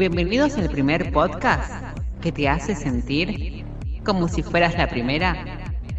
Bienvenidos 0.00 0.56
al 0.56 0.70
primer 0.70 1.12
podcast 1.12 1.70
que 2.22 2.32
te 2.32 2.48
hace 2.48 2.74
sentir 2.74 3.66
como 4.02 4.28
si 4.28 4.42
fueras 4.42 4.74
la 4.78 4.88
primera, 4.88 5.36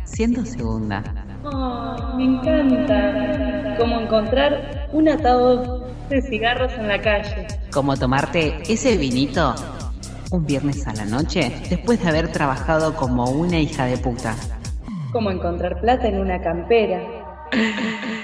siendo 0.05 0.43
segunda. 0.43 1.03
Oh, 1.43 2.15
me 2.17 2.23
encanta. 2.23 3.75
Como 3.77 3.99
encontrar 3.99 4.89
un 4.91 5.07
atado 5.07 5.87
de 6.09 6.19
cigarros 6.19 6.73
en 6.79 6.87
la 6.87 6.99
calle. 6.99 7.45
Como 7.71 7.95
tomarte 7.95 8.63
ese 8.67 8.97
vinito 8.97 9.53
un 10.31 10.47
viernes 10.47 10.87
a 10.87 10.95
la 10.95 11.05
noche 11.05 11.53
después 11.69 12.01
de 12.01 12.09
haber 12.09 12.31
trabajado 12.31 12.95
como 12.95 13.25
una 13.25 13.59
hija 13.59 13.85
de 13.85 13.99
puta. 13.99 14.35
Como 15.11 15.29
encontrar 15.29 15.79
plata 15.79 16.07
en 16.07 16.19
una 16.19 16.41
campera. 16.41 17.03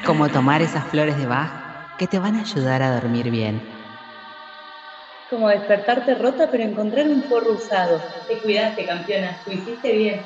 Como 0.08 0.28
tomar 0.30 0.64
esas 0.64 0.86
flores 0.86 1.16
de 1.20 1.28
Bach 1.28 1.98
que 2.00 2.08
te 2.08 2.18
van 2.18 2.36
a 2.36 2.42
ayudar 2.42 2.82
a 2.82 3.00
dormir 3.00 3.30
bien. 3.30 3.77
Como 5.30 5.50
despertarte 5.50 6.16
rota 6.16 6.50
pero 6.50 6.64
encontrar 6.64 7.08
un 7.08 7.22
forro 7.24 7.54
usado. 7.54 8.02
Te 8.28 8.38
cuidaste, 8.38 8.86
campeona. 8.86 9.38
Lo 9.46 9.54
hiciste 9.54 9.92
bien. 9.92 10.22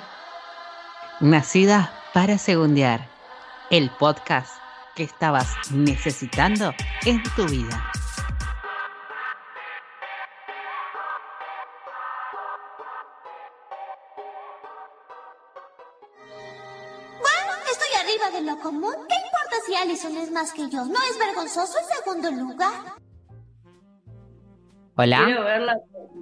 Nacida 1.19 1.91
para 2.13 2.37
segundear. 2.37 3.09
El 3.71 3.89
podcast 3.89 4.53
que 4.95 5.03
estabas 5.03 5.47
necesitando 5.71 6.73
en 7.05 7.23
tu 7.35 7.45
vida. 7.47 7.91
Bueno, 17.19 17.53
estoy 17.71 17.99
arriba 17.99 18.29
de 18.31 18.41
lo 18.41 18.59
común. 18.59 18.93
¿Qué 19.07 19.15
importa 19.15 19.65
si 19.65 19.75
Allison 19.75 20.17
es 20.17 20.31
más 20.31 20.51
que 20.51 20.69
yo? 20.69 20.85
¿No 20.85 20.99
es 21.09 21.17
vergonzoso 21.17 21.79
el 21.79 21.85
segundo 21.85 22.29
lugar? 22.29 23.01
Hola. 24.95 25.25
Quiero 25.25 25.43
verla. 25.43 25.79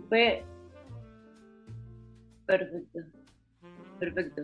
Fue. 0.07 0.43
Perfecto. 2.45 2.99
Perfecto. 3.99 4.41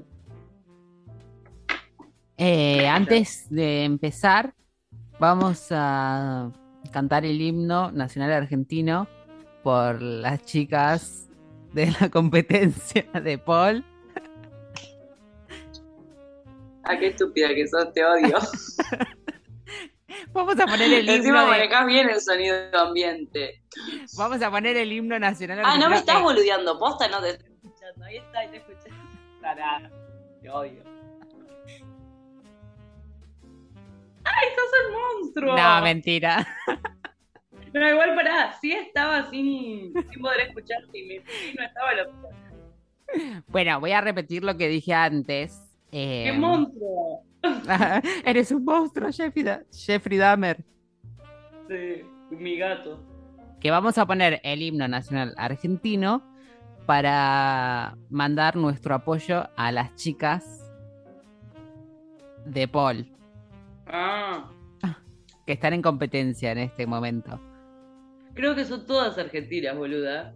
Eh, 2.38 2.88
antes 2.88 3.48
de 3.50 3.86
empezar, 3.86 4.54
vamos 5.20 5.68
a 5.72 6.52
cantar 6.92 7.26
el 7.26 7.42
himno 7.42 7.92
nacional 7.92 8.32
argentino 8.34 9.08
por 9.64 10.02
las 10.02 10.44
chicas 10.46 11.30
de 11.74 11.94
la 12.00 12.10
competencia 12.12 13.06
de 13.22 13.38
Paul. 13.38 13.86
Ah, 16.84 16.98
qué 17.00 17.08
estúpida 17.08 17.50
que 17.50 17.68
sos, 17.68 17.92
te 17.94 18.06
odio. 18.06 18.38
Vamos 20.34 20.60
a 20.60 20.66
poner 20.66 20.92
el 20.94 21.00
himno. 21.06 21.14
Encima 21.14 21.46
de- 21.58 21.86
bien 21.86 22.10
el 22.10 22.20
sonido 22.22 22.56
ambiente. 22.74 23.62
Vamos 24.18 24.42
a 24.42 24.52
poner 24.52 24.76
el 24.78 24.92
himno 24.92 25.18
nacional 25.20 25.62
Ah, 25.64 25.78
no 25.78 25.90
me 25.90 25.96
estás 25.98 26.22
boludeando, 26.22 26.78
posta, 26.80 27.08
no 27.08 27.22
te 27.22 27.32
estoy 27.32 27.52
Escuchando, 27.64 28.06
Ahí 28.06 28.18
está, 28.18 28.40
ahí 28.40 28.48
te 28.50 28.58
escuché. 28.58 28.90
Tarada. 29.42 29.90
Te 30.42 30.50
odio. 30.50 30.84
¡Ay, 34.24 34.48
sos 34.56 34.72
un 34.88 35.22
monstruo! 35.22 35.58
No, 35.58 35.82
mentira. 35.82 36.46
No, 37.74 37.90
igual 37.90 38.16
pará, 38.16 38.54
sí 38.62 38.72
estaba 38.72 39.30
sin, 39.30 39.92
sin 39.94 40.22
poder 40.22 40.48
escucharte 40.48 40.98
y 40.98 41.08
me 41.08 41.18
no 41.20 41.66
estaba 41.66 41.94
la 41.94 42.08
Bueno, 43.48 43.82
voy 43.82 43.92
a 43.92 44.00
repetir 44.00 44.46
lo 44.46 44.56
que 44.56 44.70
dije 44.70 44.94
antes. 44.94 45.60
Eh, 45.92 46.24
¡Qué 46.32 46.32
monstruo! 46.40 47.24
Eres 48.26 48.52
un 48.52 48.64
monstruo, 48.64 49.10
Jeffrey, 49.12 49.46
Jeffrey 49.72 50.18
Dahmer. 50.18 50.64
Sí, 51.68 52.04
mi 52.32 52.58
gato. 52.58 53.04
que 53.60 53.72
vamos 53.72 53.98
a 53.98 54.06
poner 54.06 54.40
el 54.44 54.62
himno 54.62 54.88
nacional 54.88 55.34
argentino 55.38 56.22
para 56.86 57.98
mandar 58.12 58.56
nuestro 58.56 58.94
apoyo 58.94 59.50
a 59.56 59.72
las 59.72 59.96
chicas 59.96 60.72
de 62.46 62.68
Paul, 62.68 63.12
Ah, 63.88 64.50
que 65.48 65.54
están 65.54 65.74
en 65.74 65.82
competencia 65.82 66.52
en 66.52 66.60
este 66.60 66.86
momento. 66.86 67.40
creo 68.36 68.54
que 68.56 68.66
son 68.66 68.86
todas 68.86 69.18
argentinas, 69.18 69.76
boluda. 69.76 70.34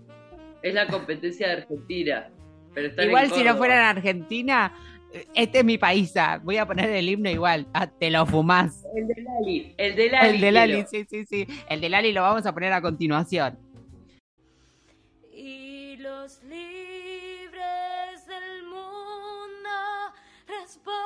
Es 0.63 0.73
la 0.73 0.87
competencia 0.87 1.47
de 1.47 1.53
Argentina. 1.61 2.29
Pero 2.73 3.03
Igual 3.03 3.29
si 3.31 3.43
no 3.43 3.55
fueran 3.57 3.97
Argentina, 3.97 4.73
este 5.35 5.59
es 5.59 5.65
mi 5.65 5.77
país. 5.77 6.15
ah, 6.17 6.39
Voy 6.43 6.57
a 6.57 6.65
poner 6.65 6.89
el 6.89 7.09
himno 7.09 7.29
igual. 7.29 7.67
Ah, 7.73 7.87
te 7.87 8.09
lo 8.09 8.25
fumás. 8.25 8.83
El 8.95 9.07
de 9.07 9.21
Lali, 9.21 9.73
el 9.77 9.95
de 9.95 10.09
Lali. 10.09 10.29
El 10.35 10.41
de 10.41 10.51
Lali, 10.51 10.73
quiero. 10.85 10.89
sí, 10.89 11.05
sí, 11.09 11.25
sí. 11.25 11.47
El 11.69 11.81
de 11.81 11.89
Lali 11.89 12.11
lo 12.13 12.21
vamos 12.21 12.45
a 12.45 12.53
poner 12.53 12.73
a 12.73 12.81
continuación. 12.81 13.57
Y 15.31 15.95
los 15.97 16.43
libres 16.43 18.25
del 18.27 18.63
mundo 18.63 19.69
responden 20.47 20.99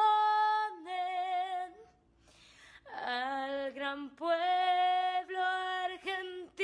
al 3.06 3.72
gran 3.74 4.16
pueblo 4.16 5.40
argentino. 5.84 6.64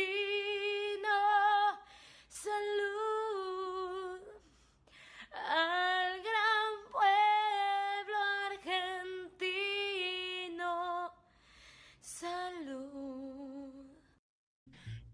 Salud 2.28 2.79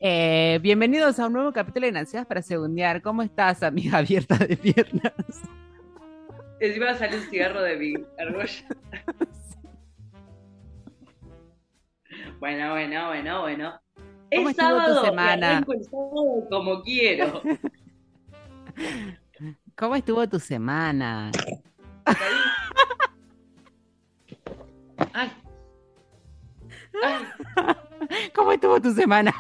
Eh, 0.07 0.59
bienvenidos 0.61 1.17
a 1.17 1.25
un 1.25 1.33
nuevo 1.33 1.51
capítulo 1.51 1.87
de 1.87 1.91
Nacidas 1.91 2.27
para 2.27 2.43
Segundear. 2.43 3.01
¿Cómo 3.01 3.23
estás, 3.23 3.63
amiga 3.63 3.97
abierta 3.97 4.37
de 4.37 4.55
piernas? 4.55 5.11
Encima 6.59 6.93
sale 6.93 7.17
un 7.17 7.23
cigarro 7.23 7.59
de 7.63 7.75
mi 7.75 7.93
argolla. 8.19 8.67
Bueno, 12.39 12.69
bueno, 12.69 13.07
bueno, 13.07 13.41
bueno. 13.41 13.81
¿Cómo 14.31 14.49
es 14.49 14.49
estuvo 14.49 14.51
tu 14.51 14.61
sábado 14.61 15.01
y 15.01 15.05
semana? 15.05 15.65
sábado 15.65 16.47
como 16.51 16.83
quiero. 16.83 17.41
¿Cómo 19.75 19.95
estuvo 19.95 20.29
tu 20.29 20.39
semana? 20.39 21.31
Ay. 25.13 25.31
Ay. 27.03 27.25
¿Cómo 28.35 28.51
estuvo 28.51 28.79
tu 28.79 28.93
semana? 28.93 29.33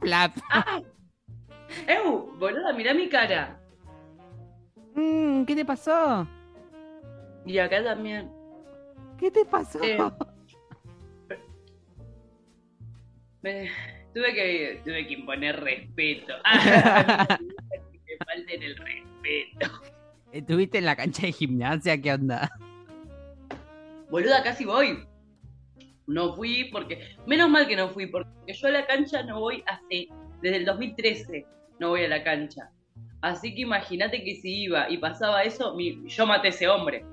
Plap. 0.00 0.36
Ay. 0.50 0.84
Eu, 1.86 2.32
boluda, 2.38 2.72
mirá 2.72 2.94
mi 2.94 3.08
cara. 3.08 3.60
Mm, 4.94 5.44
¿Qué 5.44 5.54
te 5.54 5.64
pasó? 5.64 6.26
Y 7.44 7.58
acá 7.58 7.82
también. 7.84 8.30
¿Qué 9.18 9.30
te 9.30 9.44
pasó? 9.44 9.78
Eh. 9.82 9.98
Me- 13.42 13.70
tuve 14.14 14.34
que 14.34 14.80
tuve 14.84 15.06
que 15.06 15.14
imponer 15.14 15.60
respeto. 15.60 16.34
Ah, 16.44 17.26
que 17.38 18.16
me 18.18 18.24
falten 18.24 18.62
el 18.62 18.76
respeto. 18.76 19.80
¿Estuviste 20.32 20.78
en 20.78 20.84
la 20.86 20.96
cancha 20.96 21.22
de 21.22 21.32
gimnasia? 21.32 22.00
¿Qué 22.00 22.12
onda? 22.12 22.50
Boluda, 24.10 24.42
casi 24.42 24.64
voy. 24.64 25.06
No 26.08 26.34
fui 26.34 26.68
porque. 26.72 27.00
Menos 27.26 27.48
mal 27.48 27.68
que 27.68 27.76
no 27.76 27.88
fui, 27.90 28.06
porque 28.06 28.28
yo 28.52 28.68
a 28.68 28.72
la 28.72 28.86
cancha 28.86 29.22
no 29.22 29.40
voy 29.40 29.62
hace. 29.66 30.08
Desde 30.42 30.56
el 30.56 30.64
2013 30.64 31.46
no 31.78 31.90
voy 31.90 32.04
a 32.04 32.08
la 32.08 32.24
cancha. 32.24 32.70
Así 33.20 33.54
que 33.54 33.62
imagínate 33.62 34.24
que 34.24 34.36
si 34.36 34.62
iba 34.64 34.88
y 34.90 34.98
pasaba 34.98 35.42
eso, 35.42 35.74
mi- 35.74 36.02
yo 36.08 36.26
maté 36.26 36.48
a 36.48 36.50
ese 36.50 36.68
hombre. 36.68 37.04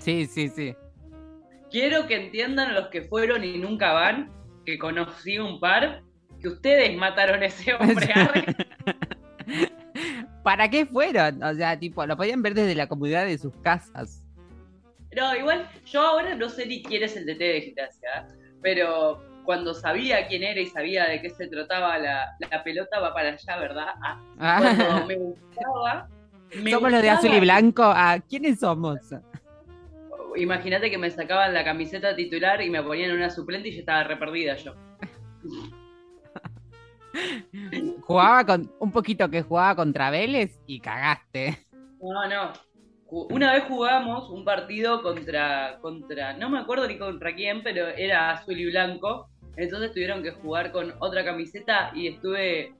Sí, 0.00 0.26
sí, 0.26 0.48
sí. 0.48 0.74
Quiero 1.70 2.06
que 2.06 2.16
entiendan 2.16 2.74
los 2.74 2.88
que 2.88 3.02
fueron 3.02 3.44
y 3.44 3.58
nunca 3.58 3.92
van, 3.92 4.30
que 4.64 4.78
conocí 4.78 5.38
un 5.38 5.60
par, 5.60 6.02
que 6.40 6.48
ustedes 6.48 6.96
mataron 6.96 7.42
a 7.42 7.46
ese 7.46 7.74
hombre. 7.74 8.08
¿Para 10.42 10.70
qué 10.70 10.86
fueron? 10.86 11.42
O 11.42 11.54
sea, 11.54 11.78
tipo, 11.78 12.04
lo 12.06 12.16
podían 12.16 12.42
ver 12.42 12.54
desde 12.54 12.74
la 12.74 12.86
comodidad 12.86 13.26
de 13.26 13.38
sus 13.38 13.54
casas. 13.58 14.22
No, 15.16 15.34
igual 15.34 15.68
yo 15.86 16.00
ahora 16.02 16.34
no 16.34 16.48
sé 16.48 16.66
ni 16.66 16.82
quién 16.82 17.02
es 17.02 17.16
el 17.16 17.24
DT 17.26 17.38
de 17.38 17.60
gimnasia, 17.62 18.08
¿eh? 18.18 18.34
pero 18.62 19.22
cuando 19.44 19.72
sabía 19.74 20.26
quién 20.26 20.42
era 20.42 20.60
y 20.60 20.66
sabía 20.66 21.04
de 21.06 21.20
qué 21.22 21.30
se 21.30 21.46
trataba 21.48 21.98
la, 21.98 22.26
la 22.50 22.62
pelota, 22.64 23.00
va 23.00 23.14
para 23.14 23.30
allá, 23.30 23.56
¿verdad? 23.58 23.86
Ah, 24.02 24.20
cuando 24.60 24.84
Ah, 24.90 25.04
me 25.06 25.14
gustaba. 25.16 26.08
me 26.62 26.70
somos 26.70 26.90
los 26.90 27.02
de 27.02 27.10
azul 27.10 27.32
y 27.32 27.40
blanco. 27.40 27.82
Ah, 27.84 28.18
¿Quiénes 28.28 28.60
somos? 28.60 28.98
Imagínate 30.36 30.90
que 30.90 30.98
me 30.98 31.10
sacaban 31.10 31.54
la 31.54 31.64
camiseta 31.64 32.14
titular 32.14 32.60
y 32.60 32.68
me 32.68 32.82
ponían 32.82 33.12
una 33.12 33.30
suplente 33.30 33.68
y 33.68 33.72
yo 33.74 33.80
estaba 33.80 34.04
re 34.04 34.16
perdida 34.16 34.56
yo. 34.56 34.74
Jugaba 38.02 38.44
con 38.44 38.70
un 38.78 38.92
poquito 38.92 39.30
que 39.30 39.42
jugaba 39.42 39.74
contra 39.76 40.10
Vélez 40.10 40.58
y 40.66 40.80
cagaste. 40.80 41.64
No, 42.00 42.28
no. 42.28 42.52
Una 43.08 43.52
vez 43.52 43.64
jugamos 43.64 44.28
un 44.30 44.44
partido 44.44 45.00
contra, 45.02 45.78
contra, 45.80 46.32
no 46.36 46.50
me 46.50 46.58
acuerdo 46.58 46.88
ni 46.88 46.98
contra 46.98 47.34
quién, 47.34 47.62
pero 47.62 47.86
era 47.88 48.30
azul 48.32 48.58
y 48.58 48.66
blanco. 48.70 49.28
Entonces 49.56 49.92
tuvieron 49.92 50.22
que 50.22 50.32
jugar 50.32 50.72
con 50.72 50.92
otra 50.98 51.24
camiseta 51.24 51.92
y 51.94 52.08
estuve 52.08 52.74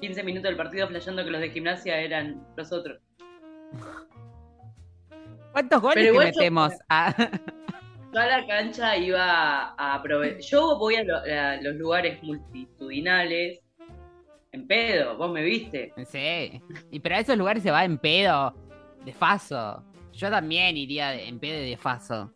15 0.00 0.22
minutos 0.22 0.44
del 0.50 0.56
partido 0.56 0.86
flasheando 0.88 1.24
que 1.24 1.30
los 1.30 1.40
de 1.40 1.50
gimnasia 1.50 1.98
eran 2.00 2.46
los 2.56 2.72
otros. 2.72 3.00
¿Cuántos 5.52 5.80
goles 5.80 5.94
Pero 5.96 6.06
te 6.06 6.12
igual 6.12 6.26
yo- 6.32 6.38
metemos? 6.38 6.72
Ah, 6.88 7.14
Yo 8.12 8.20
a 8.20 8.26
la 8.26 8.46
cancha 8.46 8.96
iba 8.96 9.74
a 9.76 9.94
aprovechar. 9.94 10.40
Yo 10.40 10.78
voy 10.78 10.94
a, 10.96 11.04
lo- 11.04 11.16
a 11.18 11.56
los 11.60 11.74
lugares 11.76 12.22
multitudinales 12.22 13.60
en 14.52 14.66
pedo, 14.66 15.16
vos 15.18 15.30
me 15.30 15.42
viste. 15.42 15.92
sí. 16.06 16.62
Y 16.90 17.00
pero 17.00 17.16
a 17.16 17.18
esos 17.18 17.36
lugares 17.36 17.62
se 17.62 17.70
va 17.70 17.84
en 17.84 17.98
pedo, 17.98 18.54
de 19.06 19.12
faso. 19.12 19.82
Yo 20.12 20.28
también 20.28 20.76
iría 20.76 21.14
en 21.14 21.38
pedo 21.38 21.62
y 21.62 21.70
de 21.70 21.76
faso. 21.76 22.32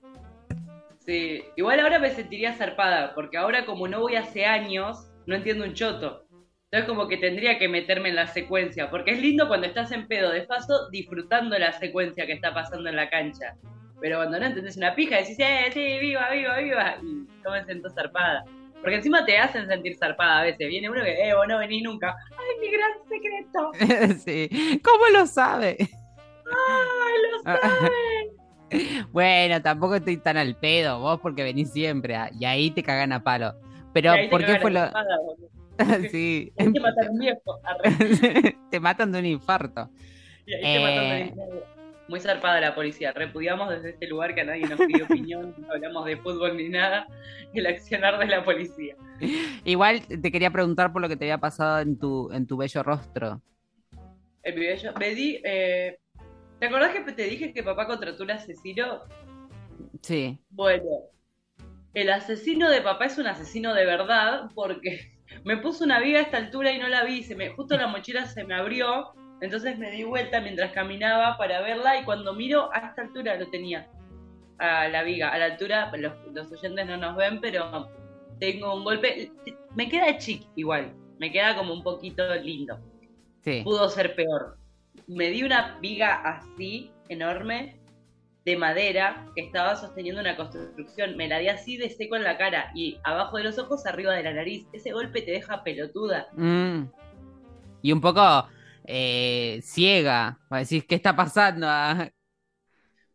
Sí, 1.05 1.43
igual 1.57 1.81
ahora 1.81 1.99
me 1.99 2.11
sentiría 2.11 2.55
zarpada, 2.55 3.15
porque 3.15 3.37
ahora 3.37 3.67
como 3.67 3.89
no 3.89 4.01
voy 4.01 4.15
hace 4.15 4.47
años, 4.47 5.11
no 5.27 5.35
entiendo 5.35 5.65
un 5.65 5.75
choto. 5.75 6.27
Entonces 6.71 6.89
como 6.89 7.09
que 7.09 7.17
tendría 7.17 7.59
que 7.59 7.69
meterme 7.69 8.11
en 8.11 8.15
la 8.15 8.29
secuencia, 8.29 8.89
porque 8.89 9.11
es 9.11 9.21
lindo 9.21 9.49
cuando 9.49 9.67
estás 9.67 9.91
en 9.91 10.07
pedo 10.07 10.31
de 10.31 10.43
paso 10.43 10.89
disfrutando 10.91 11.59
la 11.59 11.73
secuencia 11.73 12.27
que 12.27 12.35
está 12.35 12.55
pasando 12.55 12.89
en 12.89 12.97
la 12.97 13.11
cancha. 13.11 13.57
Pero 14.01 14.19
cuando 14.19 14.39
no 14.39 14.47
entendés 14.47 14.77
una 14.77 14.95
pija, 14.95 15.17
decís, 15.17 15.37
eh, 15.41 15.71
sí, 15.73 15.99
viva, 15.99 16.31
viva, 16.31 16.59
viva, 16.59 16.97
y 17.03 17.27
yo 17.45 17.51
me 17.51 17.65
siento 17.65 17.91
zarpada. 17.91 18.45
Porque 18.81 18.97
encima 18.97 19.25
te 19.27 19.37
hacen 19.37 19.67
sentir 19.67 19.97
zarpada 19.97 20.39
a 20.39 20.43
veces. 20.45 20.69
Viene 20.69 20.89
uno 20.89 21.03
que, 21.03 21.13
eh, 21.13 21.35
vos 21.35 21.47
no 21.49 21.59
venís 21.59 21.83
nunca. 21.83 22.17
¡Ay, 22.31 22.61
mi 22.61 22.71
gran 22.71 22.93
secreto! 23.09 24.19
sí. 24.25 24.81
¿Cómo 24.83 25.09
lo 25.09 25.27
sabe? 25.27 25.77
¡Ay, 26.51 27.13
lo 27.33 27.43
sabe! 27.43 27.91
Bueno, 29.11 29.61
tampoco 29.63 29.97
estoy 29.97 30.19
tan 30.19 30.37
al 30.37 30.55
pedo, 30.55 31.01
vos 31.01 31.19
porque 31.21 31.43
venís 31.43 31.73
siempre 31.73 32.15
ah, 32.15 32.31
y 32.39 32.45
ahí 32.45 32.71
te 32.71 32.85
cagan 32.85 33.13
a 33.13 33.21
palo. 33.25 33.55
Pero, 33.93 34.15
te 34.15 34.29
¿por 34.29 34.45
qué 34.47 34.61
fue 34.61 34.71
lo...? 34.71 34.81
boludo. 34.81 35.51
sí, 36.11 36.53
a 36.59 36.65
un 37.11 37.19
viejo. 37.19 37.61
Te 38.71 38.79
matan 38.79 39.11
de 39.11 39.19
un 39.19 39.27
infarto. 39.27 39.91
Y 40.47 40.55
ahí 40.55 40.63
te 40.63 40.81
matan 40.81 41.05
Eh. 41.05 41.35
Muy 42.07 42.21
zarpada 42.21 42.61
la 42.61 42.75
policía. 42.75 43.13
Repudiamos 43.13 43.71
desde 43.71 43.91
este 43.91 44.09
lugar 44.09 44.35
que 44.35 44.41
a 44.41 44.45
nadie 44.45 44.67
nos 44.67 44.79
pidió 44.81 45.05
opinión, 45.05 45.55
no 45.59 45.73
hablamos 45.73 46.05
de 46.07 46.17
fútbol 46.17 46.57
ni 46.57 46.69
nada, 46.69 47.07
el 47.55 47.67
accionar 47.67 48.19
de 48.19 48.27
la 48.27 48.45
policía. 48.45 48.97
Igual 49.65 50.03
te 50.07 50.33
quería 50.33 50.51
preguntar 50.51 50.93
por 50.93 51.03
lo 51.03 51.09
que 51.09 51.17
te 51.17 51.25
había 51.25 51.39
pasado 51.39 51.79
en 51.79 51.99
tu, 51.99 52.31
en 52.33 52.47
tu 52.49 52.57
bello 52.57 52.83
rostro. 52.83 53.41
El 54.43 54.55
video 54.55 54.77
yo- 54.77 54.93
me 54.95 55.15
di, 55.15 55.41
eh, 55.45 55.99
¿Te 56.61 56.67
acordás 56.67 56.93
que 56.93 57.13
te 57.13 57.25
dije 57.25 57.55
que 57.55 57.63
papá 57.63 57.87
contrató 57.87 58.23
un 58.23 58.33
asesino? 58.33 59.01
Sí. 60.03 60.39
Bueno, 60.51 60.85
el 61.95 62.11
asesino 62.11 62.71
de 62.71 62.83
papá 62.83 63.07
es 63.07 63.17
un 63.17 63.27
asesino 63.27 63.73
de 63.73 63.87
verdad 63.87 64.51
porque 64.55 65.11
me 65.45 65.57
puso 65.57 65.85
una 65.85 66.01
viga 66.01 66.19
a 66.19 66.23
esta 66.23 66.37
altura 66.37 66.71
y 66.71 66.79
no 66.79 66.87
la 66.89 67.05
vi. 67.05 67.23
Se 67.23 67.35
me, 67.35 67.49
justo 67.49 67.79
la 67.79 67.87
mochila 67.87 68.27
se 68.27 68.45
me 68.45 68.55
abrió, 68.55 69.15
entonces 69.41 69.79
me 69.79 69.91
di 69.91 70.05
vuelta 70.05 70.43
mientras 70.43 70.73
caminaba 70.73 71.39
para 71.39 71.63
verla 71.63 71.99
y 71.99 72.05
cuando 72.05 72.35
miro 72.35 72.69
a 72.75 72.89
esta 72.89 73.03
altura 73.03 73.37
lo 73.37 73.49
tenía. 73.49 73.89
A 74.59 74.87
la 74.89 75.03
viga, 75.03 75.31
a 75.31 75.39
la 75.39 75.47
altura, 75.47 75.91
los, 75.97 76.13
los 76.35 76.53
oyentes 76.53 76.87
no 76.87 76.99
nos 76.99 77.17
ven, 77.17 77.41
pero 77.41 77.89
tengo 78.39 78.75
un 78.75 78.85
golpe. 78.85 79.33
Me 79.75 79.89
queda 79.89 80.19
chic 80.19 80.47
igual, 80.57 80.93
me 81.19 81.33
queda 81.33 81.57
como 81.57 81.73
un 81.73 81.83
poquito 81.83 82.35
lindo. 82.35 82.79
Sí. 83.43 83.63
Pudo 83.65 83.89
ser 83.89 84.15
peor. 84.15 84.59
Me 85.07 85.29
di 85.31 85.43
una 85.43 85.79
viga 85.81 86.15
así, 86.23 86.91
enorme, 87.09 87.77
de 88.45 88.57
madera, 88.57 89.27
que 89.35 89.43
estaba 89.43 89.77
sosteniendo 89.77 90.21
una 90.21 90.37
construcción. 90.37 91.17
Me 91.17 91.29
la 91.29 91.39
di 91.39 91.49
así 91.49 91.77
de 91.77 91.91
seco 91.91 92.17
en 92.17 92.25
la 92.25 92.39
cara 92.39 92.71
y 92.75 92.99
abajo 93.05 93.37
de 93.37 93.45
los 93.45 93.59
ojos, 93.59 93.87
arriba 93.87 94.15
de 94.15 94.23
la 94.23 94.33
nariz. 94.33 94.67
Ese 94.73 94.93
golpe 94.93 95.23
te 95.23 95.33
deja 95.33 95.63
pelotuda. 95.63 96.29
Mm. 96.37 96.85
Y 97.83 97.93
un 97.93 98.01
poco 98.01 98.49
eh, 98.85 99.61
ciega. 99.63 100.39
Va 100.53 100.57
a 100.59 100.61
decir, 100.61 100.87
¿qué 100.87 100.95
está 100.95 101.15
pasando? 101.15 101.67
Ah, 101.69 102.09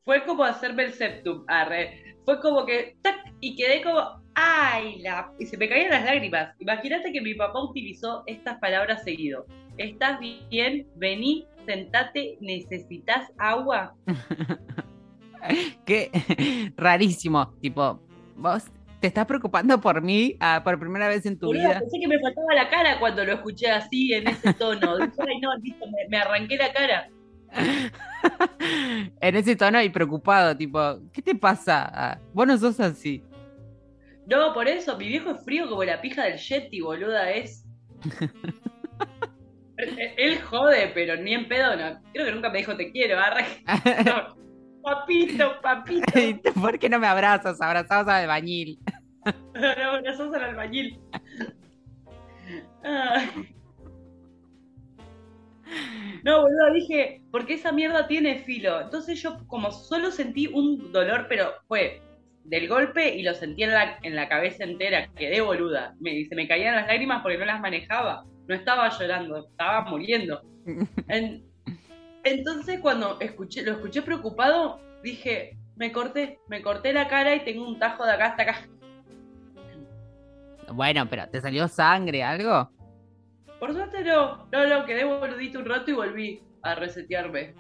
Fue 0.04 0.24
como 0.26 0.44
hacerme 0.44 0.84
el 0.84 0.94
septum. 0.94 1.44
arre. 1.48 2.18
Fue 2.24 2.40
como 2.40 2.66
que, 2.66 2.98
¡tac! 3.02 3.18
Y 3.40 3.56
quedé 3.56 3.82
como, 3.84 4.24
¡ay! 4.34 5.00
La... 5.00 5.32
Y 5.40 5.46
se 5.46 5.58
me 5.58 5.70
caían 5.70 5.92
las 5.92 6.06
lágrimas. 6.06 6.56
Imagínate 6.60 7.12
que 7.12 7.22
mi 7.22 7.36
papá 7.36 7.62
utilizó 7.62 8.24
estas 8.26 8.58
palabras 8.60 9.04
seguido. 9.04 9.46
¿Estás 9.78 10.20
bien? 10.20 10.88
Vení, 10.96 11.48
sentate, 11.66 12.38
¿necesitas 12.42 13.32
agua? 13.38 13.96
Qué 15.86 16.10
rarísimo. 16.78 17.54
Tipo, 17.62 18.02
vos 18.36 18.66
te 19.00 19.08
estás 19.08 19.26
preocupando 19.26 19.80
por 19.80 20.02
mí 20.02 20.36
ah, 20.40 20.62
por 20.64 20.80
primera 20.80 21.08
vez 21.08 21.26
en 21.26 21.38
tu 21.38 21.52
vida. 21.52 21.80
pensé 21.80 22.00
que 22.00 22.08
me 22.08 22.20
faltaba 22.20 22.54
la 22.56 22.70
cara 22.70 23.00
cuando 23.00 23.24
lo 23.26 23.34
escuché 23.34 23.70
así, 23.70 24.14
en 24.14 24.28
ese 24.28 24.54
tono. 24.54 24.98
Dije, 25.06 25.12
Ay, 25.28 25.40
no, 25.42 25.56
listo, 25.58 25.86
me, 25.88 26.08
me 26.10 26.18
arranqué 26.18 26.58
la 26.58 26.74
cara. 26.74 27.10
en 29.22 29.36
ese 29.36 29.56
tono 29.56 29.82
y 29.82 29.90
preocupado, 29.90 30.58
tipo, 30.58 30.80
¿qué 31.14 31.22
te 31.22 31.36
pasa? 31.36 31.92
Ah, 31.94 32.20
vos 32.34 32.48
no 32.48 32.58
sos 32.58 32.80
así. 32.80 33.24
No, 34.26 34.54
por 34.56 34.68
eso, 34.68 34.98
mi 34.98 35.08
viejo 35.08 35.30
es 35.32 35.44
frío 35.46 35.70
como 35.70 35.84
la 35.84 36.02
pija 36.02 36.24
del 36.24 36.38
Yeti, 36.40 36.82
boluda, 36.82 37.30
es. 37.30 37.64
Él- 39.78 39.98
Él 40.18 40.42
jode, 40.42 40.92
pero 40.94 41.16
ni 41.18 41.34
en 41.34 41.48
pedo, 41.48 41.76
no. 41.76 42.00
Creo 42.14 42.26
que 42.26 42.32
nunca 42.32 42.50
me 42.50 42.60
dijo 42.60 42.76
te 42.78 42.92
quiero. 42.92 43.18
No. 44.06 44.36
Papito, 44.84 45.60
papito. 45.64 46.54
¿Por 46.62 46.78
qué 46.78 46.90
no 46.90 47.00
me 47.00 47.08
abrazas? 47.08 47.60
Abrazabas 47.60 48.08
a 48.08 48.18
albañil. 48.20 48.78
No, 49.56 50.16
sos 50.16 50.36
el 50.36 50.44
albañil. 50.44 51.00
Ay. 52.84 53.50
No, 56.24 56.42
boludo, 56.42 56.74
dije, 56.74 57.22
porque 57.32 57.56
esa 57.56 57.72
mierda 57.72 58.08
tiene 58.08 58.40
filo. 58.44 58.82
Entonces 58.82 59.20
yo 59.22 59.46
como 59.48 59.72
solo 59.72 60.12
sentí 60.12 60.48
un 60.48 60.92
dolor, 60.92 61.26
pero 61.28 61.52
fue 61.68 62.02
del 62.44 62.68
golpe 62.68 63.16
y 63.16 63.24
lo 63.24 63.34
sentí 63.34 63.64
en 63.64 63.72
la, 63.72 63.98
en 64.04 64.16
la 64.16 64.30
cabeza 64.30 64.64
entera. 64.64 65.08
Quedé 65.16 65.42
boluda. 65.42 65.96
Me, 66.00 66.24
se 66.26 66.36
me 66.36 66.48
caían 66.48 66.76
las 66.76 66.88
lágrimas 66.88 67.22
porque 67.24 67.38
no 67.40 67.46
las 67.46 67.60
manejaba. 67.60 68.24
No 68.48 68.56
estaba 68.56 68.90
llorando, 68.90 69.48
estaba 69.50 69.82
muriendo. 69.90 70.42
En- 71.08 71.44
entonces 72.24 72.80
cuando 72.80 73.20
escuché, 73.20 73.64
lo 73.64 73.74
escuché 73.74 74.02
preocupado, 74.02 74.80
dije, 75.04 75.58
me 75.76 75.92
corté, 75.92 76.40
me 76.48 76.62
corté 76.62 76.94
la 76.94 77.08
cara 77.08 77.36
y 77.36 77.44
tengo 77.44 77.68
un 77.68 77.78
tajo 77.80 78.06
de 78.06 78.12
acá 78.14 78.26
hasta 78.28 78.44
acá. 78.44 78.68
Bueno, 80.74 81.08
pero 81.10 81.28
¿te 81.30 81.42
salió 81.42 81.68
sangre, 81.68 82.24
algo? 82.24 82.70
Por 83.60 83.74
suerte 83.74 84.04
no, 84.04 84.48
no, 84.52 84.68
no, 84.68 84.86
quedé 84.86 85.04
boludito 85.04 85.60
un 85.60 85.66
rato 85.66 85.92
y 85.92 85.94
volví 85.94 86.42
a 86.62 86.76
resetearme. 86.76 87.54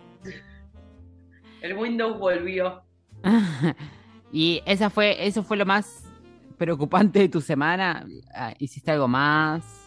El 1.61 1.77
Windows 1.77 2.19
volvió. 2.19 2.83
y 4.31 4.61
esa 4.65 4.89
fue, 4.89 5.25
eso 5.25 5.43
fue 5.43 5.57
lo 5.57 5.65
más 5.65 6.03
preocupante 6.57 7.19
de 7.19 7.29
tu 7.29 7.41
semana. 7.41 8.05
Ah, 8.33 8.53
¿Hiciste 8.59 8.91
algo 8.91 9.07
más? 9.07 9.84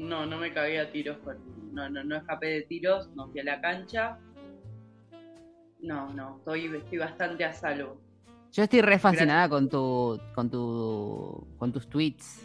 No, 0.00 0.24
no 0.24 0.38
me 0.38 0.50
cagué 0.52 0.80
a 0.80 0.90
tiros 0.90 1.18
con. 1.18 1.36
No, 1.74 1.88
no, 1.90 2.02
no 2.02 2.16
escapé 2.16 2.46
de 2.46 2.62
tiros, 2.62 3.10
no 3.14 3.28
fui 3.28 3.40
a 3.40 3.44
la 3.44 3.60
cancha. 3.60 4.18
No, 5.82 6.12
no, 6.14 6.38
estoy, 6.38 6.74
estoy 6.74 6.98
bastante 6.98 7.44
a 7.44 7.52
salvo. 7.52 8.00
Yo 8.50 8.62
estoy 8.62 8.80
re 8.80 8.98
fascinada 8.98 9.48
con 9.50 9.68
tu, 9.68 10.18
con 10.34 10.50
tu, 10.50 11.46
con 11.58 11.70
tus 11.70 11.86
tweets. 11.86 12.42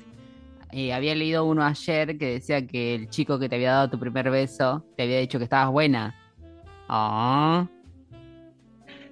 Eh, 0.74 0.92
había 0.92 1.16
leído 1.16 1.46
uno 1.46 1.64
ayer 1.64 2.18
que 2.18 2.34
decía 2.34 2.68
que 2.68 2.94
el 2.94 3.10
chico 3.10 3.40
que 3.40 3.48
te 3.48 3.56
había 3.56 3.72
dado 3.72 3.90
tu 3.90 4.00
primer 4.00 4.30
beso 4.30 4.86
te 4.98 5.04
había 5.04 5.20
dicho 5.20 5.38
que 5.38 5.46
estabas 5.46 5.72
buena. 5.72 6.14
Ah, 6.90 7.66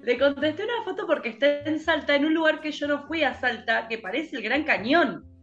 Le 0.02 0.18
contesté 0.18 0.64
una 0.64 0.84
foto 0.84 1.06
porque 1.06 1.30
está 1.30 1.62
en 1.62 1.80
Salta, 1.80 2.14
en 2.14 2.26
un 2.26 2.34
lugar 2.34 2.60
que 2.60 2.72
yo 2.72 2.86
no 2.88 3.06
fui 3.06 3.22
a 3.22 3.32
Salta, 3.32 3.88
que 3.88 3.96
parece 3.96 4.36
el 4.36 4.42
Gran 4.42 4.64
Cañón. 4.64 5.33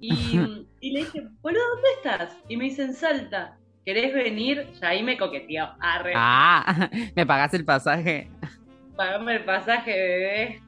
Y, 0.00 0.66
y 0.80 0.92
le 0.92 1.00
dije, 1.00 1.22
boludo, 1.42 1.60
¿dónde 1.74 1.88
estás? 1.96 2.36
Y 2.48 2.56
me 2.56 2.64
dice, 2.64 2.82
en 2.84 2.94
Salta. 2.94 3.56
¿Querés 3.84 4.12
venir? 4.14 4.66
Ya 4.80 4.88
ahí 4.88 5.02
me 5.02 5.16
coqueteó. 5.18 5.68
Arre. 5.80 6.12
ah, 6.16 6.88
me 7.16 7.26
pagaste 7.26 7.56
el 7.58 7.64
pasaje. 7.64 8.28
pagame 8.96 9.36
el 9.36 9.44
pasaje, 9.44 9.90
bebé. 9.92 10.62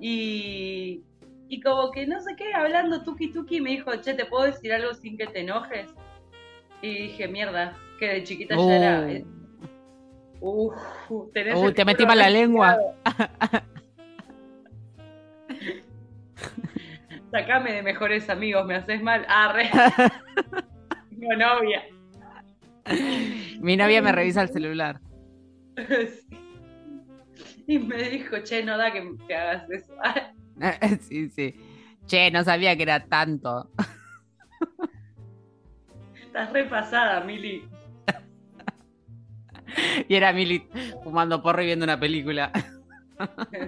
Y, 0.00 1.02
y 1.48 1.60
como 1.60 1.90
que 1.90 2.06
no 2.06 2.20
sé 2.20 2.34
qué, 2.36 2.52
hablando 2.54 3.02
tuki 3.02 3.32
tuki, 3.32 3.60
me 3.60 3.70
dijo, 3.70 3.94
che, 3.96 4.14
¿te 4.14 4.24
puedo 4.24 4.44
decir 4.44 4.72
algo 4.72 4.94
sin 4.94 5.16
que 5.18 5.26
te 5.26 5.40
enojes? 5.40 5.90
Y 6.82 6.94
dije, 7.08 7.28
mierda, 7.28 7.76
que 7.98 8.06
de 8.08 8.24
chiquita 8.24 8.56
ya 8.56 8.76
era. 8.76 9.12
eh, 9.12 9.24
Uf, 10.40 10.74
tenés 11.34 11.54
Uh, 11.58 11.66
el 11.68 11.74
te 11.74 11.84
metí 11.84 12.06
mal 12.06 12.18
la 12.18 12.30
lengua. 12.30 12.78
Sacame 17.30 17.72
de 17.72 17.82
mejores 17.82 18.28
amigos, 18.28 18.66
me 18.66 18.76
haces 18.76 19.02
mal. 19.02 19.24
Arre. 19.28 19.70
Tengo 21.10 21.36
novia. 21.36 21.84
Mi 23.60 23.76
novia 23.76 24.02
me 24.02 24.12
revisa 24.12 24.42
el 24.42 24.48
celular. 24.48 25.00
Y 27.66 27.78
me 27.78 28.02
dijo, 28.02 28.38
che, 28.42 28.64
no 28.64 28.76
da 28.76 28.92
que, 28.92 29.14
que 29.28 29.34
hagas 29.34 29.70
eso. 29.70 29.94
sí, 31.08 31.28
sí. 31.30 31.54
Che, 32.06 32.30
no 32.30 32.42
sabía 32.42 32.76
que 32.76 32.82
era 32.82 33.06
tanto. 33.06 33.70
Estás 36.20 36.52
repasada, 36.52 37.20
Mili. 37.20 37.68
Y 40.08 40.16
era 40.16 40.32
Mili 40.32 40.66
fumando 41.04 41.40
porro 41.40 41.62
y 41.62 41.66
viendo 41.66 41.84
una 41.84 42.00
película. 42.00 42.50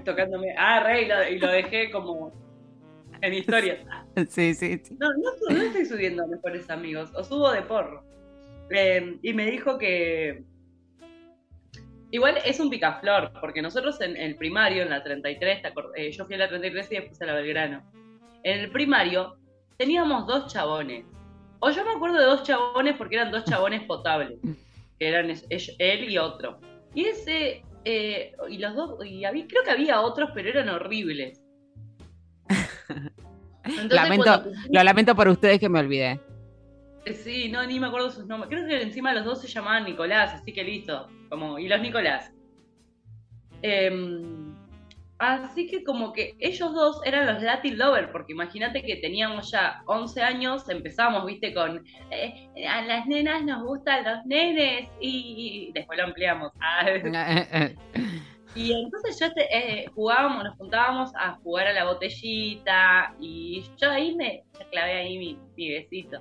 Tocándome. 0.05 0.53
Ah, 0.59 0.81
re, 0.81 1.03
y 1.03 1.07
lo, 1.07 1.29
y 1.29 1.39
lo 1.39 1.47
dejé 1.47 1.93
como 1.93 2.33
en 3.23 3.35
historias. 3.35 3.79
Sí, 4.29 4.55
sí, 4.55 4.79
sí. 4.85 4.97
No, 5.01 5.09
no, 5.51 5.63
estoy 5.63 5.87
subiendo 5.87 6.25
a 6.25 6.27
mejores 6.27 6.69
amigos, 6.69 7.11
o 7.15 7.25
subo 7.25 7.51
de 7.51 7.63
porro. 7.63 8.05
Eh, 8.71 9.19
y 9.23 9.33
me 9.33 9.47
dijo 9.51 9.79
que. 9.79 10.45
Igual 12.11 12.37
es 12.45 12.61
un 12.61 12.69
picaflor, 12.69 13.33
porque 13.41 13.63
nosotros 13.63 13.99
en 14.03 14.17
el 14.19 14.37
primario, 14.37 14.83
en 14.83 14.91
la 14.91 15.03
33, 15.03 15.63
¿te 15.63 15.73
acor- 15.73 15.93
eh, 15.97 16.13
yo 16.13 16.27
fui 16.27 16.35
a 16.35 16.39
la 16.39 16.49
33 16.49 16.93
y 16.93 16.95
después 16.97 17.23
a 17.23 17.27
la 17.27 17.33
Belgrano. 17.35 17.83
En 18.45 18.61
el 18.61 18.71
primario 18.71 19.39
teníamos 19.79 20.27
dos 20.27 20.53
chabones. 20.53 21.07
O 21.61 21.71
yo 21.71 21.85
me 21.85 21.93
acuerdo 21.93 22.19
de 22.19 22.25
dos 22.27 22.43
chabones 22.43 22.97
porque 22.99 23.15
eran 23.17 23.31
dos 23.31 23.45
chabones 23.45 23.83
potables. 23.85 24.39
Que 24.99 25.09
eran 25.09 25.31
él 25.31 26.11
y 26.11 26.19
otro. 26.19 26.59
Y 26.95 27.07
ese. 27.07 27.63
eh, 27.87 28.33
y 28.51 28.59
los 28.59 28.75
dos. 28.77 29.07
Y 29.07 29.25
había, 29.25 29.47
creo 29.47 29.63
que 29.65 29.71
había 29.71 30.01
otros, 30.03 30.31
pero 30.35 30.51
eran 30.51 30.69
horribles. 30.69 31.41
Entonces, 33.65 33.93
Lamento, 33.93 34.25
cuando 34.25 34.51
lo 34.71 34.83
lamento 34.83 35.15
por 35.15 35.29
ustedes 35.29 35.59
que 35.59 35.69
me 35.69 35.81
olvidé. 35.81 36.21
Eh, 37.05 37.15
Sí, 37.15 37.49
no, 37.49 37.65
ni 37.67 37.81
me 37.81 37.89
acuerdo 37.89 38.11
sus 38.11 38.27
nombres. 38.27 38.49
Creo 38.49 38.67
que 38.67 38.83
encima 38.83 39.13
los 39.13 39.25
dos 39.25 39.41
se 39.41 39.49
llamaban 39.49 39.85
Nicolás, 39.85 40.35
así 40.35 40.53
que 40.53 40.63
listo. 40.63 41.09
Como, 41.29 41.59
y 41.59 41.69
los 41.69 41.81
Nicolás. 41.81 42.33
Em, 43.63 44.55
así 45.19 45.69
que 45.69 45.85
como 45.85 46.13
que 46.13 46.35
ellos 46.41 46.73
dos 46.73 47.01
eran 47.05 47.27
los 47.33 47.43
Latin 47.43 47.79
Lover, 47.79 48.11
porque 48.11 48.33
imagínate 48.33 48.83
que 48.83 48.97
teníamos 48.97 49.51
ya 49.51 49.83
11 49.87 50.23
años, 50.23 50.69
empezamos, 50.69 51.25
viste, 51.27 51.55
con 51.55 51.85
eh, 52.11 52.49
a 52.69 52.83
las 52.83 53.07
nenas 53.07 53.45
nos 53.45 53.63
gustan 53.63 54.05
los 54.05 54.27
nenes 54.27 54.89
y, 55.01 55.69
y 55.69 55.73
después 55.73 55.99
lo 55.99 56.07
ampliamos. 56.07 56.53
Ah, 56.61 56.87
y 58.55 58.73
entonces 58.73 59.19
ya 59.19 59.33
te- 59.33 59.49
eh, 59.57 59.87
jugábamos, 59.95 60.45
nos 60.45 60.57
juntábamos 60.57 61.11
a 61.17 61.33
jugar 61.43 61.67
a 61.69 61.73
la 61.73 61.85
botellita 61.85 63.15
y 63.21 63.65
yo 63.81 63.91
ahí 63.91 64.15
me 64.15 64.43
clavé 64.71 64.93
ahí 64.95 65.19
mi, 65.19 65.39
mi 65.57 65.71
besito. 65.73 66.21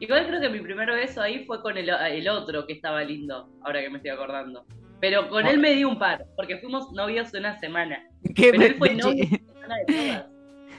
Igual 0.00 0.26
creo 0.26 0.40
que 0.40 0.48
mi 0.48 0.60
primer 0.60 0.90
beso 0.90 1.22
ahí 1.22 1.44
fue 1.46 1.62
con 1.62 1.76
el, 1.78 1.88
el 1.88 2.28
otro 2.28 2.66
que 2.66 2.72
estaba 2.74 3.02
lindo, 3.04 3.48
ahora 3.62 3.80
que 3.80 3.90
me 3.90 3.96
estoy 3.98 4.10
acordando. 4.10 4.64
Pero 5.00 5.28
con 5.28 5.46
él 5.46 5.58
me 5.58 5.72
di 5.74 5.84
un 5.84 5.98
par, 5.98 6.24
porque 6.36 6.58
fuimos 6.58 6.90
novios 6.92 7.32
una 7.34 7.58
semana. 7.58 8.02
¿Qué 8.34 8.50
Pero 8.50 8.62
él 8.64 8.72
de, 8.72 8.78
fue 8.78 8.88
chi- 8.90 8.96
novio 8.96 9.24
una 9.24 9.38
semana 9.52 9.76
de 9.76 9.94
todas. 9.94 10.26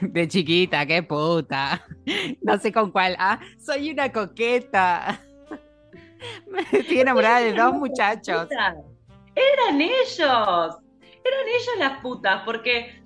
de 0.12 0.28
chiquita, 0.28 0.86
qué 0.86 1.02
puta. 1.02 1.84
No 2.42 2.58
sé 2.58 2.72
con 2.72 2.90
cuál. 2.92 3.16
Ah, 3.18 3.40
soy 3.58 3.90
una 3.90 4.12
coqueta. 4.12 5.20
Me 6.50 6.60
estoy 6.78 7.00
enamorada 7.00 7.40
de 7.40 7.52
dos 7.52 7.72
muchachos. 7.74 8.48
Eran 9.36 9.80
ellos, 9.80 10.18
eran 10.18 11.48
ellos 11.48 11.76
las 11.78 12.00
putas, 12.00 12.42
porque 12.44 13.02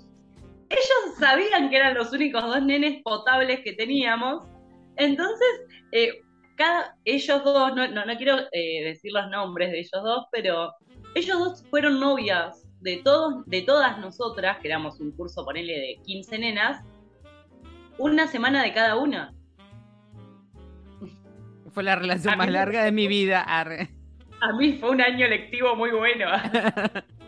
ellos 0.69 1.19
sabían 1.19 1.69
que 1.69 1.77
eran 1.77 1.95
los 1.95 2.13
únicos 2.13 2.43
dos 2.43 2.63
nenes 2.63 3.03
potables 3.03 3.61
que 3.61 3.73
teníamos. 3.73 4.47
Entonces, 4.97 5.49
eh, 5.93 6.21
cada, 6.57 6.95
ellos 7.05 7.43
dos, 7.45 7.75
no, 7.75 7.89
no, 7.89 8.07
no 8.07 8.17
quiero 8.17 8.39
eh, 8.53 8.85
decir 8.85 9.13
los 9.13 9.29
nombres 9.31 9.73
de 9.73 9.81
ellos 9.81 10.03
dos, 10.05 10.27
pero 10.31 10.73
ellos 11.15 11.39
dos 11.39 11.65
fueron 11.69 11.99
novias 11.99 12.65
de 12.81 12.99
todos, 12.99 13.45
de 13.47 13.63
todas 13.63 13.99
nosotras, 13.99 14.59
que 14.59 14.69
éramos 14.69 15.01
un 15.01 15.11
curso, 15.13 15.45
ponele, 15.45 15.73
de 15.73 16.01
15 16.05 16.39
nenas, 16.39 16.85
una 17.99 18.29
semana 18.29 18.63
de 18.63 18.73
cada 18.73 18.97
una. 18.97 19.35
Fue 21.73 21.83
la 21.83 21.97
relación 21.97 22.39
más 22.39 22.51
larga 22.51 22.85
de 22.85 22.93
mi 22.93 23.07
vida. 23.07 23.43
arre. 23.43 24.00
A 24.41 24.53
mí 24.55 24.73
fue 24.75 24.91
un 24.91 25.01
año 25.01 25.27
lectivo 25.29 25.75
muy 25.77 25.91
bueno. 25.91 26.27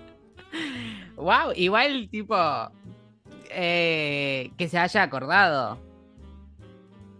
Wow, 1.16 1.52
igual 1.54 2.08
tipo 2.10 2.34
eh, 3.50 4.50
que 4.58 4.68
se 4.68 4.78
haya 4.78 5.02
acordado. 5.04 5.78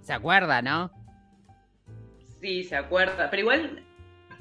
Se 0.01 0.13
acuerda, 0.13 0.61
¿no? 0.61 0.91
Sí, 2.41 2.65
se 2.65 2.75
acuerda. 2.75 3.31
Pero 3.31 3.43
igual 3.43 3.83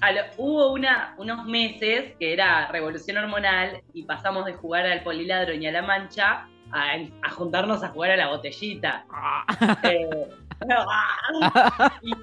lo- 0.02 0.44
hubo 0.44 0.72
una, 0.72 1.14
unos 1.18 1.46
meses 1.46 2.16
que 2.18 2.34
era 2.34 2.68
revolución 2.68 3.18
hormonal 3.18 3.82
y 3.94 4.04
pasamos 4.04 4.46
de 4.46 4.54
jugar 4.54 4.86
al 4.88 5.04
poliladro 5.04 5.54
y 5.54 5.68
a 5.68 5.72
la 5.72 5.84
mancha 5.84 6.48
a, 6.72 6.94
a 7.22 7.30
juntarnos 7.30 7.84
a 7.84 7.90
jugar 7.90 8.12
a 8.12 8.18
la 8.18 8.30
botellita. 8.30 9.06
Eh, 9.84 10.10
y, 12.02 12.14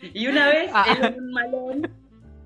y 0.00 0.26
una 0.26 0.48
vez 0.48 0.70
Ah. 0.72 0.84
en 1.00 1.22
un 1.22 1.32
malón 1.32 1.80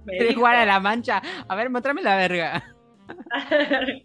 me 0.05 0.13
¿Querés 0.15 0.29
dijo, 0.31 0.41
jugar 0.41 0.57
a 0.57 0.67
la 0.67 0.81
mancha? 0.81 1.23
A 1.49 1.55
ver, 1.55 1.71
mostrame 1.71 2.03
la 2.03 2.17
verga. 2.17 2.75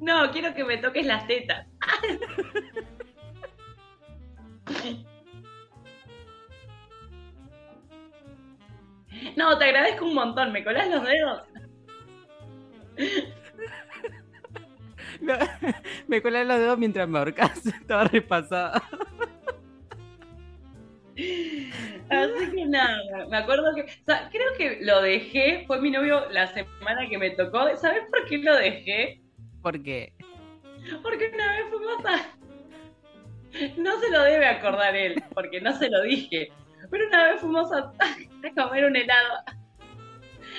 no, 0.00 0.30
quiero 0.32 0.54
que 0.54 0.64
me 0.64 0.78
toques 0.78 1.06
las 1.06 1.26
tetas. 1.26 1.66
No, 9.36 9.56
te 9.58 9.64
agradezco 9.64 10.04
un 10.06 10.14
montón. 10.14 10.52
¿Me 10.52 10.64
colás 10.64 10.88
los 10.88 11.04
dedos? 11.04 11.42
No, 15.20 15.34
me 16.08 16.20
colé 16.20 16.44
los 16.44 16.58
dedos 16.58 16.76
mientras 16.76 17.08
me 17.08 17.18
ahorcas. 17.18 17.64
Estaba 17.66 18.04
repasada. 18.04 18.82
Así 21.16 22.50
que 22.50 22.66
nada, 22.66 23.26
me 23.28 23.36
acuerdo 23.36 23.74
que. 23.74 23.82
o 23.82 24.04
sea, 24.04 24.28
creo 24.30 24.52
que 24.58 24.78
lo 24.82 25.00
dejé. 25.02 25.64
Fue 25.66 25.80
mi 25.80 25.90
novio 25.90 26.28
la 26.30 26.48
semana 26.48 27.08
que 27.08 27.18
me 27.18 27.30
tocó. 27.30 27.74
¿Sabes 27.76 28.02
por 28.10 28.24
qué 28.26 28.38
lo 28.38 28.56
dejé? 28.56 29.20
Porque 29.62 30.12
Porque 31.02 31.30
una 31.32 31.52
vez 31.52 31.66
fuimos 31.70 32.04
a. 32.04 32.34
No 33.76 34.00
se 34.00 34.10
lo 34.10 34.22
debe 34.24 34.46
acordar 34.46 34.96
él, 34.96 35.22
porque 35.32 35.60
no 35.60 35.72
se 35.78 35.88
lo 35.88 36.02
dije. 36.02 36.50
Pero 36.90 37.06
una 37.06 37.30
vez 37.30 37.40
fuimos 37.40 37.72
a, 37.72 37.78
a 37.78 38.54
comer 38.54 38.84
un 38.84 38.96
helado. 38.96 39.44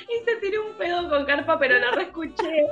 Y 0.10 0.24
se 0.24 0.36
tiró 0.38 0.66
un 0.66 0.74
pedo 0.78 1.10
con 1.10 1.26
carpa, 1.26 1.60
pero 1.60 1.78
lo 1.80 1.92
reescuché. 1.92 2.68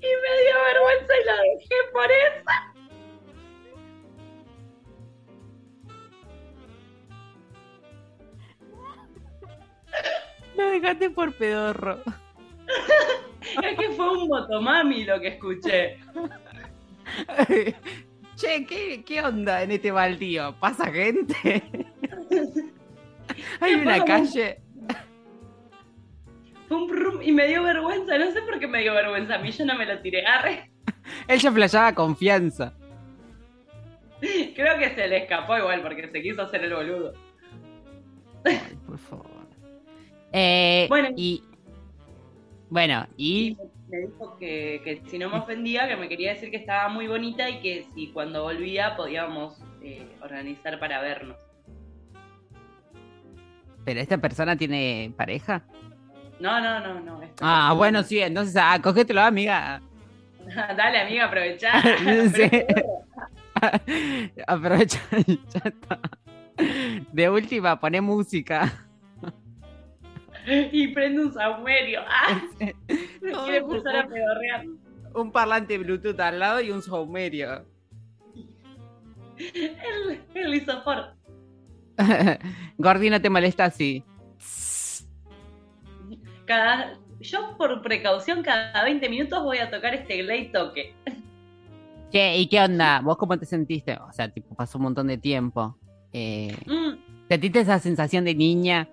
Y 0.00 0.06
me 0.06 0.42
dio 0.42 0.54
vergüenza 0.64 1.12
y 1.20 1.26
lo 1.26 1.36
dejé 1.54 1.74
por 1.92 2.10
eso. 2.10 2.77
Me 10.56 10.64
dejaste 10.64 11.10
por 11.10 11.32
pedorro. 11.34 12.00
Es 13.62 13.78
que 13.78 13.90
fue 13.90 14.10
un 14.10 14.28
motomami 14.28 15.04
lo 15.04 15.20
que 15.20 15.28
escuché. 15.28 15.98
Che, 18.38 18.64
¿qué, 18.66 19.02
¿qué 19.04 19.20
onda 19.20 19.62
en 19.62 19.72
este 19.72 19.90
baldío? 19.90 20.54
¿Pasa 20.60 20.92
gente? 20.92 21.34
Hay 23.60 23.74
una 23.74 24.04
calle. 24.04 24.60
Fue 26.68 26.76
un 26.76 27.22
y 27.22 27.32
me 27.32 27.48
dio 27.48 27.64
vergüenza. 27.64 28.16
No 28.16 28.30
sé 28.30 28.42
por 28.42 28.60
qué 28.60 28.68
me 28.68 28.82
dio 28.82 28.94
vergüenza. 28.94 29.34
A 29.34 29.38
mí 29.38 29.50
yo 29.50 29.64
no 29.64 29.76
me 29.76 29.86
lo 29.86 29.98
tiré. 30.00 30.24
Arre. 30.24 30.70
Él 31.26 31.40
ya 31.40 31.50
flasheaba 31.50 31.94
confianza. 31.94 32.74
Creo 34.20 34.78
que 34.78 34.94
se 34.94 35.08
le 35.08 35.18
escapó 35.18 35.56
igual 35.56 35.82
porque 35.82 36.08
se 36.08 36.22
quiso 36.22 36.42
hacer 36.42 36.62
el 36.62 36.74
boludo. 36.74 37.14
Ay, 38.44 38.60
por 38.86 38.98
favor. 38.98 39.27
Eh, 40.32 40.86
Bueno. 40.88 41.08
y. 41.16 41.42
Bueno, 42.70 43.06
Y 43.16 43.56
me 43.88 43.98
dijo 43.98 44.36
que, 44.38 44.82
que 44.84 45.02
si 45.08 45.18
no 45.18 45.30
me 45.30 45.38
ofendía, 45.38 45.88
que 45.88 45.96
me 45.96 46.08
quería 46.08 46.34
decir 46.34 46.50
que 46.50 46.58
estaba 46.58 46.88
muy 46.90 47.06
bonita 47.06 47.48
y 47.48 47.60
que 47.60 47.86
si 47.94 48.08
cuando 48.08 48.42
volvía 48.42 48.94
podíamos 48.96 49.58
eh, 49.82 50.06
organizar 50.22 50.78
para 50.78 51.00
vernos. 51.00 51.36
¿Pero 53.86 54.00
esta 54.00 54.18
persona 54.18 54.54
tiene 54.56 55.12
pareja? 55.16 55.62
No, 56.40 56.60
no, 56.60 56.78
no, 56.80 57.00
no. 57.00 57.20
Ah, 57.40 57.72
bueno, 57.74 58.02
sí, 58.02 58.20
entonces, 58.20 58.54
ah, 58.58 58.78
cógetelo, 58.82 59.22
amiga. 59.22 59.80
Dale, 60.76 61.00
amiga, 61.00 61.24
aprovechá. 61.24 61.72
Sí. 62.34 62.50
Aprovecha, 64.46 65.00
ya 65.26 65.60
está. 65.64 65.98
De 67.12 67.28
última, 67.30 67.80
poné 67.80 68.00
música. 68.00 68.87
Y 70.72 70.88
prende 70.88 71.26
un 71.26 71.32
saumerio. 71.32 72.00
Ah, 72.06 72.42
No, 73.22 73.44
quiere 73.44 73.58
empezar 73.58 73.96
a 73.96 74.06
pedorrear. 74.08 74.64
Un 75.14 75.32
parlante 75.32 75.76
Bluetooth 75.78 76.18
al 76.20 76.38
lado 76.38 76.60
y 76.60 76.70
un 76.70 76.82
saumerio. 76.82 77.64
El, 79.38 80.20
el 80.34 80.54
isofor. 80.54 81.14
Gordi, 82.78 83.10
no 83.10 83.20
te 83.20 83.28
molesta 83.30 83.66
así. 83.66 84.04
Cada, 86.46 86.98
yo 87.20 87.56
por 87.58 87.82
precaución 87.82 88.42
cada 88.42 88.84
20 88.84 89.08
minutos 89.08 89.42
voy 89.42 89.58
a 89.58 89.70
tocar 89.70 89.94
este 89.94 90.22
Glade 90.22 90.50
toque. 90.52 90.94
Che, 92.10 92.38
¿y 92.38 92.48
qué 92.48 92.60
onda? 92.60 93.00
¿Vos 93.02 93.18
cómo 93.18 93.38
te 93.38 93.44
sentiste? 93.44 93.96
O 93.96 94.12
sea, 94.12 94.30
tipo, 94.30 94.54
pasó 94.54 94.78
un 94.78 94.84
montón 94.84 95.08
de 95.08 95.18
tiempo. 95.18 95.76
Eh, 96.12 96.56
Mm, 96.66 96.96
¿Sentiste 97.28 97.60
esa 97.60 97.78
sensación 97.78 98.24
de 98.24 98.34
niña? 98.34 98.88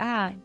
Ay, 0.00 0.42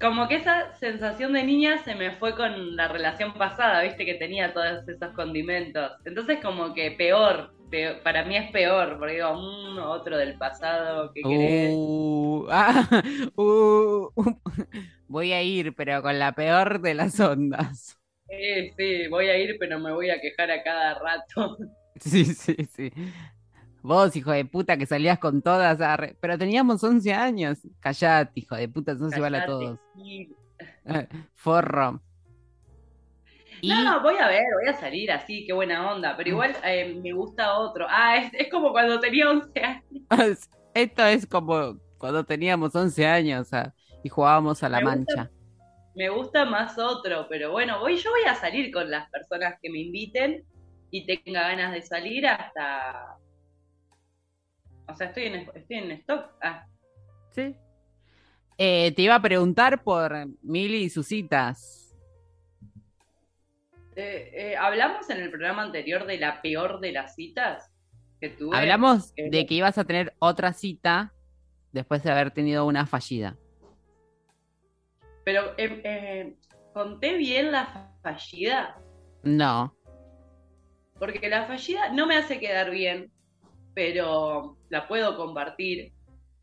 como 0.00 0.28
que 0.28 0.36
esa 0.36 0.74
sensación 0.78 1.32
de 1.32 1.42
niña 1.44 1.82
se 1.84 1.94
me 1.94 2.12
fue 2.16 2.34
con 2.36 2.76
la 2.76 2.88
relación 2.88 3.32
pasada, 3.34 3.82
viste 3.82 4.04
que 4.04 4.14
tenía 4.14 4.52
todos 4.52 4.86
esos 4.88 5.12
condimentos. 5.14 5.90
Entonces 6.04 6.38
como 6.42 6.74
que 6.74 6.90
peor, 6.92 7.54
peor- 7.70 8.02
para 8.02 8.24
mí 8.24 8.36
es 8.36 8.50
peor, 8.52 8.98
porque 8.98 9.14
digo, 9.14 9.34
"Mm, 9.34 9.78
otro 9.78 10.16
del 10.18 10.36
pasado, 10.38 11.12
¿qué 11.14 11.26
querés? 11.26 11.80
Uh, 11.82 12.46
ah, 12.50 13.02
uh, 13.36 14.10
voy 15.08 15.32
a 15.32 15.42
ir, 15.42 15.74
pero 15.74 16.02
con 16.02 16.18
la 16.18 16.32
peor 16.34 16.80
de 16.80 16.94
las 16.94 17.18
ondas. 17.20 17.98
Sí, 18.28 18.70
sí, 18.76 19.08
voy 19.08 19.28
a 19.28 19.38
ir, 19.38 19.56
pero 19.58 19.78
me 19.80 19.92
voy 19.92 20.10
a 20.10 20.20
quejar 20.20 20.50
a 20.50 20.62
cada 20.62 20.94
rato. 20.98 21.56
Sí, 22.00 22.24
sí, 22.34 22.54
sí. 22.74 22.92
Vos, 23.86 24.16
hijo 24.16 24.32
de 24.32 24.44
puta, 24.44 24.76
que 24.76 24.84
salías 24.86 25.18
con 25.18 25.42
todas. 25.42 25.78
arre- 25.78 26.16
Pero 26.20 26.36
teníamos 26.36 26.82
11 26.82 27.12
años. 27.14 27.58
Callate, 27.80 28.32
hijo 28.34 28.56
de 28.56 28.68
puta, 28.68 28.96
sos 28.96 29.16
igual 29.16 29.34
a 29.36 29.46
Callate, 29.46 29.52
todos. 29.52 29.78
Forro. 31.34 32.00
Y 33.60 33.68
No, 33.68 33.84
no, 33.84 34.02
voy 34.02 34.16
a 34.16 34.28
ver, 34.28 34.42
voy 34.60 34.68
a 34.68 34.74
salir 34.78 35.10
así, 35.10 35.46
qué 35.46 35.52
buena 35.52 35.90
onda, 35.92 36.16
pero 36.16 36.30
igual 36.30 36.54
eh, 36.64 36.98
me 37.00 37.12
gusta 37.12 37.58
otro. 37.58 37.86
Ah, 37.88 38.16
es, 38.16 38.32
es 38.34 38.50
como 38.50 38.72
cuando 38.72 38.98
tenía 39.00 39.30
11 39.30 39.60
años. 39.62 40.48
esto 40.74 41.04
es 41.06 41.26
como 41.26 41.78
cuando 41.98 42.24
teníamos 42.24 42.74
11 42.74 43.06
años 43.06 43.52
ah, 43.52 43.72
y 44.02 44.08
jugábamos 44.08 44.62
a 44.62 44.68
la 44.68 44.80
Me 44.80 44.96
gusta- 44.96 45.16
mancha. 45.16 45.30
Me 45.94 46.08
gusta 46.10 46.44
más 46.44 46.76
otro, 46.78 47.26
pero 47.30 47.52
bueno, 47.52 47.78
voy, 47.80 47.96
yo 47.96 48.10
voy 48.10 48.24
a 48.28 48.34
salir 48.34 48.70
con 48.70 48.90
las 48.90 49.08
personas 49.10 49.54
que 49.62 49.70
me 49.70 49.78
inviten 49.78 50.44
y 50.90 51.06
tenga 51.06 51.40
ganas 51.48 51.72
de 51.72 51.80
salir 51.80 52.26
hasta... 52.26 53.16
O 54.88 54.94
sea, 54.94 55.08
estoy 55.08 55.24
en, 55.24 55.34
estoy 55.54 55.76
en 55.78 55.90
stock. 55.92 56.30
Ah, 56.42 56.66
Sí. 57.30 57.54
Eh, 58.58 58.92
te 58.96 59.02
iba 59.02 59.14
a 59.14 59.20
preguntar 59.20 59.82
por 59.82 60.14
Mili 60.42 60.84
y 60.84 60.90
sus 60.90 61.06
citas. 61.06 61.94
eh, 63.94 64.30
eh, 64.34 64.56
hablamos 64.56 65.08
en 65.10 65.20
el 65.22 65.30
programa 65.30 65.62
anterior 65.62 66.06
de 66.06 66.18
la 66.18 66.40
peor 66.42 66.80
de 66.80 66.92
las 66.92 67.14
citas 67.14 67.70
que 68.20 68.28
tuve. 68.30 68.56
Hablamos 68.56 69.14
de 69.14 69.46
que 69.46 69.54
ibas 69.54 69.76
a 69.78 69.84
tener 69.84 70.14
otra 70.18 70.52
cita 70.52 71.12
después 71.72 72.02
de 72.02 72.10
haber 72.10 72.30
tenido 72.30 72.64
una 72.66 72.86
fallida. 72.86 73.36
Pero, 75.24 75.52
eh, 75.58 76.34
¿conté 76.72 77.14
bien 77.16 77.52
la 77.52 77.66
fa- 77.66 77.90
fallida? 78.02 78.78
No. 79.22 79.74
Porque 80.98 81.28
la 81.28 81.46
fallida 81.46 81.90
no 81.90 82.06
me 82.06 82.16
hace 82.16 82.38
quedar 82.38 82.70
bien, 82.70 83.10
pero 83.76 84.56
la 84.70 84.88
puedo 84.88 85.18
compartir. 85.18 85.92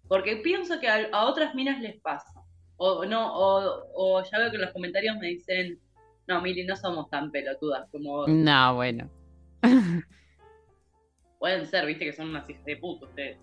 Porque 0.07 0.35
pienso 0.37 0.79
que 0.79 0.87
a, 0.87 1.09
a 1.11 1.25
otras 1.25 1.55
minas 1.55 1.81
les 1.81 1.99
pasa. 1.99 2.43
O 2.77 3.05
no, 3.05 3.33
o, 3.35 3.87
o 3.95 4.23
ya 4.23 4.37
veo 4.37 4.51
que 4.51 4.57
en 4.57 4.61
los 4.61 4.71
comentarios 4.71 5.17
me 5.17 5.29
dicen, 5.29 5.79
no, 6.27 6.41
Mili, 6.41 6.63
no 6.63 6.75
somos 6.75 7.09
tan 7.09 7.31
pelotudas 7.31 7.89
como 7.91 8.17
vos". 8.17 8.29
No, 8.29 8.75
bueno. 8.75 9.09
pueden 11.39 11.65
ser, 11.65 11.87
viste 11.87 12.05
que 12.05 12.13
son 12.13 12.29
unas 12.29 12.47
hijas 12.47 12.63
de 12.65 12.77
puta 12.77 13.07
ustedes. 13.07 13.39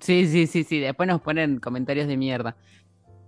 Sí, 0.00 0.26
sí, 0.26 0.46
sí, 0.46 0.64
sí. 0.64 0.80
Después 0.80 1.06
nos 1.06 1.20
ponen 1.20 1.60
comentarios 1.60 2.08
de 2.08 2.16
mierda. 2.16 2.56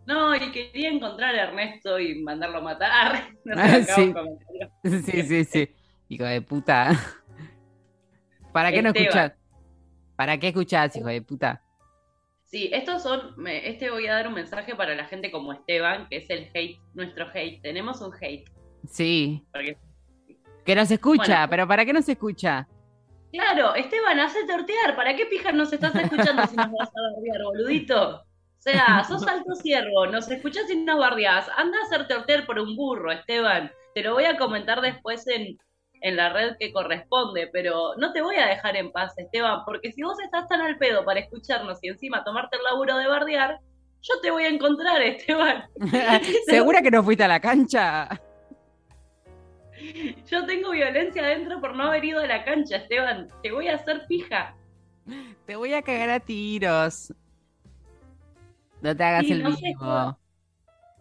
No, 0.07 0.35
y 0.35 0.50
quería 0.50 0.88
encontrar 0.88 1.35
a 1.35 1.42
Ernesto 1.42 2.00
y 2.00 2.23
mandarlo 2.23 2.59
a 2.59 2.62
matar. 2.62 3.28
No 3.45 3.54
sé, 3.54 3.61
Ah, 3.61 3.83
sí. 3.83 4.12
comentario. 4.14 4.73
Sí, 4.83 5.23
sí, 5.25 5.45
sí. 5.45 5.69
Hijo 6.09 6.25
de 6.25 6.40
puta. 6.40 6.90
¿Para 8.52 8.73
qué 8.73 8.80
no 8.80 8.88
Esteban. 8.88 9.35
¿Para 10.21 10.37
qué 10.37 10.49
escuchás, 10.49 10.95
hijo 10.97 11.09
de 11.09 11.23
puta? 11.23 11.63
Sí, 12.45 12.69
estos 12.75 13.02
son, 13.02 13.35
este 13.47 13.89
voy 13.89 14.06
a 14.06 14.13
dar 14.13 14.28
un 14.28 14.35
mensaje 14.35 14.75
para 14.76 14.95
la 14.95 15.06
gente 15.06 15.30
como 15.30 15.54
Esteban, 15.54 16.09
que 16.11 16.19
es 16.19 16.28
el 16.28 16.50
hate, 16.52 16.78
nuestro 16.93 17.26
hate. 17.33 17.63
Tenemos 17.63 18.02
un 18.02 18.13
hate. 18.21 18.45
Sí. 18.87 19.43
Porque 19.50 19.78
Que 20.67 20.75
nos 20.75 20.91
escucha, 20.91 21.47
Bueno. 21.47 21.49
pero 21.49 21.67
¿para 21.69 21.87
qué 21.87 21.95
nos 21.95 22.06
escucha? 22.06 22.69
Claro, 23.33 23.75
Esteban, 23.75 24.21
hace 24.21 24.45
tortear. 24.47 24.95
¿Para 24.95 25.17
qué 25.17 25.25
pija 25.25 25.52
nos 25.52 25.73
estás 25.73 25.95
escuchando 25.95 26.47
si 26.49 26.54
nos 26.56 26.71
vas 26.71 26.91
a 26.91 27.00
bardear, 27.15 27.43
boludito? 27.43 28.17
O 28.17 28.23
sea, 28.59 29.02
sos 29.04 29.26
alto 29.26 29.54
ciervo, 29.54 30.06
nos 30.09 30.30
escuchás 30.30 30.71
y 30.71 30.76
nos 30.76 30.99
bardeás. 30.99 31.49
Anda 31.56 31.78
a 31.78 31.87
hacer 31.87 32.06
tortear 32.06 32.45
por 32.45 32.59
un 32.59 32.76
burro, 32.76 33.11
Esteban. 33.11 33.73
Te 33.95 34.02
lo 34.02 34.13
voy 34.13 34.25
a 34.25 34.37
comentar 34.37 34.83
después 34.83 35.26
en, 35.28 35.56
en 36.00 36.17
la 36.17 36.32
red 36.32 36.56
que 36.58 36.73
corresponde, 36.73 37.49
pero 37.52 37.95
no 37.97 38.13
te 38.13 38.23
voy 38.23 38.36
a 38.36 38.47
dejar 38.47 38.76
en 38.76 38.91
paz, 38.93 39.13
Esteban, 39.17 39.65
porque 39.65 39.93
si 39.93 40.02
vos 40.02 40.19
estás 40.21 40.49
tan 40.49 40.60
al 40.60 40.78
pedo 40.78 41.04
para 41.04 41.21
escucharnos 41.21 41.78
y 41.82 41.89
encima 41.89 42.25
tomarte 42.25 42.56
el 42.56 42.63
laburo 42.65 42.97
de 42.97 43.06
bardear, 43.06 43.60
yo 44.02 44.21
te 44.21 44.30
voy 44.30 44.45
a 44.45 44.49
encontrar, 44.49 45.00
Esteban. 45.02 45.65
¿Segura 46.47 46.82
que 46.82 46.91
no 46.91 47.02
fuiste 47.02 47.25
a 47.25 47.28
la 47.28 47.41
cancha? 47.41 48.08
Yo 50.26 50.45
tengo 50.47 50.71
violencia 50.71 51.23
adentro 51.23 51.60
por 51.60 51.75
no 51.75 51.84
haber 51.84 52.04
ido 52.04 52.21
a 52.21 52.26
la 52.26 52.45
cancha, 52.45 52.76
Esteban. 52.76 53.28
Te 53.43 53.50
voy 53.50 53.69
a 53.69 53.76
hacer 53.76 54.04
pija. 54.08 54.54
Te 55.47 55.56
voy 55.56 55.75
a 55.75 55.82
cagar 55.82 56.10
a 56.10 56.21
tiros. 56.21 57.13
No 58.82 58.97
te 58.97 59.02
hagas 59.02 59.25
Sí, 59.25 59.32
el 59.32 59.43
no 59.43 59.50
vivo. 59.56 60.19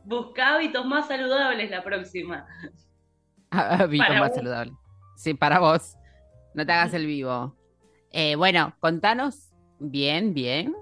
Busca 0.03 0.55
hábitos 0.55 0.85
más 0.85 1.07
saludables 1.07 1.69
la 1.69 1.83
próxima. 1.83 2.47
Hábito 3.51 4.03
Para 4.03 4.19
más 4.19 4.31
vos. 4.31 4.78
Sí, 5.19 5.33
para 5.33 5.59
vos. 5.59 5.97
No 6.53 6.65
te 6.65 6.71
hagas 6.71 6.93
el 6.93 7.05
vivo. 7.05 7.53
Eh, 8.13 8.35
bueno, 8.37 8.73
contanos 8.79 9.51
bien, 9.77 10.33
bien. 10.33 10.73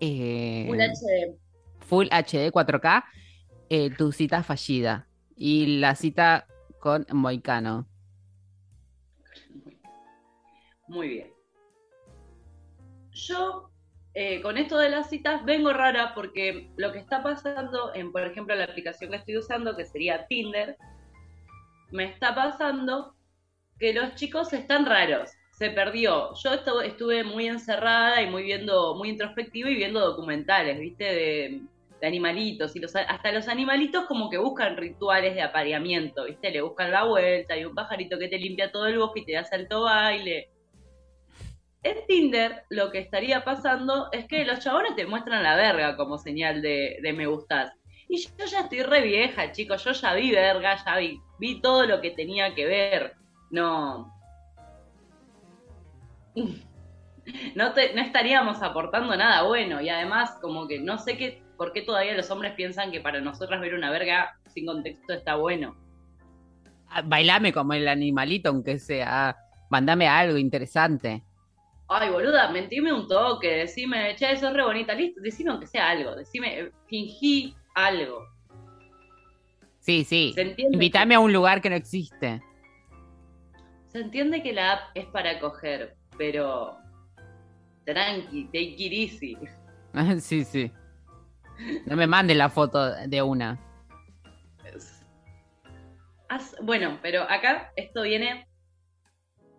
eh, 0.00 0.64
Full 0.66 0.80
HD. 0.80 1.38
Full 1.86 2.08
HD 2.10 2.50
4K. 2.50 3.04
eh, 3.70 3.90
tu 3.90 4.10
cita 4.10 4.42
fallida. 4.42 5.06
Y 5.36 5.78
la 5.78 5.94
cita 5.94 6.48
con 6.80 7.06
Moicano. 7.12 7.86
Muy 10.88 11.08
bien. 11.08 11.32
Yo, 13.12 13.70
eh, 14.14 14.42
con 14.42 14.58
esto 14.58 14.76
de 14.76 14.88
las 14.90 15.08
citas, 15.08 15.44
vengo 15.44 15.72
rara 15.72 16.14
porque 16.16 16.72
lo 16.76 16.90
que 16.90 16.98
está 16.98 17.22
pasando 17.22 17.94
en, 17.94 18.10
por 18.10 18.22
ejemplo, 18.22 18.56
la 18.56 18.64
aplicación 18.64 19.12
que 19.12 19.18
estoy 19.18 19.36
usando, 19.36 19.76
que 19.76 19.84
sería 19.84 20.26
Tinder, 20.26 20.76
me 21.92 22.06
está 22.06 22.34
pasando 22.34 23.14
que 23.78 23.92
los 23.92 24.14
chicos 24.14 24.52
están 24.52 24.86
raros. 24.86 25.30
Se 25.52 25.70
perdió. 25.70 26.34
Yo 26.42 26.50
estu- 26.52 26.84
estuve 26.84 27.24
muy 27.24 27.48
encerrada 27.48 28.22
y 28.22 28.30
muy 28.30 28.44
viendo, 28.44 28.94
muy 28.94 29.10
introspectiva 29.10 29.70
y 29.70 29.74
viendo 29.76 30.00
documentales, 30.00 30.78
¿viste? 30.78 31.04
De, 31.04 31.62
animalitos. 32.00 32.76
Y 32.76 32.78
los, 32.80 32.94
hasta 32.94 33.32
los 33.32 33.48
animalitos 33.48 34.04
como 34.06 34.30
que 34.30 34.38
buscan 34.38 34.76
rituales 34.76 35.34
de 35.34 35.42
apareamiento, 35.42 36.26
¿viste? 36.26 36.50
Le 36.52 36.62
buscan 36.62 36.92
la 36.92 37.04
vuelta, 37.04 37.54
hay 37.54 37.64
un 37.64 37.74
pajarito 37.74 38.18
que 38.20 38.28
te 38.28 38.38
limpia 38.38 38.70
todo 38.70 38.86
el 38.86 38.98
bosque 38.98 39.20
y 39.20 39.24
te 39.24 39.32
da 39.32 39.44
salto 39.44 39.82
baile. 39.82 40.48
En 41.82 42.06
Tinder 42.06 42.64
lo 42.70 42.90
que 42.92 42.98
estaría 42.98 43.42
pasando 43.44 44.08
es 44.12 44.26
que 44.26 44.44
los 44.44 44.60
chabones 44.60 44.94
te 44.96 45.06
muestran 45.06 45.42
la 45.42 45.56
verga 45.56 45.96
como 45.96 46.18
señal 46.18 46.62
de, 46.62 46.98
de 47.02 47.12
me 47.12 47.26
gustas. 47.26 47.72
Y 48.08 48.18
yo 48.18 48.44
ya 48.46 48.60
estoy 48.60 48.82
re 48.82 49.02
vieja, 49.02 49.50
chicos. 49.52 49.84
Yo 49.84 49.92
ya 49.92 50.14
vi 50.14 50.30
verga, 50.30 50.76
ya 50.84 50.96
vi, 50.98 51.20
vi 51.38 51.60
todo 51.60 51.84
lo 51.86 52.00
que 52.00 52.10
tenía 52.12 52.54
que 52.54 52.66
ver. 52.66 53.14
No. 53.50 54.12
No, 57.54 57.72
te- 57.74 57.94
no 57.94 58.00
estaríamos 58.00 58.62
aportando 58.62 59.16
nada 59.16 59.42
bueno. 59.42 59.80
Y 59.80 59.88
además, 59.88 60.36
como 60.40 60.66
que 60.66 60.80
no 60.80 60.98
sé 60.98 61.16
qué, 61.16 61.42
por 61.56 61.72
qué 61.72 61.82
todavía 61.82 62.14
los 62.14 62.30
hombres 62.30 62.54
piensan 62.54 62.90
que 62.90 63.00
para 63.00 63.20
nosotras 63.20 63.60
ver 63.60 63.74
una 63.74 63.90
verga 63.90 64.34
sin 64.46 64.66
contexto 64.66 65.12
está 65.12 65.34
bueno. 65.36 65.76
Ah, 66.88 67.02
Bailame 67.04 67.52
como 67.52 67.74
el 67.74 67.86
animalito, 67.88 68.48
aunque 68.50 68.78
sea. 68.78 69.36
Mandame 69.70 70.08
algo 70.08 70.38
interesante. 70.38 71.22
Ay, 71.88 72.10
boluda, 72.10 72.50
mentime 72.50 72.92
un 72.92 73.06
toque, 73.08 73.48
decime, 73.48 74.14
che, 74.16 74.32
eso 74.32 74.48
es 74.48 74.54
re 74.54 74.62
bonita, 74.64 74.94
listo, 74.94 75.20
decime 75.22 75.50
aunque 75.50 75.66
sea 75.66 75.88
algo, 75.90 76.14
decime, 76.16 76.60
eh, 76.60 76.72
fingí 76.86 77.54
algo. 77.74 78.26
Sí, 79.80 80.04
sí. 80.04 80.34
Invítame 80.70 81.14
a 81.14 81.20
un 81.20 81.32
lugar 81.32 81.60
que 81.62 81.70
no 81.70 81.76
existe. 81.76 82.42
Se 83.88 84.00
entiende 84.00 84.42
que 84.42 84.52
la 84.52 84.72
app 84.72 84.80
es 84.94 85.06
para 85.06 85.40
coger, 85.40 85.96
pero 86.16 86.76
tranqui, 87.84 88.44
take 88.46 88.76
it 88.78 88.92
easy. 88.92 89.38
sí, 90.20 90.44
sí. 90.44 90.70
No 91.86 91.96
me 91.96 92.06
mandes 92.06 92.36
la 92.36 92.48
foto 92.48 92.92
de 93.06 93.22
una. 93.22 93.58
Bueno, 96.62 96.98
pero 97.02 97.22
acá 97.22 97.72
esto 97.76 98.02
viene 98.02 98.46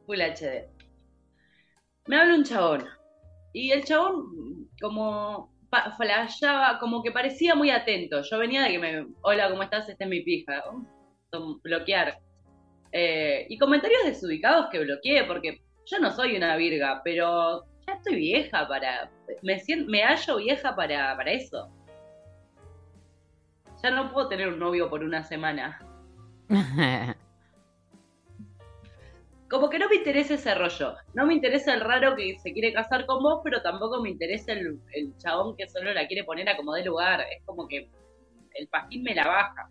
Full 0.06 0.22
HD. 0.22 0.70
Me 2.08 2.18
habla 2.18 2.36
un 2.36 2.44
chabón. 2.44 2.86
Y 3.54 3.72
el 3.72 3.84
chabón, 3.84 4.70
como 4.80 5.52
flasheaba, 5.98 6.80
como 6.80 7.02
que 7.04 7.12
parecía 7.12 7.56
muy 7.56 7.72
atento. 7.72 8.22
Yo 8.22 8.38
venía 8.38 8.64
de 8.64 8.72
que 8.72 8.80
me. 8.80 9.08
Hola, 9.22 9.50
¿cómo 9.50 9.64
estás? 9.64 9.90
Esta 9.90 10.04
es 10.04 10.10
mi 10.10 10.22
pija. 10.22 10.64
Oh, 11.32 11.60
bloquear. 11.64 12.20
Eh, 12.92 13.46
y 13.50 13.58
comentarios 13.58 14.04
desubicados 14.06 14.68
que 14.72 14.80
bloqueé, 14.80 15.24
porque 15.26 15.62
yo 15.86 16.00
no 16.00 16.12
soy 16.12 16.36
una 16.36 16.56
virga, 16.56 17.02
pero 17.04 17.66
ya 17.86 17.94
estoy 17.94 18.16
vieja 18.16 18.68
para. 18.68 19.10
Me, 19.42 19.60
siento, 19.60 19.90
me 19.90 20.04
hallo 20.04 20.38
vieja 20.38 20.76
para, 20.76 21.16
para 21.16 21.32
eso. 21.32 21.70
Ya 23.84 23.92
no 23.92 24.12
puedo 24.12 24.28
tener 24.28 24.50
un 24.50 24.60
novio 24.60 24.90
por 24.90 25.04
una 25.04 25.24
semana. 25.24 25.80
Como 29.50 29.70
que 29.70 29.80
no 29.80 29.90
me 29.90 29.96
interesa 29.96 30.36
ese 30.36 30.54
rollo. 30.54 30.96
No 31.16 31.26
me 31.26 31.34
interesa 31.34 31.74
el 31.74 31.82
raro 31.82 32.16
que 32.16 32.38
se 32.38 32.54
quiere 32.54 32.72
casar 32.72 33.08
con 33.08 33.24
vos, 33.24 33.42
pero 33.44 33.62
tampoco 33.64 34.00
me 34.00 34.12
interesa 34.12 34.52
el, 34.52 34.80
el 34.94 35.18
chabón 35.18 35.56
que 35.58 35.68
solo 35.68 35.92
la 35.92 36.06
quiere 36.08 36.24
poner 36.24 36.48
a 36.50 36.58
como 36.58 36.74
de 36.74 36.86
lugar. 36.86 37.22
Es 37.22 37.44
como 37.46 37.68
que 37.68 37.90
el 38.54 38.68
pajín 38.68 39.02
me 39.02 39.16
la 39.16 39.28
baja. 39.28 39.70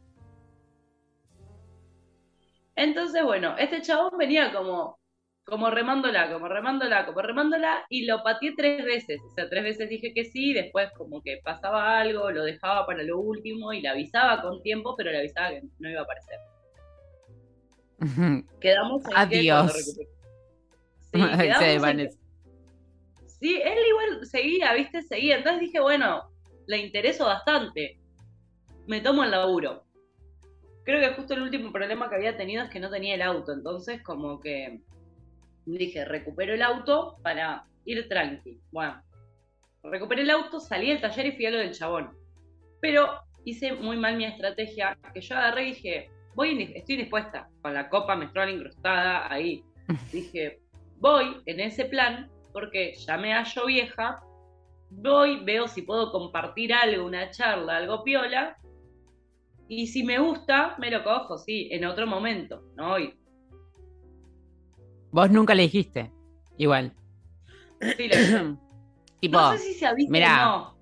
Entonces, 2.78 3.24
bueno, 3.24 3.56
este 3.58 3.82
chabón 3.82 4.16
venía 4.16 4.52
como, 4.52 4.98
como 5.44 5.68
remándola, 5.68 6.32
como 6.32 6.46
remándola, 6.48 7.06
como 7.06 7.20
remándola, 7.22 7.84
y 7.88 8.06
lo 8.06 8.22
pateé 8.22 8.54
tres 8.56 8.84
veces. 8.84 9.20
O 9.26 9.30
sea, 9.34 9.48
tres 9.48 9.64
veces 9.64 9.88
dije 9.88 10.12
que 10.14 10.24
sí, 10.24 10.52
después 10.52 10.88
como 10.96 11.20
que 11.20 11.40
pasaba 11.42 11.98
algo, 11.98 12.30
lo 12.30 12.44
dejaba 12.44 12.86
para 12.86 13.02
lo 13.02 13.18
último 13.18 13.72
y 13.72 13.80
le 13.80 13.88
avisaba 13.88 14.40
con 14.42 14.62
tiempo, 14.62 14.94
pero 14.96 15.10
le 15.10 15.18
avisaba 15.18 15.50
que 15.50 15.62
no 15.80 15.90
iba 15.90 16.00
a 16.00 16.04
aparecer. 16.04 16.38
Quedamos 18.60 19.04
en 19.06 19.10
que 19.10 19.16
Adiós. 19.16 19.56
cuando 19.56 19.72
recuperé- 19.72 20.08
Sí, 21.10 21.18
quedamos 21.18 21.40
en 21.40 21.58
que- 21.58 21.64
desvanece. 21.66 22.18
Sí, 23.40 23.60
él 23.64 23.78
igual 23.88 24.26
seguía, 24.26 24.72
¿viste? 24.74 25.02
Seguía. 25.02 25.36
Entonces 25.38 25.60
dije, 25.62 25.80
bueno, 25.80 26.28
le 26.66 26.78
intereso 26.78 27.24
bastante. 27.24 27.98
Me 28.86 29.00
tomo 29.00 29.24
el 29.24 29.30
laburo. 29.30 29.84
Creo 30.88 31.00
que 31.00 31.16
justo 31.16 31.34
el 31.34 31.42
último 31.42 31.70
problema 31.70 32.08
que 32.08 32.14
había 32.14 32.38
tenido 32.38 32.64
es 32.64 32.70
que 32.70 32.80
no 32.80 32.88
tenía 32.88 33.14
el 33.14 33.20
auto. 33.20 33.52
Entonces, 33.52 34.02
como 34.02 34.40
que 34.40 34.80
dije, 35.66 36.06
recupero 36.06 36.54
el 36.54 36.62
auto 36.62 37.18
para 37.22 37.66
ir 37.84 38.08
tranqui. 38.08 38.58
Bueno, 38.72 39.02
recuperé 39.82 40.22
el 40.22 40.30
auto, 40.30 40.60
salí 40.60 40.88
del 40.88 41.02
taller 41.02 41.26
y 41.26 41.32
fui 41.32 41.44
a 41.44 41.50
lo 41.50 41.58
del 41.58 41.74
chabón. 41.74 42.16
Pero 42.80 43.20
hice 43.44 43.74
muy 43.74 43.98
mal 43.98 44.16
mi 44.16 44.24
estrategia, 44.24 44.96
que 45.12 45.20
yo 45.20 45.36
agarré 45.36 45.64
y 45.64 45.72
dije, 45.74 46.10
voy, 46.34 46.72
estoy 46.74 46.96
dispuesta, 46.96 47.50
con 47.60 47.74
la 47.74 47.90
copa 47.90 48.16
menstrual 48.16 48.48
incrustada 48.48 49.30
ahí. 49.30 49.62
Dije, 50.10 50.58
voy 51.00 51.42
en 51.44 51.60
ese 51.60 51.84
plan 51.84 52.30
porque 52.54 52.94
ya 52.94 53.18
me 53.18 53.34
hallo 53.34 53.66
vieja, 53.66 54.22
voy, 54.88 55.44
veo 55.44 55.68
si 55.68 55.82
puedo 55.82 56.10
compartir 56.10 56.72
algo, 56.72 57.04
una 57.04 57.30
charla, 57.30 57.76
algo 57.76 58.02
piola, 58.04 58.56
y 59.68 59.86
si 59.86 60.02
me 60.02 60.18
gusta, 60.18 60.74
me 60.78 60.90
lo 60.90 61.04
cojo, 61.04 61.38
sí, 61.38 61.68
en 61.70 61.84
otro 61.84 62.06
momento, 62.06 62.62
no 62.76 62.92
hoy. 62.94 63.14
Vos 65.10 65.30
nunca 65.30 65.54
le 65.54 65.62
dijiste. 65.64 66.12
Igual. 66.56 66.92
Sí, 67.96 68.08
lo- 68.08 68.58
tipo, 69.20 69.38
no 69.40 69.52
sé 69.52 69.58
si 69.58 69.74
se 69.74 69.86
avisa 69.86 70.10
mirá. 70.10 70.56
o 70.56 70.74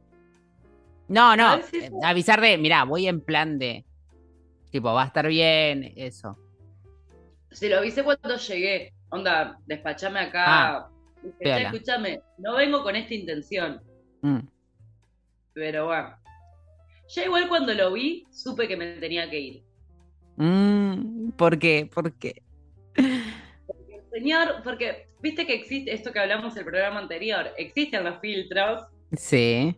no. 1.08 1.36
no, 1.36 1.56
no. 1.56 1.62
eh, 1.72 1.90
Avisar 2.02 2.40
de, 2.40 2.58
mirá, 2.58 2.84
voy 2.84 3.06
en 3.06 3.20
plan 3.20 3.58
de. 3.58 3.84
Tipo, 4.70 4.92
va 4.92 5.04
a 5.04 5.06
estar 5.06 5.26
bien, 5.28 5.92
eso. 5.96 6.36
Se 7.50 7.68
lo 7.68 7.78
avisé 7.78 8.02
cuando 8.04 8.36
llegué. 8.36 8.92
Onda, 9.10 9.58
despachame 9.66 10.18
acá. 10.20 10.44
Ah, 10.76 10.88
Dije, 11.22 11.34
piola. 11.38 11.56
"Che, 11.56 11.64
escúchame, 11.76 12.20
no 12.38 12.56
vengo 12.56 12.82
con 12.82 12.96
esta 12.96 13.14
intención. 13.14 13.80
Mm. 14.22 14.40
Pero 15.54 15.86
bueno. 15.86 16.16
Ya 17.08 17.24
igual 17.24 17.48
cuando 17.48 17.72
lo 17.74 17.92
vi, 17.92 18.26
supe 18.30 18.66
que 18.66 18.76
me 18.76 18.92
tenía 18.94 19.28
que 19.30 19.38
ir. 19.40 19.62
Mm, 20.36 21.30
¿Por 21.32 21.58
qué? 21.58 21.88
¿Por 21.92 22.12
qué? 22.14 22.42
Señor, 24.12 24.62
porque 24.64 25.08
viste 25.20 25.46
que 25.46 25.54
existe 25.54 25.92
esto 25.92 26.12
que 26.12 26.18
hablamos 26.18 26.56
el 26.56 26.64
programa 26.64 27.00
anterior, 27.00 27.50
existen 27.58 28.04
los 28.04 28.18
filtros, 28.20 28.82
Sí. 29.12 29.76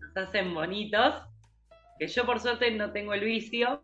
nos 0.00 0.28
hacen 0.28 0.52
bonitos, 0.54 1.14
que 1.98 2.06
yo 2.06 2.24
por 2.26 2.40
suerte 2.40 2.70
no 2.72 2.92
tengo 2.92 3.14
el 3.14 3.24
vicio. 3.24 3.82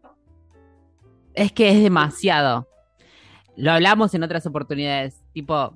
Es 1.35 1.53
que 1.53 1.71
es 1.71 1.83
demasiado. 1.83 2.69
Lo 3.57 3.73
hablamos 3.73 4.15
en 4.15 4.23
otras 4.23 4.47
oportunidades. 4.47 5.23
Tipo, 5.33 5.75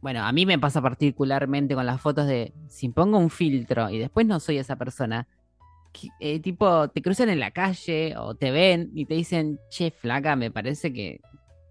bueno, 0.00 0.22
a 0.24 0.32
mí 0.32 0.46
me 0.46 0.58
pasa 0.58 0.80
particularmente 0.82 1.74
con 1.74 1.86
las 1.86 2.00
fotos 2.00 2.26
de 2.26 2.52
si 2.68 2.88
pongo 2.88 3.18
un 3.18 3.30
filtro 3.30 3.88
y 3.90 3.98
después 3.98 4.26
no 4.26 4.38
soy 4.40 4.58
esa 4.58 4.76
persona. 4.76 5.26
Eh, 6.20 6.40
tipo, 6.40 6.88
te 6.88 7.02
cruzan 7.02 7.28
en 7.30 7.40
la 7.40 7.50
calle 7.50 8.14
o 8.16 8.34
te 8.34 8.50
ven 8.50 8.90
y 8.94 9.06
te 9.06 9.14
dicen, 9.14 9.58
che, 9.70 9.90
flaca, 9.90 10.36
me 10.36 10.50
parece 10.50 10.92
que 10.92 11.20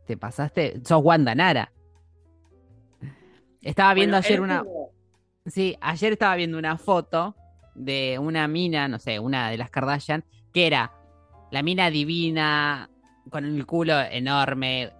te 0.06 0.18
pasaste. 0.18 0.82
Sos 0.86 1.02
Wanda 1.04 1.34
Nara. 1.36 1.72
Estaba 3.62 3.94
viendo 3.94 4.16
Bueno, 4.18 4.26
ayer 4.26 4.42
una. 4.42 4.64
tuvo- 4.64 4.92
Sí, 5.46 5.76
ayer 5.82 6.14
estaba 6.14 6.36
viendo 6.36 6.58
una 6.58 6.78
foto 6.78 7.36
de 7.76 8.18
una 8.20 8.48
mina, 8.48 8.88
no 8.88 8.98
sé, 9.00 9.20
una 9.20 9.50
de 9.50 9.58
las 9.58 9.70
Kardashian, 9.70 10.24
que 10.54 10.68
era 10.68 10.94
la 11.52 11.64
mina 11.64 11.90
divina, 11.90 12.90
con 13.30 13.44
el 13.46 13.66
culo 13.66 14.00
enorme, 14.00 14.92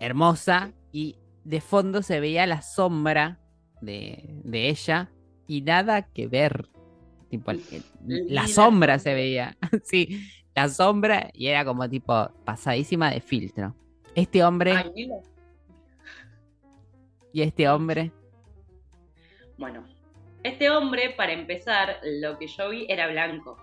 hermosa, 0.00 0.72
y 0.92 1.16
de 1.44 1.60
fondo 1.60 2.02
se 2.02 2.20
veía 2.20 2.46
la 2.46 2.60
sombra 2.62 3.38
de, 3.80 4.40
de 4.44 4.68
ella 4.68 5.10
y 5.46 5.62
nada 5.62 6.02
que 6.02 6.26
ver. 6.28 6.68
Tipo, 7.30 7.50
el- 7.50 7.62
el- 7.70 7.84
Ni 8.04 8.30
la 8.30 8.46
sombra 8.48 8.98
se 8.98 9.12
veía, 9.14 9.56
sí, 9.84 10.30
la 10.54 10.68
sombra 10.68 11.30
y 11.34 11.48
era 11.48 11.64
como 11.64 11.88
tipo 11.88 12.30
pasadísima 12.44 13.10
de 13.10 13.20
filtro. 13.20 13.74
Este 14.14 14.42
hombre 14.42 14.72
Ay, 14.72 15.10
y 17.32 17.42
este 17.42 17.68
hombre. 17.68 18.10
Bueno, 19.58 19.84
este 20.42 20.70
hombre, 20.70 21.10
para 21.16 21.32
empezar, 21.32 21.98
lo 22.02 22.38
que 22.38 22.46
yo 22.46 22.70
vi 22.70 22.86
era 22.88 23.06
blanco. 23.08 23.56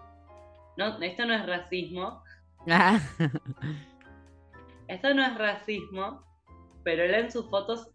No, 0.77 1.01
esto 1.01 1.25
no 1.25 1.33
es 1.33 1.45
racismo, 1.45 2.21
Ah, 2.67 2.99
esto 4.87 5.13
no 5.13 5.23
es 5.25 5.37
racismo, 5.37 6.23
pero 6.83 7.03
él 7.03 7.13
en 7.13 7.31
sus 7.31 7.49
fotos 7.49 7.87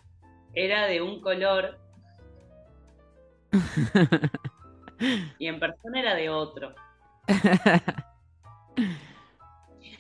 era 0.55 0.87
de 0.87 1.01
un 1.03 1.21
color 1.21 1.79
y 5.39 5.47
en 5.47 5.59
persona 5.61 6.01
era 6.01 6.15
de 6.15 6.29
otro. 6.31 6.75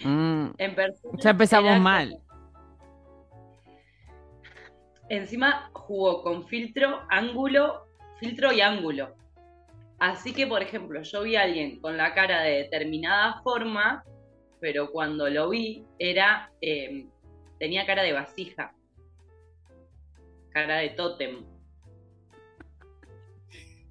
Mm, 0.05 0.47
En 0.59 0.75
persona 0.75 1.19
Ya 1.19 1.31
empezamos 1.31 1.71
era 1.71 1.81
mal. 1.81 2.11
como- 2.11 2.31
Encima 5.09 5.71
jugó 5.73 6.23
con 6.23 6.47
filtro, 6.47 7.03
ángulo, 7.11 7.87
filtro 8.21 8.53
y 8.53 8.61
ángulo. 8.61 9.15
Así 9.99 10.33
que, 10.33 10.47
por 10.47 10.63
ejemplo, 10.63 11.03
yo 11.03 11.23
vi 11.23 11.37
a 11.37 11.43
alguien 11.43 11.81
con 11.81 11.97
la 11.97 12.15
cara 12.15 12.43
de 12.43 12.63
determinada 12.63 13.43
forma, 13.43 14.05
pero 14.61 14.91
cuando 14.93 15.29
lo 15.29 15.51
vi 15.51 15.85
era 15.99 16.51
eh, 16.61 17.07
tenía 17.59 17.85
cara 17.87 18.03
de 18.03 18.13
vasija, 18.13 18.73
cara 20.51 20.77
de 20.77 20.91
tótem. 20.91 21.45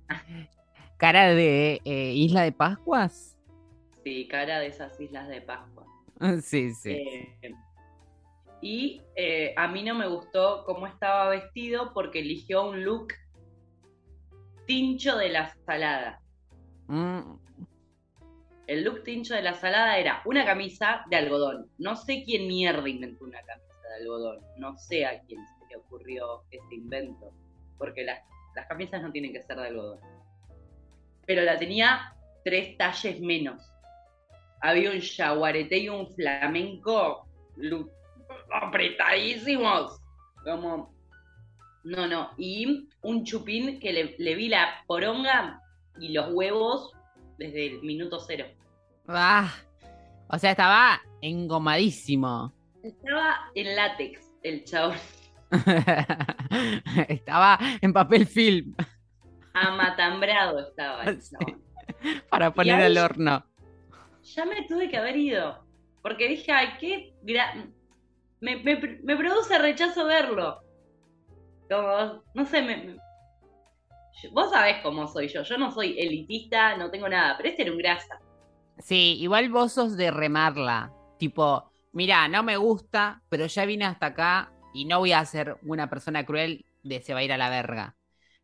cara 1.00 1.34
de 1.34 1.82
eh, 1.86 2.12
Isla 2.14 2.44
de 2.44 2.52
Pascuas. 2.52 3.38
Sí, 4.04 4.28
cara 4.28 4.60
de 4.60 4.68
esas 4.68 5.00
islas 5.00 5.28
de 5.28 5.42
Pascua. 5.42 5.86
Sí, 6.44 6.74
sí. 6.74 6.92
Eh, 6.92 7.54
y 8.62 9.02
eh, 9.16 9.54
a 9.56 9.70
mí 9.70 9.84
no 9.84 9.96
me 9.96 10.08
gustó 10.08 10.66
cómo 10.66 10.86
estaba 10.86 11.30
vestido 11.30 11.94
porque 11.94 12.20
eligió 12.20 12.68
un 12.70 12.84
look 12.84 13.14
tincho 14.68 15.16
de 15.16 15.30
la 15.30 15.56
salada. 15.66 16.22
Mm, 16.88 17.36
El 18.68 18.84
look 18.84 19.04
tincho 19.06 19.34
de 19.34 19.44
la 19.44 19.54
salada 19.54 19.98
era 19.98 20.22
una 20.26 20.44
camisa 20.44 21.06
de 21.10 21.16
algodón. 21.16 21.72
No 21.78 21.96
sé 21.96 22.24
quién 22.26 22.48
mierda 22.48 22.90
inventó 22.90 23.24
una 23.24 23.42
camisa 23.44 23.88
de 23.88 24.02
algodón. 24.02 24.40
No 24.58 24.78
sé 24.78 25.06
a 25.06 25.22
quién 25.22 25.40
se 25.40 25.66
le 25.70 25.78
ocurrió 25.78 26.44
este 26.52 26.76
invento. 26.76 27.32
Porque 27.78 28.04
las, 28.04 28.20
las 28.56 28.68
camisas 28.68 29.02
no 29.02 29.14
tienen 29.14 29.32
que 29.32 29.42
ser 29.44 29.56
de 29.56 29.68
algodón. 29.68 30.00
Pero 31.30 31.44
la 31.44 31.60
tenía 31.60 32.12
tres 32.44 32.76
talles 32.76 33.22
menos. 33.22 33.62
Había 34.62 34.90
un 34.90 35.00
jaguarete 35.00 35.78
y 35.78 35.88
un 35.88 36.08
flamenco 36.16 37.28
apretadísimos. 38.52 40.02
Como. 40.44 40.92
No, 41.84 42.08
no. 42.08 42.32
Y 42.36 42.90
un 43.04 43.24
chupín 43.24 43.80
que 43.80 43.94
le, 43.94 44.16
le 44.18 44.34
vi 44.34 44.48
la 44.48 44.84
poronga 44.88 45.62
y 46.00 46.14
los 46.14 46.34
huevos 46.34 46.94
desde 47.38 47.68
el 47.76 47.84
minuto 47.84 48.20
cero. 48.20 48.48
ah, 49.08 49.54
o 50.30 50.40
sea, 50.40 50.50
estaba 50.50 51.00
engomadísimo. 51.22 52.52
Estaba 52.82 53.52
en 53.54 53.76
látex 53.76 54.34
el 54.42 54.64
chabón. 54.64 54.98
estaba 57.08 57.60
en 57.82 57.94
papel 57.94 58.26
film 58.26 58.74
Amatambrado 59.54 60.60
estaba 60.60 61.04
el 61.04 61.22
Sí. 61.22 61.32
chabón. 61.36 61.62
para 62.30 62.52
poner 62.54 62.82
al 62.82 62.98
horno. 62.98 63.46
Ya 64.36 64.46
me 64.46 64.64
tuve 64.68 64.90
que 64.90 64.98
haber 64.98 65.18
ido. 65.18 65.64
Porque 66.02 66.28
dije, 66.28 66.52
ay, 66.52 66.70
qué 66.80 67.14
me, 68.42 68.56
me- 68.58 69.00
me 69.04 69.16
produce 69.18 69.58
rechazo 69.58 70.06
verlo. 70.06 70.62
Como, 71.70 72.24
no 72.34 72.46
sé, 72.46 72.62
me, 72.62 72.98
vos 74.32 74.50
sabés 74.52 74.78
cómo 74.82 75.08
soy 75.08 75.28
yo. 75.28 75.44
Yo 75.44 75.58
no 75.58 75.72
soy 75.72 76.00
elitista, 76.00 76.78
no 76.78 76.90
tengo 76.90 77.10
nada, 77.10 77.36
pero 77.38 77.50
este 77.50 77.64
era 77.64 77.72
un 77.72 77.78
grasa. 77.78 78.20
Sí, 78.80 79.18
igual 79.20 79.50
vos 79.50 79.74
sos 79.74 79.98
de 79.98 80.10
remarla. 80.12 80.92
Tipo, 81.18 81.70
mira, 81.92 82.28
no 82.28 82.44
me 82.44 82.56
gusta, 82.58 83.22
pero 83.30 83.46
ya 83.46 83.66
vine 83.66 83.86
hasta 83.86 84.08
acá 84.08 84.52
y 84.74 84.86
no 84.86 85.00
voy 85.00 85.12
a 85.12 85.26
ser 85.26 85.58
una 85.64 85.90
persona 85.90 86.26
cruel 86.26 86.66
de 86.84 87.02
se 87.02 87.14
va 87.14 87.20
a 87.20 87.24
ir 87.24 87.34
a 87.34 87.38
la 87.38 87.50
verga. 87.50 87.96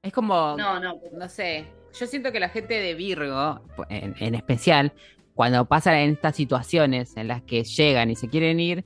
Es 0.05 0.13
como, 0.13 0.55
No, 0.57 0.79
no, 0.79 0.93
no 1.17 1.29
sé, 1.29 1.65
yo 1.99 2.05
siento 2.05 2.31
que 2.31 2.39
la 2.39 2.49
gente 2.49 2.75
de 2.75 2.93
Virgo, 2.93 3.59
en, 3.89 4.15
en 4.19 4.35
especial, 4.35 4.93
cuando 5.33 5.65
pasan 5.65 5.95
en 5.95 6.11
estas 6.11 6.35
situaciones 6.35 7.17
en 7.17 7.27
las 7.27 7.41
que 7.41 7.63
llegan 7.63 8.11
y 8.11 8.15
se 8.15 8.29
quieren 8.29 8.59
ir, 8.59 8.85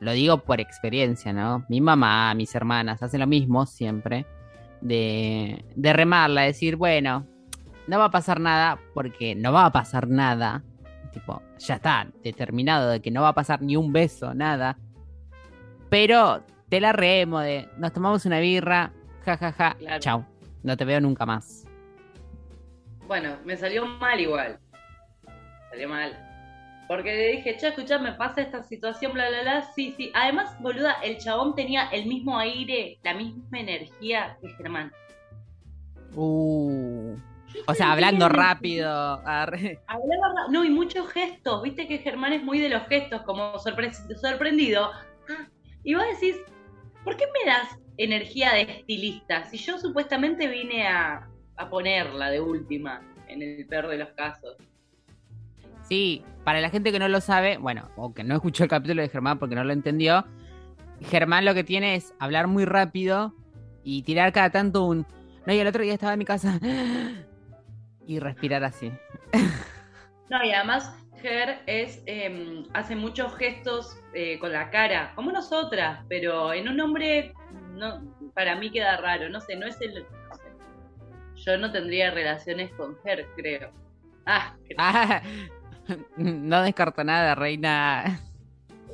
lo 0.00 0.12
digo 0.12 0.38
por 0.38 0.60
experiencia, 0.60 1.32
¿no? 1.34 1.64
Mi 1.68 1.80
mamá, 1.82 2.34
mis 2.34 2.54
hermanas 2.54 3.02
hacen 3.02 3.20
lo 3.20 3.26
mismo 3.26 3.66
siempre, 3.66 4.24
de, 4.80 5.64
de 5.76 5.92
remarla, 5.92 6.42
decir, 6.42 6.76
bueno, 6.76 7.26
no 7.86 7.98
va 7.98 8.06
a 8.06 8.10
pasar 8.10 8.40
nada 8.40 8.78
porque 8.94 9.34
no 9.34 9.52
va 9.52 9.66
a 9.66 9.72
pasar 9.72 10.08
nada. 10.08 10.62
Tipo, 11.12 11.42
ya 11.58 11.74
está, 11.74 12.08
determinado 12.22 12.88
de 12.88 13.00
que 13.00 13.10
no 13.10 13.20
va 13.22 13.28
a 13.28 13.34
pasar 13.34 13.60
ni 13.62 13.76
un 13.76 13.92
beso, 13.92 14.34
nada. 14.34 14.78
Pero 15.90 16.42
te 16.68 16.80
la 16.80 16.92
remo 16.92 17.40
de, 17.40 17.68
nos 17.78 17.92
tomamos 17.92 18.24
una 18.26 18.40
birra, 18.40 18.92
jajaja, 19.24 19.52
ja, 19.52 19.70
ja, 19.70 19.74
Claro. 19.78 20.00
chau, 20.00 20.24
no 20.64 20.76
te 20.76 20.84
veo 20.84 21.00
nunca 21.00 21.24
más. 21.24 21.64
Bueno, 23.06 23.36
me 23.44 23.56
salió 23.56 23.86
mal 23.86 24.18
igual. 24.18 24.58
Salió 25.70 25.88
mal. 25.88 26.18
Porque 26.88 27.14
le 27.14 27.28
dije, 27.36 27.56
che, 27.56 27.68
escuchá, 27.68 27.98
me 27.98 28.12
pasa 28.12 28.40
esta 28.42 28.62
situación, 28.62 29.12
bla, 29.12 29.28
bla, 29.28 29.42
bla. 29.42 29.62
Sí, 29.74 29.94
sí. 29.96 30.10
Además, 30.14 30.54
boluda, 30.60 30.94
el 31.02 31.18
chabón 31.18 31.54
tenía 31.54 31.88
el 31.90 32.06
mismo 32.06 32.38
aire, 32.38 32.98
la 33.02 33.14
misma 33.14 33.60
energía 33.60 34.36
que 34.40 34.48
Germán. 34.56 34.92
Uh. 36.14 37.14
O 37.66 37.74
sea, 37.74 37.92
hablando 37.92 38.28
rápido. 38.28 38.90
arre. 39.24 39.80
Hablaba, 39.86 40.48
no, 40.50 40.64
y 40.64 40.70
muchos 40.70 41.08
gestos. 41.10 41.62
Viste 41.62 41.86
que 41.86 41.98
Germán 41.98 42.32
es 42.32 42.42
muy 42.42 42.58
de 42.58 42.68
los 42.68 42.86
gestos, 42.88 43.22
como 43.22 43.54
sorpre- 43.54 43.92
sorprendido. 44.20 44.90
Ah, 45.30 45.46
y 45.84 45.94
vos 45.94 46.04
decís, 46.12 46.36
¿por 47.04 47.16
qué 47.16 47.24
me 47.26 47.50
das 47.50 47.78
energía 47.96 48.52
de 48.52 48.62
estilista? 48.62 49.44
Si 49.44 49.58
yo 49.58 49.78
supuestamente 49.78 50.48
vine 50.48 50.86
a, 50.86 51.28
a 51.56 51.70
ponerla 51.70 52.30
de 52.30 52.40
última, 52.40 53.02
en 53.28 53.42
el 53.42 53.66
peor 53.66 53.88
de 53.88 53.98
los 53.98 54.08
casos. 54.10 54.56
Sí, 55.82 56.22
para 56.44 56.60
la 56.60 56.70
gente 56.70 56.92
que 56.92 56.98
no 56.98 57.08
lo 57.08 57.20
sabe, 57.20 57.58
bueno, 57.58 57.90
o 57.96 58.14
que 58.14 58.24
no 58.24 58.34
escuchó 58.34 58.64
el 58.64 58.70
capítulo 58.70 59.02
de 59.02 59.08
Germán 59.08 59.38
porque 59.38 59.54
no 59.54 59.64
lo 59.64 59.72
entendió, 59.72 60.24
Germán 61.02 61.44
lo 61.44 61.54
que 61.54 61.64
tiene 61.64 61.94
es 61.96 62.14
hablar 62.18 62.46
muy 62.46 62.64
rápido 62.64 63.34
y 63.82 64.02
tirar 64.02 64.32
cada 64.32 64.50
tanto 64.50 64.84
un... 64.84 65.06
No, 65.46 65.52
y 65.52 65.58
el 65.58 65.66
otro 65.66 65.82
día 65.82 65.92
estaba 65.92 66.14
en 66.14 66.18
mi 66.18 66.24
casa 66.24 66.58
y 68.06 68.18
respirar 68.18 68.64
así. 68.64 68.92
No, 70.30 70.42
y 70.42 70.52
además 70.52 70.90
Ger 71.20 71.60
es, 71.66 72.02
eh, 72.06 72.64
hace 72.72 72.96
muchos 72.96 73.36
gestos 73.36 74.00
eh, 74.14 74.38
con 74.38 74.52
la 74.52 74.70
cara, 74.70 75.12
como 75.14 75.30
nosotras, 75.30 76.02
pero 76.08 76.54
en 76.54 76.66
un 76.66 76.80
hombre 76.80 77.34
no, 77.74 78.02
para 78.34 78.56
mí 78.56 78.70
queda 78.70 78.96
raro, 78.96 79.28
no 79.28 79.40
sé, 79.40 79.56
no 79.56 79.66
es 79.66 79.80
el... 79.80 80.04
no 80.28 80.34
sé. 80.36 80.42
Yo 81.36 81.58
no 81.58 81.70
tendría 81.72 82.10
relaciones 82.10 82.70
con 82.72 82.96
Ger, 83.02 83.26
creo. 83.36 83.70
Ah, 84.26 84.54
creo. 84.64 84.76
Ah, 84.78 85.22
no 86.16 86.62
descarto 86.62 87.04
nada, 87.04 87.34
reina. 87.34 88.20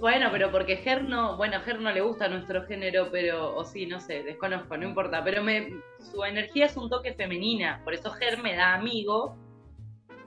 bueno, 0.01 0.29
pero 0.33 0.51
porque 0.51 0.77
Ger 0.79 1.05
no, 1.05 1.37
bueno, 1.37 1.59
a 1.59 1.61
Ger 1.61 1.79
no 1.81 1.93
le 1.93 2.01
gusta 2.01 2.29
nuestro 2.29 2.67
género, 2.67 3.09
pero, 3.13 3.55
o 3.55 3.65
sí, 3.65 3.87
no 3.87 4.01
sé, 4.01 4.23
desconozco, 4.23 4.77
no 4.77 4.89
importa, 4.89 5.23
pero 5.23 5.43
me, 5.43 5.75
su 5.99 6.25
energía 6.25 6.67
es 6.67 6.77
un 6.77 6.89
toque 6.91 7.13
femenina, 7.15 7.81
por 7.85 7.95
eso 7.95 8.11
Ger 8.13 8.43
me 8.43 8.57
da 8.57 8.75
amigo 8.75 9.37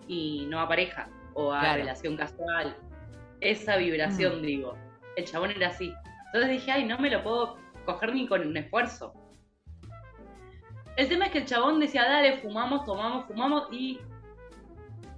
y 0.07 0.45
no 0.49 0.59
a 0.61 0.67
pareja, 0.67 1.09
o 1.33 1.51
a 1.51 1.59
Claro. 1.61 1.77
relación 1.79 2.15
casual. 2.15 2.77
Esa 3.41 3.75
vibración, 3.77 4.41
digo. 4.41 4.77
El 5.17 5.25
chabón 5.25 5.51
era 5.51 5.67
así. 5.69 5.93
Entonces 6.27 6.51
dije, 6.51 6.71
ay, 6.71 6.85
no 6.85 6.97
me 6.99 7.09
lo 7.09 7.23
puedo 7.23 7.57
coger 7.85 8.13
ni 8.13 8.27
con 8.27 8.45
un 8.45 8.55
esfuerzo. 8.57 9.13
El 10.95 11.09
tema 11.09 11.25
es 11.25 11.31
que 11.31 11.39
el 11.39 11.45
chabón 11.45 11.79
decía, 11.79 12.03
dale, 12.03 12.37
fumamos, 12.37 12.85
tomamos, 12.85 13.25
fumamos 13.25 13.67
y 13.71 13.99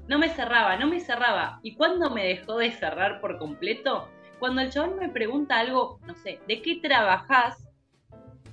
no 0.07 0.17
me 0.19 0.29
cerraba, 0.29 0.77
no 0.77 0.87
me 0.87 0.99
cerraba. 0.99 1.59
¿Y 1.63 1.75
cuándo 1.75 2.09
me 2.11 2.23
dejó 2.25 2.57
de 2.57 2.71
cerrar 2.71 3.19
por 3.19 3.37
completo? 3.39 4.07
Cuando 4.39 4.61
el 4.61 4.69
chabón 4.69 4.97
me 4.99 5.09
pregunta 5.09 5.59
algo, 5.59 5.99
no 6.05 6.15
sé, 6.15 6.39
¿de 6.47 6.61
qué 6.61 6.77
trabajás? 6.81 7.67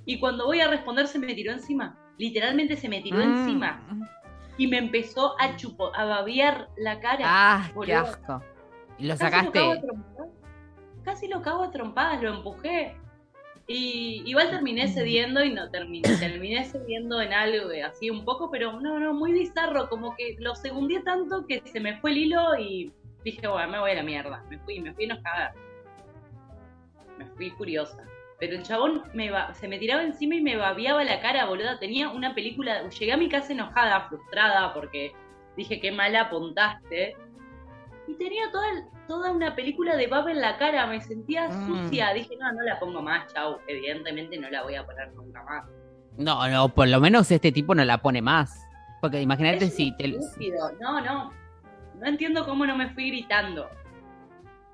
Y 0.05 0.19
cuando 0.19 0.47
voy 0.47 0.61
a 0.61 0.69
responder 0.69 1.07
se 1.07 1.19
me 1.19 1.33
tiró 1.35 1.53
encima. 1.53 1.97
Literalmente 2.19 2.77
se 2.77 2.89
me 2.89 3.01
tiró 3.01 3.19
Mm. 3.19 3.23
encima. 3.23 3.81
Y 4.59 4.67
me 4.67 4.79
empezó 4.79 5.35
a 5.41 5.57
chupo, 5.57 5.95
a 5.95 6.05
babear 6.05 6.69
la 6.77 6.99
cara. 7.01 7.25
Ah, 7.27 7.71
qué 7.85 7.95
asco. 7.95 8.43
¿Y 8.99 9.07
lo 9.07 9.17
Casi 9.17 9.31
cago 9.31 9.49
a 9.49 9.53
sacaste? 9.53 9.81
trompadas. 9.87 10.29
Casi 11.05 11.29
lo 11.29 11.41
cago 11.43 11.63
a 11.65 11.71
trompadas, 11.71 12.23
lo 12.23 12.35
empujé. 12.35 12.97
Y 13.69 14.23
igual 14.27 14.51
terminé 14.51 14.89
cediendo 14.89 15.43
y 15.43 15.53
no 15.53 15.71
terminé, 15.71 16.17
terminé 16.19 16.65
cediendo 16.65 17.21
en 17.21 17.33
algo 17.33 17.69
así 17.87 18.11
un 18.11 18.25
poco, 18.25 18.51
pero 18.51 18.81
no, 18.81 18.99
no, 18.99 19.15
muy 19.15 19.33
bizarro, 19.33 19.89
como 19.89 20.15
que 20.17 20.37
lo 20.41 20.55
segundé 20.57 21.01
tanto 21.01 21.47
que 21.47 21.63
se 21.65 21.79
me 21.81 21.97
fue 22.01 22.11
el 22.11 22.19
hilo 22.19 22.59
y 22.59 22.93
dije, 23.25 23.47
bueno, 23.47 23.71
me 23.71 23.79
voy 23.79 23.93
a 23.93 23.95
la 23.95 24.03
mierda. 24.03 24.45
Me 24.51 24.59
fui, 24.59 24.81
me 24.81 24.93
fui 24.93 25.05
enojada. 25.05 25.55
Me 27.19 27.27
fui 27.37 27.51
curiosa. 27.53 28.05
Pero 28.41 28.57
el 28.57 28.65
chabón 28.65 29.05
me 29.15 29.31
ba- 29.31 29.55
se 29.55 29.69
me 29.69 29.79
tiraba 29.79 30.03
encima 30.03 30.35
y 30.35 30.41
me 30.41 30.57
babeaba 30.57 31.05
la 31.05 31.21
cara, 31.21 31.45
boluda. 31.47 31.79
Tenía 31.79 32.09
una 32.09 32.35
película. 32.35 32.89
Llegué 32.89 33.13
a 33.13 33.17
mi 33.17 33.29
casa 33.29 33.53
enojada, 33.53 34.09
frustrada, 34.09 34.75
porque 34.75 35.13
dije 35.57 35.79
qué 35.81 35.93
mala 35.93 36.23
apuntaste. 36.23 37.15
Y 38.09 38.15
tenía 38.15 38.51
toda, 38.51 38.67
toda 39.09 39.31
una 39.33 39.55
película 39.55 39.97
de 39.97 40.07
baba 40.07 40.31
en 40.31 40.41
la 40.41 40.57
cara. 40.59 40.87
Me 40.87 41.01
sentía 41.01 41.49
Mm. 41.49 41.67
sucia. 41.85 42.13
Dije, 42.13 42.37
no, 42.41 42.53
no 42.53 42.63
la 42.63 42.79
pongo 42.79 43.03
más, 43.03 43.33
chau. 43.33 43.59
Evidentemente 43.67 44.39
no 44.39 44.49
la 44.51 44.63
voy 44.63 44.75
a 44.75 44.85
poner 44.87 45.13
nunca 45.15 45.43
más. 45.45 45.65
No, 46.19 46.47
no, 46.49 46.69
por 46.69 46.89
lo 46.89 47.01
menos 47.01 47.31
este 47.31 47.53
tipo 47.53 47.75
no 47.75 47.85
la 47.85 47.99
pone 47.99 48.21
más. 48.23 48.59
Porque 49.01 49.21
imagínate 49.21 49.65
Es 49.67 49.75
si 49.75 49.97
te... 49.97 50.09
No, 50.81 51.01
no. 51.01 51.33
No 51.99 52.07
entiendo 52.07 52.45
cómo 52.45 52.67
no 52.67 52.77
me 52.77 52.91
fui 52.95 53.09
gritando. 53.11 53.69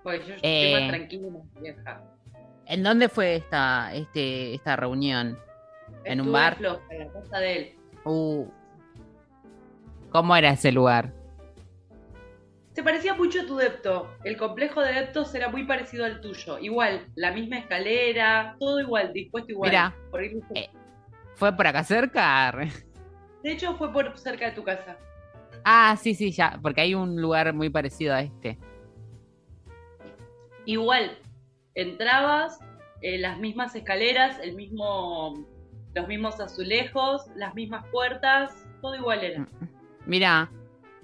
Porque 0.02 0.20
yo 0.26 0.34
Eh. 0.42 0.72
estoy 0.72 0.80
más 0.80 0.88
tranquila, 0.90 1.28
más 1.30 1.62
vieja. 1.62 2.02
¿En 2.66 2.82
dónde 2.82 3.08
fue 3.08 3.36
esta, 3.36 3.92
este, 3.94 4.54
esta 4.54 4.76
reunión? 4.76 5.38
¿En 6.04 6.20
un 6.20 6.32
bar? 6.32 6.56
floja, 6.56 6.82
en 6.90 6.98
la 7.06 7.12
casa 7.12 7.38
de 7.38 7.56
él. 7.56 7.76
Uh. 8.04 8.46
¿Cómo 10.10 10.34
era 10.36 10.50
ese 10.50 10.72
lugar? 10.72 11.12
Se 12.78 12.84
parecía 12.84 13.12
mucho 13.12 13.40
a 13.40 13.44
tu 13.44 13.56
depto. 13.56 14.08
El 14.22 14.36
complejo 14.36 14.80
de 14.80 14.92
deptos 14.92 15.34
era 15.34 15.48
muy 15.48 15.64
parecido 15.64 16.04
al 16.04 16.20
tuyo. 16.20 16.60
Igual, 16.60 17.08
la 17.16 17.32
misma 17.32 17.58
escalera, 17.58 18.54
todo 18.60 18.78
igual, 18.78 19.12
dispuesto 19.12 19.50
igual. 19.50 19.70
Mirá. 19.70 19.96
Por 20.12 20.20
ahí- 20.20 20.40
Eh. 20.54 20.68
¿Fue 21.34 21.52
por 21.56 21.66
acá 21.66 21.82
cerca? 21.82 22.56
De 23.42 23.50
hecho, 23.52 23.74
fue 23.74 23.92
por 23.92 24.16
cerca 24.16 24.44
de 24.46 24.52
tu 24.52 24.62
casa. 24.62 24.96
Ah, 25.64 25.96
sí, 26.00 26.14
sí, 26.14 26.30
ya, 26.30 26.56
porque 26.62 26.82
hay 26.82 26.94
un 26.94 27.20
lugar 27.20 27.52
muy 27.52 27.68
parecido 27.68 28.14
a 28.14 28.20
este. 28.20 28.56
Igual, 30.64 31.18
entrabas, 31.74 32.60
eh, 33.02 33.18
las 33.18 33.40
mismas 33.40 33.74
escaleras, 33.74 34.38
el 34.40 34.54
mismo, 34.54 35.44
los 35.94 36.06
mismos 36.06 36.38
azulejos, 36.38 37.26
las 37.34 37.56
mismas 37.56 37.84
puertas, 37.90 38.64
todo 38.80 38.94
igual 38.94 39.24
era. 39.24 39.48
Mira, 40.06 40.48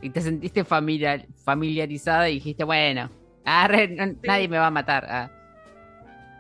y 0.01 0.11
te 0.11 0.21
sentiste 0.21 0.65
familiar, 0.65 1.27
familiarizada 1.45 2.29
y 2.29 2.35
dijiste, 2.35 2.65
bueno, 2.65 3.11
arre, 3.45 3.89
no- 3.89 4.15
nadie 4.23 4.49
me 4.49 4.59
va 4.59 4.67
a 4.67 4.71
matar. 4.71 5.07
ah. 5.09 5.31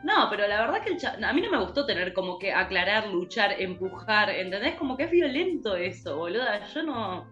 No, 0.03 0.29
pero 0.29 0.47
la 0.47 0.61
verdad 0.61 0.83
que 0.85 0.93
el 0.93 0.99
cha- 0.99 1.17
a 1.23 1.33
mí 1.33 1.41
no 1.41 1.51
me 1.51 1.59
gustó 1.59 1.87
tener 1.87 2.13
como 2.13 2.39
que 2.39 2.53
aclarar, 2.53 3.09
luchar, 3.09 3.55
empujar, 3.59 4.29
¿entendés? 4.31 4.75
Como 4.75 4.97
que 4.99 5.05
es 5.05 5.11
violento 5.11 5.77
eso, 5.77 6.17
boluda. 6.19 6.67
Yo 6.75 6.83
no, 6.83 7.27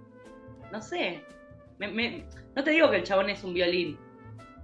no 0.70 0.80
sé. 0.80 1.22
Me- 1.78 1.88
me- 1.88 2.24
no 2.56 2.64
te 2.64 2.70
digo 2.70 2.90
que 2.90 2.96
el 2.96 3.02
chabón 3.02 3.28
es 3.28 3.44
un 3.44 3.52
violín, 3.52 3.98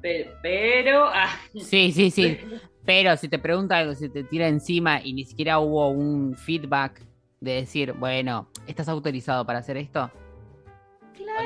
pero, 0.01 0.31
pero 0.43 1.05
ah, 1.07 1.37
Sí, 1.55 1.93
sí, 1.93 2.11
sí. 2.11 2.39
Pero 2.87 3.15
si 3.19 3.29
te 3.29 3.39
pregunta 3.39 3.77
algo, 3.77 3.95
si 3.95 4.09
te 4.09 4.25
tira 4.25 4.49
encima 4.49 5.03
y 5.05 5.13
ni 5.13 5.27
siquiera 5.27 5.59
hubo 5.59 5.91
un 5.91 6.35
feedback 6.35 7.03
de 7.39 7.53
decir, 7.57 7.93
bueno, 7.93 8.49
¿estás 8.67 8.89
autorizado 8.89 9.45
para 9.45 9.59
hacer 9.59 9.77
esto? 9.77 10.11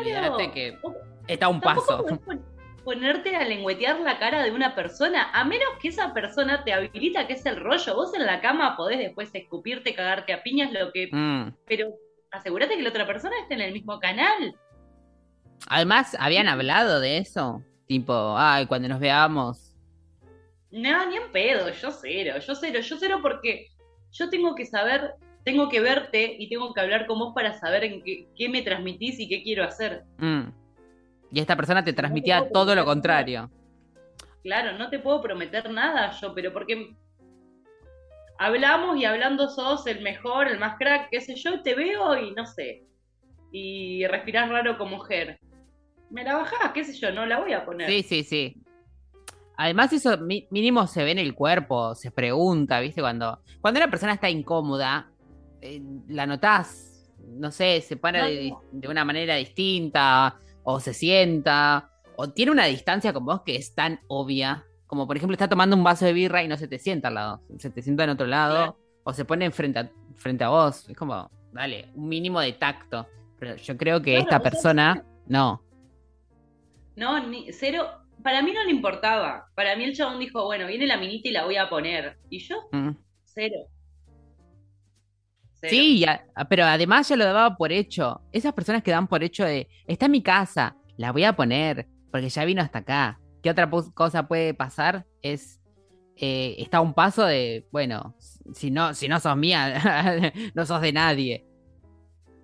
Claro. 0.02 0.34
Olvídate 0.36 0.52
que 0.52 0.78
O- 0.82 0.94
está 1.26 1.48
un 1.48 1.60
paso. 1.60 2.04
ponerte 2.84 3.36
a 3.36 3.44
lengüetear 3.44 4.00
la 4.00 4.18
cara 4.18 4.42
de 4.42 4.50
una 4.50 4.74
persona, 4.74 5.30
a 5.32 5.44
menos 5.44 5.68
que 5.80 5.88
esa 5.88 6.12
persona 6.12 6.64
te 6.64 6.72
habilita 6.72 7.26
que 7.28 7.34
es 7.34 7.46
el 7.46 7.56
rollo. 7.60 7.94
Vos 7.94 8.12
en 8.14 8.26
la 8.26 8.40
cama 8.40 8.76
podés 8.76 8.98
después 8.98 9.30
escupirte, 9.34 9.94
cagarte 9.94 10.32
a 10.32 10.42
piñas, 10.42 10.72
lo 10.72 10.90
que... 10.92 11.08
Mm. 11.12 11.54
Pero 11.66 11.94
asegúrate 12.32 12.76
que 12.76 12.82
la 12.82 12.88
otra 12.88 13.06
persona 13.06 13.34
esté 13.40 13.54
en 13.54 13.60
el 13.60 13.72
mismo 13.72 14.00
canal. 14.00 14.56
Además, 15.68 16.16
habían 16.18 16.48
hablado 16.48 16.98
de 16.98 17.18
eso. 17.18 17.62
Tipo, 17.86 18.34
ay, 18.36 18.66
cuando 18.66 18.88
nos 18.88 18.98
veamos. 18.98 19.76
No, 20.72 21.06
ni 21.06 21.16
en 21.18 21.30
pedo, 21.30 21.70
yo 21.70 21.90
cero, 21.92 22.38
yo 22.44 22.54
cero, 22.54 22.80
yo 22.80 22.96
cero 22.98 23.18
porque 23.22 23.68
yo 24.10 24.28
tengo 24.30 24.54
que 24.54 24.64
saber, 24.66 25.14
tengo 25.44 25.68
que 25.68 25.80
verte 25.80 26.36
y 26.38 26.48
tengo 26.48 26.72
que 26.72 26.80
hablar 26.80 27.06
con 27.06 27.18
vos 27.18 27.32
para 27.34 27.54
saber 27.54 27.84
en 27.84 28.02
qué, 28.02 28.28
qué 28.36 28.48
me 28.48 28.62
transmitís 28.62 29.18
y 29.18 29.28
qué 29.28 29.42
quiero 29.42 29.64
hacer. 29.64 30.04
Mm. 30.18 30.48
Y 31.32 31.40
esta 31.40 31.56
persona 31.56 31.82
te 31.82 31.92
transmitía 31.92 32.48
todo 32.52 32.74
lo 32.74 32.84
contrario. 32.84 33.50
Claro, 34.42 34.76
no 34.76 34.90
te 34.90 34.98
puedo 34.98 35.22
prometer 35.22 35.70
nada 35.70 36.10
yo, 36.20 36.34
pero 36.34 36.52
porque 36.52 36.94
hablamos 38.38 38.96
y 38.98 39.04
hablando 39.04 39.48
sos 39.48 39.86
el 39.86 40.02
mejor, 40.02 40.48
el 40.48 40.58
más 40.58 40.76
crack, 40.76 41.08
qué 41.10 41.20
sé 41.20 41.34
yo, 41.36 41.62
te 41.62 41.74
veo 41.74 42.16
y 42.16 42.32
no 42.32 42.44
sé. 42.46 42.84
Y 43.52 44.06
respirás 44.06 44.48
raro 44.48 44.76
como 44.76 44.96
mujer. 44.96 45.38
Me 46.10 46.24
la 46.24 46.36
bajás, 46.36 46.72
qué 46.72 46.84
sé 46.84 46.92
yo, 46.94 47.12
no 47.12 47.24
la 47.24 47.40
voy 47.40 47.52
a 47.52 47.64
poner. 47.64 47.88
Sí, 47.88 48.02
sí, 48.02 48.24
sí. 48.24 48.62
Además, 49.56 49.92
eso 49.92 50.18
mínimo 50.18 50.86
se 50.86 51.04
ve 51.04 51.12
en 51.12 51.18
el 51.18 51.34
cuerpo, 51.34 51.94
se 51.94 52.10
pregunta, 52.10 52.80
¿viste? 52.80 53.00
Cuando, 53.00 53.40
cuando 53.60 53.78
una 53.78 53.90
persona 53.90 54.14
está 54.14 54.28
incómoda, 54.28 55.11
eh, 55.62 55.80
la 56.08 56.26
notás, 56.26 57.10
no 57.24 57.50
sé, 57.50 57.80
se 57.80 57.96
para 57.96 58.22
No, 58.28 58.60
de, 58.72 58.88
una 58.88 59.04
manera 59.04 59.36
distinta, 59.36 60.36
o 60.64 60.80
se 60.80 60.92
sienta, 60.92 61.90
o 62.16 62.28
tiene 62.30 62.52
una 62.52 62.66
distancia 62.66 63.12
con 63.12 63.24
vos 63.24 63.42
que 63.42 63.56
es 63.56 63.74
tan 63.74 64.00
obvia. 64.08 64.64
Como 64.86 65.06
por 65.06 65.16
ejemplo, 65.16 65.34
está 65.34 65.48
tomando 65.48 65.74
un 65.74 65.84
vaso 65.84 66.04
de 66.04 66.12
birra 66.12 66.42
y 66.42 66.48
no 66.48 66.56
se 66.56 66.68
te 66.68 66.78
sienta 66.78 67.08
al 67.08 67.14
lado, 67.14 67.40
se 67.58 67.70
te 67.70 67.80
sienta 67.80 68.04
en 68.04 68.10
otro 68.10 68.26
lado, 68.26 68.76
o 69.04 69.12
se 69.12 69.24
pone 69.24 69.50
frente 69.50 69.78
a, 69.78 69.90
frente 70.16 70.44
a 70.44 70.48
vos. 70.50 70.88
Es 70.88 70.96
como, 70.96 71.30
dale, 71.52 71.88
un 71.94 72.08
mínimo 72.08 72.40
de 72.40 72.52
tacto. 72.52 73.06
Pero 73.38 73.56
yo 73.56 73.76
creo 73.76 74.02
que 74.02 74.12
Claro, 74.12 74.24
esta 74.24 74.40
persona, 74.40 75.04
no. 75.26 75.62
No, 76.96 77.26
ni, 77.26 77.52
cero. 77.52 77.88
Para 78.22 78.42
mí 78.42 78.52
no 78.52 78.62
le 78.64 78.70
importaba. 78.70 79.46
Para 79.54 79.74
mí 79.74 79.84
el 79.84 79.96
chabón 79.96 80.20
dijo, 80.20 80.44
bueno, 80.44 80.66
viene 80.66 80.86
la 80.86 80.96
minita 80.96 81.28
y 81.28 81.32
la 81.32 81.44
voy 81.44 81.56
a 81.56 81.68
poner. 81.68 82.18
Y 82.30 82.38
yo, 82.40 82.56
Mm. 82.70 82.90
cero. 83.24 83.56
Cero. 85.62 85.70
Sí, 85.70 86.04
a- 86.04 86.24
pero 86.48 86.64
además 86.64 87.08
ya 87.08 87.16
lo 87.16 87.24
daba 87.24 87.56
por 87.56 87.70
hecho. 87.72 88.20
Esas 88.32 88.52
personas 88.52 88.82
que 88.82 88.90
dan 88.90 89.06
por 89.06 89.22
hecho 89.22 89.44
de, 89.44 89.68
está 89.86 90.06
en 90.06 90.12
mi 90.12 90.22
casa, 90.22 90.76
la 90.96 91.12
voy 91.12 91.24
a 91.24 91.34
poner, 91.34 91.86
porque 92.10 92.28
ya 92.28 92.44
vino 92.44 92.60
hasta 92.60 92.80
acá. 92.80 93.20
¿Qué 93.42 93.48
otra 93.50 93.70
cosa 93.94 94.26
puede 94.28 94.54
pasar? 94.54 95.06
Es, 95.22 95.60
eh, 96.16 96.56
está 96.58 96.78
a 96.78 96.80
un 96.80 96.94
paso 96.94 97.24
de, 97.24 97.66
bueno, 97.72 98.14
si 98.54 98.70
no, 98.70 98.92
si 98.94 99.08
no 99.08 99.18
sos 99.20 99.36
mía, 99.36 100.32
no 100.54 100.66
sos 100.66 100.80
de 100.80 100.92
nadie. 100.92 101.46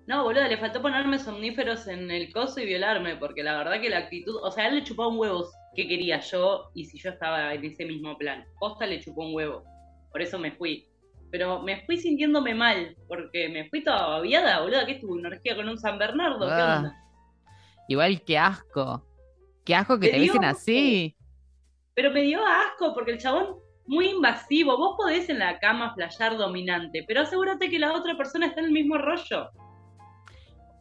No, 0.07 0.23
boludo, 0.23 0.47
le 0.47 0.57
faltó 0.57 0.81
ponerme 0.81 1.19
somníferos 1.19 1.87
en 1.87 2.09
el 2.09 2.33
coso 2.33 2.59
y 2.59 2.65
violarme, 2.65 3.15
porque 3.17 3.43
la 3.43 3.57
verdad 3.57 3.79
que 3.79 3.89
la 3.89 3.99
actitud, 3.99 4.37
o 4.41 4.49
sea, 4.51 4.67
él 4.67 4.75
le 4.75 4.83
chupó 4.83 5.07
un 5.07 5.19
huevo 5.19 5.45
qué 5.75 5.87
quería 5.87 6.19
yo 6.19 6.71
y 6.73 6.85
si 6.85 6.97
yo 6.97 7.11
estaba 7.11 7.53
en 7.53 7.63
ese 7.63 7.85
mismo 7.85 8.17
plan. 8.17 8.43
Costa 8.55 8.87
le 8.87 8.99
chupó 8.99 9.27
un 9.27 9.35
huevo, 9.35 9.63
por 10.11 10.21
eso 10.21 10.39
me 10.39 10.51
fui. 10.51 10.88
Pero 11.31 11.61
me 11.61 11.85
fui 11.85 11.97
sintiéndome 11.97 12.53
mal, 12.55 12.95
porque 13.07 13.49
me 13.49 13.69
fui 13.69 13.83
toda 13.83 14.07
babiada, 14.07 14.61
boludo, 14.61 14.85
que 14.85 14.93
estuve 14.93 15.11
una 15.13 15.29
orgía 15.29 15.55
con 15.55 15.69
un 15.69 15.77
San 15.77 15.97
Bernardo, 15.99 16.47
¿qué 16.47 16.51
Ah, 16.53 16.75
onda? 16.77 16.95
Igual 17.87 18.21
que 18.23 18.37
asco. 18.37 19.05
Qué 19.63 19.75
asco 19.75 19.99
que 19.99 20.07
Me 20.07 20.13
te 20.13 20.19
dicen 20.19 20.43
así. 20.45 21.15
Pero 21.93 22.11
me 22.11 22.21
dio 22.21 22.39
asco, 22.45 22.93
porque 22.93 23.11
el 23.11 23.17
chabón, 23.19 23.57
muy 23.85 24.09
invasivo, 24.09 24.77
vos 24.77 24.95
podés 24.97 25.29
en 25.29 25.39
la 25.39 25.59
cama 25.59 25.93
flashear 25.93 26.37
dominante, 26.37 27.03
pero 27.07 27.21
asegúrate 27.21 27.69
que 27.69 27.77
la 27.79 27.93
otra 27.93 28.15
persona 28.17 28.47
está 28.47 28.61
en 28.61 28.67
el 28.67 28.71
mismo 28.71 28.97
rollo. 28.97 29.49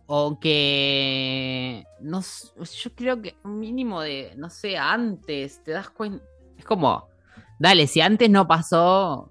O 0.06 0.40
que. 0.40 1.84
No, 2.00 2.20
yo 2.22 2.94
creo 2.94 3.20
que 3.20 3.36
un 3.44 3.58
mínimo 3.58 4.00
de. 4.00 4.32
No 4.36 4.48
sé, 4.48 4.78
antes. 4.78 5.62
Te 5.62 5.72
das 5.72 5.90
cuenta. 5.90 6.24
Es 6.56 6.64
como. 6.64 7.08
Dale, 7.58 7.86
si 7.86 8.00
antes 8.00 8.30
no 8.30 8.48
pasó. 8.48 9.30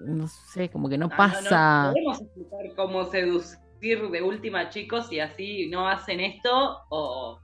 No 0.00 0.28
sé, 0.28 0.68
como 0.70 0.88
que 0.88 0.98
no 0.98 1.08
no, 1.08 1.16
pasa. 1.16 1.88
No, 1.88 1.92
podemos 1.92 2.20
explicar 2.20 2.74
cómo 2.76 3.04
seducir 3.04 4.10
de 4.10 4.22
última 4.22 4.70
chicos 4.70 5.12
y 5.12 5.20
así 5.20 5.68
no 5.68 5.88
hacen 5.88 6.20
esto 6.20 6.80
o... 6.90 7.40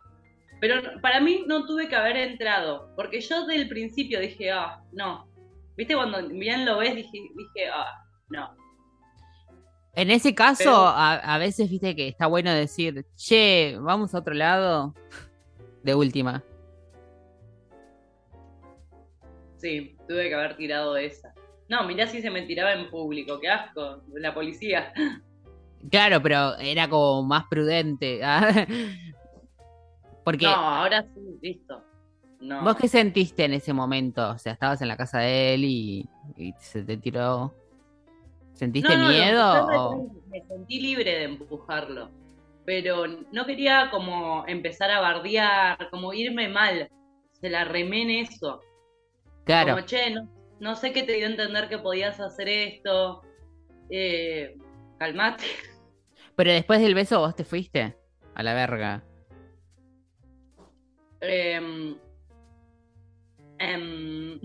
Pero 0.60 1.00
para 1.02 1.20
mí 1.20 1.44
no 1.46 1.66
tuve 1.66 1.88
que 1.88 1.96
haber 1.96 2.16
entrado, 2.16 2.90
porque 2.96 3.20
yo 3.20 3.46
del 3.46 3.68
principio 3.68 4.20
dije, 4.20 4.50
ah, 4.50 4.82
no. 4.92 5.28
¿Viste 5.76 5.94
cuando 5.94 6.26
bien 6.28 6.64
lo 6.64 6.78
ves? 6.78 6.94
Dije, 6.94 7.10
dije 7.12 7.68
ah, 7.72 8.02
no. 8.28 8.56
En 9.94 10.10
ese 10.10 10.34
caso, 10.34 10.64
Pero- 10.64 10.76
a, 10.76 11.14
a 11.14 11.38
veces 11.38 11.70
viste 11.70 11.94
que 11.94 12.08
está 12.08 12.26
bueno 12.26 12.52
decir, 12.52 13.04
che, 13.16 13.76
vamos 13.80 14.14
a 14.14 14.18
otro 14.18 14.34
lado. 14.34 14.94
De 15.82 15.94
última. 15.94 16.42
Sí, 19.58 19.96
tuve 20.08 20.28
que 20.28 20.34
haber 20.34 20.56
tirado 20.56 20.96
esa. 20.96 21.34
No, 21.68 21.84
mirá 21.84 22.06
si 22.06 22.20
se 22.20 22.30
me 22.30 22.42
tiraba 22.42 22.72
en 22.74 22.90
público, 22.90 23.40
qué 23.40 23.48
asco, 23.48 24.02
la 24.14 24.34
policía. 24.34 24.92
Claro, 25.90 26.22
pero 26.22 26.56
era 26.58 26.88
como 26.88 27.22
más 27.22 27.44
prudente. 27.50 28.20
¿ah? 28.24 28.66
Porque. 30.24 30.44
No, 30.46 30.52
ahora 30.54 31.02
sí, 31.14 31.20
listo. 31.42 31.82
No. 32.40 32.62
¿Vos 32.62 32.76
qué 32.76 32.88
sentiste 32.88 33.44
en 33.44 33.54
ese 33.54 33.72
momento? 33.72 34.30
O 34.30 34.38
sea, 34.38 34.52
estabas 34.52 34.80
en 34.82 34.88
la 34.88 34.96
casa 34.96 35.20
de 35.20 35.54
él 35.54 35.64
y, 35.64 36.08
y 36.36 36.52
se 36.58 36.82
te 36.82 36.96
tiró. 36.96 37.54
¿Sentiste 38.52 38.96
No, 38.96 39.04
no, 39.04 39.08
miedo? 39.08 39.68
re 39.68 39.76
o- 39.76 40.10
Me 40.30 40.42
sentí 40.46 40.80
libre 40.80 41.10
de 41.18 41.24
empujarlo. 41.24 42.10
Pero 42.66 43.06
no 43.06 43.44
quería 43.46 43.90
como 43.90 44.44
empezar 44.46 44.90
a 44.90 45.00
bardear, 45.00 45.90
como 45.90 46.12
irme 46.14 46.48
mal. 46.48 46.88
Se 47.40 47.50
la 47.50 47.64
remé 47.64 48.02
en 48.02 48.10
eso. 48.10 48.60
Claro, 49.44 49.74
Como, 49.74 49.86
che, 49.86 50.10
no, 50.10 50.28
no 50.64 50.74
sé 50.76 50.94
qué 50.94 51.02
te 51.02 51.12
dio 51.12 51.26
a 51.26 51.30
entender 51.30 51.68
que 51.68 51.76
podías 51.76 52.18
hacer 52.20 52.48
esto. 52.48 53.20
Eh, 53.90 54.56
calmate. 54.98 55.44
pero 56.36 56.52
después 56.52 56.80
del 56.80 56.94
beso 56.94 57.20
vos 57.20 57.36
te 57.36 57.44
fuiste 57.44 57.94
a 58.34 58.42
la 58.42 58.54
verga. 58.54 59.04
Em, 61.20 61.98
em, 63.58 64.40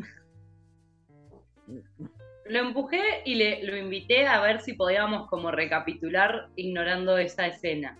lo 2.48 2.60
empujé 2.60 3.22
y 3.24 3.36
le, 3.36 3.64
lo 3.64 3.78
invité 3.78 4.28
a 4.28 4.42
ver 4.42 4.60
si 4.60 4.74
podíamos 4.74 5.30
como 5.30 5.52
recapitular 5.52 6.50
ignorando 6.58 7.18
esa 7.18 7.48
escena. 7.48 7.98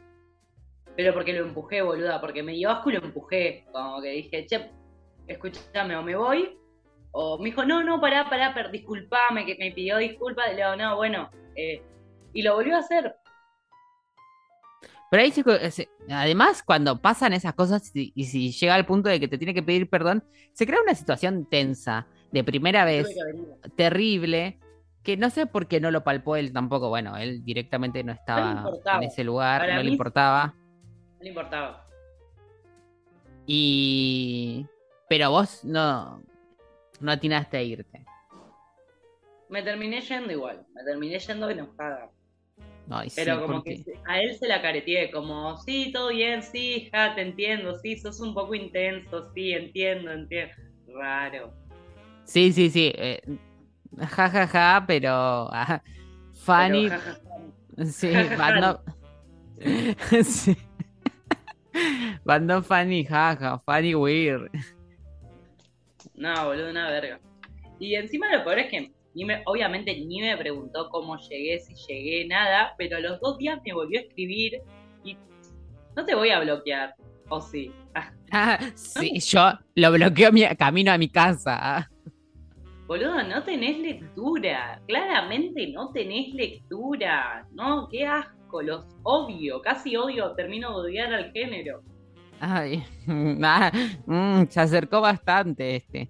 Pero 0.98 1.14
porque 1.14 1.32
lo 1.32 1.46
empujé, 1.46 1.82
boluda, 1.82 2.20
porque 2.20 2.44
me 2.44 2.52
dio 2.52 2.70
asco 2.70 2.90
y 2.90 2.94
lo 2.96 3.06
empujé. 3.06 3.66
Como 3.72 4.02
que 4.02 4.10
dije, 4.10 4.46
che, 4.46 4.72
escúchame, 5.26 5.96
o 5.96 6.04
me 6.04 6.18
voy. 6.18 6.59
O 7.12 7.38
me 7.40 7.46
dijo, 7.46 7.66
no, 7.66 7.84
no, 7.84 8.00
pará, 8.00 8.30
pará, 8.30 8.54
per, 8.54 8.72
disculpame, 8.72 9.46
que 9.46 9.56
me 9.58 9.72
pidió 9.72 9.98
disculpas. 9.98 10.50
Le 10.50 10.58
digo, 10.58 10.76
no, 10.76 10.96
bueno. 10.96 11.30
eh, 11.56 11.82
y 12.34 12.42
lo 12.44 12.56
volvió 12.56 12.76
a 12.76 12.80
hacer. 12.80 13.16
Pero 15.10 15.24
ahí 15.24 15.32
se- 15.32 15.90
además, 16.12 16.62
cuando 16.62 17.02
pasan 17.02 17.34
esas 17.34 17.56
cosas 17.56 17.96
y, 17.96 18.12
y 18.16 18.26
si 18.26 18.52
llega 18.52 18.76
al 18.76 18.86
punto 18.86 19.10
de 19.10 19.20
que 19.20 19.28
te 19.28 19.40
tiene 19.40 19.56
que 19.56 19.64
pedir 19.64 19.90
perdón, 19.90 20.24
se 20.54 20.68
crea 20.68 20.82
una 20.84 20.94
situación 20.94 21.48
tensa, 21.50 22.06
de 22.32 22.44
primera 22.44 22.86
vez, 22.86 23.08
que 23.08 23.70
terrible, 23.72 24.60
que 25.02 25.18
no 25.18 25.32
sé 25.32 25.48
por 25.48 25.68
qué 25.68 25.80
no 25.80 25.90
lo 25.90 26.04
palpó 26.04 26.36
él 26.36 26.54
tampoco. 26.54 26.90
Bueno, 26.90 27.18
él 27.18 27.44
directamente 27.44 28.04
no 28.04 28.12
estaba 28.12 28.70
en 28.98 29.04
ese 29.04 29.24
lugar, 29.24 29.62
Para 29.62 29.76
no 29.78 29.82
le 29.84 29.90
importaba. 29.90 30.54
No 31.18 31.24
le 31.24 31.30
importaba. 31.30 31.86
Y. 33.48 34.68
Pero 35.10 35.32
vos 35.32 35.64
no. 35.64 36.22
No 37.00 37.12
atinaste 37.12 37.58
a 37.58 37.62
irte. 37.62 38.06
Me 39.50 39.64
terminé 39.64 40.02
yendo 40.02 40.32
igual. 40.32 40.66
Me 40.74 40.84
terminé 40.84 41.20
yendo 41.20 41.50
enojada. 41.50 42.10
Ay, 42.90 43.10
sí, 43.10 43.16
Pero 43.18 43.42
como 43.42 43.64
que 43.64 43.84
a 44.06 44.20
él 44.20 44.36
se 44.38 44.48
la 44.48 44.62
careteé, 44.62 45.12
como, 45.12 45.58
sí, 45.58 45.92
todo 45.94 46.10
bien, 46.10 46.42
sí, 46.42 46.90
ja, 46.92 47.14
te 47.14 47.22
entiendo, 47.22 47.78
sí, 47.78 47.98
sos 47.98 48.20
un 48.20 48.34
poco 48.34 48.56
intenso, 48.56 49.32
sí, 49.34 49.54
entiendo, 49.54 50.12
entiendo. 50.12 50.56
Raro. 50.88 51.54
Sí, 52.26 52.52
sí, 52.52 52.70
sí. 52.70 52.92
eh, 52.96 53.22
ja, 53.98 54.30
ja, 54.30 54.48
ja, 54.48 54.84
pero. 54.88 55.10
ah, 55.52 55.82
Fanny. 56.34 56.90
Pero, 56.90 57.02
ja, 57.02 57.20
ja, 57.78 57.86
ja. 57.86 57.86
Sí. 57.86 58.12
Bando. 58.38 58.84
sí. 60.24 60.58
Bando 62.24 62.64
Fanny, 62.64 63.06
jaja, 63.06 63.60
Fanny 63.60 63.96
Weird. 63.96 64.50
No, 66.20 66.48
boludo, 66.48 66.70
una 66.70 66.90
verga. 66.90 67.20
Y 67.80 67.96
encima 67.96 68.36
lo 68.36 68.44
peor 68.44 68.60
es 68.60 68.70
que, 68.70 68.92
ni 69.16 69.24
me, 69.24 69.42
obviamente, 69.46 69.98
ni 69.98 70.22
me 70.22 70.36
preguntó 70.36 70.90
cómo 70.90 71.18
llegué, 71.18 71.60
si 71.60 71.74
llegué, 71.88 72.28
nada, 72.28 72.76
pero 72.78 72.98
a 72.98 73.00
los 73.00 73.22
dos 73.22 73.38
días 73.38 73.60
me 73.66 73.74
volvió 73.74 74.00
a 74.00 74.04
escribir 74.04 74.62
y 75.06 75.18
no 75.96 76.06
te 76.06 76.14
voy 76.16 76.30
a 76.32 76.42
bloquear, 76.42 76.94
o 77.30 77.42
sí. 77.42 77.72
Ah, 78.32 78.60
sí, 78.76 79.20
yo 79.22 79.54
lo 79.74 79.92
bloqueo 79.92 80.32
mi 80.32 80.46
camino 80.56 80.92
a 80.92 81.00
mi 81.00 81.10
casa. 81.10 81.90
Boludo, 82.86 83.24
no 83.24 83.42
tenés 83.44 83.80
lectura. 83.80 84.80
Claramente 84.88 85.66
no 85.72 85.92
tenés 85.92 86.32
lectura. 86.36 87.48
No, 87.54 87.88
qué 87.90 88.06
asco, 88.06 88.62
los 88.62 88.86
odio. 89.02 89.64
Casi 89.64 89.96
odio, 89.96 90.34
termino 90.34 90.70
de 90.70 90.76
odiar 90.76 91.12
al 91.12 91.32
género. 91.32 91.82
Ay, 92.40 92.84
ah, 93.44 93.72
mm, 94.06 94.44
se 94.50 94.60
acercó 94.60 95.02
bastante 95.02 95.76
este. 95.76 96.10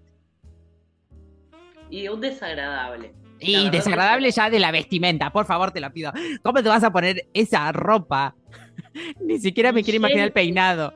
y 1.89 2.07
un 2.07 2.21
desagradable. 2.21 3.13
Y 3.41 3.69
desagradable 3.69 4.31
ya 4.31 4.49
de 4.49 4.59
la 4.59 4.69
vestimenta, 4.71 5.31
por 5.31 5.45
favor, 5.45 5.71
te 5.71 5.79
lo 5.79 5.91
pido. 5.93 6.11
¿Cómo 6.43 6.61
te 6.61 6.67
vas 6.67 6.83
a 6.83 6.91
poner 6.91 7.27
esa 7.33 7.71
ropa? 7.71 8.35
Ni 9.21 9.39
siquiera 9.39 9.71
me 9.71 9.81
quiero 9.83 9.97
imaginar 9.97 10.25
el 10.25 10.33
peinado. 10.33 10.93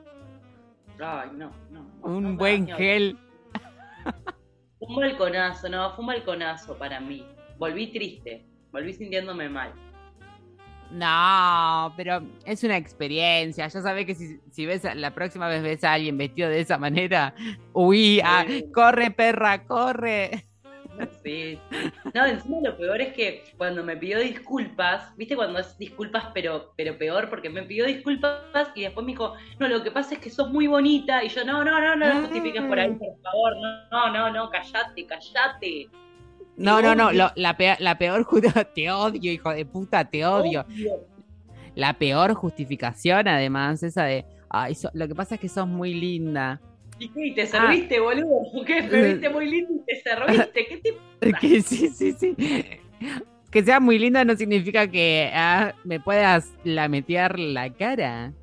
Ay, 0.99 1.29
no, 1.33 1.51
no. 1.71 1.81
no, 2.01 2.07
Un 2.07 2.23
no, 2.23 2.37
buen 2.37 2.65
no. 2.65 2.75
gel. 2.75 3.17
Fue 4.77 4.87
un 4.89 4.95
balconazo, 4.95 5.69
no, 5.69 5.91
fue 5.95 6.01
un 6.01 6.07
balconazo 6.07 6.77
para 6.77 6.99
mí. 6.99 7.25
Volví 7.57 7.87
triste, 7.87 8.45
volví 8.71 8.93
sintiéndome 8.93 9.47
mal. 9.47 9.71
No, 10.93 11.91
pero 11.97 12.21
es 12.45 12.63
una 12.63 12.77
experiencia. 12.77 13.67
Ya 13.67 13.81
sabes 13.81 14.05
que 14.05 14.13
si, 14.13 14.39
si 14.51 14.65
ves 14.67 14.85
a- 14.85 14.93
la 14.93 15.11
próxima 15.11 15.47
vez 15.47 15.63
ves 15.63 15.83
a 15.83 15.93
alguien 15.93 16.17
vestido 16.17 16.49
de 16.49 16.59
esa 16.61 16.77
manera, 16.77 17.33
huí, 17.73 18.21
ah, 18.23 18.45
corre 18.73 19.09
perra, 19.09 19.63
corre. 19.65 20.45
Sí. 21.23 21.57
No, 22.13 22.23
encima 22.27 22.57
lo 22.63 22.77
peor 22.77 23.01
es 23.01 23.13
que 23.13 23.43
cuando 23.57 23.83
me 23.83 23.97
pidió 23.97 24.19
disculpas, 24.19 25.17
¿viste 25.17 25.35
cuando 25.35 25.57
es 25.57 25.75
disculpas 25.79 26.25
pero, 26.35 26.71
pero 26.77 26.95
peor? 26.99 27.29
Porque 27.31 27.49
me 27.49 27.63
pidió 27.63 27.87
disculpas 27.87 28.41
y 28.75 28.83
después 28.83 29.03
me 29.03 29.13
dijo, 29.13 29.33
no, 29.57 29.67
lo 29.67 29.81
que 29.81 29.89
pasa 29.89 30.13
es 30.13 30.19
que 30.19 30.29
sos 30.29 30.51
muy 30.51 30.67
bonita. 30.67 31.23
Y 31.23 31.29
yo, 31.29 31.43
no, 31.43 31.63
no, 31.63 31.81
no, 31.81 31.95
no 31.95 32.05
lo 32.07 32.21
justifiques 32.21 32.61
por 32.61 32.79
ahí, 32.79 32.91
por 32.91 33.19
favor. 33.23 33.53
No, 33.57 33.89
no, 33.91 34.13
no, 34.13 34.29
no, 34.31 34.49
callate, 34.51 35.07
callate. 35.07 35.89
No, 36.57 36.81
no, 36.81 36.93
no, 36.95 37.11
lo- 37.11 37.31
la, 37.35 37.57
peor, 37.57 37.77
la 37.79 37.97
peor 37.97 38.27
te 38.75 38.91
odio, 38.91 39.31
hijo 39.31 39.49
de 39.51 39.65
puta, 39.65 40.05
te 40.05 40.25
odio. 40.25 40.65
La 41.75 41.93
peor 41.93 42.33
justificación, 42.35 43.27
además, 43.27 43.81
esa 43.83 44.03
de, 44.05 44.25
ay, 44.49 44.75
so- 44.75 44.91
lo 44.93 45.07
que 45.07 45.15
pasa 45.15 45.35
es 45.35 45.41
que 45.41 45.49
sos 45.49 45.67
muy 45.67 45.93
linda. 45.93 46.61
¿Y 46.99 47.09
qué? 47.09 47.27
¿Y 47.27 47.33
te 47.33 47.47
serviste, 47.47 47.99
boludo? 47.99 48.41
¿Qué? 48.67 48.83
Me 48.83 49.13
viste 49.13 49.29
muy 49.33 49.49
lindo 49.49 49.73
y 49.73 49.85
te 49.85 49.99
serviste. 50.01 50.65
¿Qué 50.67 50.77
te 51.19 51.33
Que 51.33 51.61
sí, 51.61 51.89
sí, 51.89 52.13
sí. 52.13 52.35
Que 53.49 53.63
sea 53.63 53.79
muy 53.79 53.97
linda 53.99 54.23
no 54.25 54.35
significa 54.35 54.87
que 54.87 55.31
ah, 55.33 55.73
me 55.83 55.99
puedas 55.99 56.51
lametear 56.63 57.39
la 57.39 57.71
cara. 57.73 58.33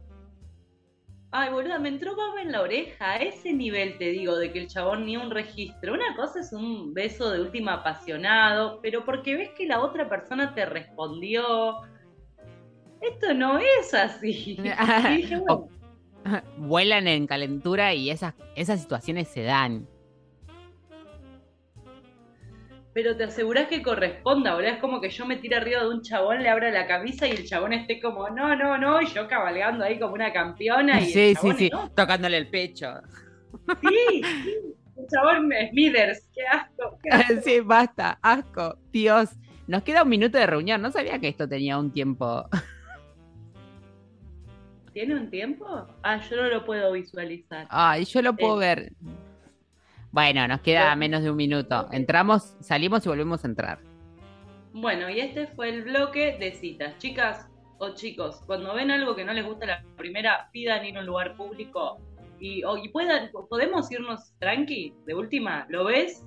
Ay, 1.32 1.52
boluda, 1.52 1.78
me 1.78 1.90
entró 1.90 2.16
baba 2.16 2.42
en 2.42 2.50
la 2.50 2.62
oreja. 2.62 3.12
A 3.12 3.16
ese 3.16 3.52
nivel 3.52 3.96
te 3.98 4.10
digo, 4.10 4.36
de 4.36 4.52
que 4.52 4.58
el 4.58 4.66
chabón 4.66 5.06
ni 5.06 5.16
un 5.16 5.30
registro. 5.30 5.94
Una 5.94 6.16
cosa 6.16 6.40
es 6.40 6.52
un 6.52 6.92
beso 6.92 7.30
de 7.30 7.40
última 7.40 7.74
apasionado, 7.74 8.80
pero 8.82 9.04
porque 9.04 9.36
ves 9.36 9.50
que 9.56 9.66
la 9.66 9.80
otra 9.80 10.08
persona 10.08 10.54
te 10.54 10.66
respondió. 10.66 11.82
Esto 13.00 13.32
no 13.34 13.58
es 13.58 13.94
así. 13.94 14.58
Y 15.10 15.16
dije, 15.16 15.36
bueno, 15.36 15.68
Vuelan 16.56 17.08
en 17.08 17.26
calentura 17.26 17.94
y 17.94 18.10
esas, 18.10 18.34
esas 18.56 18.80
situaciones 18.80 19.28
se 19.28 19.42
dan. 19.42 19.86
Pero 22.92 23.16
te 23.16 23.24
asegurás 23.24 23.68
que 23.68 23.82
corresponda, 23.82 24.54
boludo. 24.54 24.70
Es 24.70 24.78
como 24.78 25.00
que 25.00 25.10
yo 25.10 25.24
me 25.26 25.36
tire 25.36 25.56
arriba 25.56 25.82
de 25.82 25.88
un 25.90 26.02
chabón, 26.02 26.42
le 26.42 26.48
abra 26.48 26.70
la 26.70 26.86
camisa 26.86 27.26
y 27.28 27.30
el 27.32 27.46
chabón 27.46 27.72
esté 27.72 28.00
como, 28.00 28.28
no, 28.30 28.56
no, 28.56 28.76
no, 28.78 29.00
y 29.00 29.06
yo 29.06 29.28
cabalgando 29.28 29.84
ahí 29.84 29.98
como 29.98 30.14
una 30.14 30.32
campeona. 30.32 31.00
Y 31.00 31.06
Sí, 31.06 31.34
sí, 31.34 31.52
sí, 31.56 31.68
"No, 31.70 31.90
tocándole 31.92 32.36
el 32.36 32.48
pecho. 32.48 32.94
sí, 33.80 34.22
sí. 34.22 34.56
El 34.96 35.06
chabón 35.08 35.50
Smithers, 35.70 36.26
qué 36.34 36.42
asco. 36.46 36.98
qué 37.02 37.10
asco. 37.10 37.34
Sí, 37.44 37.60
basta, 37.60 38.18
asco, 38.22 38.76
Dios. 38.92 39.30
Nos 39.66 39.82
queda 39.82 40.02
un 40.02 40.08
minuto 40.08 40.36
de 40.36 40.46
reunión. 40.46 40.82
No 40.82 40.90
sabía 40.90 41.18
que 41.20 41.28
esto 41.28 41.48
tenía 41.48 41.78
un 41.78 41.92
tiempo. 41.92 42.44
¿Tiene 44.92 45.14
un 45.14 45.30
tiempo? 45.30 45.86
Ah, 46.02 46.20
yo 46.28 46.36
no 46.36 46.48
lo 46.48 46.64
puedo 46.64 46.90
visualizar. 46.92 47.66
Ay, 47.70 48.04
yo 48.04 48.20
lo 48.22 48.34
puedo 48.34 48.60
Eh. 48.60 48.66
ver. 48.66 48.92
Bueno, 50.12 50.46
nos 50.48 50.60
queda 50.60 50.94
menos 50.96 51.22
de 51.22 51.30
un 51.30 51.36
minuto. 51.36 51.88
Entramos, 51.92 52.54
salimos 52.60 53.04
y 53.06 53.08
volvemos 53.08 53.44
a 53.44 53.48
entrar. 53.48 53.78
Bueno, 54.72 55.08
y 55.08 55.20
este 55.20 55.46
fue 55.48 55.68
el 55.68 55.82
bloque 55.82 56.36
de 56.38 56.52
citas. 56.52 56.96
Chicas 56.98 57.48
o 57.78 57.94
chicos, 57.94 58.42
cuando 58.46 58.74
ven 58.74 58.90
algo 58.90 59.14
que 59.16 59.24
no 59.24 59.32
les 59.32 59.44
gusta 59.46 59.66
la 59.66 59.82
primera, 59.96 60.48
pidan 60.52 60.84
ir 60.84 60.96
a 60.96 61.00
un 61.00 61.06
lugar 61.06 61.36
público 61.36 61.98
y, 62.38 62.62
o- 62.64 62.76
y 62.76 62.88
puedan, 62.88 63.30
podemos 63.48 63.90
irnos 63.90 64.32
tranqui, 64.38 64.94
de 65.06 65.14
última, 65.14 65.66
¿lo 65.70 65.84
ves? 65.84 66.24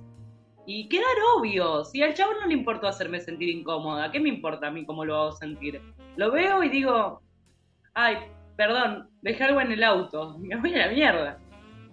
Y 0.66 0.88
quedar 0.88 1.04
obvio. 1.36 1.84
Si 1.84 2.02
al 2.02 2.14
chabón 2.14 2.36
no 2.40 2.46
le 2.46 2.54
importó 2.54 2.88
hacerme 2.88 3.20
sentir 3.20 3.50
incómoda, 3.50 4.10
¿qué 4.10 4.18
me 4.18 4.30
importa 4.30 4.68
a 4.68 4.70
mí 4.70 4.84
cómo 4.86 5.04
lo 5.04 5.14
hago 5.16 5.32
sentir? 5.32 5.80
Lo 6.16 6.32
veo 6.32 6.62
y 6.62 6.70
digo, 6.70 7.20
ay, 7.94 8.16
perdón, 8.56 9.08
dejé 9.22 9.44
algo 9.44 9.60
en 9.60 9.72
el 9.72 9.84
auto, 9.84 10.38
me 10.40 10.56
voy 10.56 10.74
a 10.74 10.86
la 10.86 10.92
mierda. 10.92 11.38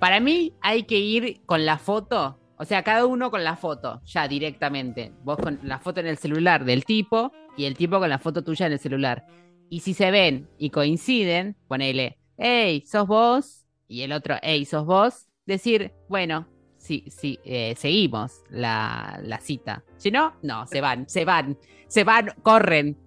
Para 0.02 0.20
mí 0.20 0.58
hay 0.62 0.86
que 0.86 0.97
ir 0.97 1.45
con 1.45 1.64
la 1.64 1.78
foto, 1.78 2.39
o 2.58 2.66
sea, 2.66 2.82
cada 2.82 3.06
uno 3.06 3.30
con 3.30 3.43
la 3.43 3.56
foto, 3.56 4.02
ya 4.04 4.28
directamente. 4.28 5.14
Vos 5.22 5.38
con 5.38 5.60
la 5.62 5.78
foto 5.78 5.99
en 5.99 6.08
el 6.08 6.18
celular 6.18 6.66
del 6.66 6.86
tipo 6.86 7.32
y 7.56 7.66
el 7.66 7.78
tipo 7.78 7.99
con 7.99 8.10
la 8.10 8.18
foto 8.18 8.43
tuya 8.43 8.66
en 8.66 8.72
el 8.72 8.80
celular. 8.80 9.28
Y 9.70 9.82
si 9.82 9.93
se 9.93 10.10
ven 10.10 10.49
y 10.58 10.72
coinciden, 10.72 11.56
ponele, 11.68 12.18
hey, 12.36 12.84
sos 12.88 13.06
vos, 13.06 13.68
y 13.88 14.02
el 14.02 14.12
otro, 14.14 14.38
hey, 14.41 14.66
sos 14.66 14.88
vos, 14.88 15.28
decir, 15.45 15.93
bueno, 16.10 16.47
sí, 16.80 17.06
sí, 17.12 17.38
eh, 17.45 17.76
seguimos 17.78 18.41
la, 18.49 19.20
la 19.22 19.39
cita. 19.39 19.84
Si 19.97 20.10
no, 20.10 20.36
no, 20.41 20.66
se 20.66 20.82
van, 20.82 21.08
se 21.08 21.26
van, 21.26 21.60
se 21.86 22.04
van, 22.04 22.34
corren. 22.41 22.97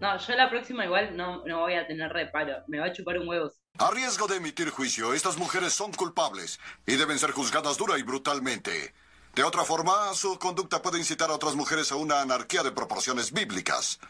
No, 0.00 0.16
yo 0.16 0.36
la 0.36 0.48
próxima 0.48 0.84
igual 0.84 1.16
no, 1.16 1.44
no 1.46 1.62
voy 1.62 1.74
a 1.74 1.88
tener 1.88 2.12
reparo, 2.12 2.62
me 2.68 2.78
va 2.78 2.86
a 2.86 2.92
chupar 2.92 3.18
un 3.18 3.26
huevo. 3.26 3.50
A 3.78 3.90
riesgo 3.90 4.26
de 4.26 4.36
emitir 4.36 4.70
juicio, 4.70 5.14
estas 5.14 5.38
mujeres 5.38 5.72
son 5.72 5.92
culpables 5.92 6.60
y 6.86 6.96
deben 6.96 7.18
ser 7.18 7.30
juzgadas 7.30 7.78
dura 7.78 7.98
y 7.98 8.02
brutalmente. 8.02 8.92
De 9.34 9.42
otra 9.42 9.64
forma, 9.64 10.12
su 10.14 10.38
conducta 10.38 10.82
puede 10.82 10.98
incitar 10.98 11.30
a 11.30 11.34
otras 11.34 11.54
mujeres 11.54 11.90
a 11.92 11.96
una 11.96 12.20
anarquía 12.20 12.62
de 12.62 12.72
proporciones 12.72 13.32
bíblicas. 13.32 14.00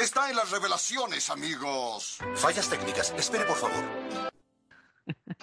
Está 0.00 0.30
en 0.30 0.36
las 0.36 0.50
revelaciones, 0.50 1.28
amigos. 1.28 2.18
Fallas 2.34 2.68
técnicas. 2.70 3.12
Espere, 3.18 3.44
por 3.44 3.56
favor. 3.56 3.84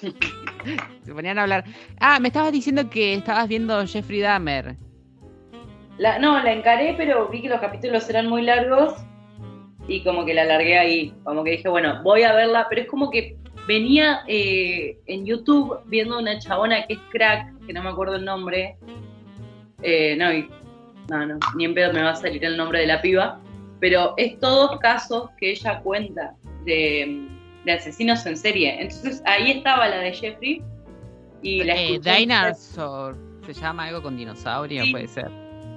Se 1.05 1.13
ponían 1.13 1.37
a 1.37 1.43
hablar. 1.43 1.65
Ah, 1.99 2.19
me 2.19 2.29
estabas 2.29 2.51
diciendo 2.51 2.89
que 2.89 3.13
estabas 3.13 3.47
viendo 3.47 3.85
Jeffrey 3.85 4.21
Dahmer. 4.21 4.77
La, 5.97 6.17
no, 6.17 6.41
la 6.41 6.53
encaré, 6.53 6.95
pero 6.97 7.27
vi 7.27 7.41
que 7.43 7.49
los 7.49 7.59
capítulos 7.59 8.09
eran 8.09 8.27
muy 8.27 8.41
largos 8.41 8.95
y 9.89 10.03
como 10.03 10.23
que 10.25 10.33
la 10.33 10.45
largué 10.45 10.77
ahí. 10.77 11.13
Como 11.23 11.43
que 11.43 11.51
dije, 11.51 11.67
bueno, 11.67 12.01
voy 12.03 12.23
a 12.23 12.33
verla, 12.33 12.67
pero 12.69 12.81
es 12.81 12.87
como 12.87 13.09
que 13.09 13.35
venía 13.67 14.21
eh, 14.27 14.97
en 15.07 15.25
YouTube 15.25 15.79
viendo 15.85 16.17
una 16.19 16.39
chabona 16.39 16.85
que 16.87 16.93
es 16.93 16.99
crack, 17.11 17.65
que 17.65 17.73
no 17.73 17.83
me 17.83 17.89
acuerdo 17.89 18.15
el 18.15 18.23
nombre. 18.25 18.77
Eh, 19.81 20.15
no, 20.17 20.31
y- 20.33 20.47
no, 21.09 21.25
no, 21.25 21.39
ni 21.55 21.65
en 21.65 21.73
pedo 21.73 21.91
me 21.91 22.01
va 22.03 22.11
a 22.11 22.15
salir 22.15 22.43
el 22.45 22.55
nombre 22.55 22.79
de 22.81 22.87
la 22.87 23.01
piba. 23.01 23.39
Pero 23.79 24.13
es 24.17 24.37
todos 24.39 24.77
casos 24.79 25.29
que 25.39 25.51
ella 25.51 25.79
cuenta 25.81 26.35
de, 26.65 27.27
de 27.65 27.71
asesinos 27.71 28.25
en 28.25 28.37
serie. 28.37 28.75
Entonces 28.81 29.23
ahí 29.25 29.51
estaba 29.51 29.87
la 29.87 29.99
de 29.99 30.13
Jeffrey 30.13 30.61
y 31.41 31.63
la 31.63 31.75
Eh. 31.75 31.99
Dinosaur. 31.99 33.15
Se 33.45 33.53
llama 33.53 33.85
algo 33.85 34.01
con 34.03 34.17
dinosaurio, 34.17 34.83
Sí. 34.83 34.91
puede 34.91 35.07
ser. 35.07 35.31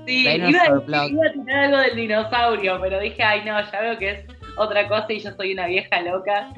Sí, 0.07 0.27
iba 0.27 0.63
a, 0.63 1.07
iba 1.09 1.27
a 1.27 1.33
tirar 1.33 1.65
algo 1.65 1.79
del 1.79 1.97
dinosaurio, 1.97 2.81
pero 2.81 2.99
dije, 3.01 3.23
ay 3.23 3.43
no, 3.45 3.61
ya 3.71 3.81
veo 3.81 3.99
que 3.99 4.11
es 4.11 4.27
otra 4.57 4.89
cosa 4.89 5.07
y 5.13 5.21
yo 5.21 5.31
soy 5.33 5.53
una 5.53 5.67
vieja 5.67 6.01
loca 6.01 6.53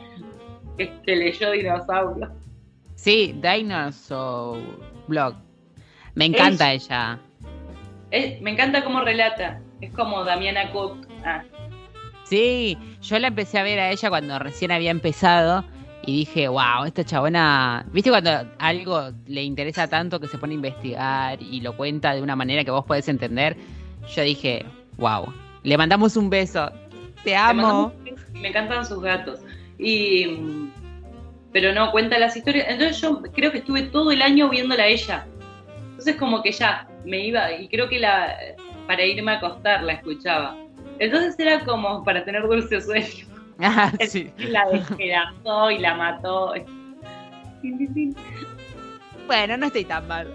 que, 0.78 0.90
que 1.04 1.16
leyó 1.16 1.50
dinosaurio. 1.50 2.30
Sí, 2.94 3.34
Dinosaur 3.42 4.60
Blog. 5.08 5.34
Me 6.14 6.26
encanta 6.26 6.72
ella. 6.72 7.18
Es- 8.10 8.40
me 8.40 8.50
encanta 8.52 8.82
cómo 8.84 9.00
relata, 9.02 9.60
es 9.80 9.92
como 9.92 10.24
Damiana 10.24 10.70
Cook. 10.70 11.06
Ah, 11.24 11.42
Sí, 12.24 12.78
yo 13.02 13.18
la 13.18 13.28
empecé 13.28 13.58
a 13.58 13.62
ver 13.62 13.78
a 13.78 13.90
ella 13.90 14.08
cuando 14.08 14.38
recién 14.38 14.70
había 14.72 14.90
empezado 14.90 15.62
y 16.06 16.18
dije, 16.18 16.48
wow, 16.48 16.84
esta 16.86 17.04
chabona. 17.04 17.84
¿Viste 17.92 18.10
cuando 18.10 18.30
algo 18.58 19.10
le 19.26 19.42
interesa 19.42 19.88
tanto 19.88 20.20
que 20.20 20.28
se 20.28 20.38
pone 20.38 20.52
a 20.52 20.56
investigar 20.56 21.42
y 21.42 21.60
lo 21.60 21.76
cuenta 21.76 22.14
de 22.14 22.22
una 22.22 22.36
manera 22.36 22.64
que 22.64 22.70
vos 22.70 22.84
podés 22.84 23.08
entender? 23.08 23.56
Yo 24.14 24.22
dije, 24.22 24.64
wow, 24.96 25.32
le 25.62 25.78
mandamos 25.78 26.16
un 26.16 26.30
beso. 26.30 26.70
Te 27.22 27.34
amo. 27.34 27.92
beso 28.04 28.14
me 28.32 28.48
encantan 28.48 28.84
sus 28.84 29.00
gatos. 29.00 29.40
Y, 29.78 30.68
pero 31.52 31.72
no, 31.72 31.90
cuenta 31.90 32.18
las 32.18 32.36
historias. 32.36 32.66
Entonces 32.68 33.00
yo 33.00 33.22
creo 33.32 33.50
que 33.50 33.58
estuve 33.58 33.82
todo 33.84 34.10
el 34.12 34.22
año 34.22 34.48
viéndola 34.50 34.84
a 34.84 34.88
ella. 34.88 35.26
Entonces 35.90 36.16
como 36.16 36.42
que 36.42 36.52
ya 36.52 36.86
me 37.04 37.26
iba, 37.26 37.52
y 37.52 37.68
creo 37.68 37.88
que 37.88 37.98
la 37.98 38.36
para 38.86 39.04
irme 39.04 39.32
a 39.32 39.36
acostar 39.36 39.82
la 39.82 39.94
escuchaba. 39.94 40.56
Entonces 40.98 41.38
era 41.38 41.64
como 41.64 42.04
para 42.04 42.24
tener 42.24 42.42
dulce 42.42 42.80
sueño. 42.80 43.33
Ah, 43.60 43.92
sí. 44.08 44.30
La 44.38 44.68
despedazó 44.68 45.70
y 45.70 45.78
la 45.78 45.94
mató. 45.94 46.54
Bueno, 49.26 49.56
no 49.56 49.66
estoy 49.66 49.84
tan 49.84 50.06
mal. 50.08 50.28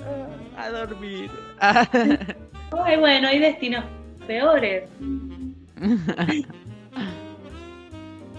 Ah, 0.57 0.63
A 0.65 0.69
dormir. 0.69 1.29
Ay, 1.59 2.97
bueno, 2.97 3.27
hay 3.27 3.39
destinos 3.39 3.83
peores. 4.25 4.83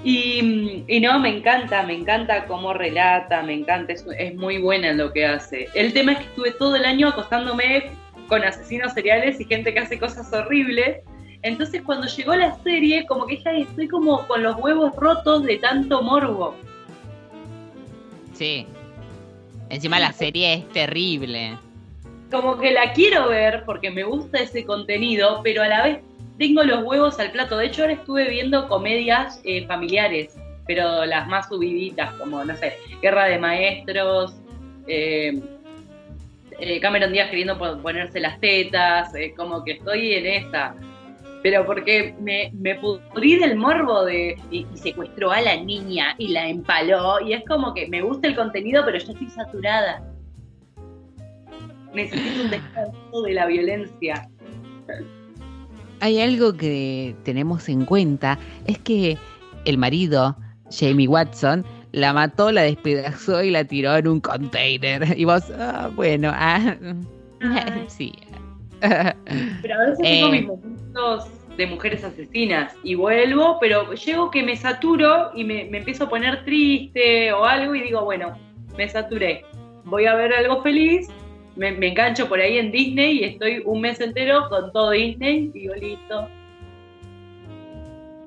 Y, 0.02 0.84
y 0.88 1.00
no, 1.00 1.18
me 1.18 1.36
encanta, 1.36 1.82
me 1.82 1.94
encanta 1.94 2.46
cómo 2.46 2.72
relata, 2.72 3.42
me 3.42 3.52
encanta, 3.52 3.92
es, 3.92 4.04
es 4.18 4.34
muy 4.34 4.58
buena 4.58 4.88
en 4.88 4.98
lo 4.98 5.12
que 5.12 5.26
hace. 5.26 5.68
El 5.74 5.92
tema 5.92 6.12
es 6.12 6.18
que 6.18 6.24
estuve 6.24 6.50
todo 6.52 6.76
el 6.76 6.84
año 6.86 7.08
acostándome 7.08 7.90
con 8.28 8.42
asesinos 8.42 8.94
seriales 8.94 9.38
y 9.40 9.44
gente 9.44 9.74
que 9.74 9.80
hace 9.80 9.98
cosas 9.98 10.32
horribles. 10.32 11.00
Entonces 11.42 11.82
cuando 11.82 12.06
llegó 12.06 12.34
la 12.34 12.54
serie, 12.62 13.06
como 13.06 13.26
que 13.26 13.42
ya 13.42 13.52
estoy 13.52 13.88
como 13.88 14.26
con 14.26 14.42
los 14.42 14.56
huevos 14.56 14.94
rotos 14.96 15.44
de 15.44 15.56
tanto 15.56 16.02
morbo. 16.02 16.54
Sí. 18.34 18.66
Encima 19.70 19.98
la 20.00 20.12
serie 20.12 20.54
es 20.54 20.68
terrible. 20.70 21.56
Como 22.30 22.58
que 22.58 22.70
la 22.72 22.92
quiero 22.92 23.28
ver 23.28 23.62
porque 23.64 23.90
me 23.90 24.04
gusta 24.04 24.38
ese 24.40 24.64
contenido, 24.64 25.40
pero 25.42 25.62
a 25.62 25.68
la 25.68 25.82
vez 25.82 25.98
tengo 26.38 26.62
los 26.62 26.84
huevos 26.84 27.18
al 27.20 27.30
plato. 27.32 27.56
De 27.56 27.66
hecho, 27.66 27.82
ahora 27.82 27.94
estuve 27.94 28.28
viendo 28.28 28.68
comedias 28.68 29.40
eh, 29.44 29.66
familiares, 29.66 30.36
pero 30.66 31.04
las 31.06 31.26
más 31.28 31.48
subiditas, 31.48 32.12
como, 32.14 32.44
no 32.44 32.56
sé, 32.56 32.74
Guerra 33.02 33.24
de 33.26 33.38
Maestros, 33.38 34.34
eh, 34.86 35.40
eh, 36.58 36.80
Cameron 36.80 37.12
Díaz 37.12 37.30
queriendo 37.30 37.58
po- 37.58 37.78
ponerse 37.78 38.20
las 38.20 38.38
tetas, 38.40 39.14
eh, 39.14 39.34
como 39.36 39.64
que 39.64 39.72
estoy 39.72 40.14
en 40.14 40.26
esa. 40.26 40.74
Pero 41.42 41.64
porque 41.64 42.14
me, 42.20 42.52
me 42.54 42.74
pudrí 42.76 43.36
del 43.36 43.56
morbo 43.56 44.04
de. 44.04 44.36
Y, 44.50 44.66
y 44.72 44.76
secuestró 44.76 45.30
a 45.30 45.40
la 45.40 45.56
niña 45.56 46.14
y 46.18 46.28
la 46.28 46.48
empaló. 46.48 47.20
Y 47.20 47.32
es 47.32 47.42
como 47.46 47.72
que 47.72 47.88
me 47.88 48.02
gusta 48.02 48.28
el 48.28 48.36
contenido, 48.36 48.84
pero 48.84 48.98
ya 48.98 49.12
estoy 49.12 49.28
saturada. 49.30 50.02
Necesito 51.94 52.44
un 52.44 52.50
descanso 52.50 53.22
de 53.22 53.32
la 53.32 53.46
violencia. 53.46 54.28
Hay 56.00 56.20
algo 56.20 56.54
que 56.54 57.14
tenemos 57.24 57.68
en 57.68 57.84
cuenta, 57.84 58.38
es 58.66 58.78
que 58.78 59.18
el 59.64 59.76
marido, 59.76 60.36
Jamie 60.70 61.08
Watson, 61.08 61.64
la 61.92 62.12
mató, 62.12 62.52
la 62.52 62.62
despedazó 62.62 63.42
y 63.42 63.50
la 63.50 63.64
tiró 63.64 63.96
en 63.96 64.08
un 64.08 64.20
container. 64.20 65.18
Y 65.18 65.24
vos, 65.24 65.44
ah, 65.58 65.90
bueno, 65.94 66.30
ah, 66.32 66.76
sí. 67.88 68.12
Pero 69.62 69.74
a 69.74 69.86
veces 69.86 69.98
Eh. 70.00 70.20
tengo 70.20 70.30
mis 70.30 70.46
momentos 70.46 71.26
de 71.56 71.66
mujeres 71.66 72.02
asesinas 72.04 72.74
y 72.82 72.94
vuelvo, 72.94 73.58
pero 73.60 73.92
llego 73.92 74.30
que 74.30 74.42
me 74.42 74.56
saturo 74.56 75.30
y 75.34 75.44
me, 75.44 75.64
me 75.66 75.78
empiezo 75.78 76.04
a 76.04 76.08
poner 76.08 76.44
triste 76.44 77.32
o 77.32 77.44
algo 77.44 77.74
y 77.74 77.82
digo, 77.82 78.02
bueno, 78.04 78.32
me 78.78 78.88
saturé. 78.88 79.44
Voy 79.84 80.06
a 80.06 80.14
ver 80.14 80.32
algo 80.32 80.62
feliz, 80.62 81.08
me, 81.56 81.72
me 81.72 81.88
engancho 81.88 82.28
por 82.28 82.40
ahí 82.40 82.56
en 82.56 82.72
Disney 82.72 83.18
y 83.18 83.24
estoy 83.24 83.62
un 83.66 83.80
mes 83.82 84.00
entero 84.00 84.48
con 84.48 84.72
todo 84.72 84.90
Disney 84.92 85.50
y 85.54 85.58
digo, 85.60 85.74
listo. 85.74 86.28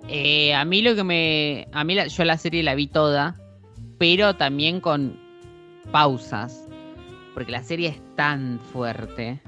Eh, 0.09 0.53
a 0.53 0.65
mí 0.65 0.81
lo 0.81 0.95
que 0.95 1.03
me. 1.03 1.67
A 1.71 1.83
mí 1.83 1.95
la- 1.95 2.07
yo 2.07 2.23
la 2.25 2.37
serie 2.37 2.61
la 2.61 2.75
vi 2.75 2.87
toda, 2.87 3.35
pero 3.97 4.35
también 4.35 4.81
con 4.81 5.17
pausas. 5.91 6.67
Porque 7.33 7.51
la 7.51 7.63
serie 7.63 7.89
es 7.89 8.01
tan 8.15 8.59
fuerte 8.59 9.39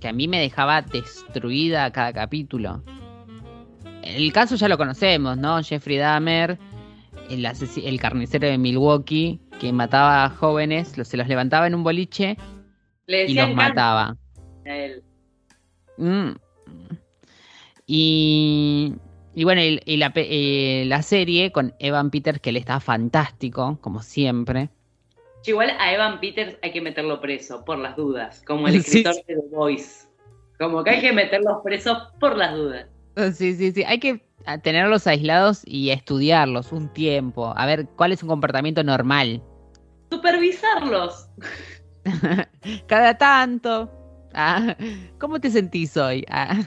que 0.00 0.08
a 0.08 0.12
mí 0.12 0.28
me 0.28 0.40
dejaba 0.40 0.82
destruida 0.82 1.90
cada 1.90 2.12
capítulo. 2.12 2.82
El 4.02 4.32
caso 4.32 4.56
ya 4.56 4.68
lo 4.68 4.78
conocemos, 4.78 5.36
¿no? 5.36 5.62
Jeffrey 5.62 5.96
Dahmer, 5.98 6.58
el, 7.30 8.00
carnicero 8.00 8.48
de 8.48 8.56
Milwaukee, 8.58 9.40
que 9.60 9.72
mataba 9.72 10.24
a 10.24 10.30
jóvenes, 10.30 10.96
los- 10.96 11.08
se 11.08 11.16
los 11.16 11.28
levantaba 11.28 11.66
en 11.66 11.74
un 11.74 11.82
boliche 11.84 12.36
Le 13.06 13.26
y 13.26 13.34
los 13.34 13.54
mataba. 13.54 14.16
a 14.66 14.70
él. 14.76 15.02
Mm. 15.98 16.30
Y, 17.86 18.94
y 19.34 19.44
bueno, 19.44 19.62
y, 19.62 19.80
y 19.84 19.96
la, 19.96 20.12
eh, 20.14 20.84
la 20.86 21.02
serie 21.02 21.52
con 21.52 21.74
Evan 21.78 22.10
Peters, 22.10 22.40
que 22.40 22.50
él 22.50 22.56
está 22.56 22.80
fantástico, 22.80 23.78
como 23.80 24.02
siempre. 24.02 24.70
Igual 25.46 25.70
a 25.78 25.92
Evan 25.92 26.20
Peters 26.20 26.58
hay 26.62 26.72
que 26.72 26.80
meterlo 26.80 27.20
preso, 27.20 27.64
por 27.64 27.78
las 27.78 27.96
dudas, 27.96 28.42
como 28.46 28.68
el 28.68 28.74
escritor 28.76 29.14
sí. 29.14 29.22
de 29.26 29.34
The 29.36 29.56
Voice. 29.56 30.08
Como 30.58 30.82
que 30.82 30.90
hay 30.90 31.00
que 31.00 31.12
meterlos 31.12 31.58
presos 31.62 31.98
por 32.18 32.36
las 32.36 32.54
dudas. 32.54 32.86
Sí, 33.34 33.54
sí, 33.54 33.72
sí. 33.72 33.84
Hay 33.84 33.98
que 34.00 34.20
ah, 34.44 34.58
tenerlos 34.58 35.06
aislados 35.06 35.62
y 35.64 35.90
estudiarlos 35.90 36.72
un 36.72 36.92
tiempo. 36.92 37.52
A 37.56 37.66
ver 37.66 37.86
cuál 37.96 38.12
es 38.12 38.22
un 38.22 38.28
comportamiento 38.28 38.82
normal. 38.82 39.42
Supervisarlos. 40.10 41.28
Cada 42.86 43.16
tanto. 43.16 43.90
Ah, 44.34 44.76
¿Cómo 45.18 45.40
te 45.40 45.50
sentís 45.50 45.96
hoy? 45.96 46.24
Ah, 46.28 46.60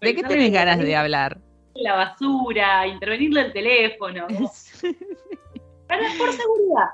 ¿De 0.00 0.14
qué 0.14 0.22
tenés 0.22 0.52
ganas 0.52 0.78
de 0.78 0.94
hablar? 0.96 1.40
La 1.74 1.94
basura, 1.96 2.86
intervenirle 2.86 3.46
el 3.46 3.52
teléfono. 3.52 4.26
Para, 5.88 6.06
por 6.18 6.32
seguridad. 6.32 6.88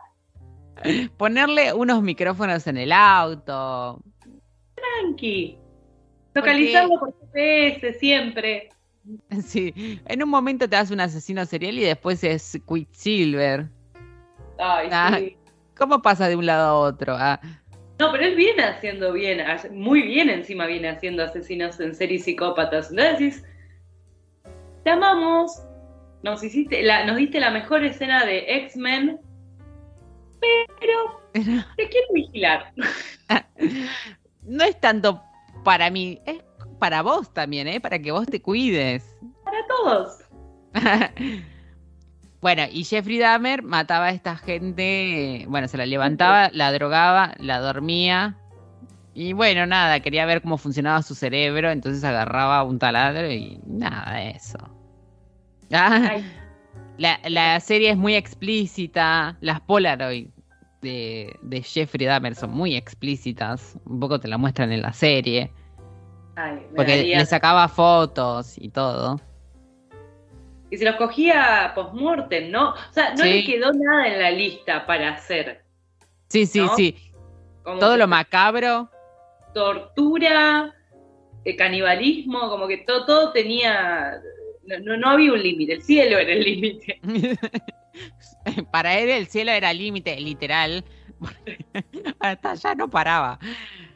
Ponerle 1.17 1.73
unos 1.75 2.03
micrófonos 2.03 2.67
en 2.67 2.77
el 2.79 2.93
auto. 2.93 4.01
Tranqui. 4.75 5.59
Localizarlo 6.35 6.99
por 7.01 7.15
GPS 7.33 7.95
siempre. 7.99 8.71
Sí, 9.43 9.73
en 10.07 10.23
un 10.23 10.29
momento 10.29 10.69
te 10.69 10.77
das 10.77 10.91
un 10.91 11.01
asesino 11.01 11.45
serial 11.47 11.79
y 11.79 11.83
después 11.85 12.23
es 12.23 12.61
Quicksilver. 12.69 13.67
Ay, 14.59 14.89
Ah. 14.93 15.17
sí. 15.19 15.37
¿Cómo 15.77 16.03
pasa 16.03 16.29
de 16.29 16.37
un 16.37 16.45
lado 16.45 16.67
a 16.69 16.75
otro? 16.79 17.17
Ah, 17.19 17.41
No, 17.99 18.13
pero 18.13 18.25
él 18.25 18.37
viene 18.37 18.63
haciendo 18.63 19.13
bien, 19.13 19.41
muy 19.73 20.03
bien 20.03 20.29
encima 20.29 20.67
viene 20.67 20.91
haciendo 20.91 21.25
asesinos 21.25 21.81
en 21.81 21.95
serie 21.95 22.17
y 22.19 22.21
psicópatas. 22.21 22.91
Entonces 22.91 23.19
decís, 23.19 23.45
te 24.85 24.91
amamos, 24.91 25.63
nos 26.23 26.45
hiciste, 26.45 26.83
la, 26.83 27.05
nos 27.07 27.17
diste 27.17 27.41
la 27.41 27.51
mejor 27.51 27.83
escena 27.85 28.27
de 28.27 28.45
X-Men, 28.65 29.19
pero 30.79 31.31
te 31.77 31.89
quiero 31.89 32.07
vigilar. 32.15 32.73
no 34.43 34.65
es 34.65 34.81
tanto 34.81 35.23
para 35.65 35.91
mí, 35.91 36.21
es 36.27 36.43
para 36.79 37.03
vos 37.03 37.33
también, 37.33 37.69
¿eh? 37.69 37.81
Para 37.81 37.99
que 37.99 38.11
vos 38.11 38.27
te 38.27 38.41
cuides. 38.41 39.17
Para 39.45 39.59
todos. 39.67 40.19
bueno, 42.41 42.63
y 42.71 42.85
Jeffrey 42.85 43.19
Dahmer 43.19 43.63
mataba 43.63 44.07
a 44.07 44.11
esta 44.11 44.37
gente, 44.37 45.45
bueno, 45.49 45.69
se 45.69 45.77
la 45.77 45.87
levantaba, 45.87 46.51
la 46.53 46.73
drogaba, 46.73 47.35
la 47.39 47.61
dormía. 47.61 48.37
Y 49.13 49.33
bueno, 49.33 49.67
nada, 49.67 50.01
quería 50.01 50.25
ver 50.25 50.41
cómo 50.41 50.57
funcionaba 50.57 51.03
su 51.03 51.15
cerebro, 51.15 51.71
entonces 51.71 52.03
agarraba 52.05 52.63
un 52.65 52.79
taladro 52.79 53.31
y 53.31 53.61
nada 53.67 54.15
de 54.15 54.31
eso. 54.31 54.59
Ah, 55.73 56.09
Ay, 56.11 56.25
La, 57.01 57.19
la 57.31 57.59
serie 57.61 57.91
es 57.91 57.97
muy 57.97 58.15
explícita. 58.15 59.39
Las 59.41 59.61
Polaroid 59.63 60.29
de, 60.83 61.35
de 61.41 61.63
Jeffrey 61.63 62.05
Dahmer 62.07 62.35
son 62.35 62.51
muy 62.51 62.77
explícitas. 62.77 63.79
Un 63.87 64.01
poco 64.01 64.21
te 64.21 64.29
la 64.29 64.37
muestran 64.37 64.71
en 64.71 64.83
la 64.83 64.93
serie. 64.93 65.51
ay, 66.37 66.59
Porque 66.77 66.97
daría- 66.99 67.19
le 67.21 67.25
sacaba 67.27 67.69
fotos 67.69 68.59
y 68.59 68.69
todo. 68.69 69.19
Y 70.71 70.77
se 70.77 70.85
los 70.85 70.97
cogía 70.97 71.73
post-mortem, 71.75 72.51
¿no? 72.51 72.71
O 72.73 72.93
sea, 72.93 73.11
no 73.15 73.25
Sí. 73.25 73.31
le 73.33 73.45
quedó 73.45 73.73
nada 73.73 74.07
en 74.07 74.19
la 74.21 74.31
lista 74.31 74.85
para 74.87 75.15
hacer. 75.15 75.65
Sí, 76.29 76.45
sí, 76.45 76.61
¿No? 76.61 76.77
sí. 76.77 76.95
Como 77.63 77.79
Todo 77.79 77.97
lo 77.97 78.07
macabro. 78.09 78.91
tortura, 79.55 80.73
eh, 81.45 81.57
canibalismo, 81.57 82.49
como 82.51 82.69
que 82.69 82.77
todo, 82.79 83.05
todo 83.07 83.33
tenía. 83.33 84.21
No, 84.65 84.97
no, 84.97 85.09
había 85.11 85.33
un 85.33 85.43
límite, 85.43 85.75
el 85.75 85.83
cielo 85.83 86.19
era 86.19 86.33
el 86.33 86.45
límite. 86.45 87.01
Para 88.71 88.99
él 88.99 89.11
el 89.11 89.27
cielo 89.27 89.51
era 89.51 89.73
límite, 89.73 90.19
literal. 90.21 90.85
Hasta 92.21 92.53
allá 92.53 92.75
no 92.75 92.89
paraba. 92.89 93.39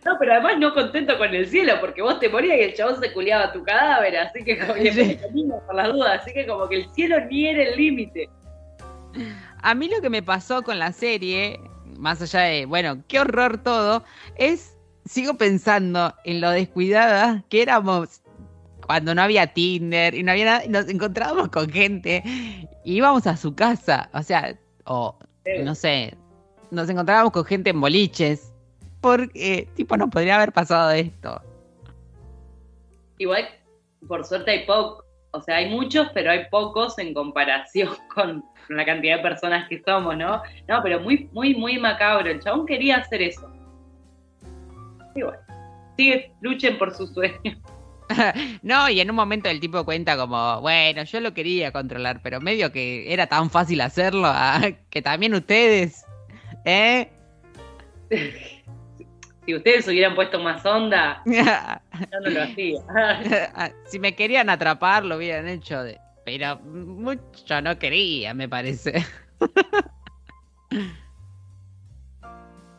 No, 0.05 0.17
pero 0.19 0.33
además 0.33 0.59
no 0.59 0.75
contento 0.75 1.17
con 1.17 1.35
el 1.35 1.47
cielo, 1.47 1.75
porque 1.81 2.03
vos 2.03 2.21
te 2.21 2.29
morías 2.29 2.59
y 2.59 2.63
el 2.63 2.75
chabón 2.75 3.01
se 3.01 3.13
culiaba 3.13 3.53
tu 3.53 3.63
cadáver, 3.63 4.19
así 4.19 4.45
que 4.45 4.59
como 4.59 4.75
que 4.75 4.93
Sí. 4.93 5.19
por 5.67 5.75
las 5.75 5.93
dudas, 5.93 6.21
así 6.21 6.35
que 6.35 6.47
como 6.47 6.69
que 6.69 6.77
el 6.77 6.91
cielo 6.93 7.17
ni 7.31 7.47
era 7.47 7.63
el 7.63 7.77
límite. 7.77 8.29
A 9.63 9.75
mí 9.75 9.89
lo 9.89 10.03
que 10.03 10.11
me 10.11 10.23
pasó 10.23 10.63
con 10.63 10.79
la 10.79 10.93
serie, 10.93 11.59
más 11.97 12.21
allá 12.21 12.41
de, 12.41 12.67
bueno, 12.67 13.03
qué 13.09 13.21
horror 13.21 13.63
todo, 13.63 14.05
es, 14.37 14.77
sigo 15.07 15.35
pensando 15.35 16.15
en 16.25 16.41
lo 16.41 16.51
descuidadas 16.51 17.43
que 17.49 17.63
éramos 17.63 18.21
cuando 18.87 19.15
no 19.15 19.23
había 19.23 19.47
Tinder 19.47 20.15
y 20.15 20.23
no 20.23 20.33
había 20.33 20.45
nada, 20.45 20.63
nos 20.69 20.89
encontrábamos 20.89 21.49
con 21.49 21.69
gente 21.71 22.23
y 22.85 22.97
íbamos 22.97 23.27
a 23.27 23.37
su 23.37 23.55
casa, 23.55 24.11
o 24.13 24.23
sea, 24.23 24.57
o 24.85 25.17
no 25.63 25.75
sé, 25.75 26.15
nos 26.71 26.89
encontrábamos 26.89 27.33
con 27.33 27.45
gente 27.45 27.71
en 27.71 27.81
boliches, 27.81 28.53
porque, 29.01 29.69
tipo, 29.75 29.97
nos 29.97 30.11
podría 30.11 30.37
haber 30.37 30.53
pasado 30.53 30.91
esto. 30.91 31.41
Igual, 33.19 33.47
por 34.09 34.25
suerte 34.25 34.51
hay 34.51 34.67
pocos, 34.67 35.05
o 35.33 35.41
sea, 35.41 35.57
hay 35.57 35.69
muchos, 35.69 36.09
pero 36.15 36.31
hay 36.31 36.47
pocos 36.51 36.99
en 36.99 37.13
comparación 37.13 37.91
con 38.15 38.45
la 38.69 38.85
cantidad 38.85 39.19
de 39.19 39.23
personas 39.23 39.69
que 39.69 39.83
somos, 39.83 40.17
¿no? 40.17 40.43
No, 40.69 40.83
pero 40.83 41.01
muy, 41.01 41.29
muy, 41.33 41.55
muy 41.55 41.79
macabro. 41.79 42.31
El 42.31 42.41
chabón 42.41 42.67
quería 42.67 42.97
hacer 42.97 43.23
eso. 43.23 43.51
Bueno, 45.15 45.33
sigue, 45.97 46.33
luchen 46.41 46.79
por 46.79 46.95
sus 46.95 47.13
sueños. 47.13 47.59
No, 48.63 48.89
y 48.89 49.01
en 49.01 49.11
un 49.11 49.17
momento 49.17 49.49
el 49.49 49.61
tipo 49.61 49.85
cuenta 49.85 50.17
como, 50.17 50.61
bueno, 50.61 51.05
yo 51.05 51.21
lo 51.21 51.35
quería 51.35 51.73
controlar, 51.73 52.21
pero 52.23 52.41
medio 52.41 52.73
que 52.73 53.13
era 53.13 53.27
tan 53.27 53.51
fácil 53.51 53.81
hacerlo 53.81 54.27
ah, 54.27 54.63
que 54.91 55.03
también 55.03 55.35
ustedes, 55.35 56.05
¿eh? 56.65 57.11
Si 59.47 59.55
ustedes 59.55 59.87
hubieran 59.89 60.15
puesto 60.15 60.39
más 60.39 60.65
onda, 60.65 61.23
yo 61.27 62.21
no 62.23 62.31
lo 62.31 62.43
hacía. 62.43 63.73
si 63.87 63.99
me 63.99 64.15
querían 64.15 64.49
atrapar, 64.49 65.05
lo 65.05 65.17
hubieran 65.17 65.49
hecho, 65.49 65.83
de... 65.83 65.99
pero 66.25 66.59
mucho 66.61 67.61
no 67.63 67.79
quería, 67.79 68.35
me 68.35 68.49
parece. 68.49 69.05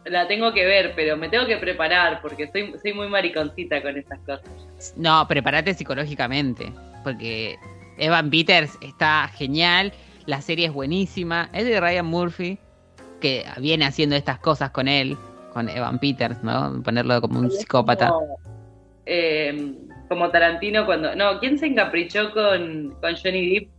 La 0.06 0.28
tengo 0.28 0.54
que 0.54 0.66
ver, 0.66 0.94
pero 0.96 1.18
me 1.18 1.30
tengo 1.30 1.48
que 1.48 1.58
preparar 1.58 2.22
porque 2.22 2.48
soy, 2.52 2.76
soy 2.82 2.94
muy 2.94 3.08
mariconcita 3.08 3.82
con 3.82 3.98
esas 3.98 4.20
cosas. 4.20 4.94
No, 4.96 5.28
prepárate 5.28 5.74
psicológicamente, 5.74 6.72
porque 7.04 7.58
Evan 7.98 8.30
Peters 8.30 8.78
está 8.82 9.28
genial, 9.30 9.94
la 10.28 10.42
serie 10.42 10.68
es 10.68 10.74
buenísima, 10.74 11.50
es 11.54 11.66
de 11.66 11.80
Ryan 11.80 12.06
Murphy, 12.06 12.60
que 13.20 13.46
viene 13.60 13.86
haciendo 13.86 14.16
estas 14.16 14.38
cosas 14.38 14.70
con 14.70 14.88
él, 14.88 15.18
con 15.54 15.70
Evan 15.70 15.98
Peters, 15.98 16.44
¿no? 16.44 16.84
Ponerlo 16.84 17.20
como 17.20 17.40
un 17.40 17.50
psicópata. 17.50 18.10
Como, 18.10 18.38
eh, 19.08 19.74
como 20.08 20.30
Tarantino 20.30 20.86
cuando... 20.86 21.16
No, 21.16 21.40
¿quién 21.40 21.58
se 21.58 21.66
encaprichó 21.66 22.32
con, 22.32 22.96
con 23.02 23.16
Johnny 23.16 23.56
Depp? 23.56 23.70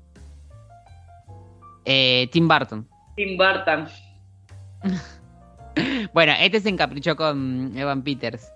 Eh, 1.85 2.29
Tim 2.33 2.49
Burton. 2.49 2.89
Tim 3.15 3.37
Burton. 3.37 3.87
Bueno, 6.13 6.33
este 6.41 6.61
se 6.61 6.69
encaprichó 6.69 7.17
con 7.17 7.73
Evan 7.77 8.03
Peters. 8.03 8.51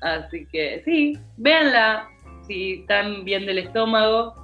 Así 0.00 0.46
que 0.52 0.82
sí, 0.84 1.18
véanla. 1.36 2.08
Si 2.46 2.74
están 2.74 3.24
bien 3.24 3.44
del 3.44 3.58
estómago. 3.58 4.34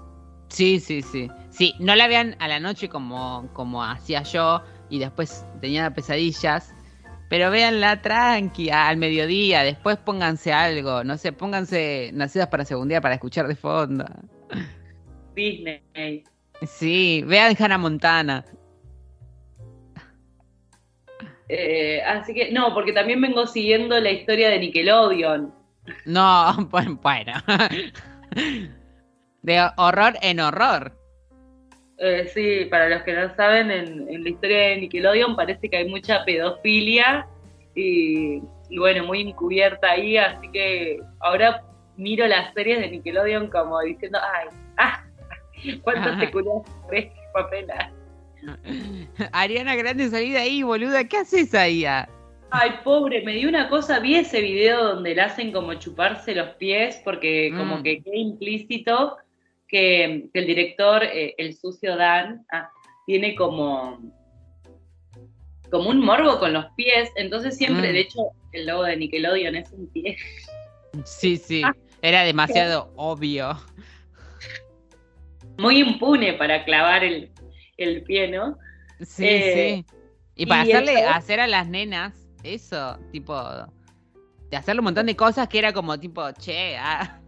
Sí, 0.49 0.80
sí, 0.80 1.03
sí. 1.03 1.30
Sí, 1.51 1.74
no 1.78 1.95
la 1.95 2.09
vean 2.09 2.37
a 2.41 2.49
la 2.49 2.59
noche 2.59 2.89
como, 2.89 3.49
como 3.53 3.85
hacía 3.85 4.22
yo 4.22 4.62
y 4.91 4.99
después 4.99 5.47
tenía 5.61 5.95
pesadillas. 5.95 6.74
Pero 7.30 7.51
véanla 7.51 8.03
tranqui, 8.03 8.68
al 8.68 8.99
mediodía, 8.99 9.62
después 9.62 9.97
pónganse 9.97 10.53
algo, 10.53 11.03
no 11.03 11.16
sé, 11.16 11.33
pónganse 11.33 12.11
Nacidas 12.12 12.49
para 12.49 12.66
Según 12.66 12.89
Día 12.89 13.01
para 13.01 13.14
escuchar 13.14 13.49
de 13.49 13.55
fondo. 13.55 14.05
Disney. 15.35 16.24
Sí, 16.66 17.24
vean 17.26 17.57
Hannah 17.59 17.78
Montana. 17.78 18.45
Eh, 21.55 22.01
así 22.07 22.33
que, 22.33 22.51
no, 22.51 22.73
porque 22.73 22.95
también 22.95 23.21
vengo 23.21 23.47
siguiendo 23.47 24.01
la 24.01 24.11
historia 24.11 24.49
de 24.49 24.59
Nickelodeon. 24.59 25.53
No, 26.07 26.55
bueno, 26.71 26.99
bueno. 27.03 27.33
De 29.43 29.69
horror 29.77 30.15
en 30.23 30.41
horror. 30.41 30.97
Eh, 31.99 32.27
sí, 32.33 32.65
para 32.71 32.89
los 32.89 33.03
que 33.03 33.13
no 33.13 33.35
saben, 33.35 33.71
en, 33.71 34.09
en 34.09 34.25
la 34.25 34.31
historia 34.31 34.59
de 34.69 34.77
Nickelodeon 34.79 35.37
parece 35.37 35.69
que 35.69 35.77
hay 35.77 35.89
mucha 35.89 36.25
pedofilia 36.25 37.27
y, 37.75 38.43
y 38.71 38.79
bueno, 38.79 39.05
muy 39.05 39.21
encubierta 39.21 39.91
ahí, 39.91 40.17
así 40.17 40.51
que 40.53 41.01
ahora 41.21 41.63
miro 41.99 42.27
las 42.27 42.55
series 42.55 42.81
de 42.81 42.89
Nickelodeon 42.89 43.49
como 43.49 43.79
diciendo, 43.81 44.19
ay, 44.23 44.49
ah, 44.79 45.05
cuánto 45.83 46.19
te 46.19 46.31
curó 46.33 46.63
esta 46.91 47.15
papela. 47.35 47.93
Ariana 49.32 49.74
Grande, 49.76 50.09
salí 50.11 50.30
de 50.32 50.38
ahí, 50.38 50.62
boluda. 50.62 51.05
¿Qué 51.05 51.18
haces 51.18 51.55
ahí? 51.55 51.84
ah? 51.84 52.09
Ay, 52.51 52.70
pobre, 52.84 53.22
me 53.22 53.32
dio 53.34 53.49
una 53.49 53.68
cosa, 53.68 53.99
vi 53.99 54.16
ese 54.16 54.40
video 54.43 54.95
donde 54.95 55.14
le 55.14 55.22
hacen 55.22 55.53
como 55.53 55.72
chuparse 55.74 56.34
los 56.34 56.51
pies, 56.57 57.01
porque 57.05 57.51
como 57.57 57.78
Mm. 57.78 57.82
que 57.82 58.03
queda 58.03 58.16
implícito 58.16 59.16
que, 59.68 60.28
que 60.34 60.38
el 60.40 60.47
director, 60.47 61.03
eh, 61.03 61.34
el 61.38 61.55
sucio 61.57 61.97
Dan, 61.97 62.45
ah, 62.53 62.68
tiene 63.07 63.34
como, 63.34 63.99
como 65.70 65.88
un 65.88 66.01
morbo 66.01 66.38
con 66.38 66.53
los 66.53 66.66
pies, 66.76 67.09
entonces 67.16 67.57
siempre, 67.57 67.88
Mm. 67.88 67.93
de 67.95 68.01
hecho, 68.01 68.18
el 68.53 68.66
logo 68.66 68.82
de 68.82 68.97
Nickelodeon 68.99 69.57
es 69.57 69.72
un 69.72 69.86
pie. 69.90 70.16
Sí, 71.05 71.38
sí. 71.38 71.62
Ah. 71.64 71.74
Era 72.03 72.22
demasiado 72.24 72.93
obvio. 72.97 73.57
Muy 75.57 75.78
impune 75.78 76.34
para 76.34 76.64
clavar 76.64 77.03
el, 77.05 77.30
el 77.77 78.03
pie, 78.05 78.29
¿no? 78.29 78.59
Sí, 79.01 79.27
Eh, 79.27 79.85
sí. 79.87 79.97
Y 80.35 80.47
para 80.47 80.64
y 80.66 80.70
el 80.70 80.77
hacerle 80.77 81.05
hacer 81.05 81.41
a 81.41 81.47
las 81.47 81.68
nenas 81.68 82.14
eso, 82.43 82.99
tipo, 83.11 83.39
de 84.51 84.57
hacerle 84.57 84.81
un 84.81 84.85
montón 84.87 85.07
de 85.07 85.16
cosas 85.16 85.49
que 85.49 85.59
era 85.59 85.73
como 85.73 85.99
tipo, 85.99 86.31
che, 86.33 86.77
ah. 86.79 87.18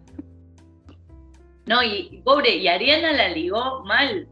No, 1.67 1.83
y, 1.83 2.09
y 2.11 2.19
pobre, 2.19 2.57
y 2.57 2.69
Ariana 2.69 3.13
la 3.13 3.29
ligó 3.29 3.85
mal, 3.85 4.29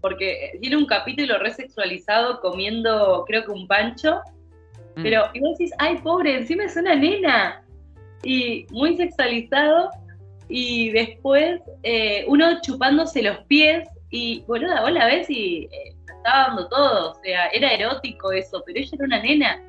porque 0.00 0.52
tiene 0.60 0.76
un 0.76 0.86
capítulo 0.86 1.38
resexualizado 1.38 2.40
comiendo, 2.40 3.24
creo 3.26 3.44
que 3.44 3.50
un 3.50 3.66
pancho, 3.66 4.20
Mm. 4.94 5.02
pero 5.04 5.22
y 5.32 5.40
vos 5.40 5.56
decís, 5.56 5.72
ay, 5.78 5.96
pobre, 6.02 6.36
encima 6.36 6.64
es 6.64 6.76
una 6.76 6.94
nena, 6.94 7.64
y 8.22 8.66
muy 8.70 8.94
sexualizado, 8.96 9.88
y 10.48 10.90
después 10.90 11.62
eh, 11.82 12.26
uno 12.28 12.60
chupándose 12.60 13.22
los 13.22 13.38
pies, 13.46 13.88
y 14.12 14.44
boluda, 14.46 14.82
vos 14.82 14.92
la 14.92 15.06
ves 15.06 15.28
y 15.28 15.64
eh, 15.64 15.96
estaba 16.06 16.46
dando 16.46 16.68
todo, 16.68 17.10
o 17.10 17.14
sea, 17.22 17.48
era 17.48 17.72
erótico 17.72 18.30
eso, 18.30 18.62
pero 18.64 18.78
ella 18.78 18.90
era 18.92 19.04
una 19.04 19.22
nena. 19.22 19.62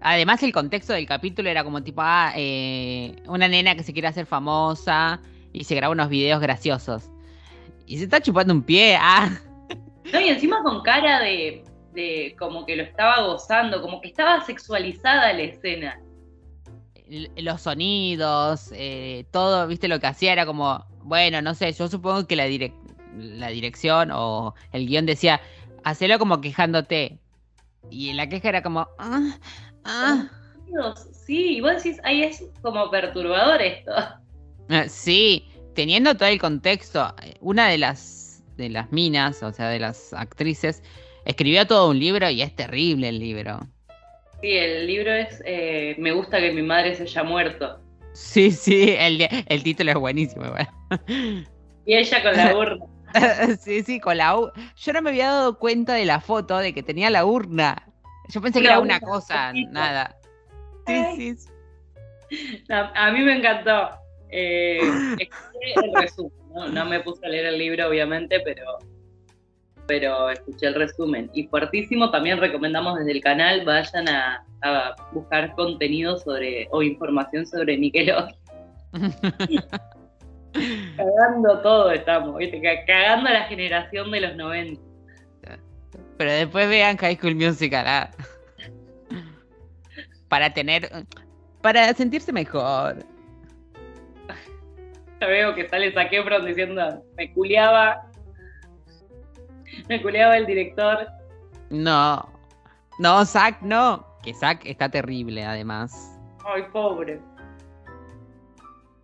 Además, 0.00 0.42
el 0.42 0.52
contexto 0.52 0.92
del 0.92 1.06
capítulo 1.06 1.48
era 1.48 1.62
como 1.62 1.82
tipo, 1.82 2.02
ah, 2.02 2.32
eh, 2.36 3.14
una 3.26 3.46
nena 3.46 3.76
que 3.76 3.84
se 3.84 3.92
quiere 3.92 4.08
hacer 4.08 4.26
famosa 4.26 5.22
y 5.52 5.62
se 5.64 5.76
graba 5.76 5.92
unos 5.92 6.08
videos 6.08 6.40
graciosos. 6.40 7.08
Y 7.86 7.98
se 7.98 8.04
está 8.04 8.20
chupando 8.20 8.52
un 8.52 8.62
pie, 8.62 8.96
ah. 9.00 9.30
No, 10.12 10.20
y 10.20 10.28
encima 10.28 10.60
con 10.64 10.82
cara 10.82 11.20
de, 11.20 11.62
de 11.92 12.34
como 12.36 12.66
que 12.66 12.74
lo 12.74 12.82
estaba 12.82 13.22
gozando, 13.22 13.80
como 13.80 14.00
que 14.00 14.08
estaba 14.08 14.44
sexualizada 14.44 15.32
la 15.32 15.42
escena. 15.42 16.00
Los 17.36 17.60
sonidos, 17.60 18.70
eh, 18.74 19.26
todo, 19.30 19.68
viste, 19.68 19.86
lo 19.86 20.00
que 20.00 20.06
hacía 20.08 20.32
era 20.32 20.46
como, 20.46 20.84
bueno, 21.02 21.42
no 21.42 21.54
sé, 21.54 21.70
yo 21.72 21.86
supongo 21.86 22.26
que 22.26 22.36
la, 22.36 22.48
direc- 22.48 22.74
la 23.16 23.48
dirección 23.48 24.10
o 24.12 24.54
el 24.72 24.86
guion 24.86 25.06
decía, 25.06 25.40
hacelo 25.84 26.18
como 26.18 26.40
quejándote. 26.40 27.18
Y 27.90 28.12
la 28.12 28.28
queja 28.28 28.48
era 28.48 28.62
como, 28.62 28.88
ah, 28.98 29.36
ah. 29.84 30.28
Dios, 30.66 31.08
Sí, 31.26 31.56
y 31.56 31.60
vos 31.60 31.82
decís, 31.82 32.00
ay, 32.04 32.22
es 32.22 32.44
como 32.62 32.90
perturbador 32.90 33.62
esto. 33.62 33.92
Eh, 34.68 34.88
Sí, 34.88 35.48
teniendo 35.74 36.16
todo 36.16 36.28
el 36.28 36.40
contexto, 36.40 37.14
eh, 37.22 37.34
una 37.40 37.68
de 37.68 37.78
las 37.78 38.42
de 38.56 38.68
las 38.68 38.92
minas, 38.92 39.42
o 39.42 39.52
sea, 39.52 39.68
de 39.68 39.78
las 39.78 40.12
actrices, 40.12 40.82
escribió 41.24 41.66
todo 41.66 41.90
un 41.90 41.98
libro 41.98 42.28
y 42.28 42.42
es 42.42 42.54
terrible 42.54 43.08
el 43.08 43.18
libro. 43.18 43.60
Sí, 44.40 44.50
el 44.50 44.86
libro 44.86 45.12
es 45.12 45.42
eh, 45.46 45.94
Me 45.98 46.12
gusta 46.12 46.38
que 46.38 46.52
mi 46.52 46.62
madre 46.62 46.94
se 46.94 47.04
haya 47.04 47.22
muerto. 47.22 47.80
Sí, 48.12 48.50
sí, 48.50 48.94
el, 48.98 49.26
el 49.46 49.62
título 49.62 49.92
es 49.92 49.96
buenísimo. 49.96 50.44
Y 51.86 51.94
ella 51.94 52.22
con 52.22 52.36
la 52.36 52.56
urna. 52.56 52.86
sí, 53.60 53.82
sí, 53.82 54.00
con 54.00 54.16
la 54.16 54.38
u- 54.38 54.50
Yo 54.76 54.92
no 54.92 55.02
me 55.02 55.10
había 55.10 55.28
dado 55.28 55.58
cuenta 55.58 55.94
de 55.94 56.04
la 56.04 56.20
foto 56.20 56.58
de 56.58 56.72
que 56.74 56.82
tenía 56.82 57.10
la 57.10 57.24
urna. 57.24 57.88
Yo 58.28 58.40
pensé 58.40 58.60
que 58.60 58.66
era 58.66 58.78
una 58.80 58.96
urna, 58.96 59.00
cosa, 59.00 59.50
chiquita. 59.52 59.72
nada. 59.72 60.16
Sí, 60.86 61.04
sí. 61.16 61.36
sí. 61.36 61.48
A, 62.70 63.06
a 63.08 63.10
mí 63.12 63.20
me 63.20 63.36
encantó. 63.38 63.90
Eh, 64.30 64.82
escuché 65.18 65.84
el 65.84 65.92
resumen, 65.94 66.32
¿no? 66.54 66.68
No 66.68 66.84
me 66.86 67.00
puse 67.00 67.26
a 67.26 67.28
leer 67.28 67.46
el 67.46 67.58
libro, 67.58 67.86
obviamente, 67.88 68.40
pero, 68.40 68.78
pero 69.86 70.30
escuché 70.30 70.66
el 70.68 70.74
resumen. 70.74 71.30
Y 71.34 71.46
fuertísimo, 71.48 72.10
también 72.10 72.38
recomendamos 72.38 72.98
desde 72.98 73.12
el 73.12 73.20
canal, 73.20 73.64
vayan 73.66 74.08
a, 74.08 74.44
a 74.62 74.94
buscar 75.12 75.54
contenido 75.54 76.16
sobre 76.18 76.68
o 76.70 76.82
información 76.82 77.46
sobre 77.46 77.76
Nickelodeon. 77.76 78.34
Cagando 80.96 81.60
todo 81.62 81.90
estamos, 81.92 82.36
¿viste? 82.36 82.60
Ca- 82.60 82.84
Cagando 82.86 83.28
a 83.28 83.32
la 83.32 83.44
generación 83.44 84.10
de 84.10 84.20
los 84.20 84.36
90. 84.36 84.80
Pero 86.18 86.30
después 86.30 86.68
vean 86.68 86.96
High 86.98 87.16
School 87.16 87.34
Musical. 87.36 87.84
ah. 87.86 88.10
Para 90.28 90.52
tener. 90.52 90.90
Para 91.60 91.92
sentirse 91.94 92.32
mejor. 92.32 93.04
Ya 95.20 95.26
veo 95.26 95.54
que 95.54 95.68
sale 95.68 95.92
Zac 95.92 96.12
Efron 96.12 96.44
diciendo, 96.44 97.04
me 97.16 97.32
culeaba, 97.32 98.06
me 99.88 100.02
culeaba 100.02 100.36
el 100.36 100.46
director. 100.46 101.06
No. 101.70 102.28
No, 102.98 103.24
Zack, 103.24 103.62
no. 103.62 104.04
Que 104.22 104.34
Zack 104.34 104.66
está 104.66 104.88
terrible, 104.88 105.44
además. 105.44 106.18
Ay, 106.44 106.64
pobre. 106.72 107.20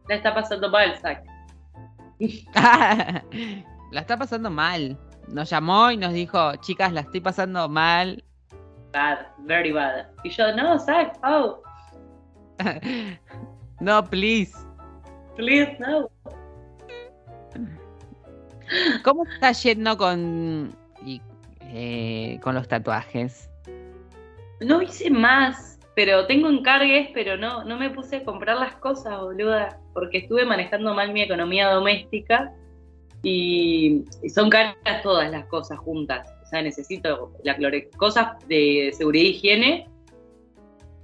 La 0.08 0.16
está 0.16 0.34
pasando 0.34 0.68
mal, 0.70 0.96
Zac. 1.00 1.24
la 2.54 4.00
está 4.00 4.16
pasando 4.16 4.50
mal. 4.50 4.98
Nos 5.28 5.50
llamó 5.50 5.90
y 5.90 5.96
nos 5.96 6.12
dijo, 6.12 6.56
chicas, 6.56 6.92
la 6.92 7.00
estoy 7.02 7.20
pasando 7.20 7.68
mal. 7.68 8.24
Bad, 8.92 9.18
very 9.40 9.72
bad. 9.72 10.06
Y 10.24 10.30
yo, 10.30 10.54
no, 10.56 10.78
Zac, 10.78 11.18
oh. 11.22 11.62
no, 13.80 14.04
please. 14.04 14.52
Please, 15.36 15.76
no. 15.78 16.08
¿Cómo 19.02 19.24
está 19.24 19.52
yendo 19.52 19.96
con, 19.96 20.74
y, 21.04 21.20
eh, 21.60 22.40
con 22.42 22.54
los 22.54 22.66
tatuajes? 22.68 23.50
No 24.60 24.82
hice 24.82 25.10
más, 25.10 25.77
pero 25.98 26.26
tengo 26.26 26.48
encargues, 26.48 27.08
pero 27.12 27.36
no, 27.36 27.64
no 27.64 27.76
me 27.76 27.90
puse 27.90 28.18
a 28.18 28.24
comprar 28.24 28.56
las 28.56 28.76
cosas, 28.76 29.18
boluda, 29.18 29.80
porque 29.92 30.18
estuve 30.18 30.44
manejando 30.44 30.94
mal 30.94 31.12
mi 31.12 31.22
economía 31.22 31.72
doméstica 31.72 32.52
y, 33.24 34.04
son 34.32 34.48
caras 34.48 34.76
todas 35.02 35.28
las 35.32 35.46
cosas 35.46 35.76
juntas. 35.80 36.32
O 36.44 36.46
sea, 36.46 36.62
necesito 36.62 37.32
la 37.42 37.56
cosas 37.96 38.38
de 38.46 38.92
seguridad 38.96 39.26
e 39.26 39.28
higiene, 39.30 39.88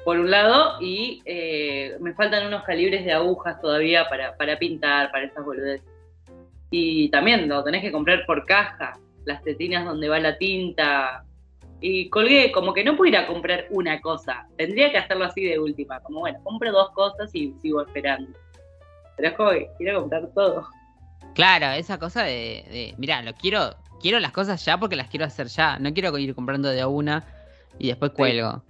por 0.05 0.21
un 0.21 0.31
lado, 0.31 0.81
y 0.81 1.21
eh, 1.25 1.97
me 1.99 2.15
faltan 2.15 2.47
unos 2.47 2.63
calibres 2.63 3.05
de 3.05 3.15
agujas 3.15 3.61
todavía 3.61 4.09
para, 4.09 4.37
para 4.37 4.61
pintar, 4.61 5.11
para 5.11 5.25
estas 5.25 5.45
boludeces. 5.45 5.91
Y 6.71 7.09
también 7.09 7.49
lo 7.49 7.65
tenés 7.65 7.83
que 7.83 7.91
comprar 7.91 8.25
por 8.27 8.47
caja, 8.47 8.93
las 9.25 9.43
tetinas 9.43 9.87
donde 9.87 10.09
va 10.09 10.21
la 10.21 10.39
tinta, 10.39 11.25
y 11.87 12.09
colgué, 12.09 12.51
como 12.51 12.73
que 12.73 12.83
no 12.83 12.97
puedo 12.97 13.11
ir 13.11 13.17
a 13.19 13.27
comprar 13.27 13.67
una 13.69 14.01
cosa. 14.01 14.47
Tendría 14.57 14.91
que 14.91 14.97
hacerlo 14.97 15.27
así 15.27 15.45
de 15.45 15.59
última. 15.59 16.01
Como 16.01 16.21
bueno, 16.21 16.41
compro 16.43 16.73
dos 16.73 16.91
cosas 16.93 17.29
y 17.35 17.53
sigo 17.61 17.83
esperando. 17.83 18.39
Pero 19.19 19.29
es 19.29 19.35
como 19.35 19.51
que 19.51 19.69
quiero 19.77 20.01
comprar 20.01 20.27
todo. 20.35 20.67
Claro, 21.35 21.67
esa 21.73 21.99
cosa 21.99 22.23
de, 22.23 22.65
de 22.71 22.95
mira, 22.97 23.21
lo 23.21 23.35
quiero, 23.35 23.77
quiero 24.01 24.19
las 24.19 24.33
cosas 24.33 24.65
ya 24.65 24.79
porque 24.79 24.97
las 24.97 25.11
quiero 25.11 25.27
hacer 25.27 25.49
ya. 25.49 25.79
No 25.79 25.93
quiero 25.93 26.17
ir 26.17 26.35
comprando 26.35 26.71
de 26.71 26.81
a 26.81 26.89
una 26.89 27.23
y 27.79 27.89
después 27.89 28.13
cuelgo. 28.13 28.65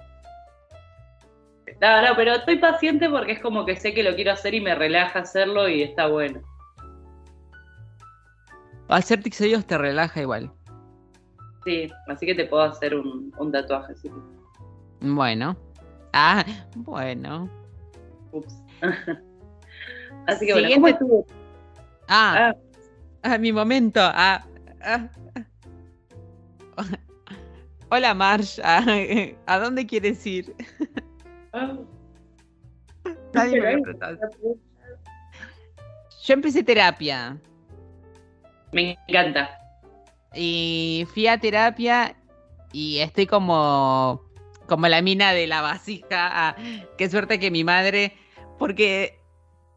No, 1.80 2.02
no, 2.02 2.16
pero 2.16 2.34
estoy 2.34 2.56
paciente 2.56 3.08
porque 3.08 3.30
es 3.34 3.38
como 3.38 3.64
que 3.64 3.76
sé 3.76 3.94
que 3.94 4.02
lo 4.02 4.16
quiero 4.16 4.32
hacer 4.32 4.54
y 4.54 4.60
me 4.60 4.74
relaja 4.74 5.20
hacerlo 5.20 5.68
y 5.68 5.84
está 5.84 6.08
bueno. 6.08 6.40
Hacer 8.88 9.22
tixodios 9.22 9.64
te 9.64 9.78
relaja 9.78 10.20
igual. 10.20 10.50
Sí, 11.64 11.90
así 12.08 12.26
que 12.26 12.34
te 12.34 12.44
puedo 12.46 12.62
hacer 12.62 12.94
un, 12.94 13.32
un 13.38 13.52
tatuaje. 13.52 13.94
Sí. 13.96 14.10
Bueno. 15.00 15.56
Ah, 16.12 16.44
bueno. 16.76 17.48
Ups. 18.32 18.54
así 20.26 20.46
que 20.46 20.52
bueno, 20.52 20.68
Siguiente- 20.68 20.74
¿cómo 20.74 20.88
estuvo? 20.88 21.26
Ah, 22.08 22.52
Ah, 22.52 22.54
ah, 23.22 23.38
mi 23.38 23.52
momento. 23.52 24.00
Ah, 24.02 24.44
ah. 24.82 25.08
Hola 27.90 28.12
Marsh, 28.14 28.58
Ah, 28.62 28.84
¿a 29.46 29.58
dónde 29.58 29.86
quieres 29.86 30.26
ir? 30.26 30.54
ah, 31.52 31.76
Nadie 33.32 33.60
me. 33.60 33.82
Yo 36.24 36.34
empecé 36.34 36.62
terapia 36.64 37.38
Me 38.72 38.96
encanta. 39.08 39.50
Y 40.36 41.06
fui 41.12 41.26
a 41.26 41.38
terapia 41.38 42.16
y 42.72 42.98
estoy 42.98 43.26
como 43.26 44.22
como 44.66 44.88
la 44.88 45.02
mina 45.02 45.32
de 45.32 45.46
la 45.46 45.60
vasija. 45.60 46.48
Ah, 46.48 46.56
qué 46.96 47.08
suerte 47.08 47.38
que 47.38 47.50
mi 47.50 47.64
madre, 47.64 48.16
porque 48.58 49.18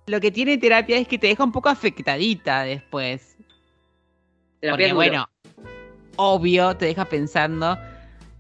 lo 0.06 0.20
que 0.20 0.32
tiene 0.32 0.58
terapia 0.58 0.98
es 0.98 1.08
que 1.08 1.18
te 1.18 1.28
deja 1.28 1.44
un 1.44 1.52
poco 1.52 1.70
afectadita 1.70 2.64
después. 2.64 3.38
Terapia 4.62 4.88
Porque 4.88 4.94
bueno, 4.94 5.30
obvio, 6.16 6.76
te 6.78 6.86
deja 6.86 7.06
pensando. 7.06 7.78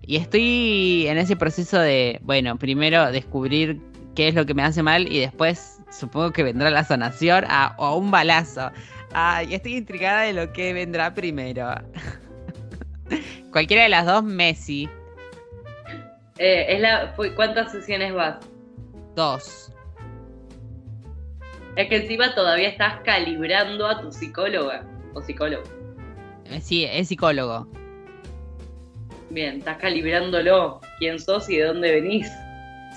Y 0.01 0.15
estoy 0.15 1.05
en 1.07 1.17
ese 1.17 1.35
proceso 1.35 1.79
de, 1.79 2.19
bueno, 2.23 2.57
primero 2.57 3.11
descubrir 3.11 3.81
qué 4.15 4.29
es 4.29 4.35
lo 4.35 4.45
que 4.45 4.53
me 4.53 4.63
hace 4.63 4.81
mal 4.81 5.11
y 5.11 5.19
después 5.19 5.79
supongo 5.91 6.31
que 6.31 6.43
vendrá 6.43 6.69
la 6.69 6.83
sanación 6.83 7.45
ah, 7.49 7.75
o 7.77 7.97
un 7.97 8.09
balazo. 8.09 8.71
Ah, 9.13 9.43
y 9.43 9.53
estoy 9.53 9.77
intrigada 9.77 10.21
de 10.23 10.33
lo 10.33 10.51
que 10.53 10.73
vendrá 10.73 11.13
primero. 11.13 11.69
Cualquiera 13.51 13.83
de 13.83 13.89
las 13.89 14.05
dos, 14.05 14.23
Messi. 14.23 14.89
Eh, 16.37 16.65
es 16.69 16.81
la, 16.81 17.15
¿Cuántas 17.35 17.71
sesiones 17.71 18.13
vas? 18.13 18.37
Dos. 19.15 19.71
Es 21.75 21.89
que 21.89 21.97
encima 21.97 22.33
todavía 22.35 22.69
estás 22.69 23.01
calibrando 23.03 23.87
a 23.87 24.01
tu 24.01 24.11
psicóloga 24.11 24.83
o 25.13 25.21
psicólogo. 25.21 25.63
Eh, 26.45 26.59
Sí, 26.61 26.85
es 26.85 27.07
psicólogo. 27.07 27.67
Bien, 29.29 29.57
estás 29.57 29.77
calibrándolo. 29.77 30.81
¿Quién 30.99 31.19
sos 31.19 31.49
y 31.49 31.57
de 31.57 31.65
dónde 31.65 31.91
venís? 31.91 32.31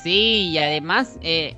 Sí, 0.02 0.50
y 0.50 0.58
además 0.58 1.18
eh, 1.22 1.56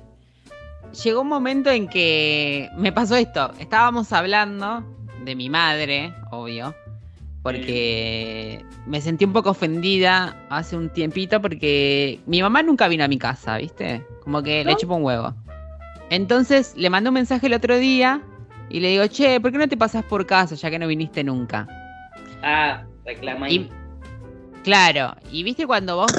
llegó 1.03 1.21
un 1.21 1.27
momento 1.27 1.69
en 1.71 1.87
que 1.87 2.69
me 2.77 2.91
pasó 2.91 3.15
esto. 3.15 3.51
Estábamos 3.59 4.11
hablando 4.13 4.83
de 5.23 5.35
mi 5.35 5.49
madre, 5.49 6.13
obvio, 6.31 6.75
porque 7.41 8.63
me 8.85 9.01
sentí 9.01 9.25
un 9.25 9.33
poco 9.33 9.51
ofendida 9.51 10.35
hace 10.49 10.75
un 10.75 10.89
tiempito 10.89 11.41
porque 11.41 12.19
mi 12.25 12.41
mamá 12.41 12.63
nunca 12.63 12.87
vino 12.87 13.03
a 13.03 13.07
mi 13.07 13.17
casa, 13.17 13.57
¿viste? 13.57 14.05
Como 14.23 14.41
que 14.43 14.63
le 14.63 14.71
¿No? 14.71 14.77
chupa 14.77 14.95
un 14.95 15.03
huevo. 15.03 15.33
Entonces 16.09 16.73
le 16.75 16.89
mandé 16.89 17.09
un 17.09 17.15
mensaje 17.15 17.47
el 17.47 17.53
otro 17.53 17.77
día 17.77 18.21
y 18.69 18.79
le 18.79 18.89
digo, 18.89 19.07
che, 19.07 19.39
¿por 19.39 19.51
qué 19.51 19.57
no 19.57 19.67
te 19.67 19.77
pasas 19.77 20.03
por 20.05 20.25
casa 20.25 20.55
ya 20.55 20.69
que 20.69 20.79
no 20.79 20.87
viniste 20.87 21.23
nunca? 21.23 21.67
Ah, 22.43 22.83
reclama 23.05 23.49
Y, 23.49 23.69
claro, 24.63 25.15
y 25.31 25.43
viste 25.43 25.65
cuando 25.65 25.95
vos... 25.97 26.11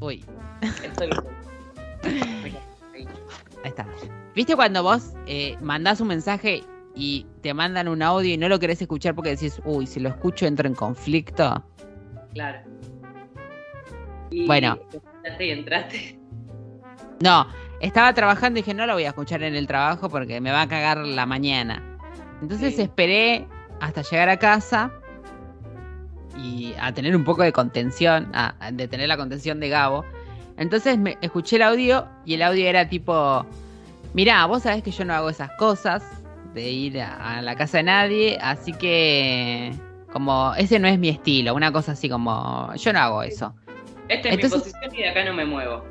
Uy, 0.00 0.24
Esto 0.82 1.06
lo- 1.06 1.22
Ahí 3.64 3.70
está. 3.70 3.86
¿Viste 4.34 4.56
cuando 4.56 4.82
vos 4.82 5.12
eh, 5.26 5.56
mandás 5.60 6.00
un 6.00 6.08
mensaje 6.08 6.62
y 6.94 7.26
te 7.42 7.54
mandan 7.54 7.88
un 7.88 8.02
audio 8.02 8.32
y 8.32 8.36
no 8.36 8.48
lo 8.48 8.58
querés 8.58 8.80
escuchar 8.82 9.14
porque 9.14 9.30
decís, 9.30 9.60
uy, 9.64 9.86
si 9.86 10.00
lo 10.00 10.08
escucho 10.08 10.46
entro 10.46 10.66
en 10.68 10.74
conflicto? 10.74 11.64
Claro. 12.34 12.60
Y 14.30 14.46
Bueno. 14.46 14.78
Entraste 15.22 15.46
y 15.46 15.50
entraste. 15.50 16.18
No, 17.22 17.46
estaba 17.80 18.12
trabajando 18.14 18.58
y 18.58 18.62
dije, 18.62 18.74
no 18.74 18.86
lo 18.86 18.94
voy 18.94 19.04
a 19.04 19.08
escuchar 19.08 19.42
en 19.42 19.54
el 19.54 19.66
trabajo 19.66 20.08
porque 20.08 20.40
me 20.40 20.50
va 20.50 20.62
a 20.62 20.68
cagar 20.68 20.98
la 20.98 21.26
mañana. 21.26 21.82
Entonces 22.40 22.74
Sí. 22.76 22.82
esperé 22.82 23.46
hasta 23.80 24.02
llegar 24.02 24.28
a 24.28 24.38
casa 24.38 24.90
y 26.36 26.74
a 26.80 26.92
tener 26.92 27.14
un 27.14 27.24
poco 27.24 27.42
de 27.42 27.52
contención, 27.52 28.30
a, 28.34 28.54
a- 28.58 28.72
de 28.72 28.88
tener 28.88 29.06
la 29.08 29.16
contención 29.16 29.60
de 29.60 29.68
Gabo. 29.68 30.04
Entonces 30.62 30.96
me 30.98 31.18
escuché 31.20 31.56
el 31.56 31.62
audio 31.62 32.06
y 32.24 32.34
el 32.34 32.42
audio 32.42 32.66
era 32.66 32.88
tipo, 32.88 33.44
mirá, 34.14 34.46
vos 34.46 34.62
sabés 34.62 34.82
que 34.82 34.90
yo 34.90 35.04
no 35.04 35.12
hago 35.14 35.28
esas 35.28 35.50
cosas 35.58 36.02
de 36.54 36.70
ir 36.70 37.00
a, 37.00 37.38
a 37.38 37.42
la 37.42 37.56
casa 37.56 37.78
de 37.78 37.82
nadie, 37.84 38.38
así 38.40 38.72
que 38.72 39.72
como 40.12 40.54
ese 40.56 40.78
no 40.78 40.86
es 40.88 40.98
mi 40.98 41.08
estilo, 41.08 41.54
una 41.54 41.72
cosa 41.72 41.92
así 41.92 42.08
como, 42.08 42.72
yo 42.76 42.92
no 42.92 42.98
hago 43.00 43.22
eso. 43.22 43.54
Esta 44.08 44.28
es 44.28 44.34
Entonces- 44.34 44.58
mi 44.66 44.72
posición 44.72 44.94
y 44.94 45.02
de 45.02 45.08
acá 45.08 45.24
no 45.24 45.34
me 45.34 45.44
muevo. 45.44 45.84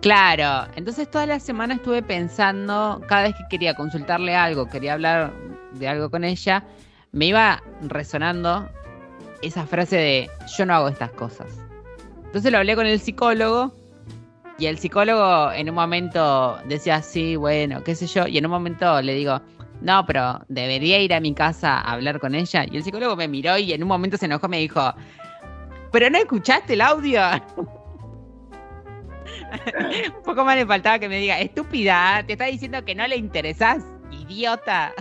Claro, 0.00 0.70
entonces 0.76 1.10
toda 1.10 1.26
la 1.26 1.38
semana 1.38 1.74
estuve 1.74 2.02
pensando, 2.02 3.00
cada 3.06 3.24
vez 3.24 3.34
que 3.34 3.44
quería 3.50 3.74
consultarle 3.74 4.34
algo, 4.34 4.66
quería 4.66 4.94
hablar 4.94 5.32
de 5.72 5.88
algo 5.88 6.10
con 6.10 6.24
ella, 6.24 6.64
me 7.12 7.26
iba 7.26 7.62
resonando 7.82 8.68
esa 9.42 9.66
frase 9.66 9.96
de 9.96 10.30
yo 10.56 10.64
no 10.66 10.74
hago 10.74 10.88
estas 10.88 11.10
cosas. 11.10 11.46
Entonces 12.24 12.50
lo 12.50 12.58
hablé 12.58 12.74
con 12.74 12.86
el 12.86 12.98
psicólogo 12.98 13.72
y 14.58 14.66
el 14.66 14.78
psicólogo 14.78 15.52
en 15.52 15.68
un 15.68 15.74
momento 15.74 16.58
decía, 16.66 17.02
sí, 17.02 17.36
bueno, 17.36 17.82
qué 17.82 17.94
sé 17.94 18.06
yo, 18.06 18.26
y 18.26 18.38
en 18.38 18.46
un 18.46 18.52
momento 18.52 19.02
le 19.02 19.14
digo, 19.14 19.40
no, 19.80 20.06
pero 20.06 20.40
debería 20.48 20.98
ir 21.00 21.12
a 21.12 21.20
mi 21.20 21.34
casa 21.34 21.78
a 21.78 21.92
hablar 21.92 22.20
con 22.20 22.34
ella. 22.34 22.64
Y 22.70 22.76
el 22.76 22.84
psicólogo 22.84 23.16
me 23.16 23.28
miró 23.28 23.58
y 23.58 23.72
en 23.72 23.82
un 23.82 23.88
momento 23.88 24.16
se 24.16 24.26
enojó 24.26 24.46
y 24.46 24.50
me 24.50 24.58
dijo, 24.58 24.94
pero 25.92 26.08
no 26.08 26.18
escuchaste 26.18 26.74
el 26.74 26.80
audio. 26.80 27.20
Un 30.16 30.22
poco 30.24 30.44
más 30.44 30.56
le 30.56 30.66
faltaba 30.66 30.98
que 30.98 31.08
me 31.08 31.18
diga, 31.18 31.40
estúpida, 31.40 32.22
te 32.26 32.32
está 32.34 32.46
diciendo 32.46 32.84
que 32.84 32.94
no 32.94 33.06
le 33.06 33.16
interesás, 33.16 33.84
idiota. 34.10 34.92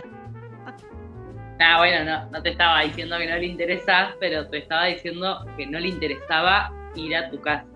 Ah, 1.60 1.78
bueno, 1.78 2.04
no, 2.04 2.30
no 2.32 2.42
te 2.42 2.50
estaba 2.50 2.82
diciendo 2.82 3.18
que 3.18 3.28
no 3.28 3.38
le 3.38 3.46
interesás, 3.46 4.16
pero 4.20 4.48
te 4.50 4.58
estaba 4.58 4.86
diciendo 4.86 5.46
que 5.56 5.66
no 5.68 5.80
le 5.80 5.90
interesaba 5.90 6.72
ir 6.96 7.16
a 7.16 7.30
tu 7.30 7.40
casa. 7.40 7.73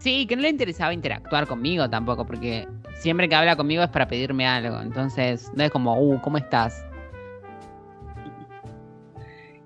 Sí, 0.00 0.26
que 0.26 0.34
no 0.34 0.40
le 0.42 0.48
interesaba 0.48 0.94
interactuar 0.94 1.46
conmigo 1.46 1.88
tampoco, 1.88 2.26
porque 2.26 2.66
siempre 2.94 3.28
que 3.28 3.34
habla 3.34 3.54
conmigo 3.54 3.82
es 3.82 3.90
para 3.90 4.08
pedirme 4.08 4.46
algo. 4.46 4.80
Entonces, 4.80 5.50
no 5.54 5.62
es 5.62 5.70
como, 5.70 5.94
uh, 6.00 6.18
¿cómo 6.22 6.38
estás? 6.38 6.84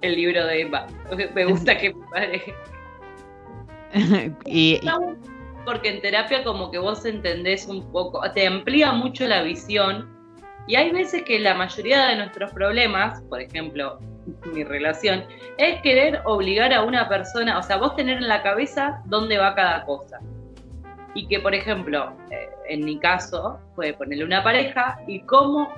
El 0.00 0.16
libro 0.16 0.44
de 0.44 0.62
Eva. 0.62 0.86
Me 1.34 1.44
gusta 1.46 1.78
que 1.78 1.94
me 1.94 2.06
pare. 2.10 2.42
y, 4.46 4.74
y- 4.74 4.80
Porque 5.64 5.88
en 5.90 6.02
terapia 6.02 6.42
como 6.42 6.70
que 6.72 6.78
vos 6.78 7.04
entendés 7.04 7.68
un 7.68 7.90
poco, 7.92 8.20
te 8.32 8.46
amplía 8.46 8.90
mucho 8.92 9.26
la 9.28 9.42
visión 9.42 10.12
y 10.66 10.74
hay 10.74 10.90
veces 10.90 11.22
que 11.22 11.38
la 11.38 11.54
mayoría 11.54 12.06
de 12.08 12.16
nuestros 12.16 12.50
problemas, 12.52 13.22
por 13.30 13.40
ejemplo, 13.40 13.98
mi 14.52 14.64
relación, 14.64 15.24
es 15.58 15.80
querer 15.82 16.20
obligar 16.24 16.72
a 16.72 16.82
una 16.82 17.08
persona, 17.08 17.58
o 17.58 17.62
sea, 17.62 17.76
vos 17.76 17.94
tener 17.96 18.18
en 18.18 18.28
la 18.28 18.42
cabeza 18.42 19.00
dónde 19.06 19.38
va 19.38 19.54
cada 19.54 19.84
cosa. 19.84 20.20
Y 21.14 21.26
que, 21.28 21.38
por 21.40 21.54
ejemplo, 21.54 22.12
eh, 22.30 22.48
en 22.68 22.84
mi 22.84 22.98
caso, 22.98 23.58
puede 23.76 23.94
ponerle 23.94 24.24
una 24.24 24.42
pareja 24.42 24.98
y 25.06 25.20
cómo 25.20 25.72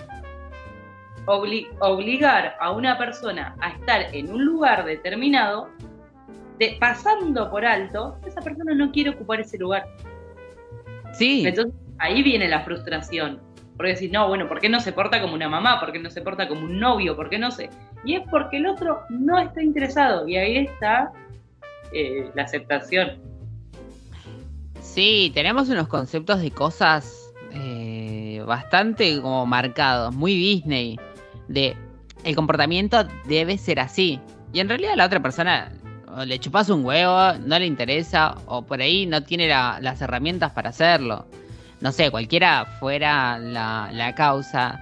obli- 1.27 1.69
obligar 1.81 2.57
a 2.61 2.71
una 2.71 2.97
persona 2.97 3.55
a 3.61 3.71
estar 3.71 4.15
en 4.15 4.31
un 4.33 4.45
lugar 4.45 4.85
determinado, 4.85 5.69
de- 6.59 6.77
pasando 6.81 7.51
por 7.51 7.67
alto, 7.67 8.17
esa 8.27 8.41
persona 8.41 8.75
no 8.75 8.91
quiere 8.93 9.11
ocupar 9.11 9.41
ese 9.41 9.59
lugar. 9.59 9.85
Sí, 11.13 11.47
Entonces 11.47 11.75
ahí 11.99 12.23
viene 12.23 12.49
la 12.49 12.61
frustración. 12.61 13.41
Porque 13.77 13.93
decís, 13.93 14.11
no, 14.11 14.29
bueno, 14.29 14.49
¿por 14.49 14.59
qué 14.61 14.69
no 14.69 14.81
se 14.81 14.93
porta 14.93 15.21
como 15.21 15.35
una 15.35 15.49
mamá? 15.49 15.79
¿Por 15.81 15.93
qué 15.93 15.99
no 15.99 16.11
se 16.11 16.23
porta 16.23 16.49
como 16.49 16.63
un 16.63 16.79
novio? 16.81 17.15
¿Por 17.15 17.29
qué 17.29 17.39
no 17.39 17.51
sé? 17.51 17.69
Y 18.05 18.15
es 18.15 18.23
porque 18.31 18.57
el 18.57 18.67
otro 18.67 19.01
no 19.11 19.39
está 19.39 19.63
interesado. 19.63 20.27
Y 20.27 20.37
ahí 20.37 20.57
está 20.59 21.13
eh, 21.93 22.31
la 22.35 22.45
aceptación. 22.45 23.19
sí, 24.81 25.31
tenemos 25.35 25.69
unos 25.69 25.89
conceptos 25.89 26.41
de 26.41 26.51
cosas 26.51 27.33
eh, 27.53 28.43
bastante 28.47 29.21
como 29.21 29.45
marcados, 29.47 30.15
muy 30.15 30.35
Disney, 30.35 30.99
de 31.49 31.77
el 32.25 32.35
comportamiento 32.35 33.07
debe 33.27 33.59
ser 33.59 33.79
así. 33.81 34.21
Y 34.53 34.61
en 34.61 34.69
realidad 34.69 34.95
la 34.97 35.07
otra 35.07 35.21
persona 35.21 35.71
o 36.17 36.25
le 36.25 36.39
chupas 36.39 36.71
un 36.71 36.83
huevo, 36.85 37.35
no 37.45 37.59
le 37.59 37.67
interesa, 37.67 38.37
o 38.47 38.63
por 38.65 38.81
ahí 38.81 39.05
no 39.07 39.23
tiene 39.23 39.49
la- 39.49 39.79
las 39.83 40.01
herramientas 40.01 40.53
para 40.53 40.71
hacerlo. 40.71 41.27
No 41.81 41.93
sé, 41.93 42.11
cualquiera 42.11 42.65
fuera 42.81 43.39
la, 43.39 43.91
la 43.93 44.15
causa, 44.15 44.81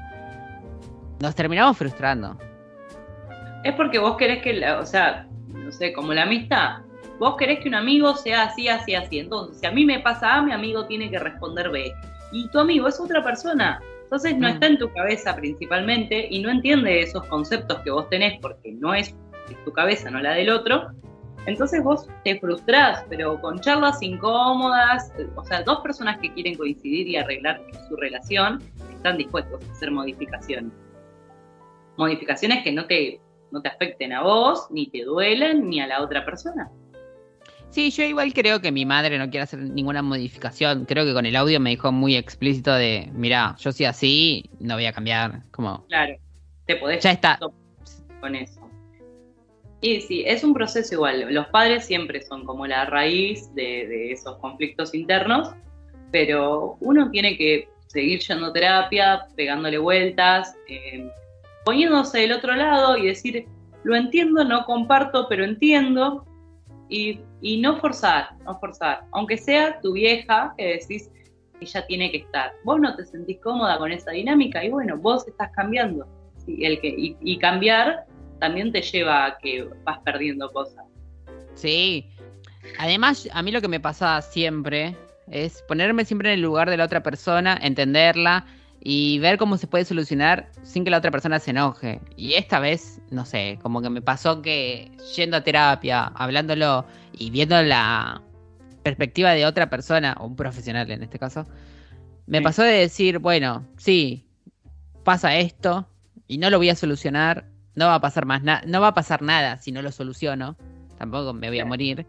nos 1.21 1.35
terminamos 1.35 1.77
frustrando. 1.77 2.37
Es 3.65 3.75
porque 3.75 3.99
vos 3.99 4.17
querés 4.17 4.43
que, 4.43 4.53
la- 4.55 4.79
o 4.81 4.87
sea, 4.87 5.27
no 5.49 5.73
sé, 5.73 5.93
como 5.93 6.13
la 6.13 6.23
amistad, 6.23 6.79
vos 7.19 7.37
querés 7.37 7.61
que 7.61 7.69
un 7.69 7.75
amigo 7.75 8.15
sea 8.15 8.45
así, 8.45 8.69
así, 8.69 8.95
así. 8.95 9.19
Entonces, 9.19 9.59
si 9.61 9.67
a 9.67 9.71
mí 9.73 9.85
me 9.85 10.01
pasa 10.01 10.35
A, 10.37 10.43
mi 10.43 10.53
amigo 10.53 10.87
tiene 10.87 11.11
que 11.11 11.19
responder 11.19 11.71
B. 11.71 11.93
Y 12.33 12.49
tu 12.49 12.59
amigo 12.61 12.89
es 12.89 13.01
otra 13.01 13.23
persona. 13.25 13.81
Entonces 14.05 14.37
no 14.37 14.49
Mm. 14.49 14.53
está 14.53 14.67
en 14.67 14.79
tu 14.79 14.93
cabeza 14.93 15.35
principalmente 15.35 16.27
y 16.31 16.41
no 16.41 16.51
entiende 16.51 17.01
esos 17.01 17.25
conceptos 17.27 17.79
que 17.81 17.91
vos 17.91 18.09
tenés 18.11 18.39
porque 18.41 18.73
no 18.73 18.95
es 18.95 19.15
es 19.51 19.63
tu 19.65 19.73
cabeza, 19.73 20.11
no 20.11 20.21
la 20.21 20.33
del 20.33 20.49
otro. 20.51 20.91
Entonces 21.47 21.83
vos 21.83 22.07
te 22.25 22.39
frustrás, 22.41 23.05
pero 23.09 23.41
con 23.41 23.61
charlas 23.61 24.03
incómodas, 24.03 25.13
o 25.37 25.45
sea, 25.45 25.63
dos 25.63 25.81
personas 25.81 26.19
que 26.19 26.33
quieren 26.33 26.55
coincidir 26.57 27.07
y 27.07 27.17
arreglar 27.17 27.61
su 27.89 27.97
relación 27.97 28.63
están 28.95 29.19
dispuestos 29.19 29.63
a 29.69 29.73
hacer 29.73 29.91
modificaciones. 29.91 30.73
Modificaciones 31.97 32.65
que 32.65 32.73
no 32.73 32.87
te, 32.87 33.21
no 33.51 33.61
te 33.61 33.69
afecten 33.69 34.13
a 34.13 34.23
vos, 34.23 34.67
ni 34.71 34.87
te 34.87 35.05
duelen, 35.05 35.69
ni 35.69 35.81
a 35.81 35.87
la 35.87 36.03
otra 36.03 36.25
persona. 36.25 36.71
Sí, 37.69 37.91
yo 37.91 38.05
igual 38.05 38.33
creo 38.33 38.61
que 38.61 38.71
mi 38.73 38.87
madre 38.87 39.19
no 39.19 39.29
quiere 39.29 39.43
hacer 39.43 39.59
ninguna 39.59 40.01
modificación. 40.01 40.85
Creo 40.87 41.05
que 41.05 41.13
con 41.13 41.27
el 41.27 41.35
audio 41.37 41.59
me 41.61 41.71
dijo 41.71 41.91
muy 41.93 42.17
explícito 42.17 42.73
de, 42.73 43.11
mira, 43.13 43.57
yo 43.59 43.73
soy 43.73 43.87
así, 43.87 44.49
no 44.61 44.75
voy 44.75 44.87
a 44.87 44.93
cambiar. 44.93 45.43
Como, 45.51 45.85
Claro, 45.89 46.15
te 46.67 46.77
podés 46.77 47.03
ya 47.03 47.11
está. 47.11 47.39
con 48.21 48.35
eso. 48.37 48.64
Y 49.85 50.01
sí, 50.01 50.25
es 50.27 50.43
un 50.43 50.55
proceso 50.55 50.95
igual. 50.95 51.27
Los 51.29 51.47
padres 51.49 51.85
siempre 51.85 52.23
son 52.23 52.47
como 52.47 52.67
la 52.67 52.87
raíz 52.87 53.55
de, 53.55 53.87
de 53.87 54.13
esos 54.13 54.39
conflictos 54.39 54.95
internos, 54.95 55.51
pero 56.11 56.79
uno 56.81 57.11
tiene 57.11 57.37
que 57.37 57.69
seguir 57.89 58.21
yendo 58.21 58.47
a 58.47 58.53
terapia, 58.55 59.27
pegándole 59.37 59.77
vueltas, 59.77 60.57
eh, 60.69 61.07
poniéndose 61.67 62.21
del 62.21 62.33
otro 62.33 62.55
lado 62.55 62.97
y 62.97 63.09
decir, 63.09 63.47
lo 63.83 63.95
entiendo, 63.95 64.43
no 64.43 64.65
comparto, 64.65 65.27
pero 65.29 65.45
entiendo. 65.45 66.25
Y, 66.89 67.21
y 67.43 67.59
no 67.61 67.77
forzar, 67.77 68.39
no 68.47 68.59
forzar. 68.59 69.05
Aunque 69.13 69.37
sea 69.37 69.83
tu 69.83 69.93
vieja 69.93 70.55
que 70.57 70.79
decís, 70.79 71.11
ella 71.61 71.85
tiene 71.87 72.11
que 72.11 72.19
estar. 72.19 72.53
Vos 72.65 72.81
no 72.81 72.97
te 72.97 73.05
sentís 73.05 73.39
cómoda 73.41 73.77
con 73.77 73.93
esa 73.93 74.13
dinámica 74.13 74.65
y 74.65 74.71
bueno, 74.71 74.97
vos 74.97 75.29
estás 75.29 75.51
cambiando. 75.55 76.07
El 76.47 76.81
que, 76.81 76.89
y, 76.89 77.19
y 77.21 77.39
cambiar 77.39 78.07
también 78.41 78.73
te 78.73 78.83
lleva 78.83 79.27
a 79.27 79.39
que 79.39 79.69
vas 79.85 79.99
perdiendo 80.05 80.51
cosas. 80.53 80.85
Sí. 81.55 82.11
Además, 82.79 83.29
a 83.33 83.43
mí 83.43 83.51
lo 83.53 83.61
que 83.61 83.69
me 83.69 83.81
pasa 83.81 84.21
siempre 84.23 84.97
es 85.31 85.63
ponerme 85.63 86.05
siempre 86.05 86.31
en 86.31 86.35
el 86.35 86.43
lugar 86.43 86.71
de 86.71 86.77
la 86.77 86.85
otra 86.85 87.03
persona, 87.03 87.59
entenderla 87.63 88.47
y 88.81 89.19
ver 89.21 89.39
cómo 89.39 89.57
se 89.57 89.67
puede 89.67 89.85
solucionar 89.85 90.51
sin 90.63 90.85
que 90.85 90.91
la 90.91 90.99
otra 90.99 91.11
persona 91.11 91.39
se 91.39 91.53
enoje. 91.53 92.01
Y 92.17 92.35
esta 92.35 92.61
vez, 92.61 93.01
no 93.11 93.25
sé, 93.25 93.59
como 93.63 93.81
que 93.81 93.89
me 93.91 94.03
pasó 94.03 94.43
que 94.43 94.91
yendo 95.17 95.37
a 95.39 95.43
terapia, 95.43 96.05
hablándolo 96.15 96.85
y 97.13 97.31
viendo 97.31 97.61
la 97.63 98.21
perspectiva 98.83 99.33
de 99.33 99.47
otra 99.47 99.71
persona, 99.71 100.15
o 100.21 100.27
un 100.27 100.37
profesional 100.37 100.91
en 100.91 101.03
este 101.03 101.19
caso, 101.19 101.47
me 102.27 102.39
Sí. 102.39 102.45
pasó 102.45 102.63
de 102.63 102.73
decir, 102.73 103.19
bueno, 103.19 103.67
sí, 103.79 104.27
pasa 105.05 105.37
esto 105.37 105.89
y 106.27 106.37
no 106.39 106.51
lo 106.51 106.59
voy 106.59 106.69
a 106.69 106.75
solucionar, 106.75 107.47
no 107.75 107.87
va 107.87 107.97
a 107.97 108.01
pasar 108.01 108.27
más 108.27 108.43
nada, 108.43 108.63
no 108.67 108.81
va 108.81 108.89
a 108.89 108.95
pasar 108.95 109.23
nada 109.23 109.59
si 109.59 109.73
no 109.73 109.83
lo 109.83 109.91
soluciono, 109.93 110.57
tampoco 110.99 111.33
me 111.33 111.49
voy 111.49 111.61
a 111.61 111.65
morir. 111.65 112.07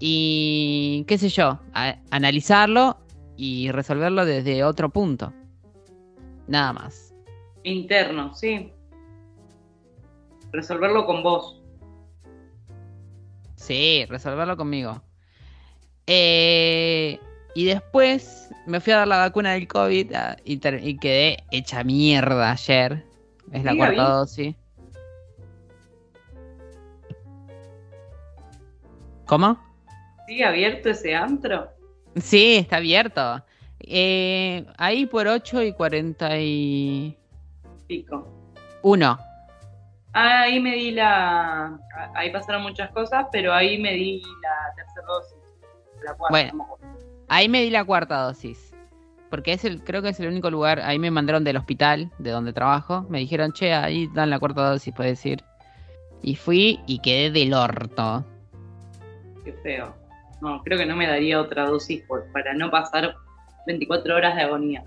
Y 0.00 1.04
qué 1.06 1.18
sé 1.18 1.28
yo, 1.28 1.60
a- 1.72 1.96
analizarlo 2.10 2.98
y 3.36 3.70
resolverlo 3.70 4.24
desde 4.26 4.64
otro 4.64 4.90
punto. 4.90 5.32
Nada 6.46 6.72
más. 6.72 7.14
Interno, 7.62 8.34
sí. 8.34 8.72
Resolverlo 10.52 11.06
con 11.06 11.22
vos. 11.22 11.60
Sí, 13.56 14.04
resolverlo 14.08 14.56
conmigo. 14.56 15.02
Eh, 16.06 17.18
y 17.54 17.64
después 17.64 18.50
me 18.66 18.80
fui 18.80 18.92
a 18.92 18.98
dar 18.98 19.08
la 19.08 19.18
vacuna 19.18 19.52
del 19.52 19.66
COVID 19.66 20.12
ah, 20.14 20.36
y, 20.44 20.60
y 20.82 20.96
quedé 20.98 21.44
hecha 21.50 21.82
mierda 21.82 22.52
ayer. 22.52 23.06
Es 23.52 23.64
la 23.64 23.74
cuarta 23.76 24.08
dosis. 24.10 24.54
¿Cómo? 29.26 29.58
¿Sigue 30.26 30.44
abierto 30.44 30.90
ese 30.90 31.14
antro? 31.14 31.68
Sí, 32.16 32.56
está 32.56 32.76
abierto. 32.76 33.42
Eh, 33.80 34.64
ahí 34.78 35.06
por 35.06 35.26
8 35.26 35.62
y 35.62 35.72
41. 35.72 37.16
Pico. 37.86 38.28
Ahí 40.12 40.60
me 40.60 40.76
di 40.76 40.92
la. 40.92 41.78
Ahí 42.14 42.30
pasaron 42.32 42.62
muchas 42.62 42.90
cosas, 42.92 43.26
pero 43.32 43.52
ahí 43.52 43.78
me 43.78 43.92
di 43.94 44.22
la 44.42 44.74
tercera 44.76 45.06
dosis. 45.06 45.36
La 46.04 46.14
cuarta, 46.14 46.30
Bueno. 46.30 46.66
Ahí 47.28 47.48
me 47.48 47.62
di 47.62 47.70
la 47.70 47.84
cuarta 47.84 48.22
dosis. 48.22 48.72
Porque 49.30 49.54
es 49.54 49.64
el, 49.64 49.82
creo 49.82 50.02
que 50.02 50.10
es 50.10 50.20
el 50.20 50.28
único 50.28 50.50
lugar. 50.50 50.80
Ahí 50.80 50.98
me 50.98 51.10
mandaron 51.10 51.42
del 51.42 51.56
hospital, 51.56 52.12
de 52.18 52.30
donde 52.30 52.52
trabajo. 52.52 53.04
Me 53.08 53.18
dijeron, 53.18 53.52
che, 53.52 53.74
ahí 53.74 54.08
dan 54.14 54.30
la 54.30 54.38
cuarta 54.38 54.70
dosis, 54.70 54.94
puedes 54.94 55.24
ir. 55.26 55.42
Y 56.22 56.36
fui 56.36 56.80
y 56.86 57.00
quedé 57.00 57.30
del 57.30 57.52
orto. 57.54 58.24
Qué 59.44 59.52
feo. 59.62 59.94
No, 60.40 60.62
creo 60.62 60.78
que 60.78 60.86
no 60.86 60.96
me 60.96 61.06
daría 61.06 61.40
otra 61.40 61.66
dosis 61.66 62.02
por- 62.02 62.26
para 62.32 62.54
no 62.54 62.70
pasar 62.70 63.14
24 63.66 64.16
horas 64.16 64.34
de 64.36 64.42
agonía. 64.42 64.84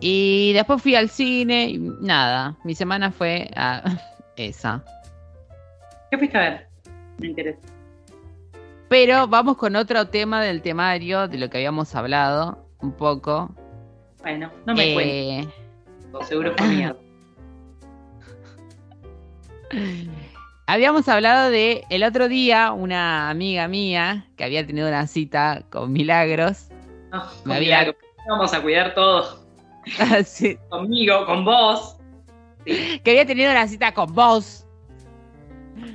Y 0.00 0.52
después 0.52 0.82
fui 0.82 0.94
al 0.94 1.08
cine 1.08 1.70
y 1.70 1.78
nada. 1.78 2.56
Mi 2.64 2.74
semana 2.74 3.10
fue 3.10 3.50
ah, 3.56 3.82
esa. 4.36 4.84
¿Qué 6.10 6.18
fuiste 6.18 6.36
a 6.36 6.40
ver? 6.40 6.68
Me 7.18 7.28
interesa. 7.28 7.58
Pero 8.88 9.26
vamos 9.26 9.56
con 9.56 9.74
otro 9.74 10.06
tema 10.08 10.42
del 10.42 10.62
temario, 10.62 11.26
de 11.28 11.38
lo 11.38 11.50
que 11.50 11.56
habíamos 11.58 11.94
hablado 11.94 12.68
un 12.80 12.92
poco. 12.92 13.52
Bueno, 14.20 14.50
no 14.64 14.74
me 14.74 14.92
Eh, 14.92 15.48
cuento. 16.12 16.24
Seguro 16.24 16.52
fue 16.56 16.68
mierda. 16.68 16.96
Habíamos 20.66 21.08
hablado 21.08 21.50
de 21.50 21.84
el 21.90 22.02
otro 22.02 22.28
día 22.28 22.72
una 22.72 23.30
amiga 23.30 23.68
mía 23.68 24.26
que 24.36 24.44
había 24.44 24.66
tenido 24.66 24.88
una 24.88 25.06
cita 25.06 25.62
con 25.70 25.92
Milagros. 25.92 26.68
No, 27.12 27.22
Me 27.44 27.56
había- 27.56 27.78
milagro. 27.82 27.96
Vamos 28.28 28.52
a 28.52 28.60
cuidar 28.60 28.94
todos. 28.94 29.42
Sí, 30.24 30.58
Conmigo, 30.68 31.24
con 31.26 31.44
vos, 31.44 31.96
que 32.64 33.00
había 33.06 33.24
tenido 33.24 33.52
una 33.52 33.68
cita 33.68 33.94
con 33.94 34.12
vos, 34.12 34.66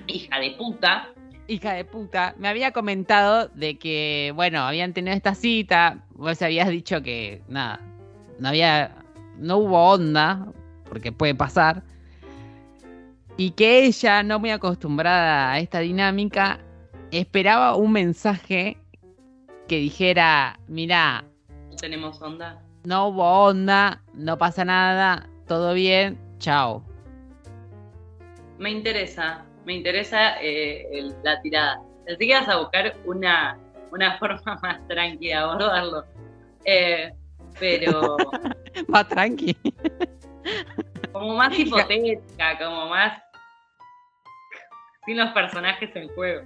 hija 0.08 0.40
de 0.40 0.52
puta. 0.52 1.10
hija 1.48 1.74
de 1.74 1.84
puta. 1.84 2.34
Me 2.38 2.48
había 2.48 2.72
comentado 2.72 3.50
de 3.50 3.78
que, 3.78 4.32
bueno, 4.34 4.62
habían 4.62 4.94
tenido 4.94 5.14
esta 5.14 5.36
cita. 5.36 6.06
Vos 6.12 6.42
habías 6.42 6.70
dicho 6.70 7.02
que, 7.04 7.42
nada, 7.50 7.82
no 8.40 8.48
había, 8.48 8.96
no 9.38 9.58
hubo 9.58 9.90
onda, 9.92 10.48
porque 10.88 11.12
puede 11.12 11.36
pasar. 11.36 11.84
Y 13.42 13.52
que 13.52 13.86
ella, 13.86 14.22
no 14.22 14.38
muy 14.38 14.52
acostumbrada 14.52 15.52
a 15.52 15.58
esta 15.58 15.80
dinámica, 15.80 16.60
esperaba 17.10 17.76
un 17.76 17.92
mensaje 17.92 18.78
que 19.68 19.78
dijera, 19.78 20.60
mira, 20.68 21.24
No 21.72 21.76
tenemos 21.78 22.22
onda. 22.22 22.62
no 22.84 23.08
hubo 23.08 23.24
onda, 23.46 24.04
no 24.14 24.38
pasa 24.38 24.64
nada, 24.64 25.28
todo 25.48 25.74
bien, 25.74 26.20
chao. 26.38 26.84
Me 28.60 28.70
interesa, 28.70 29.44
me 29.66 29.74
interesa 29.74 30.40
eh, 30.40 30.86
el- 30.92 31.16
la 31.24 31.42
tirada. 31.42 31.82
Pensé 32.06 32.20
que 32.20 32.26
ibas 32.26 32.48
a 32.48 32.58
buscar 32.58 32.96
una, 33.06 33.58
una 33.92 34.18
forma 34.20 34.60
más 34.62 34.88
tranquila 34.88 35.38
de 35.38 35.44
abordarlo. 35.44 36.06
Eh, 36.66 37.12
pero 37.60 38.18
Más 38.88 39.08
tranqui. 39.08 39.58
como 41.12 41.36
más 41.36 41.52
hipotética, 41.58 42.60
como 42.60 42.88
más 42.88 43.20
sin 45.06 45.18
los 45.18 45.32
personajes 45.32 45.90
en 45.96 46.08
juego. 46.10 46.44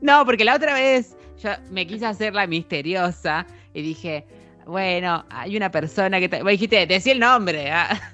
No, 0.00 0.24
porque 0.24 0.44
la 0.44 0.54
otra 0.56 0.74
vez 0.74 1.16
yo 1.42 1.50
me 1.70 1.86
quise 1.86 2.06
hacer 2.06 2.34
la 2.34 2.46
misteriosa 2.46 3.46
y 3.74 3.82
dije, 3.82 4.26
bueno, 4.66 5.24
hay 5.30 5.56
una 5.56 5.70
persona 5.70 6.18
que... 6.20 6.28
te- 6.28 6.42
Vos 6.42 6.50
dijiste, 6.50 6.86
decí 6.86 7.10
el 7.10 7.20
nombre. 7.20 7.70
ah. 7.70 8.12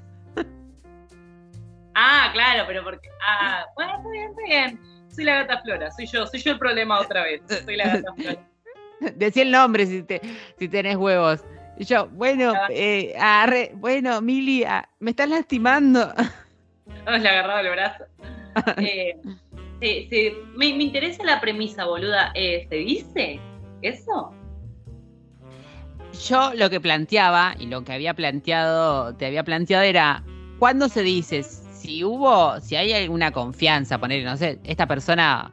Ah, 1.94 2.30
claro, 2.32 2.64
pero 2.66 2.82
porque. 2.84 3.08
Ah, 3.26 3.66
bueno, 3.74 3.92
está 3.98 4.08
bien, 4.10 4.30
está 4.30 4.42
bien. 4.46 4.80
Soy 5.14 5.24
la 5.24 5.34
gata 5.44 5.60
Flora, 5.60 5.90
soy 5.90 6.06
yo, 6.06 6.26
soy 6.26 6.40
yo 6.40 6.52
el 6.52 6.58
problema 6.58 6.98
otra 7.00 7.22
vez. 7.24 7.42
Soy 7.64 7.76
la 7.76 7.84
gata 7.96 8.14
Flora. 8.14 8.38
Decí 9.16 9.40
el 9.42 9.50
nombre 9.50 9.84
si, 9.84 10.02
te, 10.02 10.20
si 10.58 10.68
tenés 10.68 10.96
huevos. 10.96 11.44
Y 11.78 11.84
yo, 11.84 12.06
bueno, 12.08 12.54
Ah. 12.56 12.68
eh, 12.70 13.14
arre- 13.18 13.72
bueno, 13.74 14.22
Mili, 14.22 14.64
ah, 14.64 14.88
me 15.00 15.10
estás 15.10 15.28
lastimando. 15.28 16.14
No, 17.04 17.18
le 17.18 17.28
agarraba 17.28 17.60
el 17.60 17.70
brazo. 17.70 18.04
Eh, 19.84 20.36
me 20.54 20.66
interesa 20.68 21.24
la 21.24 21.40
premisa, 21.40 21.86
boluda. 21.86 22.30
Eh, 22.36 22.66
¿Se 22.68 22.76
dice 22.76 23.40
eso? 23.82 24.32
Yo 26.28 26.52
lo 26.54 26.70
que 26.70 26.80
planteaba, 26.80 27.56
y 27.58 27.66
lo 27.66 27.82
que 27.82 27.92
había 27.92 28.14
planteado, 28.14 29.14
te 29.16 29.26
había 29.26 29.42
planteado 29.42 29.82
era, 29.82 30.22
¿cuándo 30.60 30.88
se 30.88 31.02
dice? 31.02 31.42
Si 31.42 32.04
hubo, 32.04 32.60
si 32.60 32.76
hay 32.76 32.92
alguna 32.92 33.32
confianza, 33.32 33.98
poner, 33.98 34.24
no 34.24 34.36
sé, 34.36 34.60
esta 34.62 34.86
persona 34.86 35.50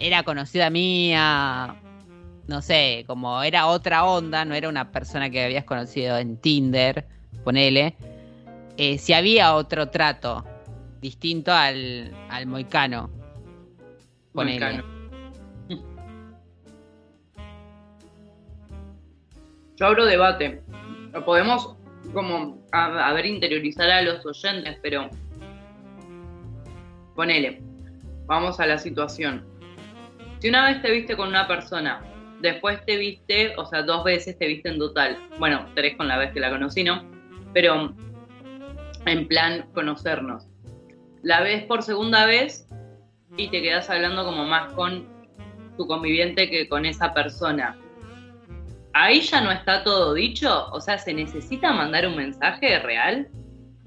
era 0.00 0.24
conocida 0.24 0.70
mía, 0.70 1.76
no 2.48 2.62
sé, 2.62 3.04
como 3.06 3.42
era 3.42 3.66
otra 3.66 4.06
onda, 4.06 4.44
no 4.44 4.54
era 4.54 4.68
una 4.68 4.90
persona 4.90 5.30
que 5.30 5.44
habías 5.44 5.64
conocido 5.64 6.18
en 6.18 6.36
Tinder, 6.38 7.06
ponele, 7.44 7.94
eh, 8.76 8.98
si 8.98 9.12
había 9.12 9.54
otro 9.54 9.90
trato 9.90 10.44
distinto 11.00 11.52
al, 11.52 12.12
al 12.30 12.46
moicano, 12.46 13.10
ponele. 14.32 14.60
Moicano. 14.60 14.84
Yo 19.76 19.86
abro 19.86 20.04
debate. 20.04 20.62
Lo 21.12 21.24
podemos 21.24 21.74
como 22.12 22.58
a, 22.72 23.08
a 23.08 23.12
ver 23.12 23.26
interiorizar 23.26 23.90
a 23.90 24.02
los 24.02 24.24
oyentes, 24.24 24.78
pero 24.82 25.08
ponele, 27.14 27.60
vamos 28.26 28.60
a 28.60 28.66
la 28.66 28.78
situación. 28.78 29.44
Si 30.38 30.48
una 30.48 30.66
vez 30.66 30.80
te 30.82 30.90
viste 30.90 31.16
con 31.16 31.28
una 31.28 31.48
persona, 31.48 32.00
después 32.40 32.84
te 32.84 32.96
viste, 32.96 33.54
o 33.56 33.66
sea, 33.66 33.82
dos 33.82 34.04
veces 34.04 34.38
te 34.38 34.46
viste 34.46 34.68
en 34.68 34.78
total, 34.78 35.18
bueno, 35.38 35.66
tres 35.74 35.96
con 35.96 36.08
la 36.08 36.16
vez 36.18 36.32
que 36.32 36.40
la 36.40 36.50
conocí, 36.50 36.84
¿no? 36.84 37.04
Pero 37.52 37.94
en 39.06 39.26
plan 39.26 39.68
conocernos. 39.74 40.47
La 41.22 41.40
ves 41.40 41.64
por 41.64 41.82
segunda 41.82 42.26
vez 42.26 42.68
y 43.36 43.48
te 43.48 43.62
quedas 43.62 43.90
hablando 43.90 44.24
como 44.24 44.44
más 44.44 44.72
con 44.72 45.06
tu 45.76 45.86
conviviente 45.86 46.48
que 46.50 46.68
con 46.68 46.86
esa 46.86 47.12
persona. 47.14 47.76
Ahí 48.92 49.20
ya 49.20 49.40
no 49.40 49.52
está 49.52 49.84
todo 49.84 50.14
dicho, 50.14 50.68
o 50.72 50.80
sea, 50.80 50.98
¿se 50.98 51.14
necesita 51.14 51.72
mandar 51.72 52.06
un 52.06 52.16
mensaje 52.16 52.78
real? 52.80 53.28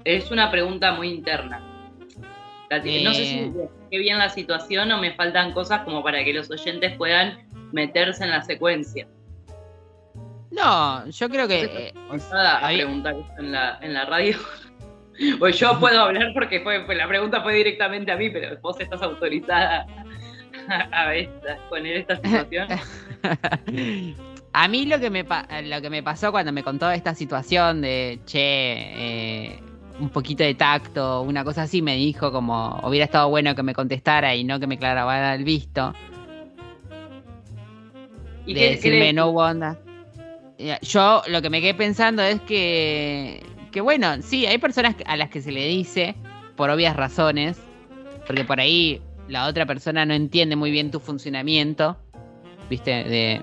Es 0.04 0.30
una 0.30 0.50
pregunta 0.50 0.92
muy 0.92 1.10
interna. 1.10 1.60
No 2.70 3.12
sé 3.12 3.24
si 3.26 3.38
Eh. 3.38 3.68
qué 3.90 3.98
bien 3.98 4.18
la 4.18 4.30
situación 4.30 4.90
o 4.92 4.98
me 4.98 5.12
faltan 5.12 5.52
cosas 5.52 5.82
como 5.82 6.02
para 6.02 6.24
que 6.24 6.32
los 6.32 6.50
oyentes 6.50 6.96
puedan 6.96 7.46
meterse 7.72 8.24
en 8.24 8.30
la 8.30 8.42
secuencia. 8.42 9.06
No, 10.50 11.06
yo 11.08 11.28
creo 11.28 11.46
que... 11.48 11.64
eh, 11.64 11.92
a 12.32 12.68
preguntar 12.68 13.14
esto 13.14 13.32
en 13.38 13.52
la, 13.52 13.78
en 13.82 13.94
la 13.94 14.04
radio. 14.06 14.38
Pues 15.38 15.58
yo 15.58 15.78
puedo 15.78 16.00
hablar 16.00 16.30
porque 16.34 16.60
fue, 16.60 16.84
fue- 16.86 16.94
la 16.96 17.06
pregunta 17.06 17.42
fue 17.42 17.54
directamente 17.54 18.10
a 18.12 18.16
mí, 18.16 18.30
pero 18.30 18.58
vos 18.60 18.80
estás 18.80 19.02
autorizada 19.02 19.86
a, 20.68 21.02
a 21.08 21.14
esta- 21.14 21.58
poner 21.68 21.96
esta 21.98 22.16
situación. 22.16 22.68
A 24.54 24.68
mí 24.68 24.84
lo 24.84 25.00
que 25.00 25.08
me 25.08 25.24
lo 25.64 25.80
que 25.80 25.88
me 25.88 26.02
pasó 26.02 26.30
cuando 26.30 26.52
me 26.52 26.62
contó 26.62 26.90
esta 26.90 27.14
situación 27.14 27.80
de 27.80 28.20
che, 28.26 28.40
eh, 28.42 29.58
un 29.98 30.10
poquito 30.10 30.44
de 30.44 30.54
tacto, 30.54 31.22
una 31.22 31.42
cosa 31.42 31.62
así, 31.62 31.80
me 31.80 31.96
dijo 31.96 32.30
como 32.30 32.78
hubiera 32.84 33.06
estado 33.06 33.30
bueno 33.30 33.54
que 33.54 33.62
me 33.62 33.72
contestara 33.74 34.34
y 34.34 34.44
no 34.44 34.60
que 34.60 34.66
me 34.66 34.76
clavara 34.78 35.34
el 35.34 35.44
visto, 35.44 35.94
¿Y 38.44 38.52
de 38.52 38.70
decirme 38.70 39.12
no 39.14 39.28
hubo 39.28 39.42
onda. 39.42 39.78
Yo 40.82 41.22
lo 41.28 41.40
que 41.40 41.48
me 41.48 41.60
quedé 41.62 41.74
pensando 41.74 42.22
es 42.22 42.38
que, 42.42 43.42
que 43.72 43.80
bueno, 43.80 44.06
sí, 44.22 44.46
hay 44.46 44.58
personas 44.58 44.94
a 45.06 45.16
las 45.16 45.30
que 45.30 45.40
se 45.42 45.50
le 45.50 45.66
dice 45.66 46.14
por 46.56 46.70
obvias 46.70 46.94
razones, 46.94 47.58
porque 48.26 48.44
por 48.44 48.60
ahí 48.60 49.00
la 49.28 49.46
otra 49.46 49.66
persona 49.66 50.04
no 50.06 50.14
entiende 50.14 50.54
muy 50.56 50.70
bien 50.70 50.90
tu 50.90 51.00
funcionamiento, 51.00 51.96
viste, 52.68 52.90
de, 53.04 53.40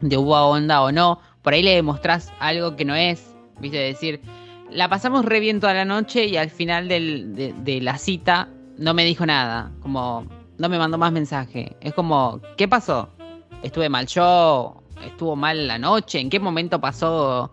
de 0.00 0.16
hubo 0.16 0.34
onda 0.36 0.82
o 0.82 0.90
no, 0.90 1.20
por 1.42 1.52
ahí 1.52 1.62
le 1.62 1.74
demostrás 1.74 2.32
algo 2.40 2.74
que 2.76 2.84
no 2.84 2.94
es, 2.94 3.34
viste, 3.60 3.78
decir, 3.78 4.20
la 4.70 4.88
pasamos 4.88 5.24
re 5.24 5.40
bien 5.40 5.60
toda 5.60 5.74
la 5.74 5.84
noche 5.84 6.26
y 6.26 6.36
al 6.36 6.50
final 6.50 6.88
del- 6.88 7.34
de, 7.34 7.52
de 7.52 7.80
la 7.82 7.98
cita 7.98 8.48
no 8.78 8.94
me 8.94 9.04
dijo 9.04 9.26
nada, 9.26 9.70
como 9.82 10.26
no 10.58 10.68
me 10.68 10.78
mandó 10.78 10.96
más 10.96 11.12
mensaje, 11.12 11.76
es 11.80 11.92
como, 11.92 12.40
¿qué 12.56 12.66
pasó? 12.66 13.10
¿Estuve 13.62 13.88
mal 13.88 14.06
yo? 14.06 14.82
¿Estuvo 15.04 15.36
mal 15.36 15.66
la 15.68 15.78
noche? 15.78 16.18
¿En 16.20 16.30
qué 16.30 16.40
momento 16.40 16.80
pasó 16.80 17.52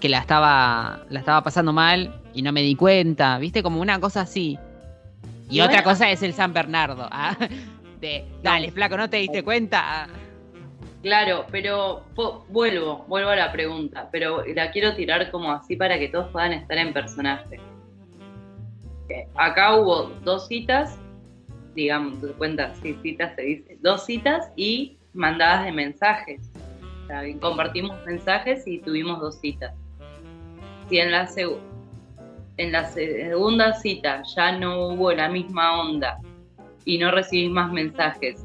que 0.00 0.08
la 0.08 0.18
estaba, 0.18 1.04
la 1.10 1.20
estaba 1.20 1.42
pasando 1.42 1.72
mal 1.72 2.20
y 2.34 2.42
no 2.42 2.52
me 2.52 2.62
di 2.62 2.74
cuenta? 2.74 3.38
¿Viste? 3.38 3.62
Como 3.62 3.80
una 3.80 4.00
cosa 4.00 4.22
así. 4.22 4.58
Y, 5.50 5.56
Y 5.56 5.60
otra 5.60 5.76
bueno- 5.82 5.90
cosa 5.90 6.10
es 6.10 6.22
el 6.22 6.32
San 6.34 6.52
Bernardo. 6.52 7.08
ah, 7.10 7.36
De, 8.00 8.24
dale, 8.42 8.70
flaco, 8.70 8.96
¿no 8.98 9.08
te 9.08 9.16
diste 9.18 9.42
cuenta? 9.42 9.80
Ah, 10.04 10.06
Claro, 11.02 11.44
pero 11.50 12.02
po- 12.14 12.46
vuelvo, 12.48 13.04
vuelvo 13.08 13.28
a 13.30 13.36
la 13.36 13.52
pregunta, 13.52 14.08
pero 14.10 14.42
la 14.54 14.70
quiero 14.70 14.94
tirar 14.94 15.30
como 15.30 15.52
así 15.52 15.76
para 15.76 15.98
que 15.98 16.08
todos 16.08 16.30
puedan 16.30 16.52
estar 16.54 16.78
en 16.78 16.92
personaje. 16.94 17.60
Eh, 19.10 19.28
Acá 19.34 19.74
hubo 19.76 20.04
dos 20.24 20.48
citas, 20.48 20.96
digamos, 21.74 22.22
de 22.22 22.32
cuenta, 22.32 22.74
sí, 22.82 22.96
citas 23.02 23.34
se 23.36 23.42
dice, 23.42 23.78
dos 23.82 24.06
citas 24.06 24.48
y 24.56 24.96
mandadas 25.12 25.64
de 25.66 25.72
mensajes. 25.72 26.50
O 27.04 27.06
sea, 27.06 27.22
compartimos 27.38 27.96
mensajes 28.06 28.66
y 28.66 28.78
tuvimos 28.78 29.20
dos 29.20 29.38
citas. 29.40 29.74
Si 30.88 30.98
en 30.98 31.10
la, 31.10 31.28
en 32.56 32.72
segunda 32.92 33.72
cita 33.74 34.22
ya 34.36 34.52
no 34.58 34.88
hubo 34.88 35.12
la 35.12 35.28
misma 35.28 35.80
onda 35.80 36.18
y 36.84 36.98
no 36.98 37.10
recibís 37.10 37.50
más 37.50 37.72
mensajes, 37.72 38.44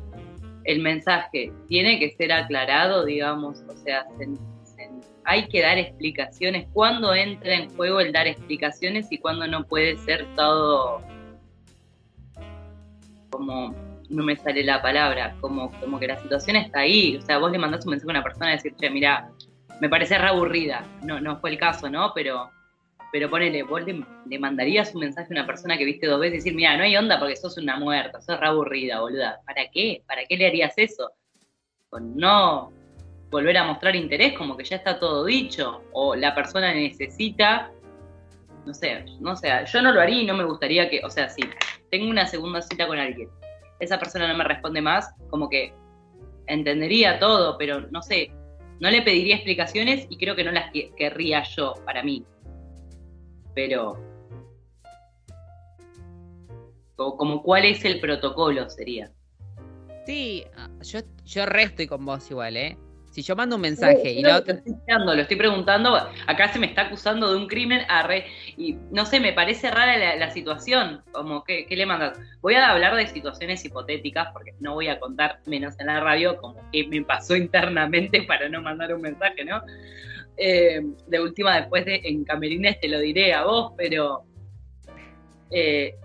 el 0.64 0.82
mensaje 0.82 1.52
tiene 1.68 2.00
que 2.00 2.12
ser 2.12 2.32
aclarado, 2.32 3.06
digamos, 3.06 3.64
o 3.68 3.74
sea, 3.78 4.06
se- 4.18 4.26
se- 4.64 4.90
hay 5.26 5.48
que 5.48 5.62
dar 5.62 5.78
explicaciones. 5.78 6.68
¿Cuándo 6.74 7.14
entra 7.14 7.54
en 7.56 7.70
juego 7.76 8.00
el 8.00 8.12
dar 8.12 8.28
explicaciones 8.28 9.12
y 9.12 9.18
cuándo 9.18 9.48
no 9.48 9.64
puede 9.66 9.98
ser 9.98 10.26
todo 10.36 11.02
como, 13.30 13.74
no 14.10 14.24
me 14.24 14.36
sale 14.36 14.64
la 14.64 14.82
palabra, 14.82 15.36
como, 15.40 15.72
como 15.80 16.00
que 16.00 16.08
la 16.08 16.18
situación 16.22 16.56
está 16.56 16.80
ahí? 16.80 17.18
O 17.18 17.22
sea, 17.22 17.38
vos 17.38 17.52
le 17.52 17.58
mandás 17.60 17.86
un 17.86 17.92
mensaje 17.92 18.10
a 18.10 18.14
una 18.14 18.24
persona 18.24 18.52
y 18.54 18.56
decir, 18.56 18.74
che, 18.80 18.90
mira, 18.90 19.30
me 19.80 19.90
parece 19.90 20.18
re 20.18 20.28
aburrida. 20.28 20.86
No, 21.04 21.20
no 21.20 21.38
fue 21.40 21.52
el 21.52 21.58
caso, 21.58 21.90
¿no? 21.90 22.12
Pero, 22.14 22.50
pero 23.12 23.30
ponele, 23.30 23.64
vos 23.64 23.84
le, 23.84 24.04
le 24.26 24.40
mandarías 24.40 24.94
un 24.94 25.02
mensaje 25.02 25.28
a 25.34 25.38
una 25.40 25.48
persona 25.48 25.78
que 25.78 25.86
viste 25.86 26.08
dos 26.08 26.20
veces 26.20 26.34
y 26.34 26.38
decir, 26.38 26.56
mira, 26.56 26.78
no 26.78 26.84
hay 26.84 26.96
onda 26.96 27.20
porque 27.20 27.36
sos 27.36 27.58
una 27.58 27.78
muerta, 27.78 28.22
sos 28.22 28.40
re 28.40 28.48
aburrida, 28.48 29.00
boluda. 29.00 29.40
¿Para 29.46 29.70
qué? 29.70 30.04
¿Para 30.08 30.26
qué 30.26 30.38
le 30.38 30.48
harías 30.48 30.74
eso? 30.78 31.12
Con 31.90 32.16
no 32.16 32.72
volver 33.30 33.58
a 33.58 33.64
mostrar 33.64 33.96
interés, 33.96 34.34
como 34.34 34.58
que 34.58 34.64
ya 34.64 34.78
está 34.78 35.00
todo 35.00 35.26
dicho, 35.26 35.84
o 35.92 36.16
la 36.16 36.34
persona 36.34 36.74
necesita, 36.74 37.72
no 38.66 38.74
sé, 38.74 39.06
no 39.20 39.36
sé, 39.36 39.50
yo 39.72 39.82
no 39.82 39.92
lo 39.92 40.02
haría 40.02 40.24
y 40.24 40.26
no 40.26 40.34
me 40.34 40.44
gustaría 40.44 40.90
que, 40.90 41.02
o 41.04 41.10
sea, 41.10 41.30
si 41.30 41.42
tengo 41.92 42.10
una 42.10 42.26
segunda 42.26 42.62
cita 42.62 42.88
con 42.88 42.98
alguien, 42.98 43.30
esa 43.80 44.00
persona 44.00 44.28
no 44.28 44.36
me 44.36 44.44
responde 44.44 44.82
más, 44.82 45.14
como 45.30 45.50
que 45.50 45.74
entendería 46.48 47.20
todo, 47.20 47.58
pero 47.58 47.82
no 47.92 48.02
sé, 48.02 48.32
no 48.80 48.90
le 48.90 49.02
pediría 49.02 49.36
explicaciones 49.36 50.06
y 50.10 50.18
creo 50.18 50.36
que 50.36 50.44
no 50.44 50.52
las 50.52 50.72
que- 50.72 50.92
querría 50.96 51.44
yo 51.44 51.74
para 51.86 52.04
mí. 52.04 52.26
Pero 53.54 53.98
como, 56.96 57.18
como 57.18 57.44
cuál 57.44 57.66
es 57.66 57.84
el 57.86 58.00
protocolo 58.00 58.70
sería. 58.70 59.12
Sí, 60.06 60.44
ah, 60.56 60.70
yo, 60.82 61.00
yo 61.26 61.46
re 61.46 61.64
estoy 61.64 61.88
con 61.88 62.06
vos 62.06 62.30
igual, 62.32 62.58
¿eh? 62.58 62.78
Si 63.22 63.28
yo 63.28 63.36
mando 63.36 63.58
un 63.58 63.62
mensaje 63.62 64.12
y 64.14 64.22
Lo 64.22 64.30
la 64.30 64.38
estoy 64.38 64.54
otra... 64.54 64.64
preguntando, 64.64 65.16
lo 65.16 65.22
estoy 65.22 65.38
preguntando. 65.38 66.10
Acá 66.28 66.54
se 66.54 66.60
me 66.60 66.68
está 66.68 66.84
acusando 66.84 67.32
de 67.32 67.38
un 67.38 67.48
crimen. 67.48 67.82
arre, 67.90 68.26
y 68.58 68.78
no 68.92 69.06
sé, 69.06 69.20
me 69.20 69.34
parece 69.34 69.70
rara 69.70 69.98
la, 69.98 70.16
la 70.16 70.32
situación. 70.32 71.02
Como, 71.12 71.44
¿qué, 71.44 71.66
qué 71.66 71.76
le 71.76 71.86
mandas? 71.86 72.18
Voy 72.42 72.56
a 72.56 72.70
hablar 72.70 72.96
de 72.96 73.08
situaciones 73.08 73.64
hipotéticas 73.66 74.30
porque 74.32 74.54
no 74.60 74.74
voy 74.74 74.88
a 74.88 75.00
contar 75.00 75.40
menos 75.46 75.78
en 75.80 75.88
la 75.88 76.00
radio 76.00 76.38
como 76.38 76.62
que 76.72 76.88
me 76.88 77.02
pasó 77.04 77.36
internamente 77.36 78.24
para 78.24 78.48
no 78.48 78.62
mandar 78.62 78.94
un 78.94 79.02
mensaje, 79.02 79.44
¿no? 79.44 79.62
Eh, 80.38 80.82
de 81.08 81.20
última, 81.20 81.58
después 81.58 81.84
de 81.86 82.00
en 82.06 82.24
Camerines 82.24 82.80
te 82.80 82.88
lo 82.88 83.00
diré 83.00 83.34
a 83.34 83.44
vos, 83.44 83.74
pero 83.76 84.24
eh, 85.52 85.96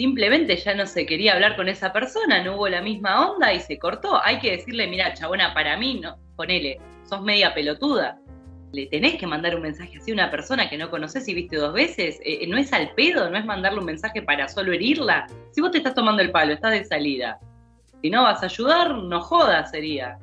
simplemente 0.00 0.56
ya 0.56 0.72
no 0.74 0.86
se 0.86 1.04
quería 1.04 1.34
hablar 1.34 1.56
con 1.56 1.68
esa 1.68 1.92
persona, 1.92 2.42
no 2.42 2.54
hubo 2.56 2.68
la 2.70 2.80
misma 2.80 3.30
onda 3.30 3.52
y 3.52 3.60
se 3.60 3.78
cortó. 3.78 4.18
Hay 4.24 4.38
que 4.38 4.52
decirle, 4.52 4.86
mira, 4.86 5.12
chabona, 5.12 5.52
para 5.52 5.76
mí, 5.76 6.00
no, 6.02 6.16
ponele, 6.36 6.78
sos 7.06 7.20
media 7.20 7.52
pelotuda. 7.52 8.18
Le 8.72 8.86
tenés 8.86 9.16
que 9.16 9.26
mandar 9.26 9.54
un 9.54 9.60
mensaje 9.60 9.98
así 9.98 10.10
a 10.12 10.14
una 10.14 10.30
persona 10.30 10.70
que 10.70 10.78
no 10.78 10.88
conoces 10.88 11.28
y 11.28 11.34
viste 11.34 11.56
dos 11.56 11.74
veces. 11.74 12.18
Eh, 12.24 12.46
no 12.48 12.56
es 12.56 12.72
al 12.72 12.94
pedo, 12.94 13.28
no 13.28 13.36
es 13.36 13.44
mandarle 13.44 13.80
un 13.80 13.84
mensaje 13.84 14.22
para 14.22 14.48
solo 14.48 14.72
herirla. 14.72 15.26
Si 15.52 15.60
vos 15.60 15.70
te 15.70 15.76
estás 15.78 15.92
tomando 15.94 16.22
el 16.22 16.30
palo, 16.30 16.54
estás 16.54 16.70
de 16.72 16.84
salida. 16.86 17.38
Si 18.00 18.08
no 18.08 18.22
vas 18.22 18.42
a 18.42 18.46
ayudar, 18.46 18.94
no 18.94 19.20
jodas 19.20 19.70
sería. 19.70 20.16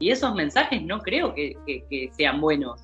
Y 0.00 0.10
esos 0.10 0.34
mensajes 0.34 0.82
no 0.82 0.98
creo 0.98 1.32
que, 1.36 1.54
que- 1.64 1.84
que 1.88 2.10
sean 2.16 2.40
buenos. 2.40 2.80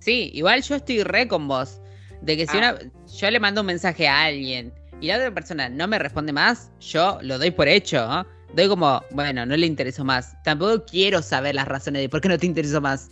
Sí, 0.00 0.30
igual 0.34 0.60
yo 0.62 0.74
estoy 0.74 1.02
re 1.02 1.26
con 1.28 1.48
vos. 1.48 1.80
De 2.20 2.36
que 2.36 2.46
si 2.46 2.58
Ah. 2.58 2.74
una, 2.78 2.90
yo 3.18 3.30
le 3.30 3.40
mando 3.40 3.62
un 3.62 3.68
mensaje 3.68 4.06
a 4.06 4.24
alguien 4.24 4.70
y 5.04 5.08
la 5.08 5.16
otra 5.16 5.34
persona 5.34 5.68
no 5.68 5.86
me 5.86 5.98
responde 5.98 6.32
más, 6.32 6.70
yo 6.80 7.18
lo 7.20 7.38
doy 7.38 7.50
por 7.50 7.68
hecho. 7.68 8.08
¿no? 8.08 8.26
Doy 8.54 8.68
como, 8.68 9.02
bueno, 9.10 9.44
no 9.44 9.54
le 9.54 9.66
interesó 9.66 10.02
más. 10.02 10.34
Tampoco 10.44 10.86
quiero 10.86 11.20
saber 11.20 11.54
las 11.54 11.68
razones 11.68 12.00
de 12.00 12.08
por 12.08 12.22
qué 12.22 12.30
no 12.30 12.38
te 12.38 12.46
interesó 12.46 12.80
más. 12.80 13.10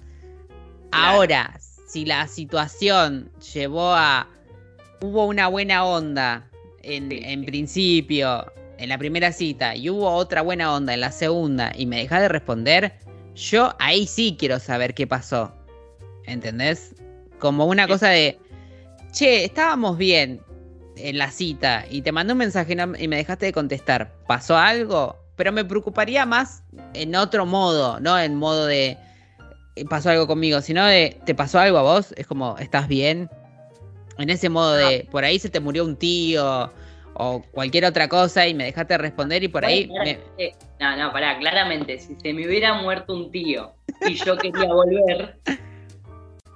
Claro. 0.91 1.17
Ahora, 1.17 1.61
si 1.87 2.07
la 2.07 2.27
situación 2.29 3.31
llevó 3.53 3.93
a. 3.93 4.27
Hubo 5.03 5.27
una 5.27 5.49
buena 5.49 5.85
onda 5.85 6.49
en, 6.83 7.11
Sí, 7.11 7.21
en 7.25 7.45
principio, 7.45 8.51
en 8.79 8.89
la 8.89 8.97
primera 8.97 9.31
cita, 9.31 9.77
y 9.77 9.91
hubo 9.91 10.09
otra 10.13 10.41
buena 10.41 10.73
onda 10.73 10.95
en 10.95 11.01
la 11.01 11.13
segunda, 11.13 11.73
y 11.77 11.85
me 11.85 11.99
dejas 11.99 12.23
de 12.23 12.29
responder, 12.29 12.95
yo 13.35 13.75
ahí 13.79 14.07
sí 14.07 14.35
quiero 14.39 14.59
saber 14.59 14.95
qué 14.95 15.07
pasó. 15.07 15.53
¿Entendés? 16.25 16.95
Como 17.39 17.67
una 17.67 17.87
cosa 17.87 18.09
de. 18.09 18.39
Che, 19.13 19.45
estábamos 19.45 19.99
bien 19.99 20.41
en 20.97 21.19
la 21.19 21.31
cita 21.31 21.85
y 21.91 22.03
te 22.03 22.13
mandé 22.13 22.33
un 22.33 22.39
mensaje 22.39 22.77
y 22.99 23.09
me 23.09 23.17
dejaste 23.17 23.47
de 23.47 23.53
contestar. 23.53 24.13
¿Pasó 24.27 24.57
algo? 24.57 25.17
Pero 25.37 25.53
me 25.53 25.65
preocuparía 25.65 26.27
más 26.27 26.63
en 26.95 27.15
otro 27.17 27.47
modo, 27.47 27.99
no 28.01 28.19
en 28.19 28.37
modo 28.37 28.67
de 28.67 28.97
eh, 29.77 29.85
pasó 29.89 30.11
algo 30.11 30.27
conmigo, 30.27 30.61
sino 30.61 30.85
de 30.87 31.19
¿te 31.25 31.35
pasó 31.35 31.59
algo 31.59 31.79
a 31.79 31.83
vos? 31.83 32.13
Es 32.17 32.27
como, 32.27 32.59
¿estás 32.59 32.87
bien? 32.89 33.31
En 34.19 34.29
ese 34.29 34.49
modo 34.51 34.75
de 34.75 35.09
por 35.11 35.25
ahí 35.25 35.39
se 35.39 35.49
te 35.49 35.59
murió 35.61 35.85
un 35.85 35.97
tío 35.97 36.71
o 37.15 37.43
cualquier 37.53 37.87
otra 37.87 38.09
cosa 38.09 38.47
y 38.47 38.55
me 38.55 38.65
dejaste 38.65 38.95
de 38.95 38.99
responder 38.99 39.43
y 39.43 39.49
por 39.49 39.65
ahí 39.65 39.87
me- 40.05 40.19
eh, 40.39 40.55
No, 40.81 40.97
no, 40.97 41.13
pará, 41.13 41.39
claramente, 41.39 41.99
si 41.99 42.15
se 42.21 42.33
me 42.35 42.47
hubiera 42.47 42.75
muerto 42.75 43.15
un 43.15 43.31
tío 43.31 43.73
y 44.05 44.15
yo 44.15 44.37
quería 44.37 44.69
volver, 44.73 45.39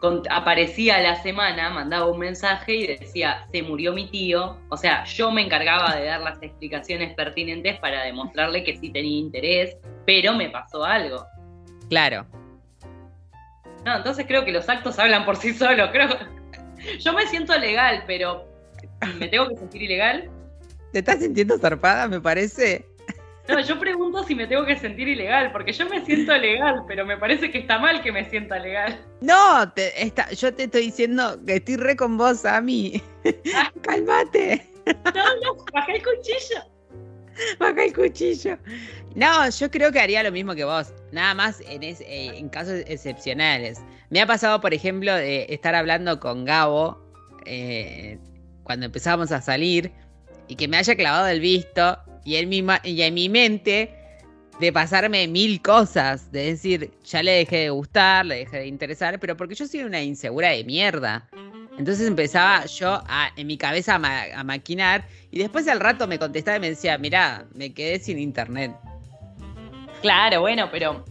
con- 0.01 0.23
aparecía 0.31 1.01
la 1.01 1.23
semana, 1.23 1.71
mandaba 1.71 2.07
un 2.07 2.19
mensaje 2.19 2.75
y 2.75 2.87
decía, 2.87 3.47
se 3.51 3.63
murió 3.63 3.93
mi 3.93 4.09
tío. 4.09 4.57
O 4.69 4.77
sea, 4.77 5.05
yo 5.05 5.31
me 5.31 5.43
encargaba 5.43 5.95
de 5.97 6.07
dar 6.07 6.21
las 6.21 6.43
explicaciones 6.43 7.15
pertinentes 7.15 7.79
para 7.81 8.03
demostrarle 8.05 8.65
que 8.65 8.77
sí 8.77 8.91
tenía 8.91 9.19
interés, 9.19 9.77
pero 10.05 10.35
me 10.35 10.51
pasó 10.51 10.85
algo. 10.85 11.25
claro. 11.89 12.27
No, 13.85 13.99
entonces 13.99 14.27
creo 14.27 14.45
que 14.45 14.51
los 14.51 14.69
actos 14.69 14.99
hablan 14.99 15.25
por 15.25 15.37
sí 15.37 15.53
solos. 15.55 15.91
Creo 15.93 16.09
yo 16.99 17.13
me 17.13 17.25
siento 17.27 17.57
legal, 17.57 18.03
pero 18.07 18.45
¿me 19.19 19.29
tengo 19.29 19.49
que 19.49 19.57
sentir 19.57 19.83
ilegal? 19.83 20.29
¿Te 20.93 20.99
estás 20.99 21.21
sintiendo 21.21 21.57
zarpada, 21.59 22.09
me 22.09 22.21
parece? 22.21 22.85
No, 23.49 23.61
yo 23.61 23.79
pregunto 23.79 24.25
si 24.25 24.35
me 24.35 24.47
tengo 24.47 24.67
que 24.67 24.77
sentir 24.77 25.07
ilegal, 25.09 25.53
porque 25.53 25.73
yo 25.73 25.89
me 25.89 26.05
siento 26.05 26.37
legal, 26.37 26.83
pero 26.89 27.07
me 27.07 27.17
parece 27.17 27.51
que 27.51 27.59
está 27.59 27.79
mal 27.79 28.03
que 28.03 28.11
me 28.11 28.29
sienta 28.29 28.59
legal. 28.59 28.99
No, 29.21 29.73
te- 29.73 30.03
está- 30.03 30.31
yo 30.33 30.53
te 30.53 30.65
estoy 30.65 30.87
diciendo 30.87 31.39
que 31.47 31.57
estoy 31.57 31.77
re 31.77 31.95
con 31.97 32.17
vos, 32.19 32.45
Ami. 32.45 33.01
Cálmate. 33.83 34.67
No, 34.87 35.25
no, 35.55 35.65
bajé 35.73 35.97
el 35.97 36.03
cuchillo. 36.03 36.61
Baja 37.59 37.85
el 37.85 37.93
cuchillo. 37.93 38.59
No, 39.15 39.49
yo 39.51 39.71
creo 39.71 39.93
que 39.93 40.01
haría 40.01 40.23
lo 40.23 40.33
mismo 40.33 40.55
que 40.55 40.65
vos. 40.65 40.93
Nada 41.13 41.35
más 41.35 41.61
en, 41.69 41.83
es- 41.83 42.01
eh, 42.01 42.33
en 42.37 42.49
casos 42.49 42.81
excepcionales. 42.87 43.81
Me 44.11 44.21
ha 44.21 44.27
pasado, 44.27 44.61
por 44.61 44.73
ejemplo, 44.75 45.15
de 45.15 45.47
estar 45.51 45.75
hablando 45.75 46.19
con 46.21 46.45
Gabo 46.45 47.03
eh, 47.45 48.19
cuando 48.63 48.87
empezábamos 48.87 49.33
a 49.33 49.41
salir 49.41 49.93
y 50.49 50.57
que 50.57 50.67
me 50.69 50.77
haya 50.77 50.97
clavado 50.97 51.27
el 51.29 51.41
visto 51.41 51.99
y 52.27 52.37
en 52.37 52.49
mi, 52.49 52.63
y 52.83 53.03
en 53.03 53.15
mi 53.15 53.29
mente 53.29 53.95
de 54.59 54.73
pasarme 54.73 55.29
mil 55.29 55.63
cosas. 55.63 56.31
De 56.33 56.47
decir, 56.47 56.91
ya 57.05 57.23
le 57.23 57.31
dejé 57.31 57.59
de 57.59 57.71
gustar, 57.71 58.27
le 58.27 58.39
dejé 58.39 58.59
de 58.59 58.67
interesar, 58.67 59.19
pero 59.21 59.37
porque 59.37 59.55
yo 59.55 59.67
soy 59.67 59.85
una 59.85 60.03
insegura 60.03 60.51
de 60.51 60.65
mierda. 60.65 61.29
Entonces 61.79 62.09
empezaba 62.09 62.67
yo 62.67 63.01
en 63.37 63.47
mi 63.47 63.57
cabeza 63.57 63.95
a, 63.95 64.41
a 64.41 64.45
maquinar 64.45 65.07
y 65.31 65.39
después 65.39 65.69
al 65.69 65.79
rato 65.79 66.09
me 66.09 66.19
contestaba 66.19 66.57
y 66.57 66.61
me 66.61 66.71
decía, 66.71 66.99
mirá, 66.99 67.47
me 67.55 67.73
quedé 67.73 68.01
sin 68.01 68.19
internet. 68.19 68.73
Claro, 70.03 70.41
bueno, 70.41 70.69
pero 70.73 71.05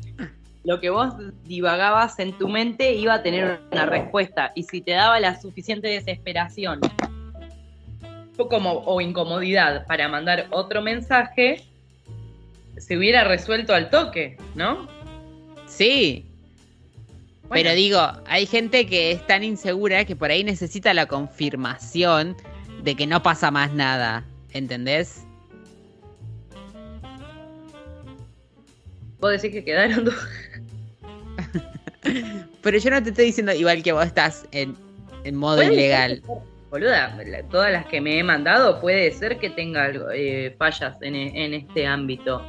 lo 0.66 0.82
que 0.82 0.90
vos 0.90 1.14
divagabas 1.46 2.20
en 2.20 2.38
tu 2.38 2.50
mente 2.50 2.94
iba 2.94 3.14
a 3.14 3.24
tener 3.24 3.62
una 3.72 3.86
respuesta. 3.86 4.52
Y 4.56 4.64
si 4.64 4.82
te 4.82 4.92
daba 4.92 5.20
la 5.20 5.40
suficiente 5.40 5.88
desesperación 5.88 6.82
como, 8.38 8.84
o 8.86 9.02
incomodidad 9.02 9.86
para 9.88 10.08
mandar 10.08 10.48
otro 10.52 10.82
mensaje, 10.82 11.64
se 12.78 12.98
hubiera 12.98 13.24
resuelto 13.24 13.74
al 13.74 13.90
toque, 13.90 14.38
¿no? 14.56 14.88
Sí, 15.68 16.26
Bueno, 17.48 17.54
pero 17.54 17.76
digo, 17.76 18.00
hay 18.28 18.46
gente 18.46 18.86
que 18.86 19.12
es 19.12 19.26
tan 19.26 19.44
insegura 19.44 20.06
que 20.06 20.16
por 20.16 20.32
ahí 20.32 20.44
necesita 20.44 20.94
la 20.94 21.06
confirmación 21.06 22.36
de 22.84 22.96
que 22.96 23.08
no 23.08 23.24
pasa 23.24 23.52
más 23.52 23.74
nada, 23.74 24.26
¿entendés? 24.54 25.26
vos 29.26 29.42
decís 29.42 29.52
que 29.52 29.64
quedaron 29.64 30.06
dos. 30.06 30.16
Pero 32.62 32.78
yo 32.78 32.90
no 32.92 33.02
te 33.02 33.10
estoy 33.10 33.26
diciendo 33.26 33.54
igual 33.54 33.82
que 33.84 33.92
vos 33.92 34.06
estás 34.06 34.48
en, 34.52 34.76
en 35.24 35.36
modo 35.36 35.64
ilegal. 35.64 36.22
ser 36.26 36.55
Boluda, 36.70 37.18
todas 37.50 37.72
las 37.72 37.86
que 37.86 38.02
me 38.02 38.20
he 38.20 38.24
mandado 38.24 38.82
puede 38.82 39.12
ser 39.12 39.38
que 39.38 39.50
tenga 39.50 39.92
eh, 40.14 40.56
fallas 40.58 40.98
en, 41.02 41.16
e- 41.16 41.46
en 41.46 41.54
este 41.54 41.86
ámbito. 41.88 42.42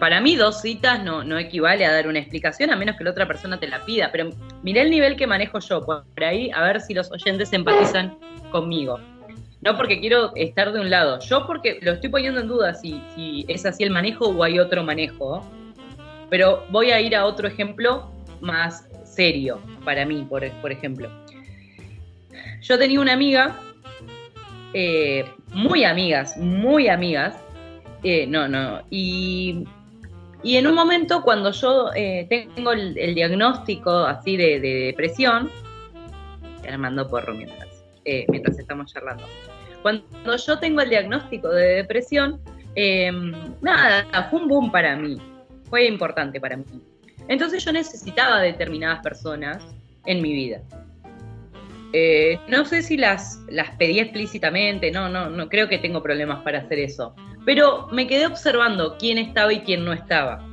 Para 0.00 0.20
mí 0.20 0.34
dos 0.34 0.60
citas 0.60 1.02
no, 1.04 1.22
no 1.22 1.38
equivale 1.38 1.84
a 1.86 1.92
dar 1.92 2.08
una 2.08 2.18
explicación 2.18 2.70
a 2.70 2.76
menos 2.76 2.96
que 2.96 3.04
la 3.04 3.10
otra 3.10 3.26
persona 3.26 3.60
te 3.60 3.68
la 3.68 3.84
pida. 3.84 4.10
Pero 4.10 4.30
mirá 4.62 4.82
el 4.82 4.90
nivel 4.90 5.16
que 5.16 5.28
manejo 5.28 5.60
yo 5.60 5.84
por 5.84 6.04
ahí, 6.16 6.50
a 6.52 6.62
ver 6.62 6.80
si 6.80 6.94
los 6.94 7.12
oyentes 7.12 7.52
empatizan 7.52 8.16
conmigo. 8.50 8.98
No 9.60 9.76
porque 9.76 10.00
quiero 10.00 10.34
estar 10.34 10.72
de 10.72 10.80
un 10.80 10.90
lado, 10.90 11.20
yo 11.20 11.46
porque 11.46 11.78
lo 11.82 11.92
estoy 11.92 12.10
poniendo 12.10 12.40
en 12.40 12.48
duda 12.48 12.74
si, 12.74 13.00
si 13.14 13.44
es 13.46 13.64
así 13.64 13.84
el 13.84 13.90
manejo 13.90 14.26
o 14.26 14.42
hay 14.42 14.58
otro 14.58 14.82
manejo. 14.82 15.48
Pero 16.28 16.64
voy 16.70 16.90
a 16.90 17.00
ir 17.00 17.14
a 17.14 17.24
otro 17.26 17.46
ejemplo 17.46 18.10
más 18.40 18.88
serio 19.04 19.60
para 19.84 20.04
mí, 20.04 20.26
por, 20.28 20.50
por 20.60 20.72
ejemplo. 20.72 21.08
Yo 22.60 22.78
tenía 22.78 23.00
una 23.00 23.12
amiga, 23.12 23.58
eh, 24.72 25.24
muy 25.48 25.84
amigas, 25.84 26.36
muy 26.36 26.88
amigas, 26.88 27.36
eh, 28.02 28.26
no, 28.26 28.48
no, 28.48 28.82
y, 28.90 29.64
y 30.42 30.56
en 30.56 30.66
un 30.66 30.74
momento 30.74 31.22
cuando 31.22 31.52
yo 31.52 31.90
eh, 31.94 32.26
tengo 32.28 32.72
el, 32.72 33.14
diagnóstico 33.14 33.90
así 33.90 34.36
de, 34.36 34.60
de 34.60 34.74
depresión, 34.86 35.50
porro 37.10 37.34
mientras, 37.34 37.84
mientras 38.28 38.58
estamos 38.58 38.92
charlando. 38.92 39.24
Cuando 39.82 40.36
yo 40.36 40.58
tengo 40.58 40.80
el 40.80 40.88
diagnóstico 40.88 41.48
de 41.48 41.76
depresión, 41.76 42.40
eh, 42.74 43.10
nada, 43.60 44.28
fue 44.30 44.40
un 44.40 44.48
boom 44.48 44.70
para 44.70 44.96
mí, 44.96 45.20
fue 45.68 45.86
importante 45.86 46.40
para 46.40 46.56
mí. 46.56 46.64
Entonces 47.28 47.64
yo 47.64 47.72
necesitaba 47.72 48.40
determinadas 48.40 49.02
personas 49.02 49.62
en 50.06 50.22
mi 50.22 50.32
vida. 50.32 50.60
Eh, 51.92 52.38
no 52.48 52.64
sé 52.64 52.82
si 52.82 52.96
las, 52.96 53.40
las 53.48 53.70
pedí 53.76 54.00
explícitamente, 54.00 54.90
no, 54.90 55.08
no, 55.08 55.28
no 55.28 55.48
creo 55.48 55.68
que 55.68 55.78
tengo 55.78 56.02
problemas 56.02 56.42
para 56.42 56.60
hacer 56.60 56.78
eso. 56.78 57.14
Pero 57.44 57.88
me 57.92 58.06
quedé 58.06 58.26
observando 58.26 58.96
quién 58.98 59.18
estaba 59.18 59.52
y 59.52 59.60
quién 59.60 59.84
no 59.84 59.92
estaba. 59.92 60.46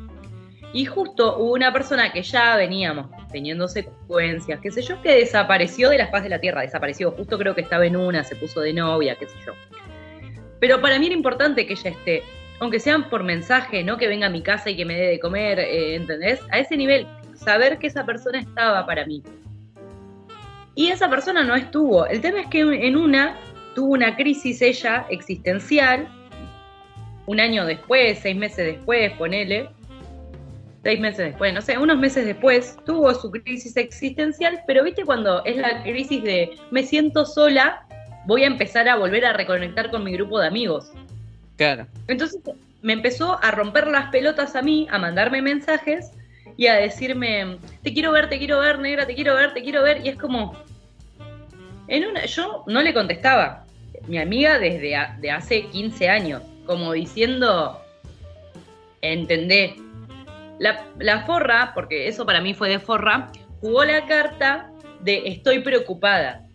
Y 0.72 0.86
justo 0.86 1.38
hubo 1.38 1.54
una 1.54 1.74
persona 1.74 2.12
que 2.12 2.22
ya 2.22 2.56
veníamos 2.56 3.08
teniendo 3.32 3.68
secuencias, 3.68 4.60
qué 4.60 4.72
sé 4.72 4.82
yo, 4.82 5.02
que 5.02 5.16
desapareció 5.16 5.90
de 5.90 5.98
la 5.98 6.08
faz 6.08 6.24
de 6.24 6.30
la 6.30 6.40
Tierra, 6.40 6.62
desapareció. 6.62 7.12
Justo 7.12 7.38
creo 7.38 7.56
que 7.56 7.62
estaba 7.62 7.86
en 7.86 7.96
una, 7.96 8.24
se 8.24 8.36
puso 8.36 8.62
de 8.62 8.74
novia, 8.74 9.16
qué 9.16 9.26
sé 9.28 9.36
yo. 9.46 9.54
Pero 10.60 10.82
para 10.82 11.00
mí 11.00 11.08
era 11.08 11.16
importante 11.16 11.66
que 11.66 11.74
ella 11.74 11.92
esté. 11.92 12.24
aunque 12.60 12.80
sean 12.80 13.10
por 13.10 13.24
mensaje, 13.24 13.84
no 13.84 13.98
que 13.98 14.08
venga 14.08 14.28
a 14.28 14.30
mi 14.30 14.42
casa 14.44 14.70
y 14.70 14.76
que 14.76 14.84
me 14.84 14.96
dé 14.96 15.08
de 15.08 15.20
comer, 15.20 15.60
eh, 15.60 15.96
¿entendés? 15.96 16.42
A 16.52 16.60
ese 16.60 16.76
nivel, 16.76 17.08
saber 17.34 17.78
que 17.80 17.88
esa 17.88 18.06
persona 18.06 18.40
estaba 18.40 18.86
para 18.86 19.06
mí. 19.06 19.24
Y 20.76 20.88
esa 20.88 21.10
persona 21.10 21.44
no 21.44 21.56
estuvo. 21.56 22.06
El 22.06 22.22
tema 22.22 22.42
es 22.42 22.48
que 22.48 22.62
en 22.62 22.96
una 22.96 23.38
tuvo 23.76 23.94
una 23.94 24.16
crisis 24.16 24.62
ella 24.62 25.06
existencial, 25.10 26.08
un 27.26 27.40
año 27.40 27.66
después, 27.66 28.20
seis 28.20 28.36
meses 28.36 28.66
después, 28.66 29.12
ponele, 29.14 29.70
seis 30.84 31.00
meses 31.00 31.30
después, 31.30 31.54
no 31.54 31.62
sé, 31.62 31.78
unos 31.78 31.98
meses 31.98 32.26
después, 32.26 32.78
tuvo 32.86 33.14
su 33.14 33.30
crisis 33.30 33.78
existencial, 33.78 34.62
pero 34.66 34.84
viste 34.84 35.04
cuando 35.04 35.44
es 35.46 35.58
la 35.58 35.84
crisis 35.84 36.24
de 36.24 36.58
me 36.72 36.84
siento 36.84 37.26
sola, 37.26 37.86
voy 38.26 38.44
a 38.44 38.48
empezar 38.48 38.88
a 38.88 38.96
volver 38.96 39.26
a 39.26 39.34
reconectar 39.34 39.92
con 39.92 40.04
mi 40.04 40.14
grupo 40.14 40.40
de 40.40 40.48
amigos. 40.48 40.92
Claro. 41.58 41.88
Entonces 42.08 42.40
me 42.82 42.94
empezó 42.94 43.38
a 43.44 43.52
romper 43.52 43.88
las 43.88 44.10
pelotas 44.10 44.56
a 44.56 44.62
mí, 44.62 44.88
a 44.90 44.98
mandarme 44.98 45.42
mensajes 45.42 46.12
y 46.60 46.68
a 46.68 46.76
decirme, 46.76 47.58
te 47.84 47.94
quiero 47.94 48.12
ver, 48.12 48.28
te 48.28 48.38
quiero 48.38 48.60
ver, 48.60 48.80
negra, 48.80 49.08
te 49.08 49.16
quiero 49.16 49.34
ver, 49.34 49.54
te 49.54 49.64
quiero 49.64 49.82
ver, 49.82 50.06
y 50.06 50.10
es 50.10 50.18
como, 50.18 50.62
en 51.88 52.06
una, 52.06 52.26
yo 52.26 52.66
no 52.68 52.82
le 52.82 52.94
contestaba, 52.94 53.64
mi 54.08 54.18
amiga 54.18 54.60
desde 54.60 54.98
de 55.22 55.32
hace 55.32 55.68
15 55.68 56.10
años, 56.10 56.42
como 56.66 56.92
diciendo, 56.92 57.82
entendé. 59.02 59.78
La 60.60 61.24
forra, 61.26 61.72
porque 61.74 62.10
eso 62.10 62.26
para 62.26 62.42
mí 62.42 62.54
fue 62.54 62.68
de 62.68 62.80
forra, 62.80 63.32
jugó 63.62 63.86
la 63.86 64.06
carta 64.06 64.70
de 65.00 65.30
estoy 65.30 65.60
preocupada. 65.60 66.46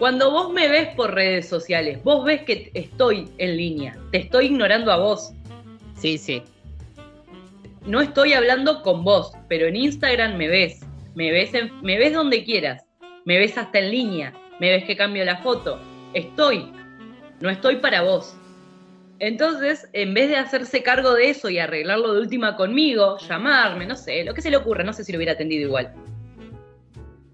Cuando 0.00 0.32
vos 0.32 0.52
me 0.52 0.66
ves 0.66 0.88
por 0.96 1.14
redes 1.14 1.48
sociales, 1.48 2.02
vos 2.02 2.24
ves 2.24 2.42
que 2.42 2.72
estoy 2.74 3.30
en 3.38 3.56
línea, 3.56 3.96
te 4.10 4.18
estoy 4.18 4.46
ignorando 4.46 4.90
a 4.90 4.96
vos. 4.96 5.32
Sí, 5.96 6.18
sí. 6.18 6.42
No 7.88 8.02
estoy 8.02 8.34
hablando 8.34 8.82
con 8.82 9.02
vos, 9.02 9.32
pero 9.48 9.66
en 9.66 9.74
Instagram 9.74 10.36
me 10.36 10.46
ves. 10.46 10.84
Me 11.14 11.32
ves, 11.32 11.52
me 11.82 11.96
ves 11.96 12.12
donde 12.12 12.44
quieras. 12.44 12.84
Me 13.24 13.38
ves 13.38 13.56
hasta 13.56 13.78
en 13.78 13.90
línea. 13.90 14.34
Me 14.60 14.70
ves 14.70 14.84
que 14.84 14.94
cambio 14.94 15.24
la 15.24 15.38
foto. 15.38 15.80
Estoy. 16.12 16.70
No 17.40 17.48
estoy 17.48 17.76
para 17.76 18.02
vos. 18.02 18.36
Entonces, 19.20 19.88
en 19.94 20.12
vez 20.12 20.28
de 20.28 20.36
hacerse 20.36 20.82
cargo 20.82 21.14
de 21.14 21.30
eso 21.30 21.48
y 21.48 21.58
arreglarlo 21.58 22.12
de 22.12 22.20
última 22.20 22.56
conmigo, 22.56 23.16
llamarme, 23.26 23.86
no 23.86 23.96
sé, 23.96 24.22
lo 24.22 24.34
que 24.34 24.42
se 24.42 24.50
le 24.50 24.58
ocurra, 24.58 24.84
no 24.84 24.92
sé 24.92 25.02
si 25.02 25.10
lo 25.10 25.16
hubiera 25.16 25.32
atendido 25.32 25.66
igual. 25.66 25.94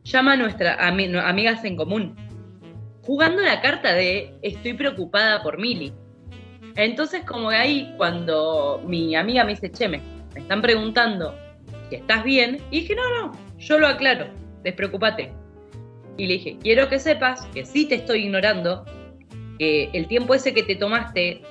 Llama 0.05 0.35
a 0.35 0.37
nuestras 0.37 0.79
amigas 0.79 1.65
en 1.65 1.77
común. 1.77 2.15
Jugando 3.03 3.43
la 3.43 3.61
carta 3.61 3.93
de 3.93 4.33
estoy 4.43 4.75
preocupada 4.75 5.43
por 5.43 5.59
Mili. 5.59 5.93
Entonces, 6.77 7.25
como 7.25 7.49
ahí, 7.49 7.93
cuando 7.97 8.81
mi 8.87 9.17
amiga 9.17 9.43
me 9.43 9.51
dice, 9.51 9.73
che, 9.73 9.89
me, 9.89 10.14
me 10.35 10.41
están 10.41 10.63
preguntando 10.63 11.35
si 11.89 11.97
estás 11.97 12.25
bien, 12.25 12.61
y 12.71 12.81
dije, 12.81 12.95
no, 12.95 13.03
no, 13.27 13.33
yo 13.59 13.79
lo 13.79 13.87
aclaro, 13.87 14.27
despreocupate. 14.63 15.33
Y 16.17 16.27
le 16.27 16.35
dije, 16.35 16.59
quiero 16.63 16.89
que 16.89 16.99
sepas 16.99 17.47
que 17.47 17.65
sí 17.65 17.87
te 17.87 17.97
estoy 17.97 18.25
ignorando, 18.25 18.85
que 19.59 19.91
el 19.93 20.07
tiempo 20.07 20.35
ese 20.35 20.55
que 20.55 20.63
te 20.63 20.77
tomaste 20.77 21.43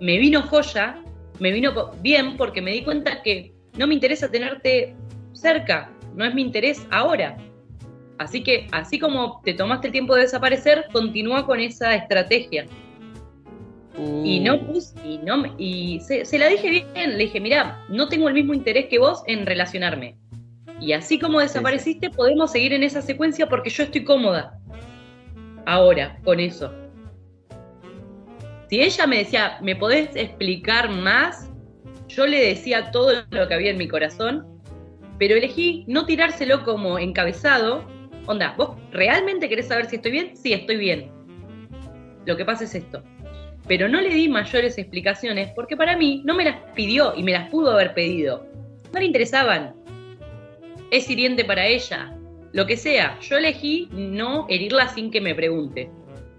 me 0.00 0.18
vino 0.18 0.42
joya, 0.42 1.02
me 1.40 1.52
vino 1.52 1.92
bien 2.00 2.36
porque 2.36 2.62
me 2.62 2.72
di 2.72 2.82
cuenta 2.82 3.22
que 3.22 3.52
no 3.76 3.86
me 3.86 3.94
interesa 3.94 4.30
tenerte 4.30 4.94
cerca, 5.32 5.90
no 6.14 6.24
es 6.24 6.34
mi 6.34 6.42
interés 6.42 6.86
ahora. 6.90 7.36
Así 8.18 8.42
que, 8.42 8.66
así 8.72 8.98
como 8.98 9.40
te 9.44 9.54
tomaste 9.54 9.88
el 9.88 9.92
tiempo 9.92 10.14
de 10.14 10.22
desaparecer, 10.22 10.86
continúa 10.92 11.46
con 11.46 11.60
esa 11.60 11.94
estrategia. 11.94 12.66
Y 14.24 14.40
no 14.40 14.60
pus- 14.60 14.94
y 15.04 15.18
no 15.18 15.42
y 15.58 15.98
se, 16.00 16.24
se 16.24 16.38
la 16.38 16.48
dije 16.48 16.70
bien, 16.70 17.12
le 17.12 17.24
dije, 17.24 17.40
mira, 17.40 17.84
no 17.88 18.08
tengo 18.08 18.28
el 18.28 18.34
mismo 18.34 18.54
interés 18.54 18.86
que 18.86 18.98
vos 18.98 19.22
en 19.26 19.44
relacionarme. 19.44 20.16
Y 20.80 20.92
así 20.92 21.18
como 21.18 21.40
desapareciste, 21.40 22.10
podemos 22.10 22.52
seguir 22.52 22.72
en 22.72 22.84
esa 22.84 23.02
secuencia 23.02 23.48
porque 23.48 23.70
yo 23.70 23.82
estoy 23.82 24.04
cómoda. 24.04 24.56
Ahora, 25.66 26.18
con 26.24 26.38
eso. 26.38 26.72
Si 28.70 28.80
ella 28.80 29.06
me 29.06 29.18
decía, 29.18 29.58
¿me 29.62 29.74
podés 29.74 30.14
explicar 30.14 30.90
más? 30.90 31.50
Yo 32.08 32.26
le 32.26 32.38
decía 32.40 32.90
todo 32.92 33.12
lo 33.30 33.48
que 33.48 33.54
había 33.54 33.70
en 33.70 33.78
mi 33.78 33.88
corazón, 33.88 34.46
pero 35.18 35.34
elegí 35.34 35.84
no 35.88 36.06
tirárselo 36.06 36.62
como 36.64 36.98
encabezado. 36.98 37.84
Onda, 38.26 38.54
¿vos 38.56 38.76
realmente 38.92 39.48
querés 39.48 39.68
saber 39.68 39.86
si 39.86 39.96
estoy 39.96 40.12
bien? 40.12 40.36
Sí, 40.36 40.52
estoy 40.52 40.76
bien. 40.76 41.10
Lo 42.26 42.36
que 42.36 42.44
pasa 42.44 42.64
es 42.64 42.74
esto. 42.74 43.02
Pero 43.68 43.86
no 43.86 44.00
le 44.00 44.08
di 44.08 44.28
mayores 44.28 44.78
explicaciones 44.78 45.50
porque 45.54 45.76
para 45.76 45.96
mí 45.96 46.22
no 46.24 46.34
me 46.34 46.44
las 46.44 46.56
pidió 46.74 47.14
y 47.14 47.22
me 47.22 47.32
las 47.32 47.50
pudo 47.50 47.72
haber 47.72 47.94
pedido. 47.94 48.46
No 48.92 48.98
le 48.98 49.06
interesaban. 49.06 49.74
Es 50.90 51.08
hiriente 51.10 51.44
para 51.44 51.66
ella. 51.66 52.14
Lo 52.52 52.66
que 52.66 52.78
sea. 52.78 53.18
Yo 53.20 53.36
elegí 53.36 53.88
no 53.92 54.46
herirla 54.48 54.88
sin 54.88 55.10
que 55.10 55.20
me 55.20 55.34
pregunte. 55.34 55.90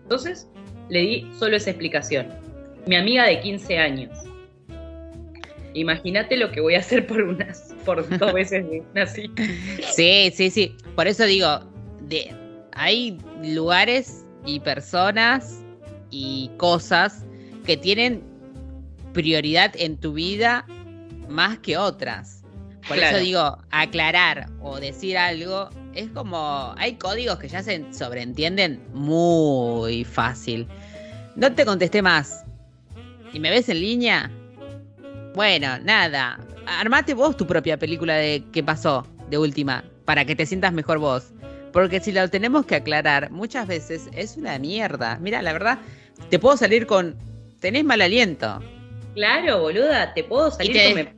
Entonces, 0.02 0.50
le 0.90 1.00
di 1.02 1.32
solo 1.38 1.56
esa 1.56 1.70
explicación. 1.70 2.28
Mi 2.88 2.96
amiga 2.96 3.26
de 3.26 3.40
15 3.40 3.78
años. 3.78 4.18
Imagínate 5.76 6.36
lo 6.36 6.52
que 6.52 6.62
voy 6.62 6.74
a 6.74 6.80
hacer 6.80 7.06
por 7.06 7.22
unas, 7.22 7.76
por 7.86 8.18
dos 8.18 8.34
veces 8.34 8.66
así. 8.96 9.30
Sí, 9.94 10.32
sí, 10.34 10.50
sí. 10.50 10.76
Por 10.96 11.06
eso 11.06 11.26
digo, 11.26 11.60
de, 12.02 12.34
hay 12.74 13.20
lugares 13.44 14.26
y 14.48 14.60
personas 14.60 15.64
y 16.12 16.52
cosas 16.58 17.26
que 17.66 17.78
tienen 17.78 18.24
prioridad 19.14 19.72
en 19.76 19.98
tu 19.98 20.14
vida 20.14 20.66
más 21.28 21.60
que 21.60 21.78
otras. 21.78 22.44
Por 22.88 22.98
Claro. 22.98 23.18
eso 23.18 23.26
digo, 23.26 23.58
aclarar 23.72 24.50
o 24.62 24.80
decir 24.80 25.18
algo 25.18 25.70
es 25.94 26.10
como, 26.10 26.74
hay 26.78 26.96
códigos 26.96 27.38
que 27.40 27.48
ya 27.48 27.62
se 27.62 27.86
sobreentienden 27.94 28.82
muy 28.94 30.04
fácil. 30.04 30.68
No 31.36 31.54
te 31.54 31.66
contesté 31.66 32.02
más. 32.02 32.44
¿Y 33.34 33.40
me 33.40 33.50
ves 33.50 33.70
en 33.70 33.80
línea? 33.80 34.32
Bueno, 35.36 35.78
nada. 35.80 36.40
Armate 36.66 37.14
vos 37.14 37.38
tu 37.38 37.46
propia 37.46 37.78
película 37.78 38.16
de 38.16 38.44
qué 38.52 38.64
pasó, 38.64 39.06
de 39.30 39.38
última, 39.38 39.84
para 40.06 40.26
que 40.26 40.36
te 40.36 40.46
sientas 40.46 40.74
mejor 40.74 41.00
vos. 41.00 41.32
Porque 41.72 42.00
si 42.00 42.12
lo 42.12 42.28
tenemos 42.30 42.66
que 42.66 42.76
aclarar, 42.76 43.30
muchas 43.30 43.68
veces 43.68 44.10
es 44.14 44.38
una 44.38 44.58
mierda. 44.58 45.20
Mira, 45.22 45.42
la 45.42 45.54
verdad, 45.54 45.78
te 46.30 46.40
puedo 46.40 46.58
salir 46.58 46.86
con. 46.86 47.16
Tenés 47.60 47.84
mal 47.84 48.02
aliento. 48.02 48.60
Claro, 49.16 49.62
boluda, 49.62 50.14
te 50.14 50.24
puedo 50.24 50.50
salir 50.52 50.74
te- 50.74 50.86
con 50.86 50.96
me, 50.96 51.14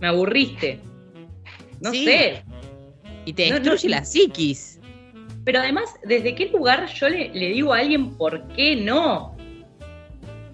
me 0.00 0.06
aburriste. 0.08 0.80
No 1.80 1.90
Sí. 1.90 2.04
sé. 2.04 2.42
Y 3.26 3.32
te 3.32 3.50
No, 3.50 3.54
no, 3.58 3.60
destruye 3.60 3.86
y- 3.88 3.90
la 3.90 4.04
psiquis. 4.04 4.80
Pero 5.44 5.58
además, 5.58 5.94
¿desde 6.04 6.34
qué 6.34 6.46
lugar 6.46 6.86
yo 6.94 7.08
le, 7.08 7.28
le 7.34 7.48
digo 7.50 7.74
a 7.74 7.78
alguien 7.78 8.16
por 8.16 8.46
qué 8.48 8.76
no? 8.76 9.36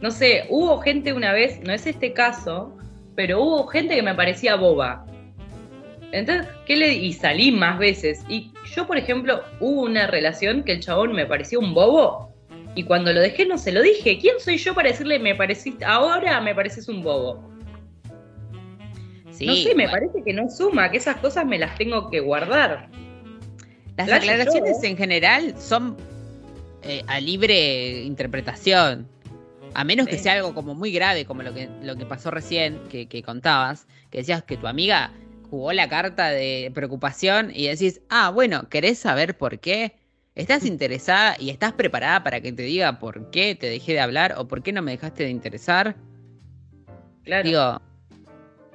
No 0.00 0.10
sé, 0.10 0.46
hubo 0.48 0.78
gente 0.80 1.12
una 1.12 1.32
vez, 1.32 1.60
no 1.62 1.72
es 1.72 1.86
este 1.86 2.12
caso, 2.12 2.76
pero 3.14 3.40
hubo 3.42 3.66
gente 3.68 3.94
que 3.94 4.02
me 4.02 4.14
parecía 4.14 4.56
boba. 4.56 5.06
Entonces, 6.12 6.48
¿qué 6.66 6.74
le 6.76 6.92
Y 6.94 7.12
salí 7.12 7.52
más 7.52 7.78
veces. 7.78 8.24
Y 8.28 8.50
yo, 8.74 8.86
por 8.88 8.96
ejemplo, 8.96 9.42
hubo 9.60 9.82
una 9.82 10.08
relación 10.08 10.64
que 10.64 10.72
el 10.72 10.80
chabón 10.80 11.12
me 11.12 11.26
parecía 11.26 11.58
un 11.60 11.72
bobo. 11.74 12.29
Y 12.74 12.84
cuando 12.84 13.12
lo 13.12 13.20
dejé 13.20 13.46
no 13.46 13.58
se 13.58 13.72
lo 13.72 13.82
dije. 13.82 14.18
¿Quién 14.18 14.38
soy 14.38 14.56
yo 14.56 14.74
para 14.74 14.90
decirle 14.90 15.18
me 15.18 15.34
pareciste, 15.34 15.84
ahora 15.84 16.40
me 16.40 16.54
pareces 16.54 16.88
un 16.88 17.02
bobo? 17.02 17.50
Sí, 19.30 19.46
no 19.46 19.54
sé, 19.54 19.74
me 19.74 19.88
parece 19.88 20.22
que 20.24 20.32
no 20.32 20.48
suma, 20.50 20.90
que 20.90 20.98
esas 20.98 21.16
cosas 21.16 21.46
me 21.46 21.58
las 21.58 21.76
tengo 21.76 22.10
que 22.10 22.20
guardar. 22.20 22.88
Las 23.96 24.08
yo, 24.08 24.14
aclaraciones 24.14 24.82
¿eh? 24.82 24.88
en 24.88 24.96
general 24.96 25.54
son 25.58 25.96
eh, 26.82 27.02
a 27.06 27.20
libre 27.20 28.02
interpretación. 28.02 29.08
A 29.72 29.84
menos 29.84 30.08
que 30.08 30.18
sea 30.18 30.32
algo 30.32 30.52
como 30.52 30.74
muy 30.74 30.90
grave, 30.90 31.24
como 31.24 31.42
lo 31.42 31.54
que, 31.54 31.68
lo 31.82 31.96
que 31.96 32.04
pasó 32.04 32.30
recién, 32.30 32.80
que, 32.90 33.06
que 33.06 33.22
contabas, 33.22 33.86
que 34.10 34.18
decías 34.18 34.42
que 34.42 34.56
tu 34.56 34.66
amiga 34.66 35.12
jugó 35.48 35.72
la 35.72 35.88
carta 35.88 36.30
de 36.30 36.70
preocupación 36.74 37.50
y 37.54 37.68
decís, 37.68 38.00
ah, 38.08 38.30
bueno, 38.30 38.68
¿querés 38.68 38.98
saber 38.98 39.36
por 39.36 39.58
qué? 39.58 39.94
¿Estás 40.40 40.64
interesada 40.64 41.36
y 41.38 41.50
estás 41.50 41.74
preparada 41.74 42.24
para 42.24 42.40
que 42.40 42.50
te 42.50 42.62
diga 42.62 42.98
por 42.98 43.30
qué 43.30 43.54
te 43.54 43.68
dejé 43.68 43.92
de 43.92 44.00
hablar 44.00 44.36
o 44.38 44.48
por 44.48 44.62
qué 44.62 44.72
no 44.72 44.80
me 44.80 44.92
dejaste 44.92 45.24
de 45.24 45.28
interesar? 45.28 45.96
Claro. 47.24 47.46
Digo, 47.46 47.82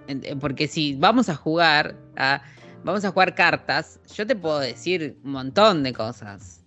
en- 0.07 0.39
porque 0.39 0.67
si 0.67 0.93
vamos 0.95 1.27
a 1.27 1.33
jugar, 1.33 1.95
a- 2.17 2.43
vamos 2.83 3.03
a 3.03 3.09
jugar 3.09 3.33
cartas, 3.33 3.99
yo 4.15 4.27
te 4.27 4.35
puedo 4.35 4.59
decir 4.59 5.17
un 5.23 5.31
montón 5.31 5.81
de 5.81 5.91
cosas 5.91 6.63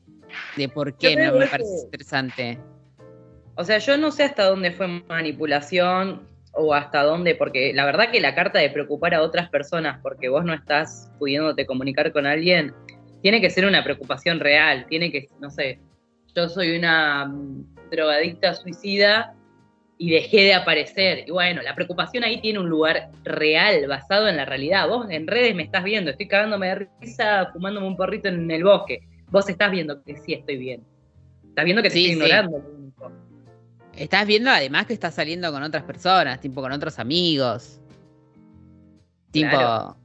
de 0.57 0.69
por 0.69 0.93
qué 0.99 1.15
no 1.15 1.33
me 1.33 1.47
parece 1.47 1.79
interesante. 1.85 2.59
O 3.55 3.63
sea, 3.63 3.79
yo 3.79 3.97
no 3.99 4.11
sé 4.11 4.25
hasta 4.25 4.47
dónde 4.47 4.73
fue 4.73 4.89
manipulación 5.09 6.27
o 6.55 6.75
hasta 6.75 7.05
dónde, 7.05 7.37
porque 7.37 7.73
la 7.73 7.85
verdad 7.85 8.11
que 8.11 8.21
la 8.21 8.35
carta 8.35 8.59
de 8.59 8.69
preocupar 8.71 9.15
a 9.15 9.23
otras 9.23 9.49
personas 9.49 10.01
porque 10.03 10.29
vos 10.29 10.45
no 10.45 10.55
estás 10.55 11.09
pudiéndote 11.21 11.67
comunicar 11.67 12.13
con 12.13 12.27
alguien, 12.27 12.75
tiene 13.23 13.41
que 13.41 13.51
ser 13.51 13.67
una 13.67 13.83
preocupación 13.83 14.41
real, 14.41 14.87
tiene 14.89 15.11
que, 15.11 15.29
no 15.41 15.51
sé, 15.51 15.79
yo 16.35 16.49
soy 16.49 16.77
una 16.77 17.27
mm, 17.27 17.91
drogadicta 17.91 18.55
suicida 18.55 19.35
y 19.99 20.11
dejé 20.11 20.43
de 20.43 20.55
aparecer. 20.55 21.25
Y 21.27 21.33
bueno, 21.33 21.61
la 21.63 21.75
preocupación 21.75 22.25
ahí 22.25 22.41
tiene 22.41 22.61
un 22.61 22.69
lugar 22.69 23.11
real, 23.25 23.87
basado 23.89 24.29
en 24.29 24.37
la 24.37 24.45
realidad. 24.45 24.89
Vos 24.89 25.07
en 25.11 25.27
redes 25.27 25.55
me 25.55 25.65
estás 25.65 25.85
viendo, 25.85 26.11
estoy 26.11 26.29
cagándome 26.29 26.69
de 26.69 26.89
risa, 27.01 27.51
fumándome 27.53 27.87
un 27.87 27.97
porrito 27.97 28.29
en 28.29 28.51
el 28.51 28.63
bosque. 28.63 29.01
Vos 29.31 29.49
estás 29.49 29.71
viendo 29.71 30.03
que 30.05 30.17
sí 30.17 30.35
estoy 30.35 30.57
bien. 30.57 30.85
Estás 31.49 31.65
viendo 31.65 31.83
que 31.83 31.91
te 31.91 31.95
Sí, 31.97 32.11
estoy 32.13 32.27
ignorando. 32.27 32.63
Estás 33.97 34.27
viendo 34.29 34.51
además 34.51 34.87
que 34.87 34.93
estás 34.93 35.17
saliendo 35.17 35.51
con 35.51 35.63
otras 35.65 35.83
personas, 35.83 36.41
tipo 36.41 36.63
con 36.63 36.71
otros 36.71 37.01
amigos. 37.01 37.81
Tipo. 39.33 39.51
Claro. 39.51 39.97